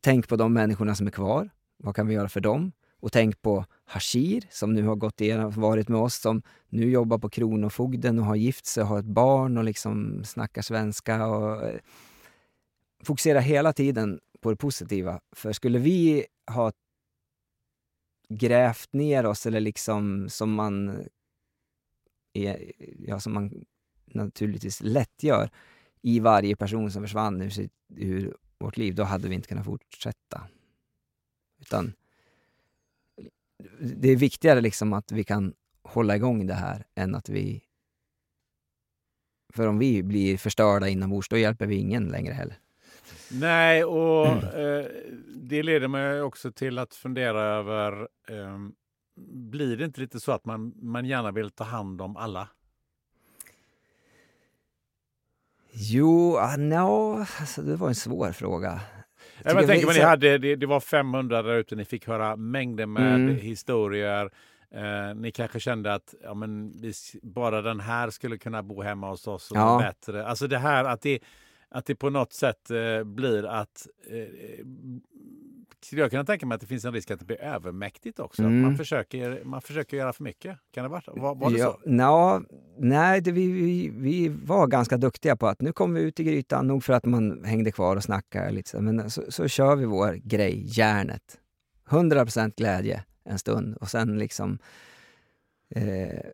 Tänk 0.00 0.28
på 0.28 0.36
de 0.36 0.52
människorna 0.52 0.94
som 0.94 1.06
är 1.06 1.10
kvar. 1.10 1.50
Vad 1.76 1.96
kan 1.96 2.06
vi 2.06 2.14
göra 2.14 2.28
för 2.28 2.40
dem? 2.40 2.72
Och 3.00 3.12
tänk 3.12 3.42
på 3.42 3.64
Hashir 3.84 4.46
som 4.50 4.74
nu 4.74 4.82
har 4.82 4.96
gått 4.96 5.20
igenom, 5.20 5.50
varit 5.50 5.88
med 5.88 6.00
oss, 6.00 6.14
som 6.14 6.42
nu 6.68 6.90
jobbar 6.90 7.18
på 7.18 7.28
Kronofogden 7.28 8.18
och 8.18 8.24
har 8.24 8.36
gift 8.36 8.66
sig 8.66 8.82
och 8.82 8.88
har 8.88 8.98
ett 8.98 9.04
barn 9.04 9.58
och 9.58 9.64
liksom 9.64 10.24
snackar 10.24 10.62
svenska. 10.62 11.26
Och, 11.26 11.62
eh, 11.62 11.80
fokusera 13.04 13.40
hela 13.40 13.72
tiden 13.72 14.20
på 14.40 14.50
det 14.50 14.56
positiva. 14.56 15.20
För 15.32 15.52
skulle 15.52 15.78
vi 15.78 16.26
ha 16.50 16.72
grävt 18.28 18.92
ner 18.92 19.26
oss, 19.26 19.46
eller 19.46 19.60
liksom 19.60 20.28
som 20.28 20.54
man, 20.54 21.04
ja, 22.98 23.20
som 23.20 23.32
man 23.32 23.64
naturligtvis 24.04 24.80
lätt 24.80 25.22
gör, 25.22 25.50
i 26.02 26.20
varje 26.20 26.56
person 26.56 26.90
som 26.90 27.02
försvann 27.02 27.42
ur, 27.42 27.50
sitt, 27.50 27.72
ur 27.96 28.36
vårt 28.58 28.76
liv, 28.76 28.94
då 28.94 29.02
hade 29.02 29.28
vi 29.28 29.34
inte 29.34 29.48
kunnat 29.48 29.64
fortsätta. 29.64 30.48
Utan 31.60 31.92
det 33.80 34.08
är 34.08 34.16
viktigare 34.16 34.60
liksom 34.60 34.92
att 34.92 35.12
vi 35.12 35.24
kan 35.24 35.54
hålla 35.82 36.16
igång 36.16 36.46
det 36.46 36.54
här 36.54 36.86
än 36.94 37.14
att 37.14 37.28
vi... 37.28 37.62
För 39.54 39.66
om 39.66 39.78
vi 39.78 40.02
blir 40.02 40.36
förstörda 40.36 40.88
inombords, 40.88 41.28
då 41.28 41.36
hjälper 41.36 41.66
vi 41.66 41.76
ingen 41.76 42.04
längre 42.04 42.32
heller. 42.32 42.58
Nej, 43.30 43.84
och 43.84 44.26
eh, 44.26 44.86
det 45.34 45.62
leder 45.62 45.88
mig 45.88 46.22
också 46.22 46.52
till 46.52 46.78
att 46.78 46.94
fundera 46.94 47.42
över 47.42 48.08
eh, 48.28 48.58
blir 49.26 49.76
det 49.76 49.84
inte 49.84 50.00
lite 50.00 50.20
så 50.20 50.32
att 50.32 50.44
man, 50.44 50.72
man 50.76 51.04
gärna 51.04 51.32
vill 51.32 51.50
ta 51.50 51.64
hand 51.64 52.00
om 52.00 52.16
alla? 52.16 52.48
Jo, 55.72 56.36
uh, 56.36 56.56
no, 56.58 57.18
alltså, 57.40 57.62
det 57.62 57.76
var 57.76 57.88
en 57.88 57.94
svår 57.94 58.32
fråga. 58.32 58.80
Jag, 59.42 59.56
jag 59.56 59.66
tänker, 59.66 59.86
vi, 59.86 59.94
ni 59.94 60.00
hade, 60.00 60.38
det, 60.38 60.56
det, 60.56 60.66
var 60.66 60.80
500 60.80 61.42
där 61.42 61.54
ute, 61.54 61.76
ni 61.76 61.84
fick 61.84 62.06
höra 62.06 62.36
mängder 62.36 62.86
med 62.86 63.14
mm. 63.14 63.36
historier. 63.36 64.30
Eh, 64.74 65.14
ni 65.14 65.32
kanske 65.32 65.60
kände 65.60 65.94
att 65.94 66.14
ja, 66.22 66.34
men, 66.34 66.72
bara 67.22 67.62
den 67.62 67.80
här 67.80 68.10
skulle 68.10 68.38
kunna 68.38 68.62
bo 68.62 68.82
hemma 68.82 69.10
hos 69.10 69.26
oss 69.26 69.50
och 69.50 69.56
ja. 69.56 69.78
bättre. 69.78 70.26
Alltså 70.26 70.46
det 70.46 70.58
här 70.58 70.84
att 70.84 71.02
det, 71.02 71.18
att 71.74 71.86
det 71.86 71.94
på 71.94 72.10
något 72.10 72.32
sätt 72.32 72.70
eh, 72.70 73.04
blir 73.04 73.46
att 73.46 73.86
eh, 74.06 74.66
skulle 75.80 76.02
jag 76.02 76.10
kunna 76.10 76.24
tänka 76.24 76.46
mig 76.46 76.54
att 76.54 76.60
det 76.60 76.66
finns 76.66 76.84
en 76.84 76.92
risk 76.92 77.10
att 77.10 77.18
det 77.18 77.24
blir 77.24 77.40
övermäktigt 77.40 78.18
också. 78.18 78.42
Mm. 78.42 78.62
man, 78.62 78.76
försöker, 78.76 79.44
man 79.44 79.62
försöker 79.62 79.96
göra 79.96 80.12
för 80.12 80.24
mycket. 80.24 80.58
Kan 80.70 80.82
det 80.82 80.88
vara, 80.88 81.02
var, 81.06 81.34
var 81.34 81.50
det 81.50 81.58
ja, 81.58 81.78
så? 81.84 81.90
No, 81.90 82.46
nej, 82.78 83.20
det, 83.20 83.32
vi, 83.32 83.52
vi, 83.52 83.88
vi, 83.88 84.28
var 84.28 84.66
ganska 84.66 84.96
duktiga 84.96 85.36
på 85.36 85.46
att 85.46 85.60
nu 85.60 85.72
kommer 85.72 86.00
vi 86.00 86.06
ut 86.06 86.20
i 86.20 86.24
grytan, 86.24 86.66
nog 86.66 86.84
för 86.84 86.92
att 86.92 87.04
man 87.04 87.44
hängde 87.44 87.72
kvar 87.72 87.96
och 87.96 88.02
snackade. 88.02 88.50
Lite, 88.50 88.80
men 88.80 89.10
så, 89.10 89.22
så 89.28 89.48
kör 89.48 89.76
vi 89.76 89.84
vår 89.84 90.12
grej, 90.12 90.62
järnet. 90.78 91.40
100% 91.88 92.52
glädje 92.56 93.04
en 93.24 93.38
stund 93.38 93.76
och 93.76 93.88
sen 93.88 94.18
liksom... 94.18 94.58
Eh, 95.70 96.30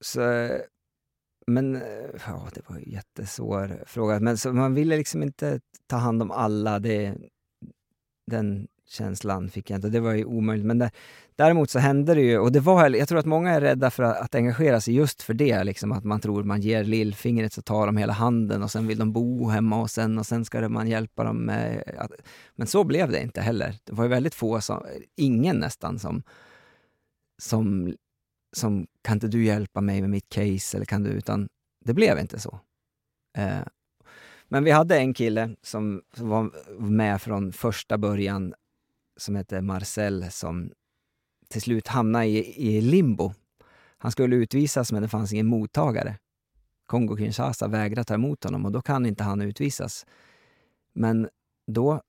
så, 0.00 0.20
men 1.46 1.76
eh, 1.76 1.82
ja, 2.26 2.48
det 2.54 2.60
var 2.68 2.76
en 2.76 2.90
jättesvår 2.90 3.84
fråga. 3.86 4.20
Men 4.20 4.38
så 4.38 4.52
man 4.52 4.74
ville 4.74 4.96
liksom 4.96 5.22
inte 5.22 5.60
ta 5.86 5.96
hand 5.96 6.22
om 6.22 6.30
alla. 6.30 6.78
Det, 6.78 7.14
den 8.26 8.68
känslan 8.92 9.50
fick 9.50 9.70
jag 9.70 9.78
inte. 9.78 9.88
Det 9.88 10.00
var 10.00 10.12
ju 10.12 10.24
omöjligt. 10.24 10.66
Men 10.66 10.78
det, 10.78 10.90
däremot 11.36 11.70
så 11.70 11.78
hände 11.78 12.14
det 12.14 12.20
ju, 12.20 12.38
och 12.38 12.52
det 12.52 12.60
var, 12.60 12.90
jag 12.90 13.08
tror 13.08 13.18
att 13.18 13.26
många 13.26 13.50
är 13.50 13.60
rädda 13.60 13.90
för 13.90 14.02
att, 14.02 14.20
att 14.20 14.34
engagera 14.34 14.80
sig 14.80 14.94
just 14.94 15.22
för 15.22 15.34
det. 15.34 15.64
Liksom, 15.64 15.92
att 15.92 16.04
man 16.04 16.20
tror 16.20 16.42
man 16.42 16.60
ger 16.60 16.84
lillfingret 16.84 17.52
så 17.52 17.62
tar 17.62 17.86
de 17.86 17.96
hela 17.96 18.12
handen 18.12 18.62
och 18.62 18.70
sen 18.70 18.86
vill 18.86 18.98
de 18.98 19.12
bo 19.12 19.48
hemma 19.48 19.80
och 19.80 19.90
sen, 19.90 20.18
och 20.18 20.26
sen 20.26 20.44
ska 20.44 20.68
man 20.68 20.88
hjälpa 20.88 21.24
dem 21.24 21.36
med... 21.36 21.82
Eh, 21.86 22.02
att, 22.02 22.10
men 22.54 22.66
så 22.66 22.84
blev 22.84 23.10
det 23.10 23.22
inte 23.22 23.40
heller. 23.40 23.74
Det 23.84 23.92
var 23.92 24.04
ju 24.04 24.10
väldigt 24.10 24.34
få, 24.34 24.60
som, 24.60 24.86
ingen 25.16 25.56
nästan, 25.56 25.98
som, 25.98 26.22
som, 27.42 27.94
som 28.52 28.86
kan 29.02 29.16
inte 29.16 29.28
du 29.28 29.44
hjälpa 29.44 29.80
mig 29.80 30.00
med 30.00 30.10
mitt 30.10 30.28
case 30.28 30.76
eller 30.76 30.84
kan 30.84 31.02
du, 31.02 31.10
utan 31.10 31.48
det 31.84 31.94
blev 31.94 32.18
inte 32.18 32.38
så. 32.38 32.60
Eh, 33.38 33.62
men 34.48 34.64
vi 34.64 34.70
hade 34.70 34.98
en 34.98 35.14
kille 35.14 35.56
som, 35.62 36.02
som 36.16 36.28
var 36.28 36.50
med 36.78 37.22
från 37.22 37.52
första 37.52 37.98
början, 37.98 38.54
som 39.16 39.36
hette 39.36 39.60
Marcel, 39.60 40.30
som 40.30 40.72
till 41.48 41.62
slut 41.62 41.88
hamnade 41.88 42.26
i, 42.26 42.76
i 42.76 42.80
limbo. 42.80 43.34
Han 43.98 44.12
skulle 44.12 44.36
utvisas 44.36 44.92
men 44.92 45.02
det 45.02 45.08
fanns 45.08 45.32
ingen 45.32 45.46
mottagare. 45.46 46.18
Kongo-Kinshasa 46.86 47.68
vägrade 47.68 48.04
ta 48.04 48.14
emot 48.14 48.44
honom 48.44 48.64
och 48.64 48.72
då 48.72 48.82
kan 48.82 49.06
inte 49.06 49.24
han 49.24 49.40
utvisas. 49.40 50.06
Men 50.94 51.28
då 51.66 52.02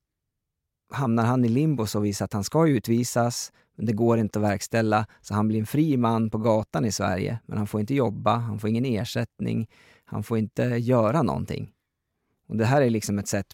hamnar 0.91 1.25
han 1.25 1.45
i 1.45 1.49
limbo 1.49 1.85
så 1.85 1.99
vis 1.99 2.21
att 2.21 2.33
han 2.33 2.43
ska 2.43 2.67
utvisas, 2.67 3.51
men 3.75 3.85
det 3.85 3.93
går 3.93 4.17
inte 4.17 4.39
att 4.39 4.45
verkställa, 4.45 5.05
så 5.21 5.33
han 5.33 5.47
blir 5.47 5.59
en 5.59 5.65
fri 5.65 5.97
man 5.97 6.29
på 6.29 6.37
gatan 6.37 6.85
i 6.85 6.91
Sverige. 6.91 7.39
Men 7.45 7.57
han 7.57 7.67
får 7.67 7.79
inte 7.79 7.95
jobba, 7.95 8.35
han 8.35 8.59
får 8.59 8.69
ingen 8.69 8.85
ersättning, 8.85 9.69
han 10.05 10.23
får 10.23 10.37
inte 10.37 10.63
göra 10.63 11.21
någonting. 11.21 11.71
Och 12.47 12.57
det 12.57 12.65
här 12.65 12.81
är 12.81 12.89
liksom 12.89 13.19
ett 13.19 13.27
sätt 13.27 13.47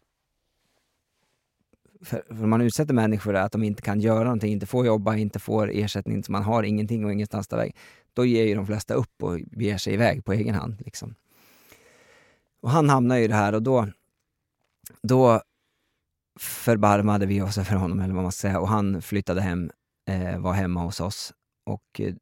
för, 2.02 2.24
för 2.28 2.46
man 2.46 2.62
utsätter 2.62 2.94
människor 2.94 3.36
att 3.36 3.52
de 3.52 3.64
inte 3.64 3.82
kan 3.82 4.00
göra 4.00 4.24
någonting, 4.24 4.52
inte 4.52 4.66
får 4.66 4.86
jobba, 4.86 5.16
inte 5.16 5.40
får 5.40 5.72
ersättning, 5.72 6.24
så 6.24 6.32
man 6.32 6.44
har 6.44 6.64
ingenting 6.64 7.06
och 7.06 7.12
ingenstans 7.12 7.48
ta 7.48 7.58
väg. 7.58 7.76
Då 8.14 8.26
ger 8.26 8.46
ju 8.46 8.56
de 8.56 8.66
flesta 8.66 8.94
upp 8.94 9.24
och 9.24 9.40
beger 9.52 9.78
sig 9.78 9.94
iväg 9.94 10.26
på 10.26 10.34
egen 10.34 10.56
hand. 10.56 10.82
Liksom. 10.86 11.16
Och 12.62 12.70
han 12.70 12.90
hamnar 12.90 13.18
ju 13.18 13.24
i 13.24 13.28
det 13.28 13.36
här 13.36 13.56
och 13.56 13.64
då, 13.64 13.88
då 15.04 15.42
förbarmade 16.40 17.26
vi 17.26 17.42
oss 17.42 17.56
för 17.56 17.76
honom, 17.76 18.00
eller 18.00 18.14
vad 18.14 18.24
man 18.24 18.32
ska 18.32 18.48
säga, 18.48 18.60
och 18.60 18.68
han 18.68 19.02
flyttade 19.02 19.42
hem, 19.42 19.72
eh, 20.10 20.40
var 20.40 20.54
hemma 20.54 20.84
hos 20.84 21.00
oss. 21.00 21.34
Och, 21.66 22.02
eh, 22.02 22.14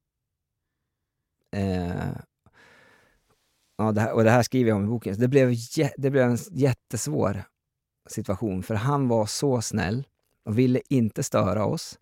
eh, 1.55 2.17
ja, 3.77 3.91
det 3.91 4.01
här, 4.01 4.13
och 4.13 4.23
det 4.23 4.31
här 4.31 4.43
skriver 4.43 4.69
jag 4.69 4.77
om 4.77 4.83
i 4.83 4.87
boken. 4.87 5.15
Det 5.19 5.27
blev, 5.27 5.53
det 5.97 6.09
blev 6.09 6.29
en 6.29 6.37
jättesvår 6.51 7.43
situation, 8.09 8.63
för 8.63 8.75
han 8.75 9.07
var 9.07 9.25
så 9.25 9.61
snäll 9.61 10.07
och 10.45 10.59
ville 10.59 10.81
inte 10.89 11.23
störa 11.23 11.65
oss. 11.65 11.99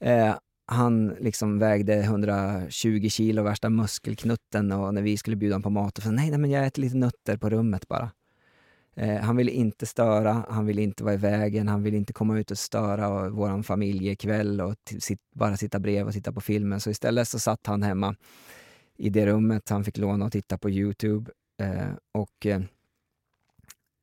Eh, 0.00 0.36
han 0.66 1.08
liksom 1.08 1.58
vägde 1.58 1.94
120 1.94 3.08
kilo, 3.08 3.42
värsta 3.42 3.70
muskelknutten 3.70 4.72
och 4.72 4.94
när 4.94 5.02
vi 5.02 5.16
skulle 5.16 5.36
bjuda 5.36 5.54
honom 5.54 5.62
på 5.62 5.70
mat, 5.70 5.98
och 5.98 6.04
sa 6.04 6.10
nej, 6.10 6.30
nej 6.30 6.38
men 6.38 6.50
jag 6.50 6.66
äter 6.66 6.82
lite 6.82 6.96
nötter 6.96 7.36
på 7.36 7.50
rummet 7.50 7.88
bara. 7.88 8.10
Eh, 8.96 9.16
han 9.16 9.36
ville 9.36 9.50
inte 9.50 9.86
störa, 9.86 10.44
han 10.48 10.66
ville 10.66 10.82
inte 10.82 11.04
vara 11.04 11.14
i 11.14 11.16
vägen, 11.16 11.68
han 11.68 11.82
ville 11.82 11.96
inte 11.96 12.12
komma 12.12 12.38
ut 12.38 12.50
och 12.50 12.58
störa 12.58 13.28
vår 13.28 13.62
familjekväll 13.62 14.60
och 14.60 14.74
sit, 14.98 15.20
bara 15.34 15.56
sitta 15.56 15.78
bredvid 15.78 16.06
och 16.06 16.12
titta 16.12 16.32
på 16.32 16.40
filmen. 16.40 16.80
Så 16.80 16.90
istället 16.90 17.28
så 17.28 17.38
satt 17.38 17.66
han 17.66 17.82
hemma 17.82 18.16
i 18.96 19.10
det 19.10 19.26
rummet 19.26 19.68
han 19.68 19.84
fick 19.84 19.98
låna 19.98 20.24
och 20.24 20.32
titta 20.32 20.58
på 20.58 20.70
Youtube. 20.70 21.30
Eh, 21.58 21.88
och 22.12 22.46
eh, 22.46 22.60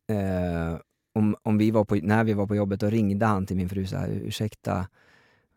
eh, 0.08 0.78
om, 1.14 1.36
om 1.44 1.58
vi 1.58 1.72
var 1.72 1.86
på, 1.86 1.96
när 1.96 2.24
vi 2.24 2.34
var 2.34 2.48
på 2.48 2.56
jobbet, 2.56 2.80
då 2.80 2.90
ringde 2.90 3.26
han 3.26 3.46
till 3.46 3.58
min 3.58 3.70
fru 3.70 3.86
så 3.86 3.98
här, 3.98 4.10
ursäkta 4.10 4.88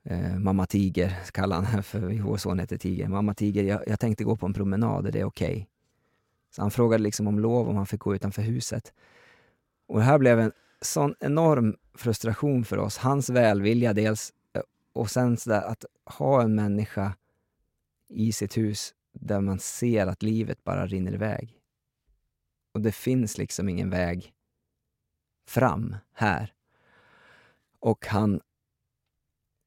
eh, 0.04 0.38
mamma 0.38 0.66
Tiger, 0.66 1.16
kallade 1.32 1.66
han 1.66 1.82
för 1.82 2.22
vår 2.22 2.36
son 2.36 2.58
heter 2.58 2.76
Tiger. 2.76 3.08
Mamma 3.08 3.34
Tiger, 3.34 3.64
jag, 3.64 3.82
jag 3.86 4.00
tänkte 4.00 4.24
gå 4.24 4.36
på 4.36 4.46
en 4.46 4.54
promenad, 4.54 5.06
är 5.06 5.12
det 5.12 5.24
okej? 5.24 5.52
Okay? 5.52 5.66
Så 6.50 6.62
han 6.62 6.70
frågade 6.70 7.02
liksom 7.02 7.26
om 7.26 7.38
lov 7.38 7.68
om 7.68 7.76
han 7.76 7.86
fick 7.86 8.00
gå 8.00 8.14
utanför 8.14 8.42
huset. 8.42 8.92
Och 9.86 9.98
det 9.98 10.04
här 10.04 10.18
blev 10.18 10.40
en 10.40 10.52
sån 10.80 11.14
enorm 11.20 11.76
frustration 11.94 12.64
för 12.64 12.78
oss. 12.78 12.98
Hans 12.98 13.30
välvilja 13.30 13.92
dels, 13.92 14.32
eh, 14.52 14.62
och 14.92 15.10
sen 15.10 15.36
så 15.36 15.52
att 15.52 15.84
ha 16.04 16.42
en 16.42 16.54
människa 16.54 17.16
i 18.08 18.32
sitt 18.32 18.56
hus 18.56 18.94
där 19.12 19.40
man 19.40 19.58
ser 19.58 20.06
att 20.06 20.22
livet 20.22 20.64
bara 20.64 20.86
rinner 20.86 21.14
iväg. 21.14 21.60
Och 22.72 22.80
det 22.80 22.92
finns 22.92 23.38
liksom 23.38 23.68
ingen 23.68 23.90
väg 23.90 24.32
fram 25.46 25.96
här. 26.12 26.52
Och 27.80 28.06
han... 28.06 28.40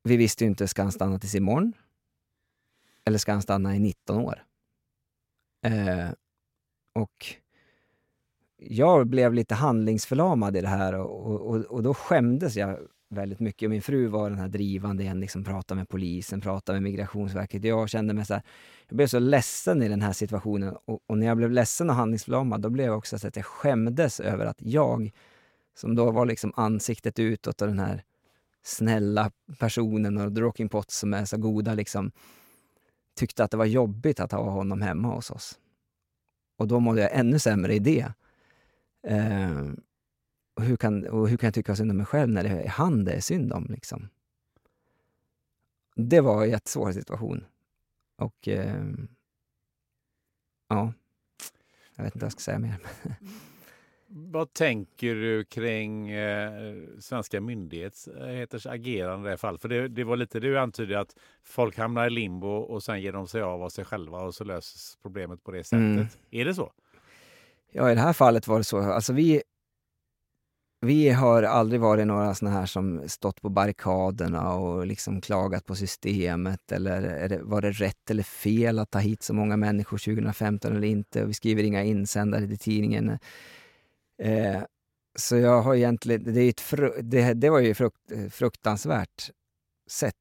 Vi 0.03 0.17
visste 0.17 0.43
ju 0.43 0.49
inte, 0.49 0.67
ska 0.67 0.81
han 0.81 0.91
stanna 0.91 1.19
tills 1.19 1.35
imorgon? 1.35 1.73
Eller 3.05 3.17
ska 3.17 3.31
han 3.31 3.41
stanna 3.41 3.75
i 3.75 3.79
19 3.79 4.17
år? 4.17 4.45
Eh, 5.61 6.09
och 6.93 7.35
jag 8.60 9.07
blev 9.07 9.34
lite 9.34 9.56
handlingsförlamad 9.56 10.57
i 10.57 10.61
det 10.61 10.68
här 10.68 10.94
och, 10.94 11.49
och, 11.49 11.56
och 11.56 11.84
då 11.84 11.94
skämdes 11.94 12.56
jag 12.56 12.77
väldigt 13.10 13.40
mycket. 13.40 13.68
Och 13.68 13.69
min 13.69 13.81
fru 13.81 14.07
var 14.07 14.30
den 14.30 14.40
här 14.40 14.48
drivande 14.48 15.03
igen, 15.03 15.19
liksom 15.19 15.44
prata 15.44 15.76
med 15.76 15.90
polisen, 15.90 16.41
prata 16.41 16.73
med 16.73 16.84
Migrationsverket. 16.84 17.64
Jag 17.64 17.90
kände 17.90 18.14
mig 18.14 18.26
så 18.26 18.34
här, 18.34 18.44
jag 18.88 18.95
blev 18.95 19.07
så 19.07 19.19
ledsen 19.19 19.84
i 19.84 19.90
den 19.90 20.02
här 20.02 20.14
situationen. 20.14 20.76
Och, 20.86 20.99
och 21.07 21.18
när 21.18 21.27
jag 21.27 21.38
blev 21.38 21.52
ledsen 21.52 21.90
och 21.90 21.95
handlingsförlamad, 21.95 22.61
då 22.61 22.69
blev 22.69 22.86
jag 22.86 22.98
också 22.98 23.19
så 23.19 23.27
att 23.27 23.36
jag 23.36 23.45
skämdes 23.45 24.19
över 24.19 24.45
att 24.45 24.61
jag, 24.61 25.11
som 25.76 25.95
då 25.95 26.11
var 26.11 26.26
liksom 26.26 26.53
ansiktet 26.56 27.19
utåt 27.19 27.61
och 27.61 27.68
den 27.68 27.80
här 27.80 28.03
snälla 28.64 29.31
personen 29.60 30.18
och 30.18 30.31
Drawking 30.31 30.69
Pot 30.69 30.91
som 30.91 31.14
är 31.14 31.26
så 31.26 31.38
goda, 31.38 31.73
liksom, 31.73 32.11
tyckte 33.15 33.44
att 33.44 33.52
det 33.52 33.57
var 33.57 33.65
jobbigt 33.65 34.19
att 34.19 34.31
ha 34.31 34.49
honom 34.49 34.81
hemma 34.81 35.15
hos 35.15 35.31
oss. 35.31 35.60
Och 36.57 36.68
då 36.68 36.80
mådde 36.80 37.02
jag 37.02 37.14
ännu 37.14 37.40
sämre 37.40 37.73
i 37.73 37.80
det. 37.80 38.14
Eh, 39.03 39.71
och, 40.53 40.63
hur 40.63 40.77
kan, 40.77 41.07
och 41.07 41.30
hur 41.30 41.38
kan 41.38 41.47
jag 41.47 41.53
tycka 41.53 41.76
synd 41.76 41.91
om 41.91 41.97
mig 41.97 42.05
själv 42.05 42.30
när 42.30 42.43
det 42.43 42.49
är 42.49 42.67
han 42.67 43.05
det 43.05 43.11
är 43.11 43.21
synd 43.21 43.53
om? 43.53 43.67
Liksom? 43.69 44.09
Det 45.95 46.21
var 46.21 46.43
en 46.43 46.49
jättesvår 46.49 46.91
situation. 46.91 47.45
Och 48.15 48.47
eh, 48.47 48.85
ja, 50.69 50.93
jag 51.95 52.03
vet 52.03 52.15
inte 52.15 52.26
vad 52.26 52.27
jag 52.27 52.31
ska 52.31 52.39
säga 52.41 52.59
mer. 52.59 52.77
Vad 54.11 54.53
tänker 54.53 55.15
du 55.15 55.45
kring 55.45 56.09
eh, 56.09 56.76
svenska 56.99 57.41
myndigheters 57.41 58.65
agerande 58.65 59.21
i 59.21 59.23
det 59.23 59.30
här 59.30 59.38
fallet? 59.38 59.61
För 59.61 59.69
det, 59.69 59.88
det, 59.88 60.03
var 60.03 60.17
lite 60.17 60.39
du 60.39 60.59
antydde 60.59 60.99
att 60.99 61.15
folk 61.43 61.77
hamnar 61.77 62.07
i 62.07 62.09
limbo 62.09 62.47
och 62.47 62.84
sen 62.84 63.01
ger 63.01 63.11
de 63.11 63.27
sig 63.27 63.41
av 63.41 63.63
av 63.63 63.69
sig 63.69 63.85
själva 63.85 64.21
och 64.21 64.35
så 64.35 64.43
löses 64.43 64.97
problemet 65.01 65.43
på 65.43 65.51
det 65.51 65.63
sättet. 65.63 65.81
Mm. 65.81 66.07
Är 66.31 66.45
det 66.45 66.53
så? 66.55 66.71
Ja, 67.71 67.91
i 67.91 67.95
det 67.95 68.01
här 68.01 68.13
fallet 68.13 68.47
var 68.47 68.57
det 68.57 68.63
så. 68.63 68.79
Alltså 68.79 69.13
vi, 69.13 69.41
vi 70.81 71.09
har 71.09 71.43
aldrig 71.43 71.81
varit 71.81 72.07
några 72.07 72.35
såna 72.35 72.51
här 72.51 72.65
som 72.65 73.09
stått 73.09 73.41
på 73.41 73.49
barrikaderna 73.49 74.53
och 74.53 74.87
liksom 74.87 75.21
klagat 75.21 75.65
på 75.65 75.75
systemet 75.75 76.71
eller 76.71 77.01
är 77.01 77.29
det, 77.29 77.39
var 77.43 77.61
det 77.61 77.71
rätt 77.71 78.09
eller 78.09 78.23
fel 78.23 78.79
att 78.79 78.91
ta 78.91 78.99
hit 78.99 79.23
så 79.23 79.33
många 79.33 79.57
människor 79.57 79.97
2015 79.97 80.75
eller 80.75 80.87
inte? 80.87 81.25
Vi 81.25 81.33
skriver 81.33 81.63
inga 81.63 81.83
insändare 81.83 82.47
till 82.47 82.59
tidningen. 82.59 83.09
Eh, 84.21 84.61
så 85.15 85.37
jag 85.37 85.61
har 85.61 85.75
egentligen, 85.75 86.33
det, 86.33 86.41
är 86.41 86.49
ett 86.49 87.11
det, 87.11 87.33
det 87.33 87.49
var 87.49 87.59
ju 87.59 87.73
frukt, 87.73 88.11
fruktansvärt 88.31 89.31
sett. 89.89 90.15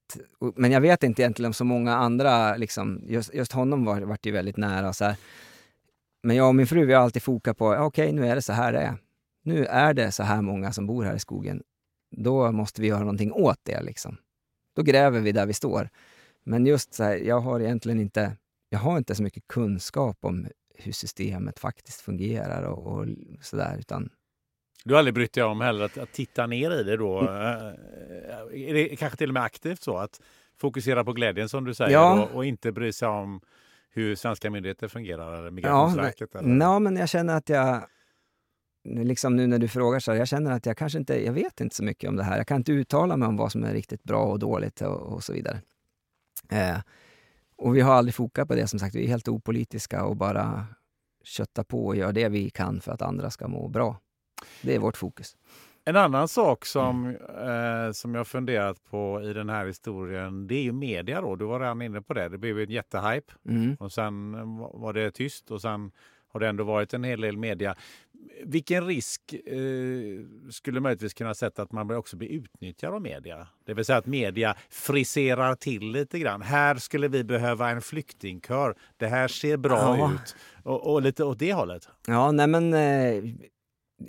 Men 0.54 0.72
jag 0.72 0.80
vet 0.80 1.02
inte 1.02 1.22
egentligen 1.22 1.48
om 1.48 1.52
så 1.52 1.64
många 1.64 1.94
andra, 1.94 2.56
liksom, 2.56 3.02
just, 3.06 3.34
just 3.34 3.52
honom 3.52 3.84
var, 3.84 4.00
var 4.00 4.18
ju 4.22 4.32
väldigt 4.32 4.56
nära. 4.56 4.92
Så 4.92 5.04
här. 5.04 5.16
Men 6.28 6.36
jag 6.36 6.48
och 6.48 6.54
min 6.54 6.66
fru 6.66 6.84
vi 6.84 6.92
har 6.92 7.02
alltid 7.02 7.22
fokat 7.22 7.58
på, 7.58 7.66
okej 7.66 7.84
okay, 7.84 8.12
nu 8.12 8.26
är 8.26 8.34
det 8.34 8.42
så 8.42 8.52
här 8.52 8.72
det 8.72 8.78
är. 8.78 8.96
Nu 9.42 9.64
är 9.64 9.94
det 9.94 10.12
så 10.12 10.22
här 10.22 10.42
många 10.42 10.72
som 10.72 10.86
bor 10.86 11.04
här 11.04 11.14
i 11.14 11.18
skogen. 11.18 11.62
Då 12.16 12.52
måste 12.52 12.80
vi 12.80 12.88
göra 12.88 13.00
någonting 13.00 13.32
åt 13.32 13.58
det. 13.62 13.82
Liksom. 13.82 14.16
Då 14.76 14.82
gräver 14.82 15.20
vi 15.20 15.32
där 15.32 15.46
vi 15.46 15.52
står. 15.52 15.88
Men 16.44 16.66
just 16.66 16.94
så 16.94 17.04
här, 17.04 17.16
jag 17.16 17.40
har 17.40 17.60
egentligen 17.60 18.00
inte, 18.00 18.36
jag 18.68 18.78
har 18.78 18.98
inte 18.98 19.14
så 19.14 19.22
mycket 19.22 19.48
kunskap 19.48 20.18
om 20.20 20.48
hur 20.74 20.92
systemet 20.92 21.58
faktiskt 21.58 22.00
fungerar 22.00 22.62
och, 22.62 22.86
och 22.86 23.06
sådär. 23.40 23.76
Utan... 23.78 24.10
Du 24.84 24.94
har 24.94 24.98
aldrig 24.98 25.14
brytt 25.14 25.32
dig 25.32 25.44
om 25.44 25.60
heller 25.60 25.84
att, 25.84 25.98
att 25.98 26.12
titta 26.12 26.46
ner 26.46 26.80
i 26.80 26.82
det 26.82 26.96
då? 26.96 27.20
Mm. 27.20 27.30
Är 28.52 28.74
det 28.74 28.96
kanske 28.96 29.18
till 29.18 29.30
och 29.30 29.34
med 29.34 29.42
aktivt 29.42 29.82
så? 29.82 29.96
Att 29.96 30.20
fokusera 30.60 31.04
på 31.04 31.12
glädjen 31.12 31.48
som 31.48 31.64
du 31.64 31.74
säger 31.74 31.92
ja. 31.92 32.22
och, 32.22 32.36
och 32.36 32.44
inte 32.44 32.72
bry 32.72 32.92
sig 32.92 33.08
om 33.08 33.40
hur 33.98 34.14
svenska 34.16 34.50
myndigheter 34.50 34.88
fungerar, 34.88 35.38
eller 35.38 35.50
Migrationsverket? 35.50 36.30
Ja, 36.32 36.40
eller? 36.40 36.60
ja 36.60 36.78
men 36.78 36.96
jag 36.96 37.08
känner 37.08 37.36
att 37.36 37.48
jag, 37.48 37.82
liksom 38.84 39.36
nu 39.36 39.46
när 39.46 39.58
du 39.58 39.68
frågar 39.68 40.00
så, 40.00 40.14
jag 40.14 40.28
känner 40.28 40.52
att 40.52 40.66
jag 40.66 40.76
kanske 40.76 40.98
inte, 40.98 41.24
jag 41.24 41.32
vet 41.32 41.60
inte 41.60 41.76
så 41.76 41.84
mycket 41.84 42.08
om 42.08 42.16
det 42.16 42.22
här. 42.22 42.36
Jag 42.36 42.46
kan 42.46 42.56
inte 42.56 42.72
uttala 42.72 43.16
mig 43.16 43.28
om 43.28 43.36
vad 43.36 43.52
som 43.52 43.64
är 43.64 43.72
riktigt 43.72 44.04
bra 44.04 44.22
och 44.22 44.38
dåligt 44.38 44.80
och, 44.80 45.00
och 45.00 45.24
så 45.24 45.32
vidare. 45.32 45.60
Eh, 46.50 46.78
och 47.56 47.76
vi 47.76 47.80
har 47.80 47.94
aldrig 47.94 48.14
fokat 48.14 48.48
på 48.48 48.54
det 48.54 48.66
som 48.66 48.78
sagt, 48.78 48.94
vi 48.94 49.04
är 49.04 49.08
helt 49.08 49.28
opolitiska 49.28 50.04
och 50.04 50.16
bara 50.16 50.66
köttar 51.24 51.64
på 51.64 51.86
och 51.86 51.96
gör 51.96 52.12
det 52.12 52.28
vi 52.28 52.50
kan 52.50 52.80
för 52.80 52.92
att 52.92 53.02
andra 53.02 53.30
ska 53.30 53.48
må 53.48 53.68
bra. 53.68 54.00
Det 54.62 54.74
är 54.74 54.78
vårt 54.78 54.96
fokus. 54.96 55.36
En 55.88 55.96
annan 55.96 56.28
sak 56.28 56.66
som, 56.66 57.06
mm. 57.06 57.86
eh, 57.86 57.92
som 57.92 58.14
jag 58.14 58.26
funderat 58.26 58.84
på 58.90 59.22
i 59.22 59.32
den 59.32 59.48
här 59.48 59.66
historien, 59.66 60.46
det 60.46 60.54
är 60.54 60.62
ju 60.62 60.72
media 60.72 61.20
då. 61.20 61.36
Du 61.36 61.44
var 61.44 61.60
redan 61.60 61.82
inne 61.82 62.02
på 62.02 62.14
det. 62.14 62.28
Det 62.28 62.38
blev 62.38 62.58
en 62.58 62.70
jättehype 62.70 63.32
mm. 63.48 63.76
och 63.80 63.92
sen 63.92 64.32
var 64.58 64.92
det 64.92 65.10
tyst 65.10 65.50
och 65.50 65.60
sen 65.60 65.90
har 66.32 66.40
det 66.40 66.48
ändå 66.48 66.64
varit 66.64 66.94
en 66.94 67.04
hel 67.04 67.20
del 67.20 67.36
media. 67.36 67.74
Vilken 68.44 68.86
risk 68.86 69.32
eh, 69.32 69.60
skulle 70.50 70.80
möjligtvis 70.80 71.14
kunna 71.14 71.34
sätta 71.34 71.62
att 71.62 71.72
man 71.72 71.96
också 71.96 72.16
blir 72.16 72.28
utnyttjad 72.28 72.94
av 72.94 73.02
media? 73.02 73.48
Det 73.66 73.74
vill 73.74 73.84
säga 73.84 73.98
att 73.98 74.06
media 74.06 74.56
friserar 74.70 75.54
till 75.54 75.92
lite 75.92 76.18
grann. 76.18 76.42
Här 76.42 76.74
skulle 76.74 77.08
vi 77.08 77.24
behöva 77.24 77.70
en 77.70 77.80
flyktingkör. 77.80 78.74
Det 78.96 79.06
här 79.06 79.28
ser 79.28 79.56
bra 79.56 79.96
ja. 79.98 80.12
ut. 80.14 80.36
Och, 80.64 80.92
och, 80.92 81.02
lite 81.02 81.24
åt 81.24 81.38
det 81.38 81.52
hållet. 81.52 81.88
Ja, 82.06 82.32
nej 82.32 82.46
men 82.46 82.74
eh, 82.74 83.34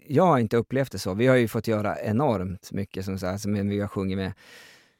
jag 0.07 0.25
har 0.25 0.39
inte 0.39 0.57
upplevt 0.57 0.91
det 0.91 0.99
så. 0.99 1.13
Vi 1.13 1.27
har 1.27 1.35
ju 1.35 1.47
fått 1.47 1.67
göra 1.67 2.01
enormt 2.01 2.71
mycket, 2.71 3.05
som, 3.05 3.13
alltså, 3.13 3.49
vi 3.49 3.79
har 3.79 3.87
sjungit 3.87 4.17
med 4.17 4.33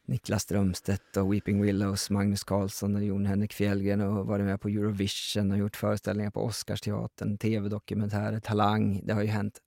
Niklas 0.06 0.44
Strömstedt 0.44 1.18
och 1.18 1.34
Weeping 1.34 1.62
Willows, 1.62 2.10
Magnus 2.10 2.44
Carlsson 2.44 2.96
och 2.96 3.04
Jon 3.04 3.26
Henrik 3.26 3.54
Fjällgren 3.54 4.02
och 4.02 4.28
varit 4.28 4.46
med 4.46 4.62
på 4.62 4.68
Eurovision 4.68 5.52
och 5.52 5.58
gjort 5.58 5.76
föreställningar 5.76 6.32
på 6.32 6.44
Oscarsteatern, 6.44 7.38
tv-dokumentärer, 7.38 8.40
Talang. 8.40 9.02
Det 9.04 9.14
har 9.14 9.22
ju 9.22 9.28
hänt. 9.28 9.60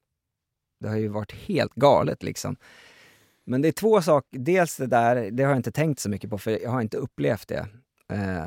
Det 0.81 0.89
har 0.89 0.97
ju 0.97 1.09
varit 1.09 1.32
helt 1.32 1.74
galet 1.74 2.23
liksom. 2.23 2.57
Men 3.44 3.62
det 3.62 3.69
är 3.69 3.73
två 3.73 4.03
saker. 4.03 4.39
Dels 4.39 4.77
det 4.77 4.86
där, 4.86 5.31
det 5.31 5.43
har 5.43 5.51
jag 5.51 5.59
inte 5.59 5.73
tänkt 5.73 6.01
så 6.01 6.11
mycket 6.11 6.31
på 6.31 6.39
för 6.39 6.62
jag 6.62 6.70
har 6.70 6.81
inte 6.81 6.97
upplevt 6.97 7.49
det. 7.49 7.66
Eh, 8.09 8.47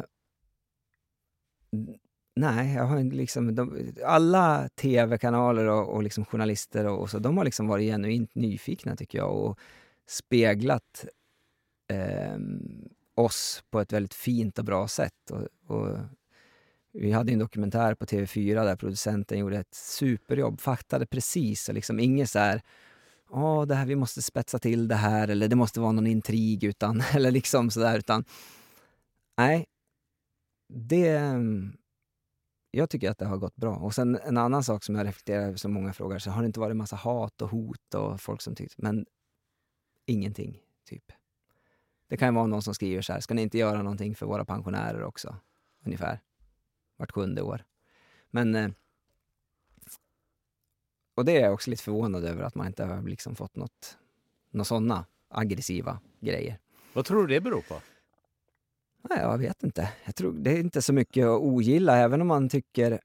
nej, 2.36 2.74
jag 2.74 2.84
har 2.84 3.04
liksom, 3.04 3.56
de, 3.56 3.94
alla 4.06 4.70
tv-kanaler 4.76 5.66
och, 5.66 5.90
och 5.90 6.04
liksom 6.04 6.26
journalister 6.26 6.86
och, 6.86 7.02
och, 7.02 7.10
så, 7.10 7.20
de 7.20 7.38
har 7.38 7.46
liksom 7.46 7.68
varit 7.68 7.92
genuint 7.92 8.36
nyfikna 8.36 8.96
tycker 8.96 9.18
jag 9.18 9.36
och 9.36 9.60
speglat 10.08 11.06
eh, 11.94 12.38
oss 13.16 13.64
på 13.70 13.80
ett 13.80 13.94
väldigt 13.94 14.14
fint 14.14 14.60
och 14.60 14.66
bra 14.66 14.88
sätt. 14.88 15.32
Och, 15.32 15.76
och, 15.76 15.98
vi 16.94 17.12
hade 17.12 17.34
en 17.34 17.40
dokumentär 17.40 17.96
på 17.96 18.06
TV4 18.06 18.66
där 18.66 18.76
producenten 18.76 19.40
gjorde 19.40 19.58
ett 19.58 19.74
superjobb, 19.74 20.62
fattade 20.62 21.06
precis 21.06 21.70
och 21.70 21.76
liksom 21.76 22.00
inget 22.00 22.30
så 22.30 22.40
här 22.40 22.62
Åh, 23.30 23.66
det 23.66 23.76
här, 23.76 23.86
vi 23.86 23.96
måste 23.96 24.22
spetsa 24.22 24.60
till 24.60 24.88
det 24.88 24.96
här 24.96 25.28
eller 25.28 25.48
det 25.48 25.56
måste 25.56 25.80
vara 25.80 25.92
någon 25.92 26.08
intrig 26.08 26.64
utan, 26.64 27.02
eller 27.16 27.32
liksom 27.32 27.72
sådär 27.72 27.98
utan 27.98 28.24
nej, 29.38 29.66
det 30.74 31.08
ehm, 31.08 31.74
jag 32.76 32.90
tycker 32.90 33.12
att 33.12 33.18
det 33.18 33.26
har 33.26 33.38
gått 33.38 33.56
bra. 33.56 33.76
Och 33.76 33.96
sen 33.96 34.16
en 34.16 34.38
annan 34.38 34.64
sak 34.64 34.84
som 34.84 34.96
jag 34.96 35.08
reflekterar 35.08 35.42
över, 35.48 35.58
som 35.58 35.74
många 35.74 35.94
frågar, 35.94 36.20
så 36.20 36.32
har 36.32 36.42
det 36.42 36.46
inte 36.46 36.60
varit 36.60 36.78
massa 36.78 36.96
hat 36.96 37.42
och 37.42 37.50
hot 37.50 37.94
och 37.94 38.22
folk 38.22 38.42
som 38.42 38.56
tyckt, 38.56 38.78
men 38.78 39.06
ingenting, 40.06 40.60
typ. 40.86 41.12
Det 42.08 42.18
kan 42.18 42.28
ju 42.28 42.36
vara 42.36 42.48
någon 42.48 42.62
som 42.62 42.74
skriver 42.76 43.02
så 43.02 43.14
här, 43.14 43.20
ska 43.20 43.34
ni 43.34 43.42
inte 43.42 43.58
göra 43.58 43.82
någonting 43.82 44.16
för 44.16 44.26
våra 44.26 44.46
pensionärer 44.46 45.04
också? 45.04 45.36
Ungefär. 45.86 46.20
Vart 46.98 47.12
sjunde 47.12 47.42
år. 47.42 47.64
Men... 48.32 48.56
Eh, 48.56 48.70
och 51.16 51.26
det 51.26 51.38
är 51.38 51.42
jag 51.42 51.54
också 51.54 51.70
lite 51.70 51.84
förvånad 51.84 52.26
över, 52.26 52.44
att 52.44 52.56
man 52.56 52.68
inte 52.68 52.86
har 52.86 53.02
liksom 53.02 53.36
fått 53.36 53.56
något, 53.56 53.98
några 54.50 54.66
sådana 54.66 55.06
aggressiva 55.28 56.00
grejer. 56.20 56.60
Vad 56.94 57.06
tror 57.06 57.28
du 57.28 57.34
det 57.34 57.42
beror 57.42 57.62
på? 57.62 57.82
Nej, 59.10 59.20
jag 59.20 59.38
vet 59.38 59.64
inte. 59.64 59.90
Jag 60.06 60.16
tror 60.16 60.34
det 60.34 60.52
är 60.52 60.60
inte 60.60 60.82
så 60.82 60.94
mycket 60.94 61.26
att 61.26 61.42
ogilla, 61.42 61.98
även 61.98 62.22
om 62.22 62.28
man 62.28 62.50
tycker 62.50 63.00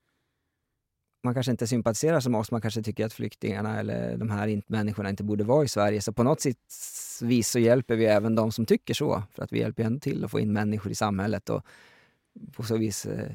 man 1.23 1.35
kanske 1.35 1.53
inte 1.53 1.67
sympatiserar 1.67 2.21
som 2.21 2.35
oss, 2.35 2.51
man 2.51 2.61
kanske 2.61 2.83
tycker 2.83 3.07
att 3.07 3.13
flyktingarna 3.13 3.81
eller 3.81 4.17
de 4.17 4.31
här 4.31 4.63
människorna 4.67 5.11
inte 5.11 5.25
borde 5.25 5.45
vara 5.45 5.65
i 5.65 5.69
Sverige. 5.69 6.03
Så 6.03 6.13
på 6.13 6.23
något 6.23 6.45
vis 7.23 7.49
så 7.49 7.59
hjälper 7.59 7.97
vi 7.97 8.05
även 8.05 8.35
de 8.35 8.53
som 8.53 8.67
tycker 8.67 8.95
så, 8.95 9.23
för 9.33 9.43
att 9.43 9.53
vi 9.53 9.59
hjälper 9.59 9.85
ändå 9.85 10.01
till 10.01 10.25
att 10.25 10.31
få 10.31 10.41
in 10.41 10.53
människor 10.53 10.93
i 10.93 10.95
samhället 10.95 11.51
och 11.51 11.67
på 12.53 12.63
så 12.63 12.77
vis 12.77 13.07
eh, 13.07 13.31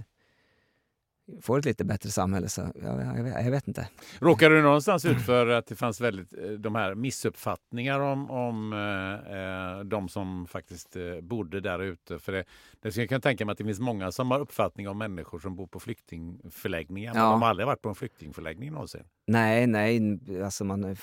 får 1.41 1.59
ett 1.59 1.65
lite 1.65 1.85
bättre 1.85 2.09
samhälle. 2.09 2.49
Så 2.49 2.61
jag, 2.61 3.01
jag, 3.01 3.45
jag, 3.45 3.51
vet 3.51 3.67
inte. 3.67 3.89
Råkade 4.19 4.55
du 4.55 4.61
någonstans 4.61 5.05
ut 5.05 5.21
för 5.21 5.47
att 5.47 5.67
det 5.67 5.75
fanns 5.75 6.01
väldigt 6.01 6.33
eh, 6.33 6.49
de 6.49 6.75
här 6.75 6.95
missuppfattningar 6.95 7.99
om, 7.99 8.31
om 8.31 8.73
eh, 8.73 9.37
eh, 9.37 9.79
de 9.79 10.09
som 10.09 10.47
faktiskt 10.47 10.95
eh, 10.95 11.21
bodde 11.21 11.61
där 11.61 11.79
ute? 11.79 12.19
För 12.19 12.31
det, 12.31 12.43
det 12.81 12.97
jag 12.97 13.09
kan 13.09 13.21
tänka 13.21 13.45
mig 13.45 13.51
att 13.51 13.57
det 13.57 13.63
finns 13.63 13.79
många 13.79 14.11
som 14.11 14.31
har 14.31 14.39
uppfattning 14.39 14.89
om 14.89 14.97
människor 14.97 15.39
som 15.39 15.55
bor 15.55 15.67
på 15.67 15.79
flyktingförläggningar, 15.79 17.13
men 17.13 17.23
de 17.23 17.41
har 17.41 17.49
aldrig 17.49 17.67
varit 17.67 17.81
på 17.81 17.89
en 17.89 17.95
flyktingförläggning 17.95 18.71
någonsin. 18.71 19.03
Nej, 19.27 19.67
nej, 19.67 20.19
alltså 20.43 20.63
man 20.63 20.95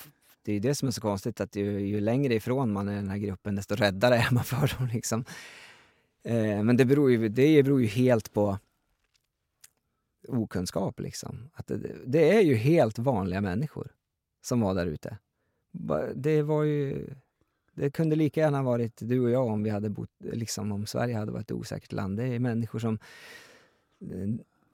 det 0.45 0.53
är 0.53 0.59
det 0.59 0.75
som 0.75 0.87
är 0.87 0.91
så 0.91 1.01
konstigt 1.01 1.41
att 1.41 1.55
ju, 1.55 1.79
ju, 1.79 1.99
längre 1.99 2.33
ifrån 2.33 2.71
man 2.71 2.89
är 2.89 2.95
den 2.95 3.09
här 3.09 3.17
gruppen 3.17 3.55
desto 3.55 3.75
räddare 3.75 4.15
är 4.15 4.27
man 4.31 4.43
för 4.43 4.77
dem. 4.77 4.87
Liksom. 4.93 5.25
Eh, 6.23 6.63
men 6.63 6.77
det 6.77 6.85
beror, 6.85 7.11
ju, 7.11 7.29
det 7.29 7.63
beror 7.63 7.81
ju 7.81 7.87
helt 7.87 8.33
på 8.33 8.57
okunskap. 10.27 10.99
Liksom. 10.99 11.49
Att 11.53 11.67
det, 11.67 11.79
det, 12.05 12.37
är 12.37 12.41
ju 12.41 12.55
helt 12.55 12.99
vanliga 12.99 13.41
människor 13.41 13.91
som 14.41 14.61
var 14.61 14.73
där 14.73 14.85
ute. 14.85 15.17
Det 16.15 16.41
var 16.41 16.63
ju... 16.63 17.09
Det 17.75 17.89
kunde 17.89 18.15
lika 18.15 18.41
gärna 18.41 18.63
varit 18.63 18.97
du 18.97 19.19
och 19.19 19.29
jag 19.29 19.47
om 19.47 19.63
vi 19.63 19.69
hade 19.69 19.89
bott, 19.89 20.09
liksom 20.19 20.71
om 20.71 20.85
Sverige 20.85 21.17
hade 21.17 21.31
varit 21.31 21.51
ett 21.51 21.57
osäkert 21.57 21.91
land. 21.91 22.17
Det 22.17 22.23
är 22.23 22.39
människor 22.39 22.79
som... 22.79 22.99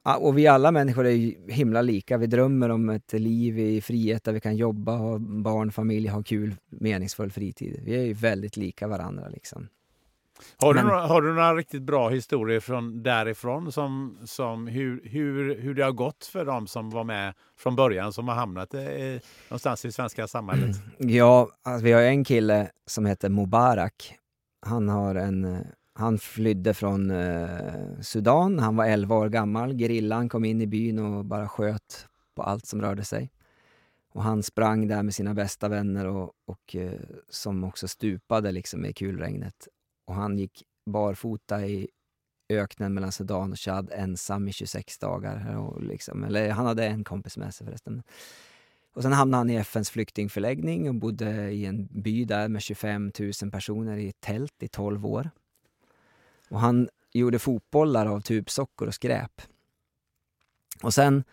Eh, 0.05 0.15
och 0.15 0.37
vi 0.37 0.47
alla 0.47 0.71
människor 0.71 1.05
är 1.05 1.11
ju 1.11 1.35
himla 1.47 1.81
lika. 1.81 2.17
Vi 2.17 2.27
drömmer 2.27 2.69
om 2.69 2.89
ett 2.89 3.13
liv 3.13 3.59
i 3.59 3.81
frihet 3.81 4.23
där 4.23 4.33
vi 4.33 4.39
kan 4.39 4.55
jobba, 4.55 4.95
ha 4.95 5.17
barn, 5.17 5.71
familj, 5.71 6.07
ha 6.07 6.23
kul, 6.23 6.55
meningsfull 6.69 7.31
fritid. 7.31 7.79
Vi 7.83 7.95
är 7.95 8.03
ju 8.03 8.13
väldigt 8.13 8.57
lika 8.57 8.87
varandra. 8.87 9.29
Liksom. 9.29 9.67
Har 10.57 10.73
du, 10.73 10.79
Men, 10.79 10.87
några, 10.87 11.01
har 11.01 11.21
du 11.21 11.33
några 11.33 11.55
riktigt 11.55 11.81
bra 11.81 12.09
historier 12.09 12.59
från 12.59 13.03
därifrån 13.03 13.71
som, 13.71 14.17
som 14.25 14.67
hur, 14.67 15.01
hur, 15.03 15.61
hur 15.61 15.73
det 15.73 15.83
har 15.83 15.91
gått 15.91 16.25
för 16.25 16.45
dem 16.45 16.67
som 16.67 16.89
var 16.89 17.03
med 17.03 17.33
från 17.57 17.75
början 17.75 18.13
som 18.13 18.27
har 18.27 18.35
hamnat 18.35 18.73
i, 18.73 19.19
någonstans 19.49 19.85
i 19.85 19.87
det 19.87 19.91
svenska 19.91 20.27
samhället? 20.27 20.75
Ja, 20.97 21.49
alltså, 21.63 21.85
vi 21.85 21.91
har 21.91 22.01
en 22.01 22.23
kille 22.23 22.71
som 22.85 23.05
heter 23.05 23.29
Mubarak. 23.29 24.15
Han, 24.65 24.89
har 24.89 25.15
en, 25.15 25.57
han 25.93 26.17
flydde 26.17 26.73
från 26.73 27.11
eh, 27.11 27.47
Sudan. 28.01 28.59
Han 28.59 28.75
var 28.75 28.85
11 28.85 29.15
år 29.15 29.29
gammal. 29.29 29.79
Gerillan 29.79 30.29
kom 30.29 30.45
in 30.45 30.61
i 30.61 30.67
byn 30.67 30.99
och 30.99 31.25
bara 31.25 31.47
sköt 31.47 32.07
på 32.35 32.43
allt 32.43 32.65
som 32.65 32.81
rörde 32.81 33.03
sig. 33.03 33.31
Och 34.13 34.23
han 34.23 34.43
sprang 34.43 34.87
där 34.87 35.03
med 35.03 35.13
sina 35.13 35.33
bästa 35.33 35.67
vänner 35.67 36.07
och, 36.07 36.31
och 36.45 36.75
eh, 36.75 36.99
som 37.29 37.63
också 37.63 37.87
stupade 37.87 38.51
liksom 38.51 38.85
i 38.85 38.93
kulregnet 38.93 39.67
och 40.09 40.15
han 40.15 40.37
gick 40.37 40.63
barfota 40.85 41.65
i 41.65 41.87
öknen 42.49 42.93
mellan 42.93 43.11
Sudan 43.11 43.51
och 43.51 43.59
Chad 43.59 43.89
ensam 43.93 44.47
i 44.47 44.53
26 44.53 44.97
dagar. 44.97 45.57
Och 45.57 45.83
liksom, 45.83 46.23
eller 46.23 46.49
han 46.49 46.65
hade 46.65 46.85
en 46.85 47.03
kompis 47.03 47.37
med 47.37 47.53
sig 47.53 47.67
förresten. 47.67 48.03
Och 48.93 49.01
sen 49.01 49.13
hamnade 49.13 49.39
han 49.39 49.49
i 49.49 49.55
FNs 49.55 49.89
flyktingförläggning 49.89 50.89
och 50.89 50.95
bodde 50.95 51.51
i 51.51 51.65
en 51.65 51.87
by 51.91 52.25
där 52.25 52.47
med 52.47 52.61
25 52.61 53.11
000 53.41 53.51
personer 53.51 53.97
i 53.97 54.09
ett 54.09 54.21
tält 54.21 54.63
i 54.63 54.67
12 54.67 55.05
år. 55.05 55.29
Och 56.49 56.59
han 56.59 56.89
gjorde 57.13 57.39
fotbollar 57.39 58.05
av 58.05 58.21
typ 58.21 58.45
tubsockor 58.45 58.87
och 58.87 58.93
skräp. 58.93 59.41
Och 60.83 60.93
sen 60.93 61.23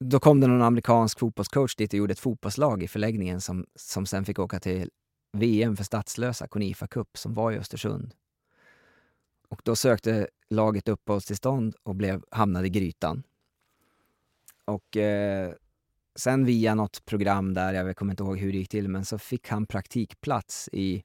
då 0.00 0.20
kom 0.20 0.40
det 0.40 0.46
någon 0.46 0.62
amerikansk 0.62 1.18
fotbollscoach 1.18 1.76
dit 1.76 1.92
och 1.92 1.98
gjorde 1.98 2.12
ett 2.12 2.20
fotbollslag 2.20 2.82
i 2.82 2.88
förläggningen 2.88 3.40
som, 3.40 3.66
som 3.74 4.06
sen 4.06 4.24
fick 4.24 4.38
åka 4.38 4.60
till 4.60 4.90
VM 5.32 5.76
för 5.76 5.84
statslösa, 5.84 6.48
Konifa 6.48 6.86
Cup, 6.86 7.18
som 7.18 7.34
var 7.34 7.52
i 7.52 7.58
Östersund. 7.58 8.14
Och 9.48 9.60
då 9.64 9.76
sökte 9.76 10.28
laget 10.50 10.88
uppehållstillstånd 10.88 11.74
och 11.82 11.94
blev, 11.94 12.22
hamnade 12.30 12.66
i 12.66 12.70
Grytan. 12.70 13.22
Och 14.64 14.96
eh, 14.96 15.52
sen 16.16 16.44
via 16.44 16.74
något 16.74 17.04
program 17.04 17.54
där, 17.54 17.74
jag 17.74 17.96
kommer 17.96 18.12
inte 18.12 18.22
ihåg 18.22 18.38
hur 18.38 18.52
det 18.52 18.58
gick 18.58 18.68
till, 18.68 18.88
men 18.88 19.04
så 19.04 19.18
fick 19.18 19.48
han 19.48 19.66
praktikplats 19.66 20.68
i 20.72 21.04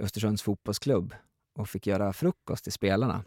Östersunds 0.00 0.42
fotbollsklubb 0.42 1.14
och 1.54 1.68
fick 1.68 1.86
göra 1.86 2.12
frukost 2.12 2.64
till 2.64 2.72
spelarna. 2.72 3.24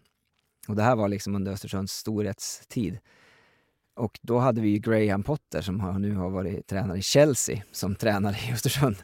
Och 0.67 0.75
det 0.75 0.83
här 0.83 0.95
var 0.95 1.07
liksom 1.07 1.35
under 1.35 1.51
Östersunds 1.51 1.93
storhetstid. 1.93 2.99
Och 3.93 4.19
då 4.21 4.39
hade 4.39 4.61
vi 4.61 4.69
ju 4.69 4.77
Graham 4.77 5.23
Potter 5.23 5.61
som 5.61 5.79
har, 5.79 5.99
nu 5.99 6.15
har 6.15 6.29
varit 6.29 6.67
tränare 6.67 6.97
i 6.97 7.01
Chelsea, 7.01 7.63
som 7.71 7.95
tränare 7.95 8.35
i 8.49 8.53
Östersund. 8.53 8.95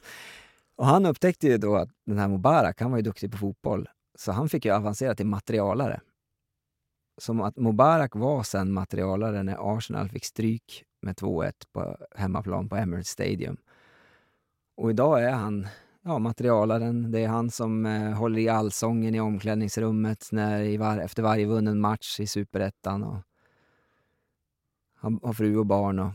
Och 0.78 0.86
han 0.86 1.06
upptäckte 1.06 1.48
ju 1.48 1.58
då 1.58 1.76
att 1.76 1.90
den 2.06 2.18
här 2.18 2.28
Mubarak, 2.28 2.82
han 2.82 2.92
var 2.92 2.98
ju 2.98 3.04
duktig 3.04 3.32
på 3.32 3.38
fotboll, 3.38 3.90
så 4.18 4.32
han 4.32 4.50
fick 4.50 4.66
ju 4.66 4.72
avancera 4.72 5.16
till 5.16 5.26
materialare. 5.26 6.02
Som 7.18 7.42
att 7.42 7.58
Mubarak 7.58 8.16
var 8.16 8.44
sen 8.44 8.74
materialare 8.74 9.44
när 9.44 9.78
Arsenal 9.78 10.10
fick 10.10 10.26
stryk 10.26 10.84
med 11.02 11.16
2-1 11.16 11.52
på 11.74 11.98
hemmaplan 12.16 12.70
på 12.70 12.76
Emirates 12.76 13.10
Stadium. 13.10 13.58
Och 14.76 14.90
idag 14.90 15.24
är 15.24 15.32
han 15.32 15.68
ja, 16.02 16.20
materialaren. 16.20 17.12
Det 17.12 17.20
är 17.20 17.28
han 17.28 17.52
som 17.52 17.86
eh, 17.86 18.12
håller 18.12 18.40
i 18.40 18.50
allsången 18.50 19.16
i 19.16 19.20
omklädningsrummet 19.20 20.30
när, 20.32 20.62
i 20.62 20.78
var, 20.78 20.98
efter 20.98 21.24
varje 21.24 21.46
vunnen 21.46 21.80
match 21.80 22.20
i 22.20 22.28
superettan. 22.28 23.22
Han 24.96 25.20
har 25.24 25.34
fru 25.34 25.58
och 25.58 25.66
barn 25.66 26.00
och 26.00 26.12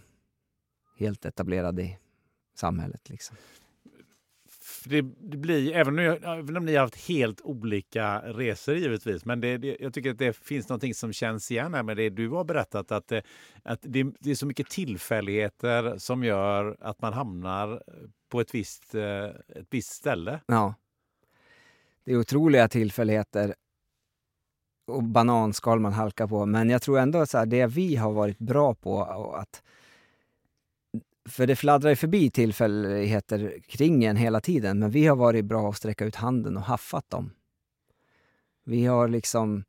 helt 0.99 1.25
etablerad 1.25 1.81
i 1.81 1.99
samhället. 2.55 3.11
Liksom 3.11 3.37
det, 4.91 5.03
det, 5.21 5.37
blir, 5.37 5.73
även, 5.73 5.99
även 5.99 6.57
om 6.57 6.65
ni 6.65 6.75
har 6.75 6.81
haft 6.81 7.09
helt 7.09 7.41
olika 7.41 8.19
resor 8.19 8.77
givetvis, 8.77 9.25
men 9.25 9.41
det, 9.41 9.59
det, 9.59 9.77
jag 9.81 9.95
tycker 9.95 10.11
att 10.11 10.19
det 10.19 10.37
finns 10.37 10.69
något 10.69 10.97
som 10.97 11.13
känns 11.13 11.51
igen 11.51 11.75
här 11.75 11.83
med 11.83 11.97
det 11.97 12.11
du 12.11 12.29
har 12.29 12.45
berättat, 12.45 12.93
att, 12.93 13.09
det, 13.09 13.23
att 13.63 13.81
det, 13.83 14.07
det 14.21 14.31
är 14.31 14.35
så 14.35 14.47
mycket 14.47 14.71
tillfälligheter 14.71 15.99
som 15.99 16.25
gör 16.25 16.77
att 16.81 17.03
man 17.03 17.13
hamnar 17.13 17.83
på 18.29 18.41
ett 18.41 18.55
visst, 18.55 18.95
eh, 18.95 19.25
ett 19.25 19.67
visst 19.71 19.93
ställe. 19.93 20.41
Ja. 20.47 20.75
Det 22.05 22.13
är 22.13 22.17
otroliga 22.17 22.69
tillfälligheter 22.69 23.55
och 24.87 25.03
bananskal 25.03 25.81
man 25.81 25.93
halkar 25.93 26.27
på, 26.27 26.47
men 26.47 26.71
jag 26.71 26.83
tror 26.83 26.99
ändå 26.99 27.19
att 27.19 27.51
det 27.51 27.67
vi 27.67 27.97
har 27.97 28.13
varit 28.13 28.39
bra 28.39 28.75
på 28.75 29.05
att 29.35 29.63
för 31.29 31.47
det 31.47 31.57
fladdrar 31.57 31.91
ju 31.91 31.97
förbi 31.97 32.31
tillfälligheter 32.31 33.61
kring 33.67 34.05
en 34.05 34.17
hela 34.17 34.41
tiden, 34.41 34.79
men 34.79 34.91
vi 34.91 35.07
har 35.07 35.17
varit 35.17 35.45
bra 35.45 35.69
att 35.71 35.77
sträcka 35.77 36.05
ut 36.05 36.17
handen 36.17 36.57
och 36.57 36.63
haffat 36.63 37.11
dem. 37.11 37.31
Vi 38.65 38.87
har 38.87 39.09
liksom... 39.09 39.65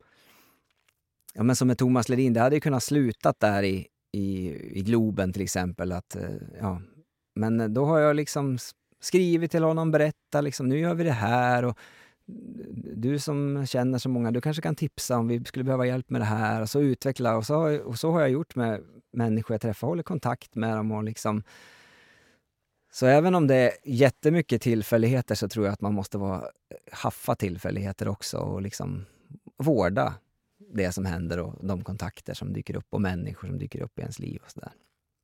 Ja, 1.34 1.42
men 1.42 1.56
som 1.56 1.68
med 1.68 1.78
Thomas 1.78 2.08
Ledin, 2.08 2.32
det 2.32 2.40
hade 2.40 2.56
ju 2.56 2.60
kunnat 2.60 2.82
slutat 2.82 3.40
där 3.40 3.62
i, 3.62 3.86
i, 4.12 4.50
i 4.78 4.82
Globen 4.82 5.32
till 5.32 5.42
exempel. 5.42 5.92
Att, 5.92 6.16
eh, 6.16 6.30
ja, 6.60 6.80
men 7.34 7.74
då 7.74 7.84
har 7.84 7.98
jag 7.98 8.16
liksom 8.16 8.58
skrivit 9.00 9.50
till 9.50 9.62
honom, 9.62 9.90
berättat 9.90 10.44
liksom, 10.44 10.68
nu 10.68 10.78
gör 10.78 10.94
vi 10.94 11.04
det 11.04 11.12
här. 11.12 11.64
Och 11.64 11.78
du 12.96 13.18
som 13.18 13.66
känner 13.66 13.98
så 13.98 14.08
många, 14.08 14.30
du 14.30 14.40
kanske 14.40 14.62
kan 14.62 14.74
tipsa 14.74 15.18
om 15.18 15.28
vi 15.28 15.44
skulle 15.44 15.64
behöva 15.64 15.86
hjälp 15.86 16.10
med 16.10 16.20
det 16.20 16.24
här. 16.24 16.62
Och 16.62 16.70
så 16.70 16.80
utveckla. 16.80 17.36
Och 17.36 17.46
så, 17.46 17.82
och 17.84 17.98
så 17.98 18.10
har 18.10 18.20
jag 18.20 18.30
gjort 18.30 18.54
med 18.54 18.80
människor 19.12 19.54
jag 19.54 19.60
träffar, 19.60 19.88
håller 19.88 20.02
kontakt 20.02 20.54
med 20.54 20.76
dem. 20.76 20.92
Och 20.92 21.04
liksom, 21.04 21.42
så 22.92 23.06
även 23.06 23.34
om 23.34 23.46
det 23.46 23.56
är 23.56 23.72
jättemycket 23.84 24.62
tillfälligheter 24.62 25.34
så 25.34 25.48
tror 25.48 25.66
jag 25.66 25.72
att 25.72 25.80
man 25.80 25.94
måste 25.94 26.18
vara, 26.18 26.44
haffa 26.92 27.34
tillfälligheter 27.34 28.08
också 28.08 28.38
och 28.38 28.62
liksom 28.62 29.04
vårda 29.58 30.14
det 30.74 30.92
som 30.92 31.04
händer 31.04 31.38
och 31.38 31.66
de 31.66 31.84
kontakter 31.84 32.34
som 32.34 32.52
dyker 32.52 32.76
upp 32.76 32.86
och 32.90 33.00
människor 33.00 33.48
som 33.48 33.58
dyker 33.58 33.82
upp 33.82 33.98
i 33.98 34.00
ens 34.00 34.18
liv. 34.18 34.40
och 34.44 34.50
så 34.50 34.60
där. 34.60 34.72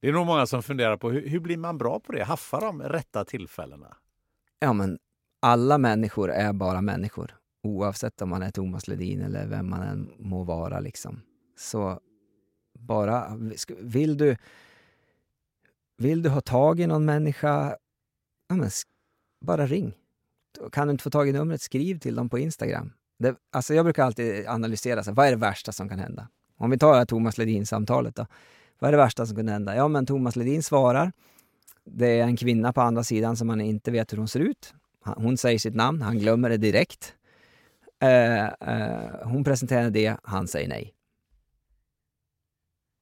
Det 0.00 0.08
är 0.08 0.12
nog 0.12 0.26
många 0.26 0.46
som 0.46 0.62
funderar 0.62 0.96
på 0.96 1.10
hur, 1.10 1.28
hur 1.28 1.40
blir 1.40 1.56
man 1.56 1.78
bra 1.78 2.00
på 2.00 2.12
det? 2.12 2.24
Haffa 2.24 2.60
de 2.60 2.82
rätta 2.82 3.24
tillfällena? 3.24 3.96
Ja, 4.58 4.72
men 4.72 4.98
alla 5.40 5.78
människor 5.78 6.30
är 6.30 6.52
bara 6.52 6.80
människor. 6.80 7.36
Oavsett 7.62 8.22
om 8.22 8.28
man 8.28 8.42
är 8.42 8.50
Thomas 8.50 8.88
Ledin 8.88 9.22
eller 9.22 9.46
vem 9.46 9.70
man 9.70 9.82
än 9.82 10.10
må 10.18 10.44
vara. 10.44 10.80
Liksom. 10.80 11.22
Så 11.58 12.00
bara, 12.78 13.38
vill 13.78 14.16
du, 14.16 14.36
vill 15.98 16.22
du 16.22 16.28
ha 16.28 16.40
tag 16.40 16.80
i 16.80 16.86
någon 16.86 17.04
människa, 17.04 17.76
ja, 18.48 18.54
men 18.54 18.70
bara 19.40 19.66
ring. 19.66 19.94
Kan 20.72 20.86
du 20.86 20.90
inte 20.90 21.04
få 21.04 21.10
tag 21.10 21.28
i 21.28 21.32
numret, 21.32 21.60
skriv 21.60 21.98
till 21.98 22.14
dem 22.14 22.28
på 22.28 22.38
Instagram. 22.38 22.92
Det, 23.18 23.36
alltså 23.52 23.74
jag 23.74 23.84
brukar 23.84 24.04
alltid 24.04 24.46
analysera, 24.46 25.02
så, 25.02 25.12
vad 25.12 25.26
är 25.26 25.30
det 25.30 25.36
värsta 25.36 25.72
som 25.72 25.88
kan 25.88 25.98
hända? 25.98 26.28
Om 26.56 26.70
vi 26.70 26.78
tar 26.78 26.92
det 26.92 26.98
här 26.98 27.04
Thomas 27.04 27.38
Ledin-samtalet 27.38 28.14
då. 28.16 28.26
Vad 28.78 28.88
är 28.88 28.92
det 28.92 28.98
värsta 28.98 29.26
som 29.26 29.36
kan 29.36 29.48
hända? 29.48 29.76
Ja, 29.76 29.88
men 29.88 30.06
Thomas 30.06 30.36
Ledin 30.36 30.62
svarar. 30.62 31.12
Det 31.84 32.20
är 32.20 32.22
en 32.22 32.36
kvinna 32.36 32.72
på 32.72 32.80
andra 32.80 33.04
sidan 33.04 33.36
som 33.36 33.46
man 33.46 33.60
inte 33.60 33.90
vet 33.90 34.12
hur 34.12 34.18
hon 34.18 34.28
ser 34.28 34.40
ut. 34.40 34.74
Hon 35.04 35.36
säger 35.36 35.58
sitt 35.58 35.74
namn, 35.74 36.02
han 36.02 36.18
glömmer 36.18 36.50
det 36.50 36.56
direkt. 36.56 37.14
Eh, 38.00 38.46
eh, 38.46 39.28
hon 39.28 39.44
presenterar 39.44 39.90
det, 39.90 40.16
han 40.22 40.48
säger 40.48 40.68
nej. 40.68 40.94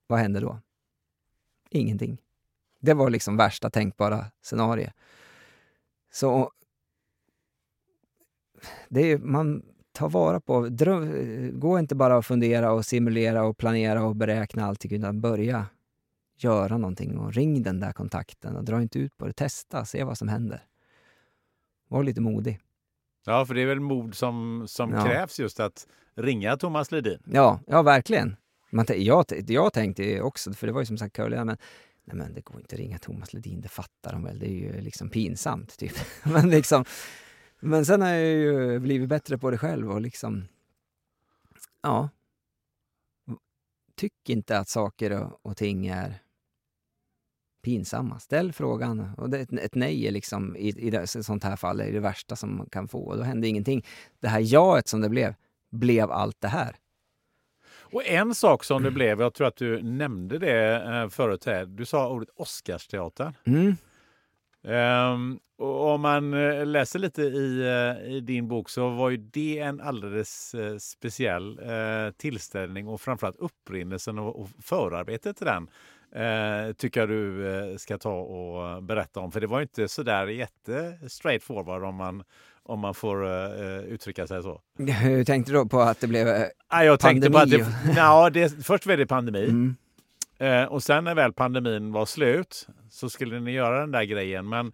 Vad 0.06 0.18
händer 0.18 0.40
då? 0.40 0.60
Ingenting. 1.70 2.18
Det 2.80 2.94
var 2.94 3.10
liksom 3.10 3.36
värsta 3.36 3.70
tänkbara 3.70 4.24
scenario. 4.42 4.90
Så 6.12 6.52
det 8.88 9.00
är, 9.12 9.18
man 9.18 9.62
tar 9.92 10.08
vara 10.08 10.40
på... 10.40 10.68
Dröm, 10.68 11.60
gå 11.60 11.78
inte 11.78 11.94
bara 11.94 12.16
och 12.16 12.26
fundera 12.26 12.72
och 12.72 12.86
simulera 12.86 13.44
och 13.44 13.58
planera 13.58 14.04
och 14.04 14.16
beräkna 14.16 14.64
allting, 14.64 14.92
utan 14.92 15.20
börja 15.20 15.66
göra 16.36 16.78
någonting 16.78 17.18
och 17.18 17.34
ring 17.34 17.62
den 17.62 17.80
där 17.80 17.92
kontakten 17.92 18.56
och 18.56 18.64
dra 18.64 18.82
inte 18.82 18.98
ut 18.98 19.16
på 19.16 19.26
det. 19.26 19.32
Testa, 19.32 19.84
se 19.84 20.04
vad 20.04 20.18
som 20.18 20.28
händer. 20.28 20.62
Var 21.88 22.02
lite 22.02 22.20
modig. 22.20 22.60
Ja, 23.26 23.46
för 23.46 23.54
det 23.54 23.62
är 23.62 23.66
väl 23.66 23.80
mod 23.80 24.14
som, 24.14 24.64
som 24.68 24.92
ja. 24.92 25.04
krävs 25.04 25.40
just 25.40 25.60
att 25.60 25.86
ringa 26.14 26.56
Thomas 26.56 26.92
Ledin? 26.92 27.18
Ja, 27.24 27.60
ja 27.66 27.82
verkligen. 27.82 28.36
Man, 28.70 28.86
jag, 28.88 29.24
jag 29.46 29.72
tänkte 29.72 30.22
också, 30.22 30.52
för 30.52 30.66
det 30.66 30.72
var 30.72 30.80
ju 30.80 30.86
som 30.86 30.98
sagt 30.98 31.16
Caroline, 31.16 31.46
men 31.46 31.56
nej 32.04 32.16
men 32.16 32.34
det 32.34 32.40
går 32.40 32.60
inte 32.60 32.74
att 32.74 32.80
ringa 32.80 32.98
Thomas 32.98 33.32
Ledin, 33.32 33.60
det 33.60 33.68
fattar 33.68 34.12
de 34.12 34.24
väl, 34.24 34.38
det 34.38 34.46
är 34.46 34.54
ju 34.54 34.80
liksom 34.80 35.10
pinsamt. 35.10 35.78
Typ. 35.78 35.92
men, 36.24 36.50
liksom, 36.50 36.84
men 37.60 37.86
sen 37.86 38.02
har 38.02 38.08
jag 38.08 38.20
ju 38.20 38.78
blivit 38.78 39.08
bättre 39.08 39.38
på 39.38 39.50
det 39.50 39.58
själv 39.58 39.90
och 39.90 40.00
liksom, 40.00 40.48
ja. 41.82 42.08
Tyck 43.96 44.28
inte 44.28 44.58
att 44.58 44.68
saker 44.68 45.22
och, 45.22 45.40
och 45.42 45.56
ting 45.56 45.86
är 45.86 46.22
pinsamma. 47.62 48.18
Ställ 48.18 48.52
frågan. 48.52 49.10
Och 49.16 49.30
det, 49.30 49.52
ett 49.52 49.74
nej 49.74 50.06
är 50.06 50.10
liksom, 50.10 50.56
i, 50.56 50.68
i 50.68 50.96
ett 50.96 51.26
sånt 51.26 51.44
här 51.44 51.56
fall 51.56 51.80
är 51.80 51.92
det 51.92 52.00
värsta 52.00 52.36
som 52.36 52.56
man 52.56 52.68
kan 52.70 52.88
få. 52.88 52.98
Och 52.98 53.16
då 53.16 53.22
hände 53.22 53.48
ingenting. 53.48 53.84
Det 54.20 54.28
här 54.28 54.40
jaet 54.40 54.88
som 54.88 55.00
det 55.00 55.08
blev, 55.08 55.34
blev 55.70 56.10
allt 56.10 56.40
det 56.40 56.48
här. 56.48 56.76
Och 57.92 58.06
en 58.06 58.34
sak 58.34 58.64
som 58.64 58.82
det 58.82 58.90
blev, 58.90 59.20
jag 59.20 59.34
tror 59.34 59.46
att 59.46 59.56
du 59.56 59.82
nämnde 59.82 60.38
det 60.38 60.82
eh, 60.82 61.08
förut 61.08 61.44
här, 61.46 61.66
du 61.66 61.84
sa 61.84 62.08
ordet 62.08 62.28
Oscarsteatern. 62.36 63.32
Mm. 63.44 63.76
Um, 64.62 65.40
och 65.58 65.86
om 65.86 66.00
man 66.00 66.34
eh, 66.34 66.66
läser 66.66 66.98
lite 66.98 67.22
i, 67.22 67.60
eh, 67.60 68.12
i, 68.12 68.20
din 68.20 68.48
bok 68.48 68.68
så 68.68 68.88
var 68.88 69.10
ju 69.10 69.16
det 69.16 69.58
en 69.58 69.80
alldeles 69.80 70.54
speciell 70.78 71.60
uh, 71.60 72.10
tillställning 72.10 72.88
och 72.88 73.00
framförallt 73.00 73.36
upprinnelsen 73.36 74.18
och, 74.18 74.40
och 74.40 74.48
förarbetet 74.62 75.36
till 75.36 75.46
den 75.46 75.70
uh, 76.16 76.72
tycker 76.72 77.06
du 77.06 77.14
uh, 77.14 77.76
ska 77.76 77.98
ta 77.98 78.14
och 78.14 78.82
berätta 78.82 79.20
om. 79.20 79.32
För 79.32 79.40
det 79.40 79.46
var 79.46 79.60
inte 79.60 79.88
så 79.88 80.02
där 80.02 80.26
jätte 80.26 80.98
straight 81.08 81.42
forward 81.42 81.84
om 81.84 81.94
man, 81.94 82.22
om 82.62 82.80
man 82.80 82.94
får 82.94 83.24
uh, 83.24 83.80
uttrycka 83.80 84.26
sig 84.26 84.42
så. 84.42 84.60
Hur 85.02 85.24
tänkte 85.24 85.52
du 85.52 85.58
då 85.58 85.66
på 85.66 85.80
att 85.80 86.00
det 86.00 86.06
blev 86.06 86.28
uh, 86.28 86.44
ah, 86.68 86.82
jag 86.82 87.00
pandemi? 87.00 87.32
På 87.32 87.38
att 87.38 87.50
det, 87.50 87.66
ja, 87.96 88.30
det, 88.30 88.64
först 88.64 88.86
var 88.86 88.96
det 88.96 89.06
pandemi. 89.06 89.44
Mm. 89.44 89.76
Uh, 90.42 90.64
och 90.64 90.82
sen 90.82 91.04
när 91.04 91.14
väl 91.14 91.32
pandemin 91.32 91.92
var 91.92 92.06
slut 92.06 92.66
så 92.90 93.10
skulle 93.10 93.40
ni 93.40 93.52
göra 93.52 93.80
den 93.80 93.90
där 93.90 94.04
grejen. 94.04 94.48
Men, 94.48 94.72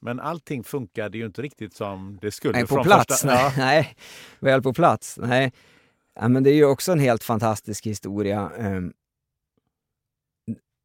men 0.00 0.20
allting 0.20 0.64
funkade 0.64 1.18
ju 1.18 1.26
inte 1.26 1.42
riktigt 1.42 1.74
som 1.74 2.18
det 2.20 2.30
skulle. 2.30 2.52
Nej, 2.52 2.66
på 2.66 2.84
plats? 2.84 3.22
Första, 3.22 3.26
nej, 3.28 3.44
ja. 3.44 3.52
nej, 3.56 3.96
väl 4.40 4.62
på 4.62 4.72
plats? 4.72 5.18
Nej. 5.22 5.52
Ja, 6.20 6.28
men 6.28 6.42
det 6.42 6.50
är 6.50 6.54
ju 6.54 6.64
också 6.64 6.92
en 6.92 6.98
helt 6.98 7.24
fantastisk 7.24 7.86
historia. 7.86 8.50
Um, 8.58 8.92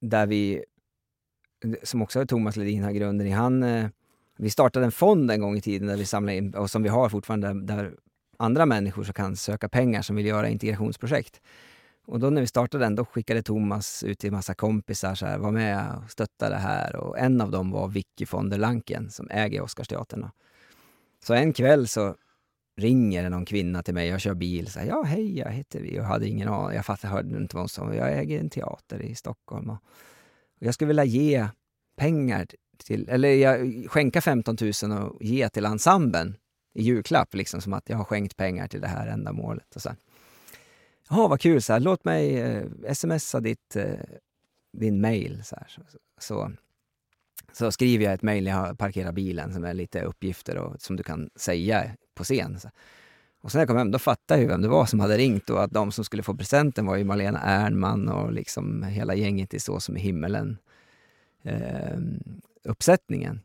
där 0.02 0.28
vi, 0.28 0.64
som 1.84 2.02
också 2.02 2.26
Thomas 2.26 2.56
Ledin 2.56 2.84
har 2.84 2.92
grunden 2.92 3.28
i, 3.28 3.32
han 3.32 3.64
eh, 3.64 3.88
vi 4.42 4.50
startade 4.50 4.86
en 4.86 4.92
fond 4.92 5.32
en 5.32 5.42
gång 5.42 5.58
i 5.58 5.62
tiden 5.62 5.88
där 5.88 5.98
vi 5.98 6.06
samlade 6.06 6.38
in, 6.38 6.54
och 6.54 6.70
som 6.70 6.84
vi 6.84 6.90
har 6.90 7.10
fortfarande, 7.10 7.54
där 7.54 7.94
andra 8.38 8.66
människor 8.66 9.04
som 9.04 9.14
kan 9.14 9.36
söka 9.36 9.70
pengar 9.70 10.02
som 10.02 10.16
vill 10.16 10.26
göra 10.26 10.50
integrationsprojekt. 10.50 11.42
Och 12.06 12.20
då 12.20 12.30
när 12.30 12.42
vi 12.42 12.48
startade 12.48 12.86
den, 12.86 12.96
då 12.96 13.06
skickade 13.06 13.44
Thomas 13.44 14.04
ut 14.04 14.20
till 14.20 14.32
massa 14.32 14.54
kompisar, 14.54 15.16
så 15.16 15.26
här, 15.26 15.38
var 15.38 15.52
med 15.52 15.96
och 16.04 16.12
stötta 16.12 16.50
det 16.50 16.56
här. 16.56 16.96
Och 16.96 17.20
en 17.20 17.42
av 17.42 17.52
dem 17.52 17.72
var 17.72 17.88
Vicky 17.88 18.26
von 18.32 18.50
der 18.50 18.58
Lanken 18.58 19.10
som 19.10 19.30
äger 19.30 19.62
Oscarsteatern. 19.62 20.30
Så 21.24 21.34
en 21.34 21.54
kväll 21.54 21.88
så 21.88 22.16
ringer 22.80 23.24
det 23.24 23.30
någon 23.30 23.46
kvinna 23.46 23.84
till 23.84 23.94
mig, 23.94 24.08
jag 24.08 24.22
kör 24.22 24.34
bil, 24.34 24.68
så 24.68 24.80
här, 24.80 24.88
ja 24.88 25.04
hej, 25.04 25.38
jag 25.38 25.52
heter 25.52 25.80
vi 25.80 26.00
och 26.00 26.06
hade 26.06 26.28
ingen 26.28 26.48
aning, 26.48 26.76
jag 26.76 26.86
fattade, 26.86 27.14
hörde 27.14 27.38
inte 27.38 27.56
vad 27.56 27.62
hon 27.62 27.70
sa, 27.70 27.94
jag 27.94 28.20
äger 28.20 28.40
en 28.40 28.50
teater 28.50 29.02
i 29.02 29.16
Stockholm 29.16 29.70
och, 29.70 29.78
och 30.60 30.66
jag 30.66 30.74
skulle 30.74 30.88
vilja 30.88 31.06
ge 31.06 31.48
pengar 31.98 32.48
till, 32.78 33.10
eller 33.10 33.30
jag 33.30 33.86
skänka 33.90 34.22
15 34.22 34.58
000 34.84 35.02
och 35.02 35.24
ge 35.24 35.50
till 35.50 35.66
ensemblen 35.66 36.36
i 36.74 36.84
julklapp, 36.84 37.34
liksom 37.34 37.62
som 37.62 37.74
att 37.74 37.90
jag 37.90 37.98
har 37.98 38.04
skänkt 38.04 38.38
pengar 38.38 38.68
till 38.68 38.82
det 38.82 38.88
här 38.88 39.08
ändamålet. 39.08 39.76
Och 39.76 39.82
så. 39.82 39.96
Jaha, 41.10 41.28
vad 41.28 41.42
kul, 41.42 41.62
så 41.62 41.74
här, 41.74 41.80
låt 41.80 42.06
mig 42.06 42.40
eh, 42.40 42.94
smsa 42.94 43.40
ditt, 43.40 43.76
eh, 43.76 44.00
din 44.78 45.02
mail. 45.02 45.44
Så, 45.44 45.56
här. 45.56 45.68
Så, 45.68 45.82
så, 46.20 46.52
så, 47.54 47.72
skriver 47.72 48.06
jag 48.06 48.14
ett 48.14 48.22
mail 48.22 48.44
när 48.44 48.52
jag 48.52 48.78
parkerar 48.78 49.12
bilen 49.12 49.54
som 49.54 49.64
är 49.64 49.74
lite 49.74 50.02
uppgifter 50.02 50.58
och, 50.58 50.82
som 50.82 50.96
du 50.96 51.04
kan 51.04 51.30
säga 51.36 51.92
på 52.20 52.24
scen. 52.24 52.60
Så. 52.60 52.70
Och 53.42 53.52
sen 53.52 53.60
när 53.60 53.62
jag 53.62 53.68
kom 53.68 53.78
hem, 53.78 53.92
då 53.92 54.00
fattade 54.00 54.42
jag 54.42 54.48
vem 54.48 54.62
det 54.62 54.68
var 54.68 54.86
som 54.86 55.00
hade 55.00 55.18
ringt 55.18 55.50
och 55.50 55.64
att 55.64 55.72
de 55.72 55.92
som 55.92 56.04
skulle 56.04 56.24
få 56.24 56.36
presenten 56.36 56.86
var 56.86 56.96
ju 56.96 57.04
Malena 57.04 57.40
Ernman 57.40 58.10
och 58.10 58.34
liksom 58.34 58.84
hela 58.84 59.16
gänget 59.16 59.54
i 59.54 59.60
Så 59.60 59.80
som 59.80 59.98
i 59.98 60.00
himmelen. 60.00 60.58
Eh, 61.44 61.98
uppsättningen. 62.64 63.42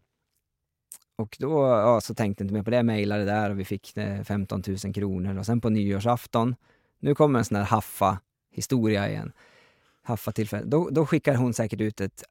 Och 1.17 1.37
då 1.41 1.67
ja, 1.67 2.01
så 2.01 2.15
tänkte 2.15 2.43
jag 2.43 2.47
inte 2.47 2.55
mer 2.55 2.63
på 2.63 2.71
det, 2.71 2.77
jag 2.77 2.87
mejlade 2.87 3.25
där 3.25 3.51
och 3.51 3.59
vi 3.59 3.65
fick 3.65 3.97
eh, 3.97 4.23
15 4.23 4.63
000 4.67 4.95
kronor. 4.95 5.39
Och 5.39 5.47
sen 5.47 5.61
på 5.61 5.71
nyårsafton, 5.71 6.55
nu 7.01 7.15
kommer 7.15 7.39
en 7.39 7.45
sån 7.45 7.57
här 7.57 7.65
Haffa-historia 7.65 9.09
igen. 9.09 9.33
Haffa-tillfälle. 10.03 10.67
Då, 10.67 10.89
då 10.91 11.07
skickar 11.07 11.35
hon 11.35 11.55
säkert 11.55 11.81
ut 11.81 12.01
ett 12.01 12.25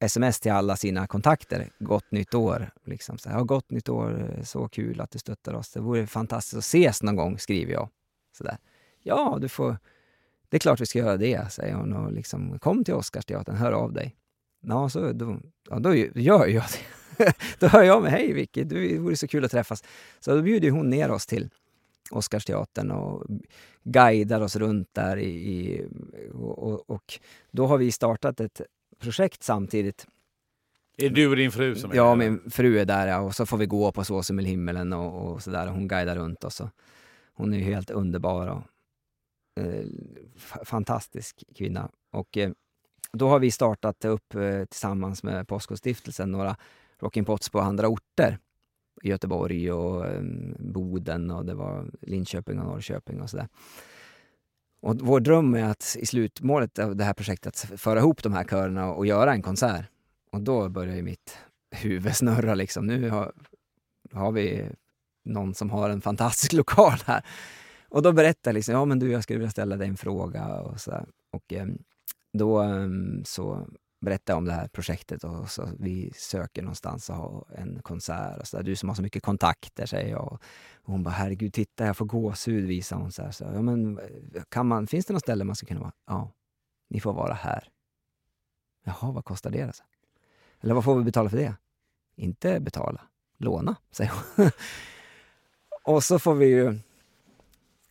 sms 0.00 0.40
till 0.40 0.52
alla 0.52 0.76
sina 0.76 1.06
kontakter. 1.06 1.70
Gott 1.78 2.10
nytt 2.10 2.34
år. 2.34 2.70
Liksom 2.84 3.18
så 3.18 3.28
här, 3.28 3.36
ja, 3.36 3.44
gott 3.44 3.70
nytt 3.70 3.88
år, 3.88 4.40
så 4.44 4.68
kul 4.68 5.00
att 5.00 5.10
du 5.10 5.18
stöttar 5.18 5.54
oss. 5.54 5.70
Det 5.70 5.80
vore 5.80 6.06
fantastiskt 6.06 6.56
att 6.56 6.64
ses 6.64 7.02
någon 7.02 7.16
gång, 7.16 7.38
skriver 7.38 7.72
jag. 7.72 7.88
Så 8.38 8.44
där. 8.44 8.58
Ja, 9.02 9.38
du 9.40 9.48
får... 9.48 9.76
Det 10.48 10.56
är 10.56 10.58
klart 10.58 10.80
vi 10.80 10.86
ska 10.86 10.98
göra 10.98 11.16
det, 11.16 11.52
säger 11.52 11.74
hon. 11.74 11.92
Och 11.92 12.12
liksom, 12.12 12.58
kom 12.58 12.84
till 12.84 12.94
Oscarsteatern, 12.94 13.56
hör 13.56 13.72
av 13.72 13.92
dig. 13.92 14.16
Ja, 14.60 14.88
så 14.88 15.12
då, 15.12 15.40
ja, 15.70 15.78
då 15.78 15.94
gör 15.94 16.46
jag 16.46 16.64
det. 16.64 17.32
då 17.58 17.66
hör 17.66 17.82
jag 17.82 18.02
med, 18.02 18.12
hej 18.12 18.32
Vicky, 18.32 18.64
det 18.64 18.98
vore 18.98 19.16
så 19.16 19.28
kul 19.28 19.44
att 19.44 19.50
träffas. 19.50 19.84
Så 20.20 20.34
då 20.34 20.42
bjuder 20.42 20.70
hon 20.70 20.90
ner 20.90 21.10
oss 21.10 21.26
till 21.26 21.50
Oscarsteatern 22.10 22.90
och 22.90 23.26
guidar 23.84 24.40
oss 24.40 24.56
runt 24.56 24.88
där. 24.92 25.18
I, 25.18 25.86
och, 26.34 26.90
och, 26.90 27.18
då 27.50 27.66
har 27.66 27.78
vi 27.78 27.92
startat 27.92 28.40
ett 28.40 28.60
projekt 28.98 29.42
samtidigt 29.42 30.06
Är 30.96 31.10
du 31.10 31.28
och 31.28 31.36
din 31.36 31.52
fru 31.52 31.74
som 31.74 31.90
är 31.90 31.94
Ja, 31.96 32.08
där? 32.08 32.16
min 32.16 32.50
fru 32.50 32.78
är 32.78 32.84
där 32.84 33.06
ja, 33.06 33.20
och 33.20 33.34
så 33.34 33.46
får 33.46 33.56
vi 33.56 33.66
gå 33.66 33.92
på 33.92 34.04
Så 34.04 34.22
som 34.22 34.40
i 34.40 34.44
himmelen 34.44 34.92
och, 34.92 35.32
och 35.32 35.42
sådär. 35.42 35.66
Hon 35.66 35.88
guidar 35.88 36.16
runt 36.16 36.44
oss. 36.44 36.60
Och 36.60 36.68
hon 37.34 37.54
är 37.54 37.58
ju 37.58 37.64
helt 37.64 37.90
underbar 37.90 38.46
och 38.46 38.62
eh, 39.62 39.84
fa- 40.36 40.64
fantastisk 40.64 41.44
kvinna. 41.56 41.90
Och 42.12 42.36
eh, 42.36 42.50
då 43.12 43.28
har 43.28 43.38
vi 43.38 43.50
startat 43.50 44.04
upp 44.04 44.34
eh, 44.34 44.64
tillsammans 44.64 45.22
med 45.22 45.48
Påskstiftelsen 45.48 46.30
några 46.32 46.56
Rockin' 47.00 47.24
Pots 47.24 47.48
på 47.50 47.60
andra 47.60 47.88
orter. 47.88 48.38
Göteborg 49.02 49.72
och 49.72 50.06
eh, 50.06 50.22
Boden 50.58 51.30
och 51.30 51.44
det 51.46 51.54
var 51.54 51.90
Linköping 52.02 52.58
och 52.60 52.66
Norrköping 52.66 53.20
och 53.20 53.30
sådär. 53.30 53.48
Och 54.80 55.00
vår 55.00 55.20
dröm 55.20 55.54
är 55.54 55.64
att 55.64 55.96
i 55.98 56.06
slutmålet 56.06 56.78
av 56.78 56.96
det 56.96 57.04
här 57.04 57.14
projektet 57.14 57.58
föra 57.76 57.98
ihop 57.98 58.22
de 58.22 58.32
här 58.32 58.44
körerna 58.44 58.92
och 58.92 59.06
göra 59.06 59.32
en 59.32 59.42
konsert. 59.42 59.84
Och 60.32 60.40
då 60.40 60.68
börjar 60.68 60.96
ju 60.96 61.02
mitt 61.02 61.38
huvud 61.70 62.16
snurra 62.16 62.54
liksom. 62.54 62.86
Nu 62.86 63.10
har, 63.10 63.32
har 64.12 64.32
vi 64.32 64.64
någon 65.24 65.54
som 65.54 65.70
har 65.70 65.90
en 65.90 66.00
fantastisk 66.00 66.52
lokal 66.60 66.98
här. 67.06 67.22
Och 67.88 68.02
då 68.02 68.12
berättar 68.12 68.50
jag 68.50 68.54
liksom, 68.54 68.74
ja 68.74 68.84
men 68.84 68.98
du 68.98 69.10
jag 69.10 69.22
skulle 69.22 69.38
vilja 69.38 69.50
ställa 69.50 69.76
dig 69.76 69.88
en 69.88 69.96
fråga 69.96 70.60
och 70.60 70.80
så 70.80 70.90
där. 70.90 71.06
Och 71.30 71.52
eh, 71.52 71.66
då 72.32 72.58
ehm, 72.58 73.24
så 73.24 73.68
berättar 74.00 74.34
om 74.34 74.44
det 74.44 74.52
här 74.52 74.68
projektet 74.68 75.24
och 75.24 75.50
så 75.50 75.68
vi 75.78 76.12
söker 76.14 76.62
någonstans 76.62 77.10
att 77.10 77.16
ha 77.16 77.46
en 77.54 77.82
konsert 77.82 78.40
och 78.40 78.46
så 78.46 78.56
där. 78.56 78.64
Du 78.64 78.76
som 78.76 78.88
har 78.88 78.96
så 78.96 79.02
mycket 79.02 79.22
kontakter, 79.22 79.86
säger 79.86 80.10
jag. 80.10 80.32
Och 80.32 80.42
hon 80.82 81.02
bara, 81.02 81.10
herregud 81.10 81.52
titta 81.52 81.86
jag 81.86 81.96
får 81.96 82.06
gåshud, 82.06 82.64
visar 82.64 82.96
hon 82.96 83.12
så 83.12 83.22
här. 83.22 83.30
Så, 83.30 83.44
ja, 83.44 83.62
men, 83.62 84.00
kan 84.48 84.66
man, 84.66 84.86
finns 84.86 85.06
det 85.06 85.12
något 85.12 85.22
ställe 85.22 85.44
man 85.44 85.56
ska 85.56 85.66
kunna 85.66 85.80
vara? 85.80 85.92
Ja, 86.06 86.32
ni 86.88 87.00
får 87.00 87.12
vara 87.12 87.34
här. 87.34 87.68
Jaha, 88.84 89.12
vad 89.12 89.24
kostar 89.24 89.50
det? 89.50 89.62
Alltså? 89.62 89.82
Eller 90.60 90.74
vad 90.74 90.84
får 90.84 90.96
vi 90.96 91.04
betala 91.04 91.30
för 91.30 91.36
det? 91.36 91.54
Inte 92.16 92.60
betala, 92.60 93.00
låna, 93.38 93.76
säger 93.90 94.12
hon. 94.12 94.50
och 95.94 96.04
så 96.04 96.18
får 96.18 96.34
vi 96.34 96.46
ju 96.46 96.78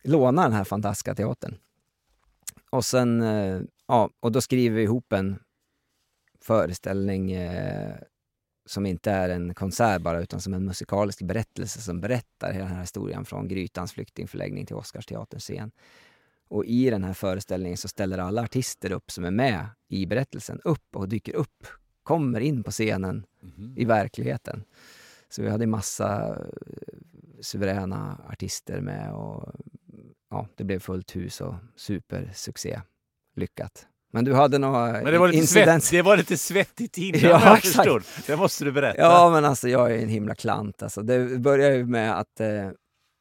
låna 0.02 0.42
den 0.42 0.52
här 0.52 0.64
fantastiska 0.64 1.14
teatern. 1.14 1.58
Och 2.70 2.84
sen, 2.84 3.22
eh, 3.22 3.60
ja, 3.86 4.10
och 4.20 4.32
då 4.32 4.40
skriver 4.40 4.76
vi 4.76 4.82
ihop 4.82 5.12
en 5.12 5.38
föreställning 6.42 7.32
eh, 7.32 7.94
som 8.66 8.86
inte 8.86 9.10
är 9.10 9.28
en 9.28 9.54
konsert 9.54 10.02
bara, 10.02 10.20
utan 10.20 10.40
som 10.40 10.54
en 10.54 10.64
musikalisk 10.64 11.22
berättelse 11.22 11.80
som 11.80 12.00
berättar 12.00 12.52
hela 12.52 12.64
den 12.64 12.74
här 12.74 12.80
historien 12.80 13.24
från 13.24 13.48
Grytans 13.48 13.92
flyktingförläggning 13.92 14.66
till 14.66 14.76
Oscarsteaterns 14.76 15.44
scen. 15.44 15.70
Och 16.48 16.64
i 16.64 16.90
den 16.90 17.04
här 17.04 17.14
föreställningen 17.14 17.78
så 17.78 17.88
ställer 17.88 18.18
alla 18.18 18.42
artister 18.42 18.92
upp 18.92 19.10
som 19.10 19.24
är 19.24 19.30
med 19.30 19.66
i 19.88 20.06
berättelsen 20.06 20.60
upp 20.64 20.96
och 20.96 21.08
dyker 21.08 21.34
upp, 21.34 21.66
kommer 22.02 22.40
in 22.40 22.62
på 22.62 22.70
scenen 22.70 23.26
i 23.76 23.84
verkligheten. 23.84 24.64
Så 25.28 25.42
vi 25.42 25.48
hade 25.48 25.66
massa 25.66 26.28
eh, 26.28 26.94
suveräna 27.40 28.20
artister 28.28 28.80
med 28.80 29.14
och 29.14 29.52
ja, 30.30 30.48
det 30.56 30.64
blev 30.64 30.78
fullt 30.78 31.16
hus 31.16 31.40
och 31.40 31.54
supersuccé. 31.76 32.80
Lyckat. 33.36 33.86
Men 34.10 34.24
du 34.24 34.34
hade 34.34 34.58
några 34.58 34.92
Men 34.92 35.04
det 35.04 35.18
var, 35.18 35.28
lite 35.28 35.38
incidents? 35.38 35.86
svett, 35.88 35.98
det 35.98 36.02
var 36.02 36.16
lite 36.16 36.36
svettigt 36.38 36.98
innan, 36.98 37.20
Ja, 37.20 37.40
jag 37.44 37.62
förstod. 37.62 38.02
Det 38.26 38.36
måste 38.36 38.64
du 38.64 38.72
berätta. 38.72 39.00
Ja, 39.00 39.30
men 39.30 39.44
alltså 39.44 39.68
jag 39.68 39.92
är 39.92 39.98
en 39.98 40.08
himla 40.08 40.34
klant. 40.34 40.82
Alltså, 40.82 41.02
det 41.02 41.38
börjar 41.38 41.70
ju 41.70 41.86
med 41.86 42.18
att 42.18 42.40
eh, 42.40 42.70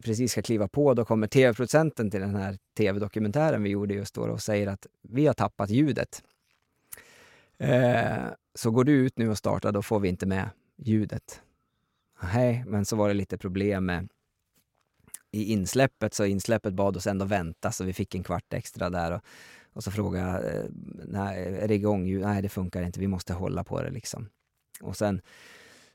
precis 0.04 0.32
ska 0.32 0.42
kliva 0.42 0.68
på, 0.68 0.94
då 0.94 1.06
kommer 1.06 1.28
tv-producenten 1.28 2.12
till 2.12 2.22
den 2.22 2.36
här 2.36 2.58
tv-dokumentären 2.78 3.64
vi 3.64 3.70
gjorde 3.70 3.94
just 3.94 4.16
då 4.16 4.22
och 4.22 4.42
säger 4.42 4.68
att 4.68 4.88
vi 5.02 5.28
har 5.28 5.34
tappat 5.34 5.70
ljudet. 5.70 6.24
Eh, 7.60 8.28
så 8.56 8.72
går 8.72 8.84
du 8.84 8.92
ut 8.92 9.18
nu 9.18 9.30
och 9.30 9.38
startar, 9.38 9.72
då 9.72 9.82
får 9.82 10.00
vi 10.00 10.10
inte 10.10 10.26
med 10.26 10.50
ljudet. 10.78 11.42
Nej, 12.34 12.64
men 12.68 12.86
så 12.86 12.96
var 12.96 13.08
det 13.08 13.14
lite 13.14 13.38
problem 13.38 13.86
med 13.86 14.10
i 15.32 15.44
insläppet, 15.44 16.14
så 16.14 16.26
insläppet 16.26 16.74
bad 16.74 16.98
oss 16.98 17.08
ändå 17.08 17.26
vänta, 17.26 17.72
så 17.72 17.84
vi 17.84 17.94
fick 17.94 18.16
en 18.16 18.24
kvart 18.24 18.54
extra 18.54 18.90
där. 18.90 19.12
Och, 19.12 19.22
och 19.78 19.84
så 19.84 19.92
frågade 19.92 20.32
jag, 20.32 20.56
eh, 20.56 20.64
nej, 21.08 21.58
är 21.62 21.68
det 21.68 21.76
igång? 21.76 22.20
Nej, 22.20 22.42
det 22.42 22.50
funkar 22.50 22.84
inte, 22.84 23.00
vi 23.00 23.08
måste 23.08 23.34
hålla 23.34 23.64
på 23.64 23.82
det 23.82 23.90
liksom. 23.90 24.30
Och 24.82 24.98
sen, 24.98 25.22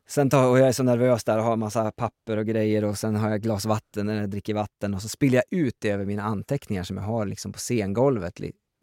sen 0.08 0.30
tar, 0.30 0.48
och 0.48 0.58
jag 0.58 0.68
är 0.68 0.72
så 0.72 0.82
nervös 0.82 1.24
där 1.24 1.38
och 1.38 1.44
har 1.44 1.56
massa 1.56 1.92
papper 1.92 2.36
och 2.36 2.46
grejer 2.46 2.84
och 2.84 2.98
sen 2.98 3.16
har 3.16 3.28
jag 3.28 3.36
ett 3.36 3.42
glas 3.42 3.64
vatten 3.64 4.06
när 4.06 4.20
jag 4.20 4.30
dricker 4.30 4.54
vatten 4.54 4.94
och 4.94 5.02
så 5.02 5.08
spiller 5.08 5.36
jag 5.36 5.60
ut 5.60 5.76
det 5.78 5.90
över 5.90 6.04
mina 6.04 6.22
anteckningar 6.22 6.82
som 6.82 6.96
jag 6.96 7.04
har 7.04 7.26
liksom 7.26 7.52
på 7.52 7.58
scengolvet. 7.58 8.40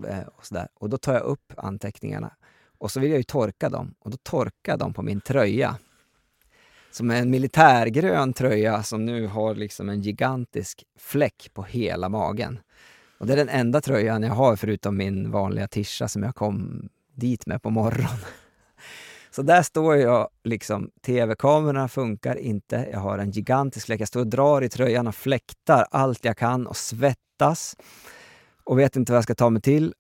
Eh, 0.08 0.28
och, 0.38 0.46
så 0.46 0.54
där. 0.54 0.68
och 0.74 0.90
då 0.90 0.98
tar 0.98 1.14
jag 1.14 1.24
upp 1.24 1.54
anteckningarna 1.58 2.34
och 2.78 2.92
så 2.92 3.00
vill 3.00 3.10
jag 3.10 3.18
ju 3.18 3.24
torka 3.24 3.70
dem 3.70 3.96
och 4.00 4.12
då 4.12 4.18
torkar 4.24 4.72
jag 4.72 4.80
dem 4.80 4.94
på 4.94 5.02
min 5.02 5.22
tröja. 5.22 5.78
Som 6.92 7.12
är 7.12 7.22
en 7.22 7.32
militärgrön 7.32 8.34
tröja 8.34 8.84
som 8.84 9.06
nu 9.06 9.28
har 9.28 9.56
liksom 9.56 9.90
en 9.90 10.02
gigantisk 10.02 10.84
fläck 10.98 11.50
på 11.54 11.64
hela 11.64 12.10
magen. 12.10 12.60
Och 13.20 13.28
det 13.28 13.34
är 13.34 13.38
den 13.38 13.50
enda 13.50 13.82
tröjan 13.82 14.24
jag 14.24 14.34
har 14.34 14.56
förutom 14.56 14.98
min 14.98 15.32
vanliga 15.32 15.68
tischa 15.68 16.08
som 16.08 16.24
jag 16.24 16.36
kom 16.36 16.90
dit 17.14 17.46
med 17.46 17.62
på 17.62 17.70
morgonen. 17.70 18.20
Så 19.32 19.42
där 19.42 19.62
står 19.62 19.96
jag, 19.96 20.30
liksom, 20.44 20.92
tv-kamerorna 21.02 21.88
funkar 21.88 22.36
inte, 22.36 22.90
jag 22.92 23.00
har 23.00 23.18
en 23.18 23.32
gigantisk 23.32 23.86
fläck. 23.86 24.02
Jag 24.02 24.08
står 24.08 24.20
och 24.20 24.28
drar 24.28 24.62
i 24.62 24.70
tröjan 24.70 25.08
och 25.08 25.16
fläktar 25.16 25.86
allt 25.92 26.26
jag 26.26 26.38
kan 26.38 26.68
och 26.68 26.78
svettas 26.78 27.78
och 28.64 28.80
vet 28.80 28.96
inte 28.96 29.12
vad 29.12 29.18
jag 29.18 29.24
ska 29.24 29.36
ta 29.36 29.50
mig 29.50 29.62
till. 29.62 29.94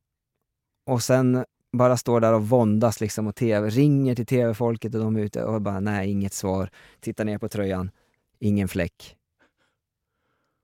Och 0.85 1.03
sen 1.03 1.45
bara 1.71 1.97
står 1.97 2.19
där 2.19 2.33
och 2.33 2.49
våndas 2.49 3.01
liksom 3.01 3.27
och 3.27 3.35
TV, 3.35 3.69
ringer 3.69 4.15
till 4.15 4.25
tv-folket 4.25 4.95
och 4.95 5.01
de 5.01 5.15
är 5.15 5.19
ute 5.19 5.43
och 5.43 5.61
bara 5.61 5.79
nej, 5.79 6.11
inget 6.11 6.33
svar. 6.33 6.69
Tittar 6.99 7.25
ner 7.25 7.37
på 7.37 7.49
tröjan, 7.49 7.91
ingen 8.39 8.67
fläck. 8.67 9.15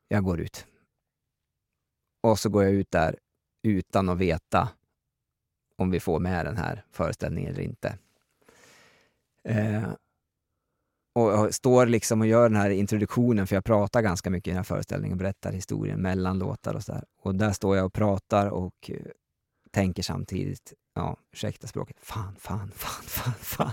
Jag 0.07 0.23
går 0.23 0.41
ut. 0.41 0.65
Och 2.26 2.39
så 2.39 2.49
går 2.49 2.64
jag 2.64 2.73
ut 2.73 2.91
där 2.91 3.15
utan 3.64 4.10
att 4.10 4.18
veta 4.18 4.69
om 5.77 5.91
vi 5.91 5.99
får 5.99 6.19
med 6.19 6.45
den 6.45 6.57
här 6.57 6.85
föreställningen 6.91 7.53
eller 7.53 7.64
inte. 7.64 7.97
Eh, 9.43 9.89
och 11.15 11.31
jag 11.31 11.53
står 11.53 11.85
liksom 11.85 12.22
och 12.22 12.27
gör 12.27 12.49
den 12.49 12.61
här 12.61 12.69
introduktionen, 12.69 13.47
för 13.47 13.56
jag 13.56 13.65
pratar 13.65 14.02
ganska 14.02 14.30
mycket 14.30 14.47
i 14.47 14.52
den 14.52 14.57
här 14.57 14.64
föreställningen, 14.64 15.18
berättar 15.18 15.52
historien 15.52 16.02
mellan 16.02 16.39
låtar 16.39 16.73
och 16.73 16.84
sådär. 16.84 17.03
Och 17.22 17.35
där 17.35 17.52
står 17.52 17.77
jag 17.77 17.85
och 17.85 17.93
pratar 17.93 18.47
och 18.47 18.91
eh, 18.91 18.97
tänker 19.72 20.03
samtidigt, 20.03 20.73
ja, 20.93 21.18
ursäkta 21.31 21.68
språket, 21.68 21.97
fan, 21.99 22.35
fan, 22.39 22.72
fan, 22.76 23.03
fan, 23.03 23.34
fan. 23.39 23.72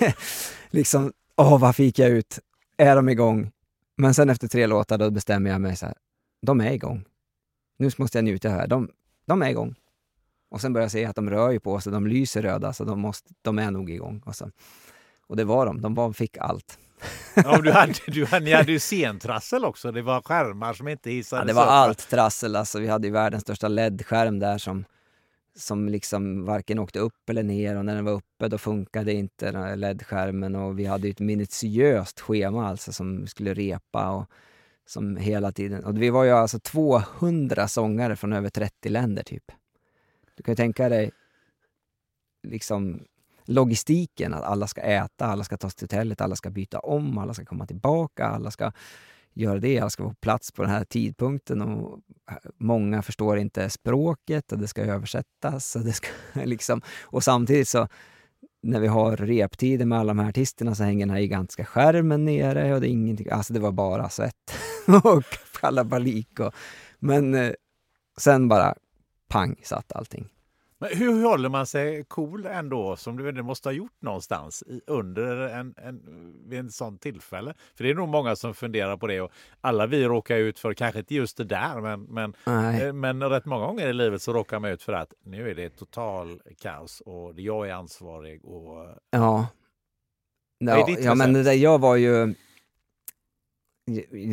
liksom, 0.70 1.12
åh, 1.36 1.58
vad 1.60 1.76
fick 1.76 1.98
jag 1.98 2.10
ut? 2.10 2.38
Är 2.76 2.96
de 2.96 3.08
igång? 3.08 3.50
Men 3.96 4.14
sen 4.14 4.30
efter 4.30 4.48
tre 4.48 4.66
låtar, 4.66 4.98
då 4.98 5.10
bestämmer 5.10 5.50
jag 5.50 5.60
mig 5.60 5.76
så 5.76 5.86
här, 5.86 5.94
de 6.42 6.60
är 6.60 6.72
igång. 6.72 7.04
Nu 7.80 7.90
måste 7.98 8.18
jag 8.18 8.24
njuta 8.24 8.48
här. 8.48 8.66
De, 8.66 8.90
de 9.26 9.42
är 9.42 9.50
igång. 9.50 9.74
Och 10.50 10.60
sen 10.60 10.72
börjar 10.72 10.84
jag 10.84 10.92
se 10.92 11.04
att 11.04 11.16
de 11.16 11.30
rör 11.30 11.50
ju 11.50 11.60
på 11.60 11.80
sig, 11.80 11.92
de 11.92 12.06
lyser 12.06 12.42
röda, 12.42 12.72
så 12.72 12.84
de, 12.84 13.00
måste, 13.00 13.30
de 13.42 13.58
är 13.58 13.70
nog 13.70 13.90
igång. 13.90 14.22
Och, 14.26 14.36
så. 14.36 14.50
och 15.26 15.36
det 15.36 15.44
var 15.44 15.66
de, 15.66 15.80
de 15.80 15.94
var, 15.94 16.12
fick 16.12 16.36
allt. 16.38 16.78
Ja, 17.34 17.60
du 17.60 17.72
hade, 17.72 17.94
du 18.06 18.24
hade, 18.26 18.44
ni 18.44 18.52
hade 18.52 18.72
ju 18.72 18.78
scentrassel 18.78 19.64
också. 19.64 19.92
Det 19.92 20.02
var 20.02 20.22
skärmar 20.22 20.74
som 20.74 20.88
inte 20.88 21.10
hissades 21.10 21.42
Ja, 21.42 21.46
det 21.46 21.52
var 21.52 21.62
upp. 21.64 21.70
allt 21.70 22.08
trassel. 22.10 22.56
Alltså, 22.56 22.80
vi 22.80 22.88
hade 22.88 23.06
ju 23.06 23.12
världens 23.12 23.42
största 23.42 23.68
LED-skärm 23.68 24.38
där 24.38 24.58
som, 24.58 24.84
som 25.56 25.88
liksom 25.88 26.44
varken 26.44 26.78
åkte 26.78 26.98
upp 26.98 27.30
eller 27.30 27.42
ner 27.42 27.76
och 27.76 27.84
när 27.84 27.94
den 27.94 28.04
var 28.04 28.12
uppe 28.12 28.48
då 28.48 28.58
funkade 28.58 29.12
inte 29.12 29.76
LED-skärmen 29.76 30.56
och 30.56 30.78
vi 30.78 30.86
hade 30.86 31.08
ett 31.08 31.20
minutiöst 31.20 32.20
schema 32.20 32.68
alltså 32.68 32.92
som 32.92 33.26
skulle 33.26 33.54
repa 33.54 34.10
och 34.10 34.30
som 34.90 35.16
hela 35.16 35.52
tiden. 35.52 35.84
Och 35.84 36.02
vi 36.02 36.10
var 36.10 36.24
ju 36.24 36.30
alltså 36.30 36.58
200 36.60 37.68
sångare 37.68 38.16
från 38.16 38.32
över 38.32 38.48
30 38.48 38.88
länder 38.88 39.22
typ. 39.22 39.44
Du 40.36 40.42
kan 40.42 40.52
ju 40.52 40.56
tänka 40.56 40.88
dig 40.88 41.10
liksom 42.42 43.00
logistiken, 43.44 44.34
att 44.34 44.42
alla 44.42 44.66
ska 44.66 44.80
äta, 44.80 45.26
alla 45.26 45.44
ska 45.44 45.56
ta 45.56 45.70
sig 45.70 45.78
till 45.78 45.84
hotellet, 45.84 46.20
alla 46.20 46.36
ska 46.36 46.50
byta 46.50 46.78
om, 46.78 47.18
alla 47.18 47.34
ska 47.34 47.44
komma 47.44 47.66
tillbaka, 47.66 48.26
alla 48.26 48.50
ska 48.50 48.72
göra 49.32 49.58
det, 49.58 49.80
alla 49.80 49.90
ska 49.90 50.02
vara 50.02 50.14
på 50.14 50.20
plats 50.20 50.52
på 50.52 50.62
den 50.62 50.70
här 50.70 50.84
tidpunkten 50.84 51.62
och 51.62 52.00
många 52.56 53.02
förstår 53.02 53.38
inte 53.38 53.70
språket 53.70 54.52
och 54.52 54.58
det 54.58 54.68
ska 54.68 54.82
översättas. 54.82 55.76
Och, 55.76 55.82
det 55.82 55.92
ska, 55.92 56.08
liksom, 56.44 56.82
och 57.02 57.24
samtidigt 57.24 57.68
så 57.68 57.88
när 58.62 58.80
vi 58.80 58.86
har 58.86 59.16
reptider 59.16 59.84
med 59.86 59.98
alla 59.98 60.10
de 60.10 60.18
här 60.18 60.28
artisterna 60.28 60.74
så 60.74 60.84
hänger 60.84 61.06
den 61.06 61.14
här 61.14 61.20
gigantiska 61.20 61.64
skärmen 61.64 62.24
nere 62.24 62.74
och 62.74 62.80
det 62.80 62.88
är 62.88 62.90
ingenting, 62.90 63.30
alltså 63.30 63.52
det 63.52 63.60
var 63.60 63.72
bara 63.72 64.08
svett 64.08 64.34
och 65.04 65.24
kalabalik. 65.60 66.40
Och, 66.40 66.54
men 66.98 67.34
eh, 67.34 67.52
sen 68.18 68.48
bara 68.48 68.74
pang 69.28 69.56
satt 69.62 69.92
allting. 69.92 70.28
Men 70.80 70.88
hur 70.98 71.22
håller 71.24 71.48
man 71.48 71.66
sig 71.66 72.04
cool 72.04 72.46
ändå, 72.46 72.96
som 72.96 73.16
du 73.16 73.28
ändå 73.28 73.42
måste 73.42 73.68
ha 73.68 73.72
gjort 73.72 74.02
någonstans 74.02 74.62
i, 74.66 74.80
under 74.86 75.36
en, 75.36 75.74
en, 75.76 76.00
vid 76.48 76.58
en 76.58 76.70
sån 76.70 76.98
tillfälle? 76.98 77.54
För 77.76 77.84
det 77.84 77.90
är 77.90 77.94
nog 77.94 78.08
många 78.08 78.36
som 78.36 78.54
funderar 78.54 78.96
på 78.96 79.06
det 79.06 79.20
och 79.20 79.30
alla 79.60 79.86
vi 79.86 80.04
råkar 80.04 80.36
ut 80.36 80.58
för, 80.58 80.74
kanske 80.74 80.98
inte 80.98 81.14
just 81.14 81.36
det 81.36 81.44
där, 81.44 81.80
men, 81.80 82.02
men, 82.02 82.34
Nej. 82.44 82.82
eh, 82.82 82.92
men 82.92 83.22
rätt 83.22 83.44
många 83.44 83.66
gånger 83.66 83.88
i 83.88 83.92
livet 83.92 84.22
så 84.22 84.32
råkar 84.32 84.58
man 84.58 84.70
ut 84.70 84.82
för 84.82 84.92
att 84.92 85.12
nu 85.24 85.50
är 85.50 85.54
det 85.54 85.70
total 85.70 86.40
kaos 86.60 87.00
och 87.00 87.40
jag 87.40 87.68
är 87.68 87.72
ansvarig 87.72 88.44
och 88.44 88.86
Ja, 89.10 89.46
Ja, 90.64 90.88
ja 91.00 91.14
men 91.14 91.32
det 91.32 91.42
där, 91.42 91.52
jag 91.52 91.78
var 91.78 91.96
ju... 91.96 92.34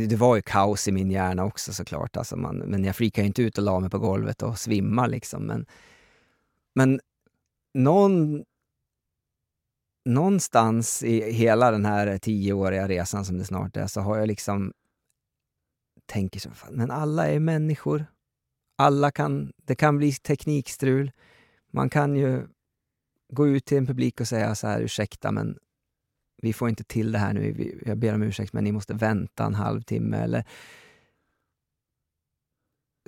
Det 0.10 0.16
var 0.16 0.36
ju 0.36 0.42
kaos 0.42 0.88
i 0.88 0.92
min 0.92 1.12
hjärna 1.12 1.46
också 1.46 1.74
såklart. 1.74 2.18
Alltså 2.18 2.36
man, 2.36 2.58
men 2.58 2.84
jag 2.84 2.96
freakade 2.96 3.22
ju 3.22 3.28
inte 3.28 3.42
ut 3.42 3.58
och 3.58 3.64
la 3.64 3.80
mig 3.80 3.90
på 3.90 4.00
golvet 4.00 4.44
och 4.44 4.60
svimmade 4.60 5.12
liksom. 5.12 5.44
Men, 5.44 5.66
men 6.78 7.00
någon, 7.74 8.44
någonstans 10.06 11.04
i 11.04 11.32
hela 11.32 11.72
den 11.72 11.86
här 11.86 12.18
tioåriga 12.18 12.88
resan 12.88 13.26
som 13.26 13.38
det 13.38 13.46
snart 13.46 13.78
är 13.78 13.88
så 13.88 14.02
har 14.02 14.18
jag 14.18 14.28
liksom 14.28 14.74
tänker 16.06 16.40
så, 16.40 16.52
fan, 16.52 16.74
men 16.74 16.92
alla 16.92 17.28
är 17.28 17.40
människor. 17.40 18.06
Alla 18.78 19.12
kan, 19.12 19.54
det 19.58 19.76
kan 19.76 19.98
bli 19.98 20.14
teknikstrul. 20.14 21.12
Man 21.72 21.90
kan 21.90 22.16
ju 22.16 22.48
gå 23.34 23.48
ut 23.48 23.66
till 23.66 23.78
en 23.78 23.86
publik 23.86 24.22
och 24.22 24.28
säga 24.28 24.56
så 24.56 24.68
här, 24.68 24.82
ursäkta 24.82 25.32
men 25.32 25.58
vi 26.42 26.54
får 26.54 26.70
inte 26.70 26.84
till 26.84 27.12
det 27.12 27.20
här 27.20 27.34
nu, 27.34 27.80
jag 27.86 27.98
ber 27.98 28.14
om 28.14 28.24
ursäkt 28.24 28.54
men 28.54 28.64
ni 28.64 28.72
måste 28.72 28.94
vänta 28.94 29.46
en 29.46 29.56
halvtimme 29.56 30.18
eller 30.18 30.46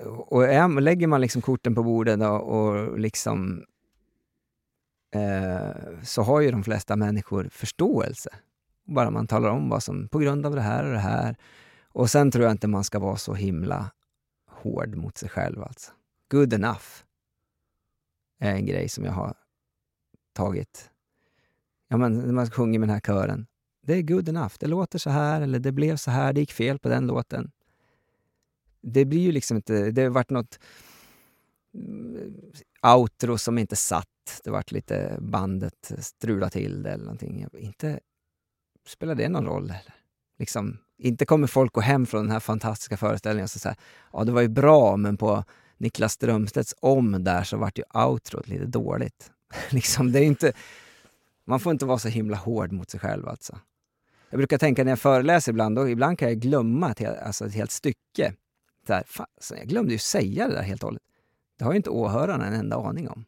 och 0.07 0.45
är, 0.45 0.81
lägger 0.81 1.07
man 1.07 1.21
liksom 1.21 1.41
korten 1.41 1.76
på 1.76 1.84
bordet 1.84 2.21
och, 2.21 2.41
och 2.41 2.99
liksom 2.99 3.65
eh, 5.15 6.01
så 6.03 6.21
har 6.21 6.41
ju 6.41 6.51
de 6.51 6.63
flesta 6.63 6.95
människor 6.95 7.49
förståelse. 7.51 8.30
Bara 8.85 9.11
man 9.11 9.27
talar 9.27 9.49
om 9.49 9.69
vad 9.69 9.84
som, 9.84 10.07
på 10.07 10.19
grund 10.19 10.45
av 10.45 10.55
det 10.55 10.61
här 10.61 10.85
och 10.85 10.91
det 10.91 10.99
här. 10.99 11.35
Och 11.88 12.09
sen 12.09 12.31
tror 12.31 12.43
jag 12.43 12.51
inte 12.51 12.67
man 12.67 12.84
ska 12.84 12.99
vara 12.99 13.17
så 13.17 13.34
himla 13.34 13.91
hård 14.47 14.95
mot 14.95 15.17
sig 15.17 15.30
själv 15.30 15.63
alltså. 15.63 15.91
Good 16.31 16.53
enough 16.53 16.85
är 18.39 18.51
en 18.51 18.65
grej 18.65 18.89
som 18.89 19.05
jag 19.05 19.11
har 19.11 19.34
tagit. 20.34 20.91
Ja 21.88 21.97
men 21.97 22.13
när 22.13 22.34
man 22.34 22.51
sjunger 22.51 22.80
med 22.80 22.89
den 22.89 22.93
här 22.93 23.01
kören. 23.01 23.47
Det 23.81 23.93
är 23.93 24.01
good 24.01 24.30
enough. 24.30 24.53
Det 24.59 24.67
låter 24.67 24.99
så 24.99 25.09
här 25.09 25.41
eller 25.41 25.59
det 25.59 25.71
blev 25.71 25.95
så 25.95 26.11
här, 26.11 26.34
det 26.34 26.39
gick 26.39 26.51
fel 26.51 26.80
på 26.80 26.89
den 26.89 27.07
låten. 27.07 27.51
Det 28.81 29.06
blir 29.06 29.19
ju 29.19 29.31
liksom 29.31 29.57
inte, 29.57 29.91
det 29.91 30.03
har 30.03 30.10
varit 30.10 30.30
något 30.30 30.60
mm, 31.73 32.34
outro 32.84 33.38
som 33.38 33.57
inte 33.57 33.76
satt. 33.76 34.07
Det 34.43 34.49
vart 34.49 34.72
lite 34.72 35.18
bandet 35.19 35.91
strula 35.99 36.49
till 36.49 36.84
det 36.84 36.91
eller 36.91 37.03
någonting. 37.03 37.45
Inte 37.60 37.99
spelar 38.88 39.15
det 39.15 39.30
någon 39.30 39.45
roll? 39.45 39.64
Eller? 39.64 39.95
Liksom, 40.39 40.77
inte 40.97 41.26
kommer 41.26 41.47
folk 41.47 41.73
gå 41.73 41.81
hem 41.81 42.06
från 42.06 42.22
den 42.22 42.31
här 42.31 42.39
fantastiska 42.39 42.97
föreställningen 42.97 43.43
och 43.43 43.49
säga 43.49 43.76
ja 44.14 44.23
det 44.23 44.31
var 44.31 44.41
ju 44.41 44.47
bra 44.47 44.97
men 44.97 45.18
på 45.18 45.43
Niklas 45.77 46.14
Strömstedts 46.14 46.76
om 46.80 47.23
där 47.23 47.43
så 47.43 47.57
vart 47.57 47.77
ju 47.77 47.84
outrot 47.93 48.47
lite 48.47 48.65
dåligt. 48.65 49.31
liksom, 49.69 50.11
det 50.11 50.19
är 50.19 50.23
inte, 50.23 50.53
man 51.45 51.60
får 51.60 51.72
inte 51.72 51.85
vara 51.85 51.99
så 51.99 52.07
himla 52.07 52.38
hård 52.38 52.72
mot 52.72 52.89
sig 52.89 52.99
själv 52.99 53.27
alltså. 53.27 53.60
Jag 54.30 54.38
brukar 54.38 54.57
tänka 54.57 54.84
när 54.84 54.91
jag 54.91 54.99
föreläser 54.99 55.51
ibland, 55.51 55.76
då, 55.76 55.89
ibland 55.89 56.19
kan 56.19 56.27
jag 56.27 56.38
glömma 56.38 56.91
ett, 56.91 56.99
helt- 56.99 57.19
alltså 57.19 57.45
ett 57.45 57.53
helt 57.53 57.72
stycke. 57.72 58.34
Så 58.88 58.93
här, 58.93 59.03
fan, 59.07 59.27
jag 59.57 59.68
glömde 59.68 59.91
ju 59.93 59.97
säga 59.99 60.47
det 60.47 60.53
där 60.53 60.61
helt 60.61 60.84
och 60.84 60.88
hållet. 60.88 61.03
Det 61.57 61.65
har 61.65 61.72
ju 61.72 61.77
inte 61.77 61.89
åhörarna 61.89 62.45
en 62.47 62.53
enda 62.53 62.76
aning 62.77 63.10
om. 63.10 63.26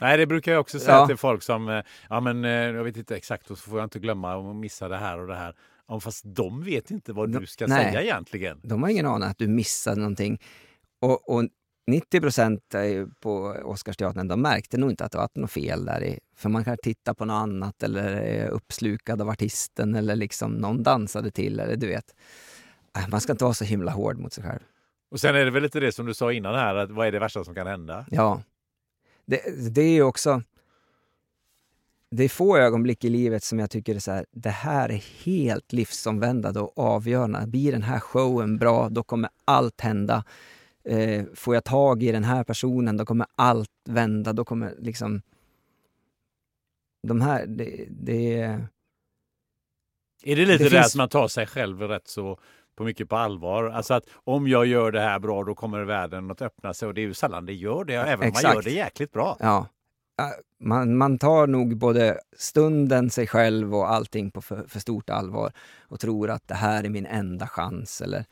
Nej, 0.00 0.16
det 0.18 0.26
brukar 0.26 0.52
jag 0.52 0.60
också 0.60 0.78
säga 0.78 0.96
Ja. 0.96 1.06
till 1.06 1.16
folk 1.16 1.42
som, 1.42 1.68
eh, 1.68 1.82
ja 2.10 2.20
men 2.20 2.44
eh, 2.44 2.50
jag 2.50 2.84
vet 2.84 2.96
inte 2.96 3.16
exakt 3.16 3.50
och 3.50 3.58
så 3.58 3.70
får 3.70 3.78
jag 3.78 3.86
inte 3.86 3.98
glömma 3.98 4.36
och 4.36 4.56
missa 4.56 4.88
det 4.88 4.96
här 4.96 5.18
och 5.18 5.26
det 5.26 5.34
här. 5.36 5.56
Ja, 5.88 6.00
fast 6.00 6.22
de 6.26 6.62
vet 6.62 6.90
inte 6.90 7.12
vad 7.12 7.32
De- 7.32 7.38
du 7.40 7.46
ska 7.46 7.66
nej. 7.66 7.84
säga 7.84 8.02
egentligen. 8.02 8.60
De 8.62 8.82
har 8.82 8.90
ingen 8.90 9.06
aning 9.06 9.28
att 9.28 9.38
du 9.38 9.48
missade 9.48 9.96
någonting. 10.00 10.40
Och, 11.00 11.28
och 11.34 11.44
90 11.86 12.20
procent 12.20 12.74
på 13.20 13.56
Oscarsteatern, 13.64 14.28
de 14.28 14.42
märkte 14.42 14.76
nog 14.78 14.90
inte 14.90 15.04
att 15.04 15.12
det 15.12 15.18
var 15.18 15.28
något 15.34 15.50
fel 15.50 15.84
där. 15.84 16.02
I, 16.04 16.18
för 16.36 16.48
man 16.48 16.64
kan 16.64 16.76
titta 16.82 17.14
på 17.14 17.24
något 17.24 17.34
annat 17.42 17.82
eller 17.82 18.04
är 18.16 18.48
uppslukad 18.48 19.20
av 19.22 19.28
artisten 19.28 19.94
eller 19.94 20.16
liksom 20.16 20.52
någon 20.52 20.82
dansade 20.82 21.30
till 21.30 21.60
eller 21.60 21.76
du 21.76 21.86
vet. 21.86 22.14
Äh, 22.98 23.08
Man 23.08 23.20
ska 23.20 23.32
inte 23.32 23.44
vara 23.44 23.54
så 23.54 23.64
himla 23.64 23.90
hård 23.92 24.18
mot 24.18 24.32
sig 24.32 24.44
själv. 24.44 24.60
Och 25.10 25.20
sen 25.20 25.34
är 25.34 25.44
det 25.44 25.50
väl 25.50 25.62
lite 25.62 25.80
det 25.80 25.92
som 25.92 26.06
du 26.06 26.14
sa 26.14 26.32
innan 26.32 26.54
här, 26.54 26.74
att 26.74 26.90
vad 26.90 27.06
är 27.06 27.12
det 27.12 27.18
värsta 27.18 27.44
som 27.44 27.54
kan 27.54 27.66
hända? 27.66 28.06
Ja. 28.10 28.42
Det, 29.26 29.74
det 29.74 29.82
är 29.82 30.02
också... 30.02 30.42
Det 32.10 32.24
är 32.24 32.28
få 32.28 32.56
ögonblick 32.56 33.04
i 33.04 33.08
livet 33.08 33.44
som 33.44 33.58
jag 33.58 33.70
tycker 33.70 33.94
är 33.94 33.98
så 33.98 34.10
här, 34.12 34.26
det 34.30 34.50
här 34.50 34.88
är 34.88 35.24
helt 35.24 35.72
livsomvändande 35.72 36.60
och 36.60 36.78
avgörande. 36.78 37.46
Blir 37.46 37.72
den 37.72 37.82
här 37.82 38.00
showen 38.00 38.58
bra, 38.58 38.88
då 38.88 39.02
kommer 39.02 39.30
allt 39.44 39.80
hända. 39.80 40.24
Eh, 40.84 41.24
får 41.34 41.54
jag 41.54 41.64
tag 41.64 42.02
i 42.02 42.12
den 42.12 42.24
här 42.24 42.44
personen, 42.44 42.96
då 42.96 43.06
kommer 43.06 43.26
allt 43.36 43.70
vända. 43.88 44.32
Då 44.32 44.44
kommer 44.44 44.74
liksom... 44.78 45.22
De 47.08 47.20
här, 47.20 47.46
det... 47.46 47.86
det 47.90 48.40
Är 50.22 50.36
det 50.36 50.46
lite 50.46 50.58
Det 50.58 50.64
det, 50.64 50.70
finns- 50.70 50.86
att 50.86 50.94
man 50.96 51.08
tar 51.08 51.28
sig 51.28 51.46
själv 51.46 51.82
rätt 51.82 52.08
så 52.08 52.38
på 52.80 52.84
mycket 52.84 53.08
på 53.08 53.16
allvar? 53.16 53.64
Alltså 53.64 53.94
att 53.94 54.04
om 54.12 54.48
jag 54.48 54.66
gör 54.66 54.92
det 54.92 55.00
här 55.00 55.18
bra 55.18 55.44
då 55.44 55.54
kommer 55.54 55.84
världen 55.84 56.30
att 56.30 56.42
öppna 56.42 56.74
sig 56.74 56.88
och 56.88 56.94
det 56.94 57.00
är 57.00 57.06
ju 57.06 57.14
sällan 57.14 57.46
det 57.46 57.52
gör 57.52 57.84
det, 57.84 57.94
även 57.94 58.28
om 58.28 58.32
man 58.42 58.54
gör 58.54 58.62
det 58.62 58.70
jäkligt 58.70 59.12
bra. 59.12 59.36
ja. 59.40 59.66
Man, 60.60 60.96
man 60.96 61.18
tar 61.18 61.46
nog 61.46 61.76
både 61.76 62.18
stunden, 62.36 63.10
sig 63.10 63.26
själv 63.26 63.74
och 63.74 63.90
allting 63.90 64.30
på 64.30 64.40
för, 64.42 64.64
för 64.68 64.80
stort 64.80 65.10
allvar 65.10 65.52
och 65.80 66.00
tror 66.00 66.30
att 66.30 66.48
det 66.48 66.54
här 66.54 66.84
är 66.84 66.88
min 66.88 67.06
enda 67.06 67.46
chans 67.46 68.00
eller 68.00 68.24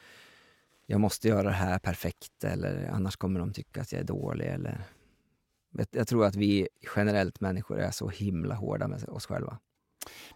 jag 0.86 1.00
måste 1.00 1.28
göra 1.28 1.42
det 1.42 1.50
här 1.50 1.78
perfekt 1.78 2.44
eller 2.44 2.90
annars 2.92 3.16
kommer 3.16 3.40
de 3.40 3.52
tycka 3.52 3.80
att 3.80 3.92
jag 3.92 4.00
är 4.00 4.04
dålig. 4.04 4.46
Eller... 4.46 4.80
Jag 5.90 6.08
tror 6.08 6.26
att 6.26 6.36
vi 6.36 6.68
generellt 6.96 7.40
människor 7.40 7.78
är 7.78 7.90
så 7.90 8.08
himla 8.08 8.54
hårda 8.54 8.88
med 8.88 9.08
oss 9.08 9.26
själva. 9.26 9.58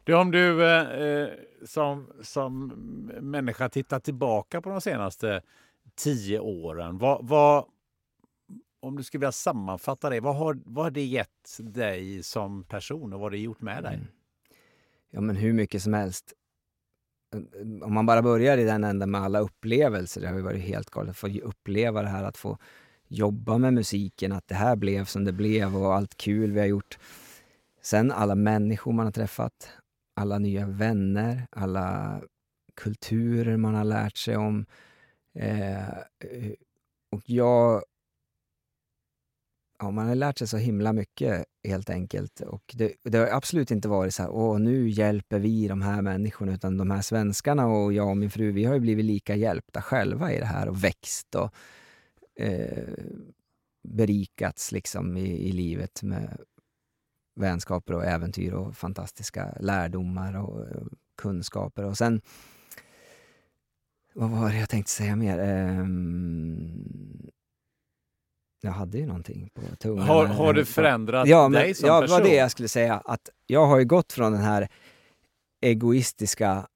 Du, 0.05 0.15
om 0.15 0.31
du 0.31 0.65
eh, 0.67 1.03
eh, 1.03 1.29
som, 1.67 2.13
som 2.23 2.67
människa 3.21 3.69
tittar 3.69 4.01
tillbaka 4.01 4.61
på 4.61 4.71
de 4.71 4.81
senaste 4.81 5.43
tio 5.95 6.41
åren, 6.41 6.99
vad, 6.99 7.29
vad, 7.29 7.65
om 8.81 8.97
du 8.97 9.03
skulle 9.03 9.21
vilja 9.21 9.33
sammanfatta 9.33 10.11
det, 10.11 10.21
vad 10.21 10.37
har, 10.37 10.59
vad 10.65 10.85
har 10.85 10.91
det 10.91 11.05
gett 11.05 11.59
dig 11.59 12.23
som 12.23 12.65
person 12.65 13.13
och 13.13 13.21
vad 13.21 13.27
har 13.27 13.31
det 13.31 13.39
gjort 13.39 13.61
med 13.61 13.83
dig? 13.83 13.95
Mm. 13.95 14.07
Ja, 15.11 15.21
men 15.21 15.37
hur 15.37 15.53
mycket 15.53 15.83
som 15.83 15.95
helst. 15.95 16.33
Om 17.83 17.95
man 17.95 18.07
bara 18.07 18.23
börjar 18.23 18.59
i 18.59 18.65
den 18.65 18.85
änden 18.85 19.11
med 19.11 19.21
alla 19.21 19.39
upplevelser, 19.39 20.21
det 20.21 20.29
har 20.29 20.37
ju 20.37 20.43
varit 20.43 20.63
helt 20.63 20.91
galet 20.91 21.11
att 21.11 21.17
få 21.17 21.29
uppleva 21.29 22.03
det 22.03 22.09
här, 22.09 22.25
att 22.25 22.37
få 22.37 22.59
jobba 23.09 23.59
med 23.59 23.75
musiken, 23.75 24.33
att 24.33 24.49
det 24.49 24.55
här 24.55 24.77
blev 24.77 25.05
som 25.05 25.25
det 25.25 25.33
blev 25.33 25.77
och 25.77 25.95
allt 25.95 26.17
kul 26.17 26.53
vi 26.53 26.61
har 26.61 26.67
gjort. 26.67 26.99
Sen 27.83 28.11
alla 28.13 28.35
människor 28.35 28.93
man 28.93 29.07
har 29.07 29.13
träffat, 29.13 29.71
alla 30.17 30.39
nya 30.39 30.67
vänner, 30.67 31.47
alla 31.51 32.21
kulturer 32.75 33.57
man 33.57 33.75
har 33.75 33.85
lärt 33.85 34.17
sig 34.17 34.37
om. 34.37 34.67
Eh, 35.35 35.99
och 37.11 37.23
jag 37.25 37.83
ja, 39.83 39.91
man 39.91 40.09
har 40.09 40.15
lärt 40.15 40.39
sig 40.39 40.49
så 40.49 40.57
himla 40.57 40.93
mycket 40.93 41.45
helt 41.65 41.91
enkelt. 41.91 42.41
Och 42.41 42.75
det, 42.75 42.93
det 43.03 43.19
har 43.19 43.27
absolut 43.27 43.71
inte 43.71 43.89
varit 43.89 44.15
så 44.15 44.23
här, 44.23 44.31
åh 44.31 44.59
nu 44.59 44.89
hjälper 44.89 45.39
vi 45.39 45.69
de 45.69 45.83
här 45.83 46.03
människorna, 46.03 46.55
utan 46.55 46.77
de 46.77 46.91
här 46.91 47.03
svenskarna 47.03 47.67
och 47.67 47.93
jag 47.93 48.09
och 48.09 48.17
min 48.17 48.31
fru, 48.31 48.53
vi 48.53 48.65
har 48.65 48.75
ju 48.75 48.81
blivit 48.81 49.05
lika 49.05 49.37
hjälpta 49.37 49.83
själva 49.83 50.33
i 50.33 50.39
det 50.39 50.47
här 50.47 50.69
och 50.69 50.85
växt 50.85 51.35
och 51.35 51.55
eh, 52.43 52.95
berikats 53.89 54.73
liksom 54.73 55.17
i, 55.17 55.49
i 55.49 55.53
livet 55.53 56.03
med 56.03 56.41
vänskaper 57.35 57.95
och 57.95 58.05
äventyr 58.05 58.53
och 58.53 58.77
fantastiska 58.77 59.55
lärdomar 59.61 60.37
och 60.37 60.61
eh, 60.61 60.83
kunskaper. 61.17 61.85
Och 61.85 61.99
sen, 61.99 62.21
vad 64.15 64.31
var 64.31 64.51
det 64.51 64.59
jag 64.59 64.69
tänkte 64.69 64.93
säga 64.93 65.17
mer? 65.17 65.39
Ehm, 65.39 67.31
jag 68.61 68.73
hade 68.73 68.99
ju 68.99 69.07
någonting 69.07 69.51
på 69.55 69.77
tungan. 69.77 70.07
Har, 70.07 70.27
har 70.27 70.55
det 70.55 70.65
förändrat 70.65 71.29
ja, 71.29 71.49
men, 71.49 71.63
dig 71.63 71.75
som 71.75 71.89
ja, 71.89 72.01
person? 72.01 72.17
det 72.17 72.23
var 72.23 72.31
det 72.31 72.37
jag 72.37 72.51
skulle 72.51 72.69
säga. 72.69 73.03
Att 73.05 73.31
jag 73.47 73.67
har 73.67 73.79
ju 73.79 73.85
gått 73.85 74.13
från 74.13 74.33
den 74.33 74.41
här 74.41 74.69
egoistiska 75.61 76.67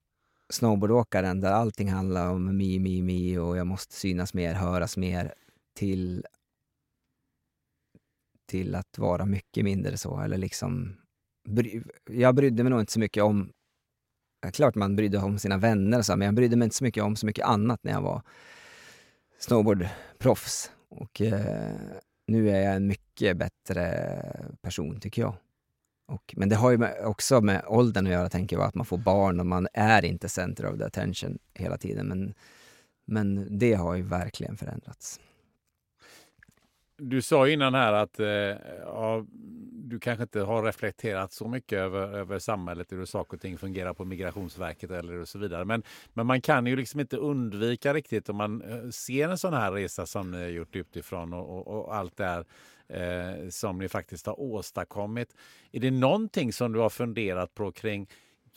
snowboardåkaren 0.49 1.41
där 1.41 1.51
allting 1.51 1.91
handlar 1.91 2.29
om 2.31 2.57
mi, 2.57 2.79
mi, 2.79 3.01
mi 3.01 3.37
och 3.37 3.57
jag 3.57 3.67
måste 3.67 3.93
synas 3.93 4.33
mer, 4.33 4.53
höras 4.53 4.97
mer 4.97 5.33
till, 5.75 6.25
till 8.47 8.75
att 8.75 8.97
vara 8.97 9.25
mycket 9.25 9.63
mindre 9.63 9.97
så. 9.97 10.19
Eller 10.19 10.37
liksom, 10.37 10.95
bry, 11.49 11.81
jag 12.09 12.35
brydde 12.35 12.63
mig 12.63 12.69
nog 12.69 12.79
inte 12.79 12.91
så 12.91 12.99
mycket 12.99 13.23
om 13.23 13.49
Ja, 14.41 14.51
klart 14.51 14.75
man 14.75 14.95
brydde 14.95 15.17
sig 15.17 15.25
om 15.25 15.39
sina 15.39 15.57
vänner 15.57 15.97
och 15.97 16.05
så, 16.05 16.15
men 16.15 16.25
jag 16.25 16.35
brydde 16.35 16.55
mig 16.55 16.65
inte 16.65 16.75
så 16.75 16.83
mycket 16.83 17.03
om 17.03 17.15
så 17.15 17.25
mycket 17.25 17.45
annat 17.45 17.83
när 17.83 17.91
jag 17.91 18.01
var 18.01 18.21
snowboardproffs. 19.39 20.71
Och 20.89 21.21
eh, 21.21 21.75
nu 22.27 22.49
är 22.49 22.61
jag 22.61 22.75
en 22.75 22.87
mycket 22.87 23.37
bättre 23.37 24.13
person, 24.61 24.99
tycker 24.99 25.21
jag. 25.21 25.35
Och, 26.07 26.33
men 26.37 26.49
det 26.49 26.55
har 26.55 26.71
ju 26.71 26.77
med, 26.77 27.05
också 27.05 27.41
med 27.41 27.63
åldern 27.67 28.05
att 28.07 28.13
göra, 28.13 28.29
tänker 28.29 28.55
jag, 28.55 28.65
att 28.65 28.75
man 28.75 28.85
får 28.85 28.97
barn 28.97 29.39
och 29.39 29.45
man 29.45 29.67
är 29.73 30.05
inte 30.05 30.29
center 30.29 30.65
of 30.65 30.77
the 30.77 30.83
attention 30.83 31.37
hela 31.53 31.77
tiden. 31.77 32.07
Men, 32.07 32.33
men 33.05 33.57
det 33.59 33.73
har 33.73 33.95
ju 33.95 34.01
verkligen 34.01 34.57
förändrats. 34.57 35.19
Du 36.97 37.21
sa 37.21 37.47
innan 37.47 37.73
här 37.73 37.93
att 37.93 38.19
eh, 38.19 38.27
ja, 38.85 39.25
du 39.89 39.99
kanske 39.99 40.23
inte 40.23 40.41
har 40.41 40.63
reflekterat 40.63 41.33
så 41.33 41.47
mycket 41.47 41.79
över, 41.79 42.17
över 42.17 42.39
samhället, 42.39 42.91
hur 42.91 43.05
saker 43.05 43.37
och 43.37 43.41
ting 43.41 43.57
fungerar 43.57 43.93
på 43.93 44.05
Migrationsverket 44.05 44.91
eller 44.91 45.25
så 45.25 45.39
vidare. 45.39 45.65
Men, 45.65 45.83
men 46.13 46.25
man 46.25 46.41
kan 46.41 46.65
ju 46.65 46.75
liksom 46.75 46.99
inte 46.99 47.17
undvika 47.17 47.93
riktigt 47.93 48.29
om 48.29 48.35
man 48.35 48.61
eh, 48.61 48.89
ser 48.89 49.29
en 49.29 49.37
sån 49.37 49.53
här 49.53 49.71
resa 49.71 50.05
som 50.05 50.31
ni 50.31 50.37
har 50.37 50.49
gjort 50.49 50.75
utifrån 50.75 51.33
och, 51.33 51.67
och, 51.67 51.67
och 51.67 51.95
allt 51.95 52.17
det 52.17 52.25
här 52.25 52.45
eh, 52.87 53.49
som 53.49 53.77
ni 53.77 53.89
faktiskt 53.89 54.25
har 54.25 54.39
åstadkommit. 54.39 55.35
Är 55.71 55.79
det 55.79 55.91
någonting 55.91 56.53
som 56.53 56.73
du 56.73 56.79
har 56.79 56.89
funderat 56.89 57.53
på 57.53 57.71
kring 57.71 58.07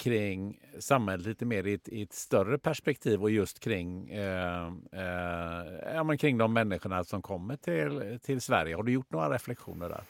kring 0.01 0.61
samhället 0.79 1.27
lite 1.27 1.45
mer 1.45 1.67
i 1.67 1.75
ett, 1.75 1.89
i 1.89 2.03
ett, 2.03 2.13
större 2.13 2.59
perspektiv 2.59 3.23
och 3.23 3.31
just 3.31 3.61
kring, 3.61 4.11
eh, 4.11 4.67
eh, 4.93 5.95
ja, 5.95 6.05
men 6.05 6.19
kring 6.19 6.39
de 6.39 6.53
människorna 6.53 7.05
som 7.05 7.23
kommer 7.23 7.57
till, 7.57 8.19
till 8.23 8.41
Sverige. 8.41 8.77
Har 8.77 8.83
du 8.83 8.93
gjort 8.93 9.13
några 9.13 9.31
reflektioner 9.31 9.89
där? 9.89 10.05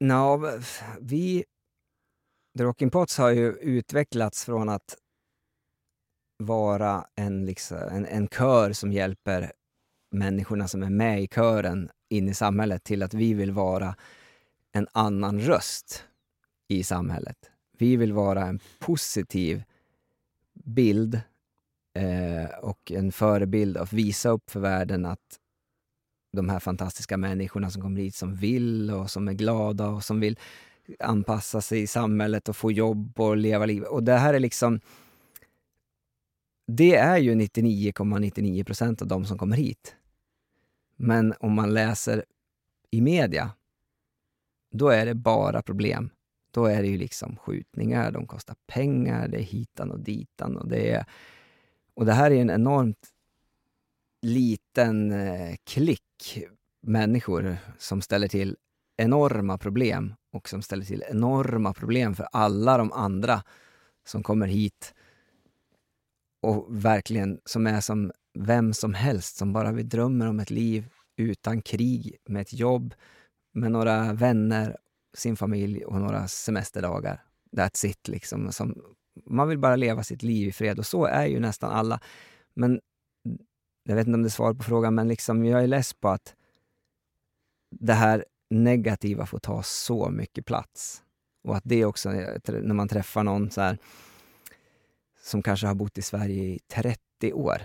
No, 0.00 0.50
vi... 1.00 1.44
The 2.58 2.64
Rocking 2.64 2.90
Pots 2.90 3.18
har 3.18 3.30
ju 3.30 3.52
utvecklats 3.52 4.44
från 4.44 4.68
att 4.68 4.96
vara 6.38 7.06
en, 7.14 7.46
liksom, 7.46 7.78
en, 7.78 8.06
en 8.06 8.28
kör 8.28 8.72
som 8.72 8.92
hjälper 8.92 9.52
människorna 10.10 10.68
som 10.68 10.82
är 10.82 10.90
med 10.90 11.22
i 11.22 11.28
kören 11.28 11.90
in 12.08 12.28
i 12.28 12.34
samhället 12.34 12.84
till 12.84 13.02
att 13.02 13.14
vi 13.14 13.34
vill 13.34 13.52
vara 13.52 13.96
en 14.72 14.88
annan 14.92 15.40
röst 15.40 16.04
i 16.68 16.84
samhället. 16.84 17.50
Vi 17.78 17.96
vill 17.96 18.12
vara 18.12 18.46
en 18.46 18.60
positiv 18.78 19.62
bild 20.52 21.20
eh, 21.94 22.58
och 22.62 22.92
en 22.92 23.12
förebild 23.12 23.76
och 23.76 23.92
visa 23.92 24.28
upp 24.28 24.50
för 24.50 24.60
världen 24.60 25.06
att 25.06 25.40
de 26.32 26.48
här 26.48 26.60
fantastiska 26.60 27.16
människorna 27.16 27.70
som 27.70 27.82
kommer 27.82 28.00
hit 28.00 28.14
som 28.14 28.34
vill 28.34 28.90
och 28.90 29.10
som 29.10 29.28
är 29.28 29.32
glada 29.32 29.88
och 29.88 30.04
som 30.04 30.20
vill 30.20 30.38
anpassa 30.98 31.60
sig 31.60 31.82
i 31.82 31.86
samhället 31.86 32.48
och 32.48 32.56
få 32.56 32.72
jobb 32.72 33.20
och 33.20 33.36
leva 33.36 33.66
livet. 33.66 33.88
Och 33.88 34.02
det 34.02 34.16
här 34.16 34.34
är 34.34 34.40
liksom... 34.40 34.80
Det 36.66 36.96
är 36.96 37.18
ju 37.18 37.34
99,99 37.34 38.64
procent 38.64 39.00
,99 39.00 39.02
av 39.02 39.08
de 39.08 39.24
som 39.24 39.38
kommer 39.38 39.56
hit. 39.56 39.96
Men 40.96 41.34
om 41.40 41.52
man 41.52 41.74
läser 41.74 42.24
i 42.90 43.00
media, 43.00 43.50
då 44.70 44.88
är 44.88 45.06
det 45.06 45.14
bara 45.14 45.62
problem. 45.62 46.10
Då 46.54 46.66
är 46.66 46.82
det 46.82 46.88
ju 46.88 46.98
liksom 46.98 47.36
skjutningar, 47.36 48.10
de 48.10 48.26
kostar 48.26 48.56
pengar, 48.66 49.28
det 49.28 49.38
är 49.38 49.42
hitan 49.42 49.90
och 49.90 50.00
ditan. 50.00 50.56
Och 50.56 50.68
det, 50.68 50.90
är, 50.90 51.04
och 51.94 52.06
det 52.06 52.12
här 52.12 52.30
är 52.30 52.40
en 52.40 52.50
enormt 52.50 53.08
liten 54.22 55.12
eh, 55.12 55.56
klick 55.64 56.38
människor 56.82 57.56
som 57.78 58.02
ställer 58.02 58.28
till 58.28 58.56
enorma 58.96 59.58
problem 59.58 60.14
och 60.32 60.48
som 60.48 60.62
ställer 60.62 60.84
till 60.84 61.04
enorma 61.08 61.74
problem 61.74 62.14
för 62.14 62.28
alla 62.32 62.78
de 62.78 62.92
andra 62.92 63.42
som 64.06 64.22
kommer 64.22 64.46
hit 64.46 64.94
och 66.42 66.66
verkligen 66.68 67.40
som 67.44 67.66
är 67.66 67.80
som 67.80 68.12
vem 68.38 68.72
som 68.72 68.94
helst 68.94 69.36
som 69.36 69.52
bara 69.52 69.72
vi 69.72 69.82
drömmer 69.82 70.28
om 70.28 70.40
ett 70.40 70.50
liv 70.50 70.88
utan 71.16 71.62
krig, 71.62 72.16
med 72.28 72.42
ett 72.42 72.52
jobb, 72.52 72.94
med 73.52 73.72
några 73.72 74.12
vänner, 74.12 74.76
sin 75.14 75.36
familj 75.36 75.84
och 75.84 76.00
några 76.00 76.28
semesterdagar. 76.28 77.24
That's 77.52 77.86
it. 77.86 78.08
Liksom. 78.08 78.52
Som, 78.52 78.94
man 79.26 79.48
vill 79.48 79.58
bara 79.58 79.76
leva 79.76 80.02
sitt 80.02 80.22
liv 80.22 80.48
i 80.48 80.52
fred 80.52 80.78
och 80.78 80.86
så 80.86 81.04
är 81.04 81.26
ju 81.26 81.40
nästan 81.40 81.70
alla. 81.70 82.00
Men 82.54 82.80
jag 83.84 83.96
vet 83.96 84.06
inte 84.06 84.16
om 84.16 84.22
det 84.22 84.28
är 84.28 84.30
svar 84.30 84.54
på 84.54 84.62
frågan, 84.62 84.94
men 84.94 85.08
liksom, 85.08 85.44
jag 85.44 85.62
är 85.62 85.66
less 85.66 85.94
på 85.94 86.08
att 86.08 86.34
det 87.70 87.92
här 87.92 88.24
negativa 88.50 89.26
får 89.26 89.38
ta 89.38 89.62
så 89.62 90.10
mycket 90.10 90.46
plats. 90.46 91.02
Och 91.44 91.56
att 91.56 91.64
det 91.66 91.84
också, 91.84 92.12
eh, 92.12 92.40
när 92.46 92.74
man 92.74 92.88
träffar 92.88 93.22
någon 93.22 93.50
så 93.50 93.60
här, 93.60 93.78
som 95.22 95.42
kanske 95.42 95.66
har 95.66 95.74
bott 95.74 95.98
i 95.98 96.02
Sverige 96.02 96.44
i 96.44 96.58
30 96.68 97.32
år. 97.32 97.62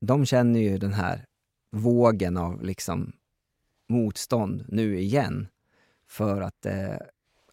De 0.00 0.26
känner 0.26 0.60
ju 0.60 0.78
den 0.78 0.92
här 0.92 1.26
vågen 1.70 2.36
av 2.36 2.62
liksom 2.62 3.12
motstånd 3.92 4.64
nu 4.68 4.98
igen. 4.98 5.48
För 6.06 6.40
att 6.40 6.66
eh, 6.66 6.96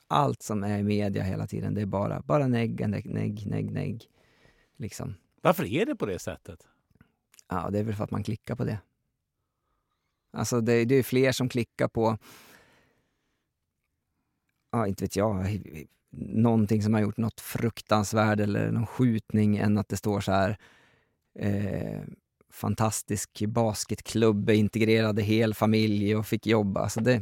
allt 0.07 0.41
som 0.41 0.63
är 0.63 0.79
i 0.79 0.83
media 0.83 1.23
hela 1.23 1.47
tiden, 1.47 1.73
det 1.73 1.81
är 1.81 1.85
bara, 1.85 2.21
bara 2.21 2.47
negg, 2.47 2.89
negg, 2.89 3.05
negg, 3.05 3.45
negg, 3.45 3.71
negg. 3.71 4.05
Liksom. 4.77 5.15
Varför 5.41 5.65
är 5.65 5.85
det 5.85 5.95
på 5.95 6.05
det 6.05 6.19
sättet? 6.19 6.67
Ja, 7.47 7.69
det 7.69 7.79
är 7.79 7.83
väl 7.83 7.95
för 7.95 8.03
att 8.03 8.11
man 8.11 8.23
klickar 8.23 8.55
på 8.55 8.63
det. 8.63 8.79
Alltså 10.31 10.61
det, 10.61 10.85
det 10.85 10.95
är 10.95 11.03
fler 11.03 11.31
som 11.31 11.49
klickar 11.49 11.87
på, 11.87 12.17
ja 14.71 14.87
inte 14.87 15.03
vet 15.03 15.15
jag, 15.15 15.61
någonting 16.11 16.83
som 16.83 16.93
har 16.93 17.01
gjort 17.01 17.17
något 17.17 17.41
fruktansvärt 17.41 18.39
eller 18.39 18.71
någon 18.71 18.87
skjutning 18.87 19.57
än 19.57 19.77
att 19.77 19.89
det 19.89 19.97
står 19.97 20.21
så 20.21 20.31
här 20.31 20.57
eh, 21.39 22.01
fantastisk 22.49 23.45
basketklubb, 23.45 24.49
integrerade 24.49 25.21
hel 25.21 25.53
familj 25.53 26.15
och 26.15 26.27
fick 26.27 26.47
jobba. 26.47 26.81
Alltså 26.81 26.99
det, 26.99 27.21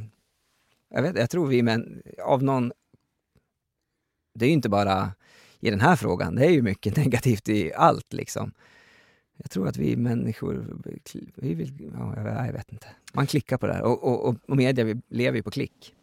jag, 0.90 1.02
vet, 1.02 1.18
jag 1.18 1.30
tror 1.30 1.48
vi 1.48 1.64
men 1.64 2.02
av 2.24 2.44
någon... 2.44 2.72
Det 4.34 4.45
är 4.45 4.48
ju 4.48 4.54
inte 4.54 4.70
bara 4.70 5.12
i 5.60 5.70
den 5.70 5.82
här 5.82 5.95
frågan, 5.95 6.36
det 6.36 6.45
är 6.45 6.49
ju 6.49 6.62
mycket 6.62 6.95
negativt 6.98 7.49
i 7.49 7.74
allt 7.74 8.14
liksom. 8.14 8.54
Jag 9.38 9.52
tror 9.52 9.68
att 9.68 9.78
vi 9.78 9.98
människor, 9.98 10.82
vi 11.36 11.54
vill, 11.54 11.91
ja, 11.94 12.45
jag 12.45 12.54
vet 12.54 12.72
inte. 12.72 12.88
Man 13.14 13.28
klickar 13.28 13.58
på 13.58 13.68
det 13.68 13.74
här 13.74 13.84
och, 13.84 14.28
och, 14.28 14.36
och 14.48 14.58
media 14.58 14.86
vi 14.86 15.02
lever 15.10 15.38
ju 15.38 15.44
på 15.44 15.52
klick. 15.52 15.94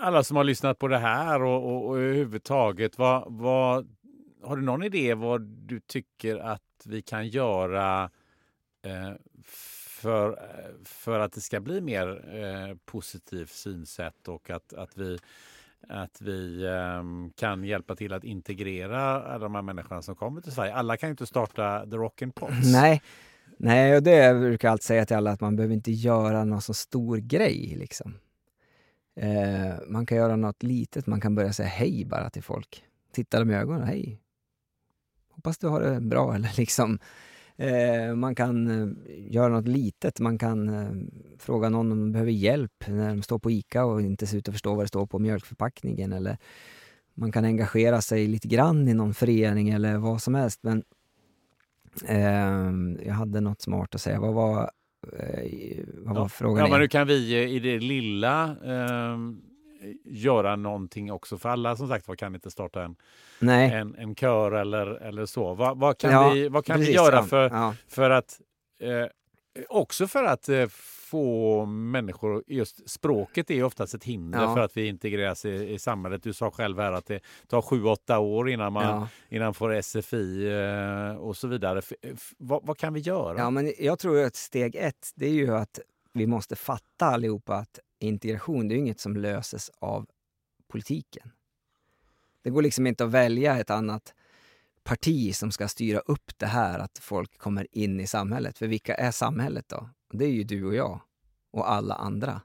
Alla 0.00 0.24
som 0.24 0.36
har 0.36 0.44
lyssnat 0.44 0.78
på 0.78 0.88
det 0.88 0.98
här 0.98 1.42
och, 1.42 1.64
och, 1.64 1.88
och 1.88 1.98
överhuvudtaget, 1.98 2.98
vad, 2.98 3.32
vad, 3.32 3.96
har 4.42 4.56
du 4.56 4.62
någon 4.62 4.82
idé 4.82 5.14
vad 5.14 5.42
du 5.42 5.80
tycker 5.80 6.36
att 6.36 6.62
vi 6.86 7.02
kan 7.02 7.28
göra 7.28 8.10
eh, 8.82 9.12
för, 9.44 10.38
för 10.84 11.20
att 11.20 11.32
det 11.32 11.40
ska 11.40 11.60
bli 11.60 11.80
mer 11.80 12.34
eh, 12.36 12.76
positivt 12.84 13.50
synsätt 13.50 14.28
och 14.28 14.50
att, 14.50 14.72
att 14.72 14.96
vi 14.96 15.18
att 15.88 16.22
vi 16.22 16.66
um, 16.66 17.32
kan 17.36 17.64
hjälpa 17.64 17.96
till 17.96 18.12
att 18.12 18.24
integrera 18.24 19.22
alla 19.22 19.38
de 19.38 19.54
här 19.54 19.62
människorna 19.62 20.02
som 20.02 20.16
kommer 20.16 20.40
till 20.40 20.52
Sverige. 20.52 20.74
Alla 20.74 20.96
kan 20.96 21.08
ju 21.08 21.10
inte 21.10 21.26
starta 21.26 21.86
The 21.90 21.96
Rockin' 21.96 22.32
Pots. 22.32 22.72
Nej, 22.72 23.02
Nej 23.56 23.96
och 23.96 24.02
det 24.02 24.40
brukar 24.40 24.68
jag 24.68 24.72
alltid 24.72 24.84
säga 24.84 25.06
till 25.06 25.16
alla 25.16 25.30
att 25.30 25.40
man 25.40 25.56
behöver 25.56 25.74
inte 25.74 25.92
göra 25.92 26.44
någon 26.44 26.62
så 26.62 26.74
stor 26.74 27.16
grej. 27.16 27.74
Liksom. 27.78 28.14
Eh, 29.16 29.74
man 29.86 30.06
kan 30.06 30.18
göra 30.18 30.36
något 30.36 30.62
litet, 30.62 31.06
man 31.06 31.20
kan 31.20 31.34
börja 31.34 31.52
säga 31.52 31.68
hej 31.68 32.04
bara 32.04 32.30
till 32.30 32.42
folk. 32.42 32.84
Titta 33.12 33.38
dem 33.38 33.50
i 33.50 33.54
ögonen, 33.54 33.82
hej. 33.82 34.20
Hoppas 35.40 35.58
du 35.58 35.68
har 35.68 35.80
det 35.80 36.00
bra. 36.00 36.34
Eller 36.34 36.50
liksom, 36.56 36.98
Eh, 37.60 38.14
man 38.14 38.34
kan 38.34 38.68
eh, 38.68 38.88
göra 39.32 39.48
något 39.48 39.68
litet. 39.68 40.20
Man 40.20 40.38
kan 40.38 40.68
eh, 40.68 40.90
fråga 41.38 41.68
någon 41.68 41.92
om 41.92 41.98
de 41.98 42.12
behöver 42.12 42.32
hjälp 42.32 42.84
när 42.86 43.08
de 43.08 43.22
står 43.22 43.38
på 43.38 43.50
ICA 43.50 43.84
och 43.84 44.02
inte 44.02 44.26
ser 44.26 44.38
ut 44.38 44.48
att 44.48 44.54
förstå 44.54 44.74
vad 44.74 44.84
det 44.84 44.88
står 44.88 45.06
på 45.06 45.18
mjölkförpackningen. 45.18 46.12
Eller 46.12 46.38
man 47.14 47.32
kan 47.32 47.44
engagera 47.44 48.00
sig 48.00 48.26
lite 48.26 48.48
grann 48.48 48.88
i 48.88 48.94
någon 48.94 49.14
förening 49.14 49.68
eller 49.68 49.96
vad 49.98 50.22
som 50.22 50.34
helst. 50.34 50.60
Men 50.62 50.84
jag 53.04 53.14
hade 53.14 53.40
något 53.40 53.60
smart 53.60 53.94
att 53.94 54.00
säga. 54.00 54.20
Vad 54.20 54.34
var, 54.34 54.70
vad 55.96 56.14
var 56.14 56.22
ja, 56.22 56.28
frågan? 56.28 56.64
Ja, 56.64 56.70
men 56.70 56.80
nu 56.80 56.88
kan 56.88 57.06
vi 57.06 57.44
i 57.44 57.58
det 57.58 57.78
lilla 57.78 58.56
göra 60.04 60.56
någonting 60.56 61.12
också 61.12 61.38
för 61.38 61.48
alla 61.48 61.76
som 61.76 61.88
sagt 61.88 62.08
var 62.08 62.16
kan 62.16 62.34
inte 62.34 62.50
starta 62.50 62.82
en, 62.82 62.96
Nej. 63.38 63.72
en, 63.72 63.94
en 63.94 64.14
kör 64.14 64.52
eller, 64.52 64.86
eller 64.86 65.26
så. 65.26 65.54
Vad, 65.54 65.78
vad 65.78 65.98
kan, 65.98 66.10
ja, 66.12 66.30
vi, 66.30 66.48
vad 66.48 66.64
kan 66.64 66.76
precis, 66.76 66.88
vi 66.88 66.94
göra 66.94 67.22
för, 67.22 67.50
ja. 67.50 67.74
för 67.88 68.10
att 68.10 68.40
eh, 68.80 69.06
också 69.68 70.06
för 70.06 70.24
att 70.24 70.48
eh, 70.48 70.66
få 71.10 71.64
människor, 71.66 72.44
just 72.46 72.90
språket 72.90 73.50
är 73.50 73.64
oftast 73.64 73.94
ett 73.94 74.04
hinder 74.04 74.42
Ja. 74.42 74.54
för 74.54 74.60
att 74.60 74.76
vi 74.76 74.86
integreras 74.86 75.44
i, 75.44 75.72
i 75.72 75.78
samhället. 75.78 76.22
Du 76.22 76.32
sa 76.32 76.50
själv 76.50 76.78
här 76.78 76.92
att 76.92 77.06
det 77.06 77.20
tar 77.48 77.62
sju, 77.62 77.84
åtta 77.84 78.18
år 78.18 78.50
innan 78.50 78.72
man 78.72 78.84
Ja. 78.84 79.08
innan 79.28 79.54
får 79.54 79.82
SFI 79.82 80.46
eh, 80.48 81.16
och 81.16 81.36
så 81.36 81.48
vidare. 81.48 81.78
F, 81.78 81.92
f, 82.02 82.32
vad, 82.38 82.66
vad 82.66 82.78
kan 82.78 82.94
vi 82.94 83.00
göra? 83.00 83.38
Ja, 83.38 83.50
men 83.50 83.72
jag 83.78 83.98
tror 83.98 84.24
att 84.24 84.36
steg 84.36 84.76
ett, 84.76 85.10
det 85.14 85.26
är 85.26 85.32
ju 85.32 85.56
att 85.56 85.80
vi 86.12 86.26
måste 86.26 86.56
fatta 86.56 87.06
allihopa 87.06 87.54
att 87.54 87.78
integration, 88.00 88.68
det 88.68 88.74
är 88.74 88.76
ju 88.76 88.82
inget 88.82 89.00
som 89.00 89.16
löses 89.16 89.70
av 89.78 90.06
politiken. 90.68 91.30
Det 92.42 92.50
går 92.50 92.62
liksom 92.62 92.86
inte 92.86 93.04
att 93.04 93.10
välja 93.10 93.58
ett 93.58 93.70
annat 93.70 94.14
parti 94.82 95.34
som 95.34 95.50
ska 95.52 95.68
styra 95.68 95.98
upp 95.98 96.38
det 96.38 96.46
här, 96.46 96.78
att 96.78 96.98
folk 96.98 97.38
kommer 97.38 97.66
in 97.72 98.00
i 98.00 98.06
samhället. 98.06 98.58
För 98.58 98.66
vilka 98.66 98.94
är 98.94 99.10
samhället 99.10 99.68
då? 99.68 99.88
Det 100.12 100.24
är 100.24 100.30
ju 100.30 100.44
du 100.44 100.64
och 100.64 100.74
jag 100.74 101.00
och 101.50 101.70
alla 101.70 101.94
andra. 101.94 102.40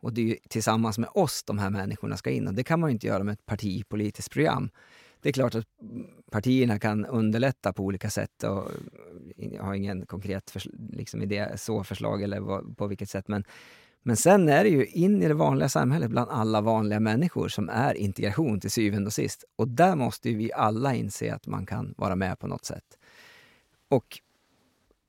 Och 0.00 0.12
det 0.12 0.20
är 0.20 0.24
ju 0.24 0.36
tillsammans 0.48 0.98
med 0.98 1.08
oss 1.14 1.44
de 1.44 1.58
här 1.58 1.70
människorna 1.70 2.16
ska 2.16 2.30
in. 2.30 2.48
Och 2.48 2.54
det 2.54 2.64
kan 2.64 2.80
man 2.80 2.90
ju 2.90 2.92
inte 2.92 3.06
göra 3.06 3.24
med 3.24 3.32
ett 3.32 3.46
partipolitiskt 3.46 4.32
program. 4.32 4.70
det 5.20 5.28
är 5.28 5.32
klart 5.32 5.54
att 5.54 5.66
partierna 6.30 6.78
kan 6.78 7.06
underlätta 7.06 7.72
på 7.72 7.84
olika 7.84 8.10
sätt 8.10 8.42
och 8.42 8.70
eh, 9.36 9.52
jag 9.52 9.62
har 9.62 9.74
ingen 9.74 10.06
konkret 10.06 10.56
liksom 10.92 11.22
idé, 11.22 11.48
så 11.56 11.84
förslag 11.84 12.22
eller 12.22 12.40
vad, 12.40 12.76
på 12.76 12.86
vilket 12.86 13.10
sätt. 13.10 13.28
Men, 13.28 13.44
men 14.02 14.16
sen 14.16 14.48
är 14.48 14.64
det 14.64 14.70
ju 14.70 14.86
in 14.86 15.22
i 15.22 15.28
det 15.28 15.34
vanliga 15.34 15.68
samhället 15.68 16.10
bland 16.10 16.30
alla 16.30 16.60
vanliga 16.60 17.00
människor 17.00 17.48
som 17.48 17.68
är 17.68 17.94
integration 17.94 18.60
till 18.60 18.70
syvende 18.70 19.06
och 19.06 19.12
sist. 19.12 19.44
Och 19.56 19.68
där 19.68 19.96
måste 19.96 20.34
vi 20.34 20.52
alla 20.52 20.94
inse 20.94 21.34
att 21.34 21.46
man 21.46 21.66
kan 21.66 21.94
vara 21.96 22.16
med 22.16 22.38
på 22.38 22.46
något 22.46 22.64
sätt. 22.64 22.98
Och 23.88 24.20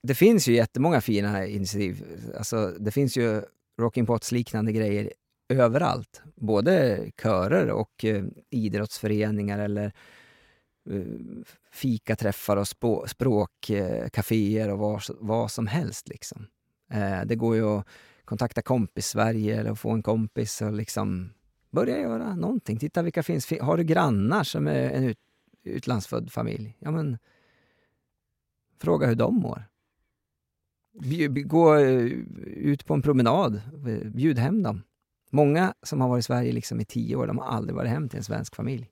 det 0.02 0.14
finns 0.14 0.48
ju 0.48 0.54
jättemånga 0.54 1.00
fina 1.00 1.46
initiativ. 1.46 2.04
Alltså, 2.38 2.74
det 2.78 2.90
finns 2.90 3.16
ju 3.16 3.42
Rocking 3.78 4.06
Pots 4.06 4.32
liknande 4.32 4.72
grejer 4.72 5.12
överallt. 5.48 6.22
Både 6.36 7.06
körer 7.22 7.70
och 7.70 8.04
eh, 8.04 8.24
idrottsföreningar 8.50 9.58
eller 9.58 9.92
eh, 10.90 11.02
fikaträffar 11.72 12.56
och 12.56 12.68
språkcaféer 13.08 14.68
eh, 14.68 14.72
och 14.72 14.78
vad, 14.78 15.02
vad 15.20 15.50
som 15.50 15.66
helst. 15.66 16.08
Liksom. 16.08 16.46
Eh, 16.90 17.20
det 17.24 17.36
går 17.36 17.56
ju 17.56 17.64
att 17.78 17.86
kontakta 18.24 18.62
kompis-Sverige 18.62 19.60
eller 19.60 19.74
få 19.74 19.90
en 19.90 20.02
kompis 20.02 20.62
och 20.62 20.72
liksom 20.72 21.30
börja 21.70 21.98
göra 21.98 22.34
någonting. 22.34 22.78
Titta 22.78 23.02
vilka 23.02 23.22
finns. 23.22 23.52
Har 23.60 23.76
du 23.76 23.84
grannar 23.84 24.44
som 24.44 24.66
är 24.66 24.90
en 24.90 25.04
ut, 25.04 25.18
utlandsfödd 25.62 26.32
familj? 26.32 26.76
Ja, 26.78 26.90
men 26.90 27.18
fråga 28.80 29.06
hur 29.06 29.14
de 29.14 29.34
mår. 29.34 29.64
Gå 31.44 31.74
eh, 31.74 32.04
ut 32.46 32.86
på 32.86 32.94
en 32.94 33.02
promenad, 33.02 33.60
bjud 34.14 34.38
hem 34.38 34.62
dem. 34.62 34.82
Många 35.30 35.74
som 35.82 36.00
har 36.00 36.08
varit 36.08 36.22
i 36.22 36.26
Sverige 36.26 36.52
liksom 36.52 36.80
i 36.80 36.84
tio 36.84 37.16
år, 37.16 37.26
de 37.26 37.38
har 37.38 37.46
aldrig 37.46 37.76
varit 37.76 37.90
hem 37.90 38.08
till 38.08 38.16
en 38.16 38.24
svensk 38.24 38.54
familj. 38.54 38.90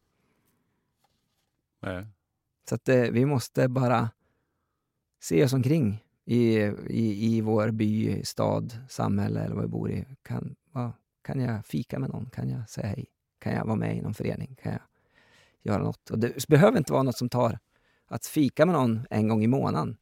Nej. 1.80 2.06
Så 2.68 2.74
att 2.74 2.88
eh, 2.88 3.02
vi 3.02 3.24
måste 3.24 3.68
bara 3.68 4.10
se 5.20 5.44
oss 5.44 5.52
omkring 5.52 6.04
i, 6.30 6.72
i, 6.88 7.36
i 7.36 7.40
vår 7.40 7.70
by, 7.70 8.24
stad, 8.24 8.78
samhälle 8.88 9.40
eller 9.40 9.54
vad 9.54 9.64
vi 9.64 9.68
bor 9.68 9.90
i. 9.90 10.04
Kan, 10.22 10.56
vad, 10.72 10.92
kan 11.22 11.40
jag 11.40 11.66
fika 11.66 11.98
med 11.98 12.10
någon? 12.10 12.30
Kan 12.30 12.50
jag 12.50 12.68
säga 12.68 12.86
hej? 12.86 13.06
Kan 13.38 13.52
jag 13.52 13.64
vara 13.64 13.76
med 13.76 13.96
i 13.96 14.00
någon 14.00 14.14
förening? 14.14 14.56
Kan 14.62 14.72
jag 14.72 14.80
göra 15.62 15.82
något? 15.82 16.10
Och 16.10 16.18
det 16.18 16.48
behöver 16.48 16.78
inte 16.78 16.92
vara 16.92 17.02
något 17.02 17.16
som 17.16 17.28
tar 17.28 17.58
att 18.06 18.26
fika 18.26 18.66
med 18.66 18.74
någon 18.74 19.06
en 19.10 19.28
gång 19.28 19.44
i 19.44 19.46
månaden. 19.46 19.96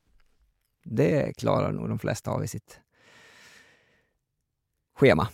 Det 0.85 1.37
klarar 1.37 1.73
nog 1.73 1.89
de 1.89 1.99
flesta 1.99 2.31
av 2.31 2.45
i 2.45 2.49
sitt 2.49 2.81
schema. 4.95 5.29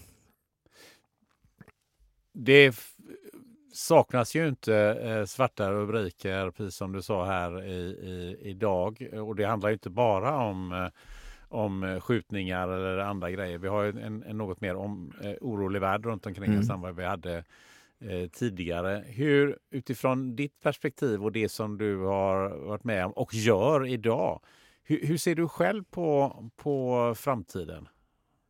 Det 2.32 2.76
saknas 3.74 4.34
ju 4.34 4.48
inte 4.48 4.76
eh, 4.76 5.24
svarta 5.24 5.72
rubriker, 5.72 6.50
precis 6.50 6.76
som 6.76 6.92
du 6.92 7.02
sa 7.02 7.24
här 7.24 7.64
i, 7.64 7.72
i, 7.72 8.38
idag. 8.40 9.08
Och 9.12 9.36
det 9.36 9.44
handlar 9.44 9.70
inte 9.70 9.90
bara 9.90 10.36
om, 10.36 10.72
eh, 10.72 10.88
om 11.48 12.00
skjutningar 12.02 12.68
eller 12.68 12.98
andra 12.98 13.30
grejer. 13.30 13.58
Vi 13.58 13.68
har 13.68 13.84
en, 13.84 14.22
en 14.22 14.38
något 14.38 14.60
mer 14.60 14.74
om, 14.74 15.12
eh, 15.22 15.34
orolig 15.40 15.80
värld 15.80 16.06
runt 16.06 16.26
omkring 16.26 16.44
mm. 16.44 16.60
oss 16.60 16.70
än 16.70 16.80
vad 16.80 16.96
vi 16.96 17.04
hade 17.04 17.44
eh, 18.00 18.28
tidigare. 18.32 19.04
Hur 19.06 19.58
utifrån 19.70 20.36
ditt 20.36 20.60
perspektiv 20.60 21.24
och 21.24 21.32
det 21.32 21.48
som 21.48 21.78
du 21.78 21.98
har 21.98 22.48
varit 22.48 22.84
med 22.84 23.06
om 23.06 23.12
och 23.12 23.34
gör 23.34 23.86
idag. 23.86 24.40
Hur, 24.82 25.06
hur 25.06 25.16
ser 25.16 25.34
du 25.34 25.48
själv 25.48 25.84
på, 25.84 26.36
på 26.56 27.14
framtiden 27.16 27.88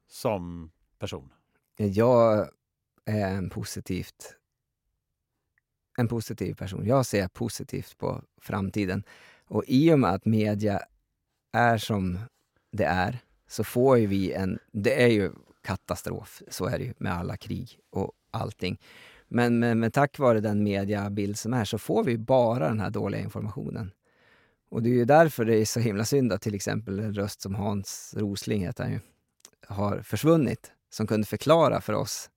som 0.08 0.70
person? 0.98 1.32
Jag 1.76 2.48
är 3.04 3.34
en 3.34 3.50
positivt 3.50 4.36
en 5.96 6.08
positiv 6.08 6.54
person. 6.54 6.86
Jag 6.86 7.06
ser 7.06 7.28
positivt 7.28 7.98
på 7.98 8.22
framtiden. 8.40 9.02
Och 9.44 9.64
i 9.66 9.92
och 9.92 9.98
med 9.98 10.10
att 10.10 10.24
media 10.24 10.80
är 11.52 11.78
som 11.78 12.18
det 12.72 12.84
är, 12.84 13.18
så 13.48 13.64
får 13.64 13.98
ju 13.98 14.06
vi 14.06 14.32
en... 14.32 14.58
Det 14.72 15.02
är 15.02 15.08
ju 15.08 15.30
katastrof, 15.62 16.42
så 16.48 16.66
är 16.66 16.78
det 16.78 16.84
ju 16.84 16.94
med 16.98 17.12
alla 17.12 17.36
krig 17.36 17.78
och 17.90 18.12
allting. 18.30 18.80
Men, 19.28 19.58
men, 19.58 19.78
men 19.78 19.90
tack 19.90 20.18
vare 20.18 20.40
den 20.40 20.62
mediabild 20.62 21.38
som 21.38 21.52
är 21.52 21.64
så 21.64 21.78
får 21.78 22.04
vi 22.04 22.18
bara 22.18 22.68
den 22.68 22.80
här 22.80 22.90
dåliga 22.90 23.20
informationen. 23.20 23.90
Och 24.70 24.82
det 24.82 24.88
är 24.88 24.94
ju 24.94 25.04
därför 25.04 25.44
det 25.44 25.56
är 25.56 25.64
så 25.64 25.80
himla 25.80 26.04
synd 26.04 26.32
att 26.32 26.42
till 26.42 26.54
exempel 26.54 26.98
en 26.98 27.14
röst 27.14 27.42
som 27.42 27.54
Hans 27.54 28.14
Rosling 28.16 28.62
heter 28.62 28.84
han 28.84 28.92
ju, 28.92 29.00
har 29.66 30.02
försvunnit. 30.02 30.70
Som 30.90 31.06
kunde 31.06 31.26
förklara 31.26 31.80
för 31.80 31.92
oss 31.92 32.30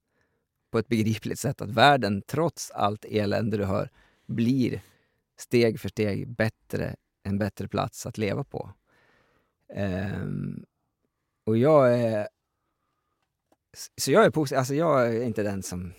på 0.70 0.80
ett 0.80 0.88
begripligt 0.88 1.40
sätt 1.40 1.62
att 1.62 1.72
världen, 1.72 2.22
trots 2.22 2.72
allt 2.72 3.06
elände 3.06 3.58
du 3.58 3.66
hör, 3.66 3.92
blir 4.26 4.82
steg 5.38 5.80
för 5.80 5.90
steg 5.90 6.30
bättre, 6.30 6.96
en 7.24 7.38
bättre 7.38 7.68
plats 7.68 8.06
att 8.06 8.18
leva 8.18 8.44
på. 8.44 8.74
Um, 9.76 10.66
och 11.44 11.58
jag 11.58 12.00
är... 12.00 12.28
Så 13.98 14.12
jag 14.12 14.26
är 14.26 14.32
positiv. 14.32 14.58
Alltså 14.58 14.76
jag 14.76 15.16
är 15.16 15.24
inte 15.24 15.44
den 15.44 15.64
som... 15.64 15.94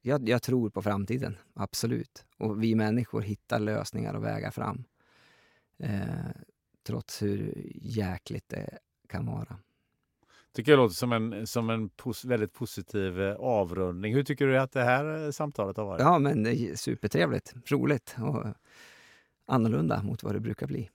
Jag, 0.00 0.28
jag, 0.28 0.42
tror 0.42 0.70
på 0.70 0.82
framtiden, 0.82 1.36
absolut. 1.54 2.24
Och 2.38 2.62
vi 2.62 2.74
människor 2.74 3.20
hittar 3.20 3.58
lösningar 3.58 4.14
och 4.14 4.24
vägar 4.24 4.50
fram. 4.50 4.84
Eh, 5.78 6.30
trots 6.86 7.22
hur 7.22 7.70
jäkligt 7.74 8.48
det 8.48 8.78
kan 9.08 9.26
vara 9.26 9.58
tycker 10.54 10.72
jag 10.72 10.76
låter 10.76 10.94
som 10.94 11.12
en, 11.12 11.46
som 11.46 11.70
en 11.70 11.88
pos 11.88 12.24
väldigt 12.24 12.52
positiv 12.52 13.20
eh, 13.20 13.36
avrundning. 13.36 14.14
Hur 14.14 14.24
tycker 14.24 14.46
du 14.46 14.58
att 14.58 14.72
det 14.72 14.82
här 14.84 15.24
eh, 15.24 15.30
samtalet 15.30 15.76
har 15.76 15.84
varit? 15.84 16.00
Ja, 16.00 16.18
men 16.18 16.76
supertrevligt, 16.76 17.54
roligt 17.66 18.16
och 18.18 18.46
annorlunda 19.46 20.02
mot 20.02 20.22
vad 20.22 20.34
det 20.34 20.40
brukar 20.40 20.66
bli. 20.66 20.90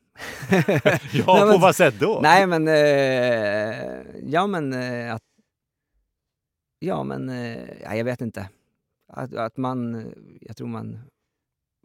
ja, 1.14 1.52
på 1.54 1.58
vad 1.58 1.76
sätt 1.76 2.00
då? 2.00 2.20
Nej, 2.24 2.48
men... 2.48 2.68
Eh, 2.68 4.06
ja, 4.24 4.48
men 4.48 4.74
eh, 4.74 5.14
att... 5.14 5.24
Ja, 6.80 7.04
men... 7.04 7.30
Eh, 7.30 7.98
jag 7.98 8.04
vet 8.04 8.22
inte. 8.22 8.50
Att, 9.08 9.36
att 9.36 9.58
man... 9.58 10.12
Jag 10.42 10.58
tror 10.58 10.68
man 10.68 11.00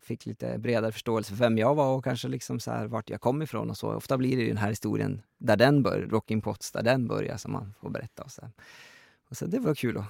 fick 0.05 0.27
lite 0.27 0.59
bredare 0.59 0.93
förståelse 0.93 1.31
för 1.31 1.39
vem 1.39 1.59
jag 1.59 1.74
var 1.74 1.97
och 1.97 2.05
kanske 2.05 2.29
liksom 2.29 2.61
så 2.61 2.70
här 2.70 2.87
vart 2.87 3.11
jag 3.11 3.20
kom 3.20 3.43
ifrån 3.43 3.70
och 3.70 3.77
så. 3.77 3.95
Ofta 3.95 4.19
blir 4.19 4.37
det 4.37 4.49
den 4.49 4.57
här 4.57 4.69
historien 4.69 5.23
där 5.39 5.57
den 5.57 5.83
börjar, 5.83 6.07
Rocking 6.07 6.41
Pots, 6.41 6.73
där 6.73 6.83
den 6.83 7.09
börjar 7.09 7.37
som 7.37 7.53
man 7.53 7.74
får 7.81 7.91
berätta. 7.91 8.23
Och 8.23 8.31
så. 8.31 8.43
Och 9.31 9.37
så 9.37 9.47
det 9.47 9.59
var 9.59 9.74
kul 9.74 9.97
att, 9.97 10.05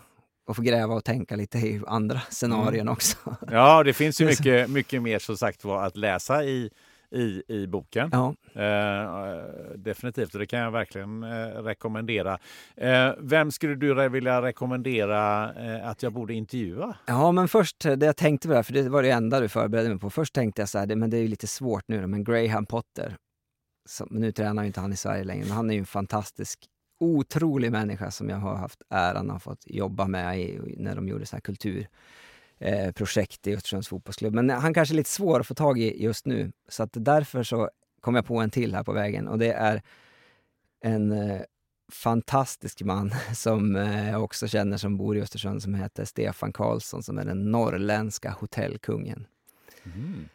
att 0.47 0.56
få 0.56 0.62
gräva 0.62 0.94
och 0.94 1.05
tänka 1.05 1.36
lite 1.36 1.59
i 1.59 1.82
andra 1.86 2.20
scenarion 2.31 2.81
mm. 2.81 2.93
också. 2.93 3.36
Ja, 3.51 3.82
det 3.82 3.93
finns 3.93 4.20
ju 4.20 4.27
mycket, 4.27 4.70
mycket 4.70 5.02
mer 5.02 5.19
som 5.19 5.36
sagt 5.36 5.64
var 5.64 5.86
att 5.86 5.97
läsa 5.97 6.44
i 6.44 6.70
i, 7.12 7.43
i 7.48 7.66
boken. 7.66 8.10
Ja. 8.12 8.34
Eh, 8.62 9.34
definitivt, 9.76 10.34
och 10.34 10.40
det 10.40 10.47
kan 10.47 10.59
jag 10.59 10.70
verkligen 10.70 11.22
eh, 11.22 11.28
rekommendera. 11.62 12.39
Eh, 12.76 13.10
vem 13.18 13.51
skulle 13.51 13.74
du 13.74 14.09
vilja 14.09 14.43
rekommendera 14.43 15.52
eh, 15.55 15.89
att 15.89 16.02
jag 16.02 16.12
borde 16.12 16.34
intervjua? 16.34 16.97
Ja, 17.06 17.32
men 17.32 17.48
först 17.48 17.80
det 17.80 18.06
jag 18.06 18.16
tänkte 18.16 18.48
på, 18.48 18.55
det, 18.55 18.62
för 18.62 18.72
det 18.72 18.89
var 18.89 19.02
det 19.02 19.10
enda 19.10 19.40
du 19.40 19.48
förberedde 19.48 19.89
mig 19.89 19.98
på. 19.98 20.10
Först 20.10 20.34
tänkte 20.34 20.62
jag 20.62 20.68
så 20.68 20.78
här, 20.78 20.86
det, 20.86 20.97
men 20.97 21.10
det 21.10 21.16
är 21.16 21.22
ju 21.22 21.28
lite 21.28 21.47
svårt 21.47 21.84
nu, 21.89 22.06
men 22.06 22.24
Graham 22.24 22.66
Potter. 22.66 23.16
Som, 23.89 24.09
nu 24.10 24.32
tränar 24.32 24.62
ju 24.62 24.66
inte 24.66 24.80
han 24.80 24.93
i 24.93 24.97
Sverige 24.97 25.24
längre, 25.24 25.44
men 25.44 25.56
han 25.56 25.70
är 25.70 25.74
ju 25.74 25.80
en 25.80 25.86
fantastisk 25.86 26.59
otrolig 27.01 27.72
människa 27.72 28.10
som 28.10 28.28
jag 28.28 28.36
har 28.36 28.56
haft 28.56 28.82
äran 28.90 29.30
att 29.30 29.43
få 29.43 29.56
jobba 29.66 30.06
med 30.06 30.40
i, 30.40 30.60
när 30.76 30.97
de 30.97 31.09
gjorde 31.09 31.26
så 31.26 31.36
här 31.36 31.40
kultur 31.40 31.86
eh, 32.62 32.93
projekt 32.93 33.47
i 33.47 33.55
Östersunds 33.55 33.89
fotbollsklubb. 33.89 34.34
Men 34.34 34.51
han 34.51 34.74
kanske 34.74 34.94
är 34.94 34.97
lite 34.97 35.10
svår 35.10 35.40
att 35.40 35.47
få 35.47 35.55
tag 35.55 35.78
i 35.78 36.02
just 36.02 36.26
nu. 36.26 36.52
Så 36.68 36.82
att 36.82 36.90
därför 36.93 37.43
så 37.43 37.70
kom 38.01 38.14
jag 38.14 38.26
på 38.26 38.36
en 38.39 38.51
till 38.51 38.74
här 38.74 38.84
på 38.84 38.93
vägen 38.93 39.28
och 39.28 39.39
det 39.39 39.52
är 39.52 39.82
en 40.80 41.12
eh, 41.12 41.43
fantastisk 41.93 42.82
man 42.82 43.14
som 43.34 43.76
eh, 43.76 44.10
jag 44.10 44.24
också 44.24 44.48
känner 44.48 44.76
som 44.76 44.97
bor 44.97 45.16
i 45.16 45.20
Östersund 45.20 45.62
som 45.62 45.74
heter 45.74 46.05
Stefan 46.05 46.52
Karlsson 46.52 47.02
som 47.02 47.18
är 47.18 47.24
den 47.24 47.51
norrländska 47.51 48.30
hotellkungen. 48.30 49.26
Mm. 49.82 50.28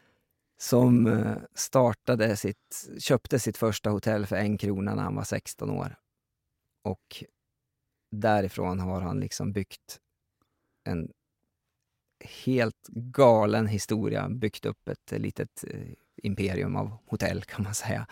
Som 0.60 1.08
eh, 1.08 1.36
startade 1.54 2.36
sitt, 2.36 2.88
köpte 3.00 3.40
sitt 3.40 3.58
första 3.58 3.90
hotell 3.90 4.26
för 4.26 4.36
en 4.36 4.58
krona 4.58 4.96
när 4.96 5.04
han 5.04 5.16
var 5.16 5.24
16 5.24 5.70
år. 5.70 5.96
Och 6.84 7.24
därifrån 8.12 8.80
har 8.80 9.02
han 9.02 9.20
liksom 9.20 9.54
byggt 9.54 10.00
en 10.84 11.12
helt 12.46 12.88
galen 12.88 13.68
historia, 13.68 14.30
byggt 14.30 14.66
upp 14.66 14.88
ett 14.88 15.12
litet 15.12 15.64
eh, 15.68 15.94
imperium 16.24 16.76
av 16.76 16.98
hotell 17.08 17.42
kan 17.42 17.64
man 17.64 17.74
säga. 17.74 18.08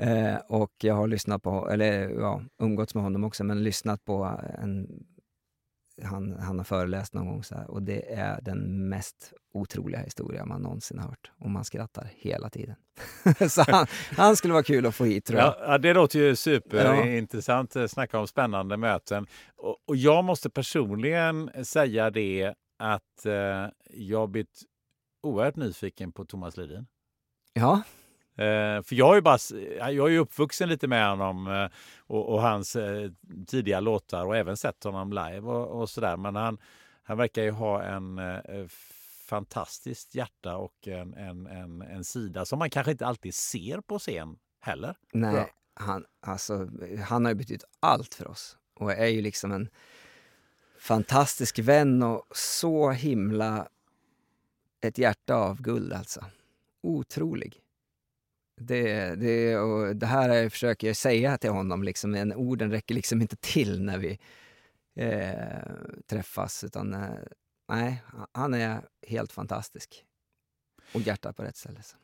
Eh, 0.00 0.36
och 0.36 0.72
jag 0.82 0.94
har 0.94 1.08
lyssnat 1.08 1.42
på, 1.42 1.70
eller 1.70 2.08
ja, 2.08 2.42
umgåtts 2.58 2.94
med 2.94 3.04
honom 3.04 3.24
också, 3.24 3.44
men 3.44 3.62
lyssnat 3.62 4.04
på 4.04 4.40
en 4.58 5.06
han, 6.02 6.36
han 6.40 6.58
har 6.58 6.64
föreläst 6.64 7.14
någon 7.14 7.26
gång 7.26 7.44
så 7.44 7.54
här, 7.54 7.70
och 7.70 7.82
det 7.82 8.12
är 8.12 8.40
den 8.42 8.88
mest 8.88 9.32
otroliga 9.54 10.00
historia 10.00 10.44
man 10.44 10.62
någonsin 10.62 10.98
har 10.98 11.08
hört. 11.08 11.30
Och 11.38 11.50
man 11.50 11.64
skrattar 11.64 12.10
hela 12.16 12.50
tiden. 12.50 12.76
så 13.48 13.62
han, 13.62 13.86
han, 14.16 14.36
skulle 14.36 14.52
vara 14.52 14.62
kul 14.62 14.86
att 14.86 14.94
få 14.94 15.04
hit 15.04 15.24
tror 15.24 15.40
jag. 15.40 15.54
Ja, 15.60 15.78
det 15.78 15.94
låter 15.94 16.18
ju 16.18 16.36
superintressant. 16.36 17.76
Snacka 17.88 18.18
om 18.18 18.26
spännande 18.26 18.76
möten. 18.76 19.26
Och, 19.56 19.76
och 19.86 19.96
jag 19.96 20.24
måste 20.24 20.50
personligen 20.50 21.50
säga 21.64 22.10
det 22.10 22.54
att 22.76 23.26
eh, 23.26 23.66
jag 23.90 24.28
blivit 24.30 24.62
oerhört 25.22 25.56
nyfiken 25.56 26.12
på 26.12 26.24
Thomas 26.24 26.56
Ledin. 26.56 26.86
Ja, 27.52 27.82
Eh, 28.38 28.82
för 28.82 28.94
jag 28.94 29.16
är, 29.16 29.20
bara, 29.20 29.34
s- 29.34 29.52
jag 29.78 29.98
är 29.98 30.08
ju 30.08 30.18
uppvuxen 30.18 30.68
lite 30.68 30.88
med 30.88 31.08
honom 31.10 31.46
eh, 31.46 31.68
och, 31.98 32.28
och 32.34 32.42
hans 32.42 32.76
eh, 32.76 33.10
tidiga 33.46 33.80
låtar 33.80 34.26
och 34.26 34.36
även 34.36 34.56
sett 34.56 34.84
honom 34.84 35.12
live 35.12 35.40
och, 35.40 35.80
och 35.80 35.90
sådär. 35.90 36.16
Men 36.16 36.36
han, 36.36 36.58
han 37.02 37.16
verkar 37.18 37.42
ju 37.42 37.50
ha 37.50 37.82
en 37.82 38.18
eh, 38.18 38.66
fantastiskt 39.28 40.14
hjärta 40.14 40.56
och 40.56 40.88
en, 40.88 41.14
en, 41.14 41.46
en, 41.46 41.82
en 41.82 42.04
sida 42.04 42.44
som 42.44 42.58
man 42.58 42.70
kanske 42.70 42.92
inte 42.92 43.06
alltid 43.06 43.34
ser 43.34 43.80
på 43.80 43.98
scen 43.98 44.38
heller. 44.60 44.96
nej, 45.12 45.52
han, 45.74 46.04
alltså, 46.20 46.68
han 47.08 47.24
har 47.24 47.32
ju 47.32 47.36
betytt 47.36 47.64
allt 47.80 48.14
för 48.14 48.28
oss 48.28 48.58
och 48.80 48.92
är 48.92 49.06
ju 49.06 49.20
liksom 49.22 49.52
en 49.52 49.68
fantastisk 50.86 51.58
vän 51.58 52.02
och 52.02 52.36
så 52.36 52.90
himla 52.90 53.68
ett 54.80 54.98
hjärta 54.98 55.34
av 55.34 55.62
guld 55.62 55.92
alltså. 55.92 56.24
Otrolig. 56.82 57.60
Det, 58.60 59.14
det, 59.14 59.58
och 59.58 59.96
det 59.96 60.06
här 60.06 60.28
jag 60.28 60.52
försöker 60.52 60.86
jag 60.86 60.96
säga 60.96 61.38
till 61.38 61.50
honom, 61.50 61.82
liksom, 61.82 62.10
men 62.10 62.34
orden 62.34 62.70
räcker 62.70 62.94
liksom 62.94 63.20
inte 63.20 63.36
till 63.36 63.82
när 63.82 63.98
vi 63.98 64.18
eh, 64.96 65.62
träffas. 66.06 66.64
Utan, 66.64 66.94
eh, 66.94 67.08
nej, 67.68 68.02
han 68.32 68.54
är 68.54 68.80
helt 69.06 69.32
fantastisk. 69.32 70.04
Och 70.94 71.00
hjärtat 71.00 71.36
på 71.36 71.42
rätt 71.42 71.56
ställe. 71.56 71.82
Så. 71.82 71.96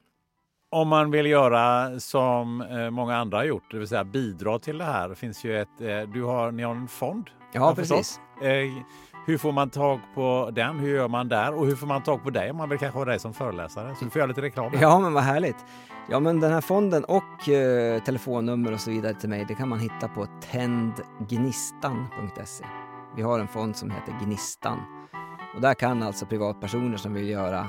Om 0.70 0.88
man 0.88 1.10
vill 1.10 1.26
göra 1.26 2.00
som 2.00 2.60
eh, 2.60 2.90
många 2.90 3.16
andra 3.16 3.38
har 3.38 3.44
gjort, 3.44 3.70
det 3.70 3.78
vill 3.78 3.88
säga 3.88 4.04
bidra 4.04 4.58
till 4.58 4.78
det 4.78 4.84
här, 4.84 5.14
finns 5.14 5.44
ju 5.44 5.58
ett, 5.58 5.80
eh, 5.80 6.02
du 6.02 6.22
har, 6.22 6.52
ni 6.52 6.62
har 6.62 6.74
en 6.74 6.88
fond. 6.88 7.30
Ja, 7.52 7.74
precis. 7.74 8.20
Eh, 8.40 8.82
hur 9.26 9.38
får 9.38 9.52
man 9.52 9.70
tag 9.70 10.00
på 10.14 10.50
den? 10.52 10.78
Hur 10.78 10.96
gör 10.96 11.08
man 11.08 11.28
där? 11.28 11.54
Och 11.54 11.66
hur 11.66 11.76
får 11.76 11.86
man 11.86 12.02
tag 12.02 12.22
på 12.22 12.30
dig 12.30 12.50
om 12.50 12.56
man 12.56 12.68
vill 12.68 12.78
kanske 12.78 12.98
ha 12.98 13.04
dig 13.04 13.18
som 13.18 13.34
föreläsare? 13.34 13.94
Så 13.94 14.04
du 14.04 14.10
får 14.10 14.18
göra 14.18 14.28
lite 14.28 14.42
reklam. 14.42 14.72
här. 14.72 14.82
Ja, 14.82 14.98
men 14.98 15.12
vad 15.12 15.22
härligt. 15.22 15.56
Ja, 16.10 16.20
men 16.20 16.40
den 16.40 16.52
här 16.52 16.60
fonden 16.60 17.04
och 17.04 17.48
eh, 17.48 18.02
telefonnummer 18.02 18.72
och 18.72 18.80
så 18.80 18.90
vidare 18.90 19.14
till 19.14 19.28
mig, 19.28 19.44
det 19.48 19.54
kan 19.54 19.68
man 19.68 19.78
hitta 19.78 20.08
på 20.08 20.26
tändgnistan.se. 20.50 22.64
Vi 23.16 23.22
har 23.22 23.38
en 23.38 23.48
fond 23.48 23.76
som 23.76 23.90
heter 23.90 24.14
Gnistan. 24.24 24.78
Och 25.54 25.60
där 25.60 25.74
kan 25.74 26.02
alltså 26.02 26.26
privatpersoner 26.26 26.96
som 26.96 27.14
vill 27.14 27.28
göra 27.28 27.66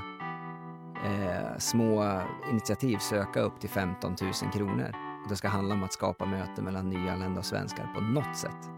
eh, 1.05 1.57
små 1.57 2.21
initiativ 2.51 2.97
söka 2.97 3.39
upp 3.39 3.59
till 3.59 3.69
15 3.69 4.15
000 4.21 4.31
kronor. 4.53 4.95
Och 5.23 5.29
det 5.29 5.35
ska 5.35 5.47
handla 5.47 5.75
om 5.75 5.83
att 5.83 5.93
skapa 5.93 6.25
möte 6.25 6.61
mellan 6.61 6.89
nyanlända 6.89 7.39
och 7.39 7.45
svenskar 7.45 7.91
på 7.95 8.01
något 8.01 8.37
sätt. 8.37 8.69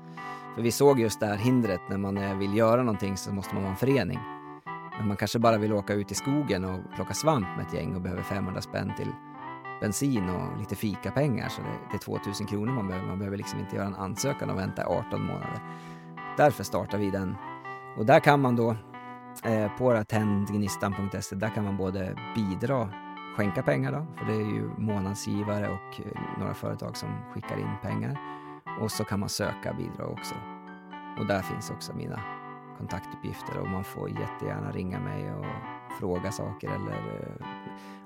För 0.55 0.61
vi 0.61 0.71
såg 0.71 0.99
just 0.99 1.19
det 1.19 1.25
här 1.25 1.37
hindret 1.37 1.81
när 1.89 1.97
man 1.97 2.17
eh, 2.17 2.37
vill 2.37 2.57
göra 2.57 2.83
någonting 2.83 3.17
så 3.17 3.33
måste 3.33 3.53
man 3.53 3.63
vara 3.63 3.71
en 3.71 3.77
förening. 3.77 4.19
Men 4.97 5.07
man 5.07 5.17
kanske 5.17 5.39
bara 5.39 5.57
vill 5.57 5.73
åka 5.73 5.93
ut 5.93 6.11
i 6.11 6.15
skogen 6.15 6.65
och 6.65 6.79
plocka 6.95 7.13
svamp 7.13 7.47
med 7.57 7.65
ett 7.67 7.73
gäng 7.73 7.95
och 7.95 8.01
behöver 8.01 8.23
500 8.23 8.61
spänn 8.61 8.91
till 8.97 9.11
bensin 9.81 10.29
och 10.29 10.59
lite 10.59 10.75
fikapengar. 10.75 11.49
Så 11.49 11.61
det, 11.61 11.67
det 11.91 11.95
är 11.95 11.99
2000 11.99 12.47
kronor 12.47 12.73
man 12.73 12.87
behöver. 12.87 13.07
Man 13.07 13.19
behöver 13.19 13.37
liksom 13.37 13.59
inte 13.59 13.75
göra 13.75 13.87
en 13.87 13.95
ansökan 13.95 14.49
och 14.49 14.57
vänta 14.57 14.85
18 14.85 15.21
månader. 15.21 15.59
Därför 16.37 16.63
startar 16.63 16.97
vi 16.97 17.11
den. 17.11 17.35
Och 17.97 18.05
där 18.05 18.19
kan 18.19 18.41
man 18.41 18.55
då 18.55 18.75
eh, 19.43 19.77
på 19.77 20.03
tändgnistan.se, 20.03 21.35
där 21.35 21.49
kan 21.49 21.63
man 21.63 21.77
både 21.77 22.17
bidra, 22.35 22.89
skänka 23.37 23.63
pengar 23.63 23.91
då, 23.91 24.07
för 24.17 24.25
det 24.25 24.33
är 24.33 24.55
ju 24.55 24.69
månadsgivare 24.77 25.67
och 25.67 26.01
eh, 26.05 26.39
några 26.39 26.53
företag 26.53 26.97
som 26.97 27.09
skickar 27.33 27.57
in 27.57 27.71
pengar. 27.81 28.17
Och 28.81 28.91
så 28.91 29.03
kan 29.03 29.19
man 29.19 29.29
söka 29.29 29.73
bidrag 29.73 30.11
också. 30.11 30.35
Och 31.19 31.25
där 31.25 31.41
finns 31.41 31.71
också 31.71 31.93
mina 31.93 32.19
kontaktuppgifter 32.77 33.59
och 33.59 33.67
man 33.69 33.83
får 33.83 34.09
jättegärna 34.09 34.71
ringa 34.71 34.99
mig 34.99 35.33
och 35.33 35.45
fråga 35.99 36.31
saker 36.31 36.67
eller 36.69 37.37
eh, 37.39 37.45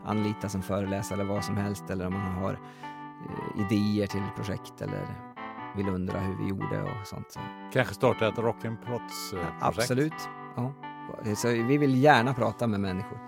anlita 0.06 0.50
som 0.50 0.62
föreläsare 0.62 1.22
eller 1.22 1.34
vad 1.34 1.44
som 1.44 1.58
helst 1.58 1.90
eller 1.90 2.08
om 2.08 2.14
man 2.14 2.32
har 2.32 2.52
eh, 2.54 3.62
idéer 3.62 4.08
till 4.08 4.24
projekt 4.36 4.82
eller 4.82 5.06
vill 5.76 5.90
undra 5.90 6.20
hur 6.20 6.36
vi 6.36 6.48
gjorde 6.48 6.82
och 6.82 7.08
sånt. 7.08 7.32
Så, 7.32 7.40
Kanske 7.74 7.94
starta 7.94 8.28
ett 8.28 8.36
Rock'n'Prots-projekt. 8.36 9.54
absolut. 9.60 10.30
Ja. 10.56 10.72
Så 11.36 11.48
vi 11.48 11.78
vill 11.78 12.04
gärna 12.04 12.34
prata 12.34 12.68
med 12.68 12.80
människor. 12.80 13.20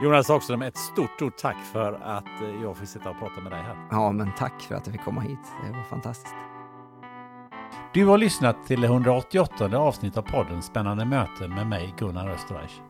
Jonas 0.00 0.28
Hagström, 0.28 0.62
ett 0.62 0.76
stort, 0.76 1.10
stort 1.10 1.36
tack 1.36 1.56
för 1.56 1.92
att 1.92 2.42
eh, 2.42 2.62
jag 2.62 2.76
fick 2.76 2.88
sitta 2.88 3.10
och 3.10 3.18
prata 3.18 3.40
med 3.40 3.52
dig 3.52 3.62
här. 3.62 3.76
Ja, 3.90 4.12
men 4.12 4.32
tack 4.38 4.60
för 4.62 4.74
att 4.74 4.86
jag 4.86 4.92
fick 4.92 5.04
komma 5.04 5.20
hit. 5.20 5.38
Det 5.66 5.72
var 5.76 5.82
fantastiskt. 5.82 6.34
Du 7.94 8.06
har 8.06 8.18
lyssnat 8.18 8.66
till 8.66 8.80
det 8.80 8.86
188 8.86 9.78
avsnitt 9.78 10.16
av 10.16 10.22
podden 10.22 10.62
Spännande 10.62 11.04
möten 11.04 11.54
med 11.54 11.66
mig 11.66 11.94
Gunnar 11.98 12.28
Österreich. 12.28 12.80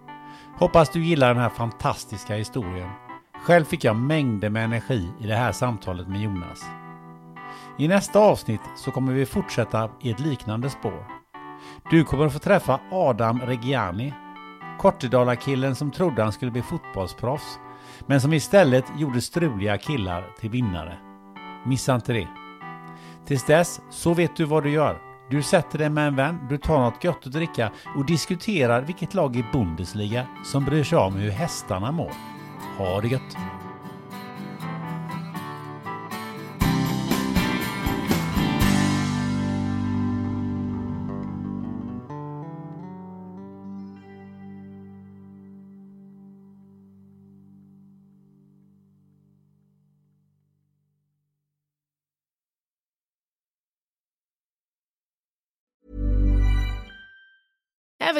Hoppas 0.58 0.90
du 0.90 1.04
gillar 1.04 1.34
den 1.34 1.42
här 1.42 1.48
fantastiska 1.48 2.34
historien. 2.34 2.90
Själv 3.42 3.64
fick 3.64 3.84
jag 3.84 3.96
mängder 3.96 4.50
med 4.50 4.64
energi 4.64 5.08
i 5.20 5.26
det 5.26 5.34
här 5.34 5.52
samtalet 5.52 6.08
med 6.08 6.22
Jonas. 6.22 6.64
I 7.78 7.88
nästa 7.88 8.18
avsnitt 8.18 8.60
så 8.76 8.90
kommer 8.90 9.12
vi 9.12 9.26
fortsätta 9.26 9.90
i 10.00 10.10
ett 10.10 10.20
liknande 10.20 10.70
spår. 10.70 11.06
Du 11.90 12.04
kommer 12.04 12.26
att 12.26 12.32
få 12.32 12.38
träffa 12.38 12.80
Adam 12.90 13.40
Reggiani, 13.40 14.14
Kortedala-killen 14.78 15.74
som 15.74 15.90
trodde 15.90 16.22
han 16.22 16.32
skulle 16.32 16.50
bli 16.50 16.62
fotbollsproffs, 16.62 17.58
men 18.06 18.20
som 18.20 18.32
istället 18.32 18.84
gjorde 18.96 19.20
struliga 19.20 19.78
killar 19.78 20.24
till 20.40 20.50
vinnare. 20.50 20.98
Missa 21.66 21.94
inte 21.94 22.12
det. 22.12 22.43
Tills 23.26 23.46
dess 23.46 23.80
så 23.90 24.14
vet 24.14 24.36
du 24.36 24.44
vad 24.44 24.62
du 24.62 24.70
gör. 24.70 24.98
Du 25.30 25.42
sätter 25.42 25.78
dig 25.78 25.90
med 25.90 26.08
en 26.08 26.16
vän, 26.16 26.46
du 26.48 26.58
tar 26.58 26.78
något 26.78 27.02
gott 27.02 27.26
att 27.26 27.32
dricka 27.32 27.72
och 27.96 28.06
diskuterar 28.06 28.82
vilket 28.82 29.14
lag 29.14 29.36
i 29.36 29.44
Bundesliga 29.52 30.26
som 30.44 30.64
bryr 30.64 30.84
sig 30.84 30.98
om 30.98 31.14
hur 31.14 31.30
hästarna 31.30 31.92
mår. 31.92 32.12
Ha 32.78 33.00
det 33.00 33.08
gött! 33.08 33.36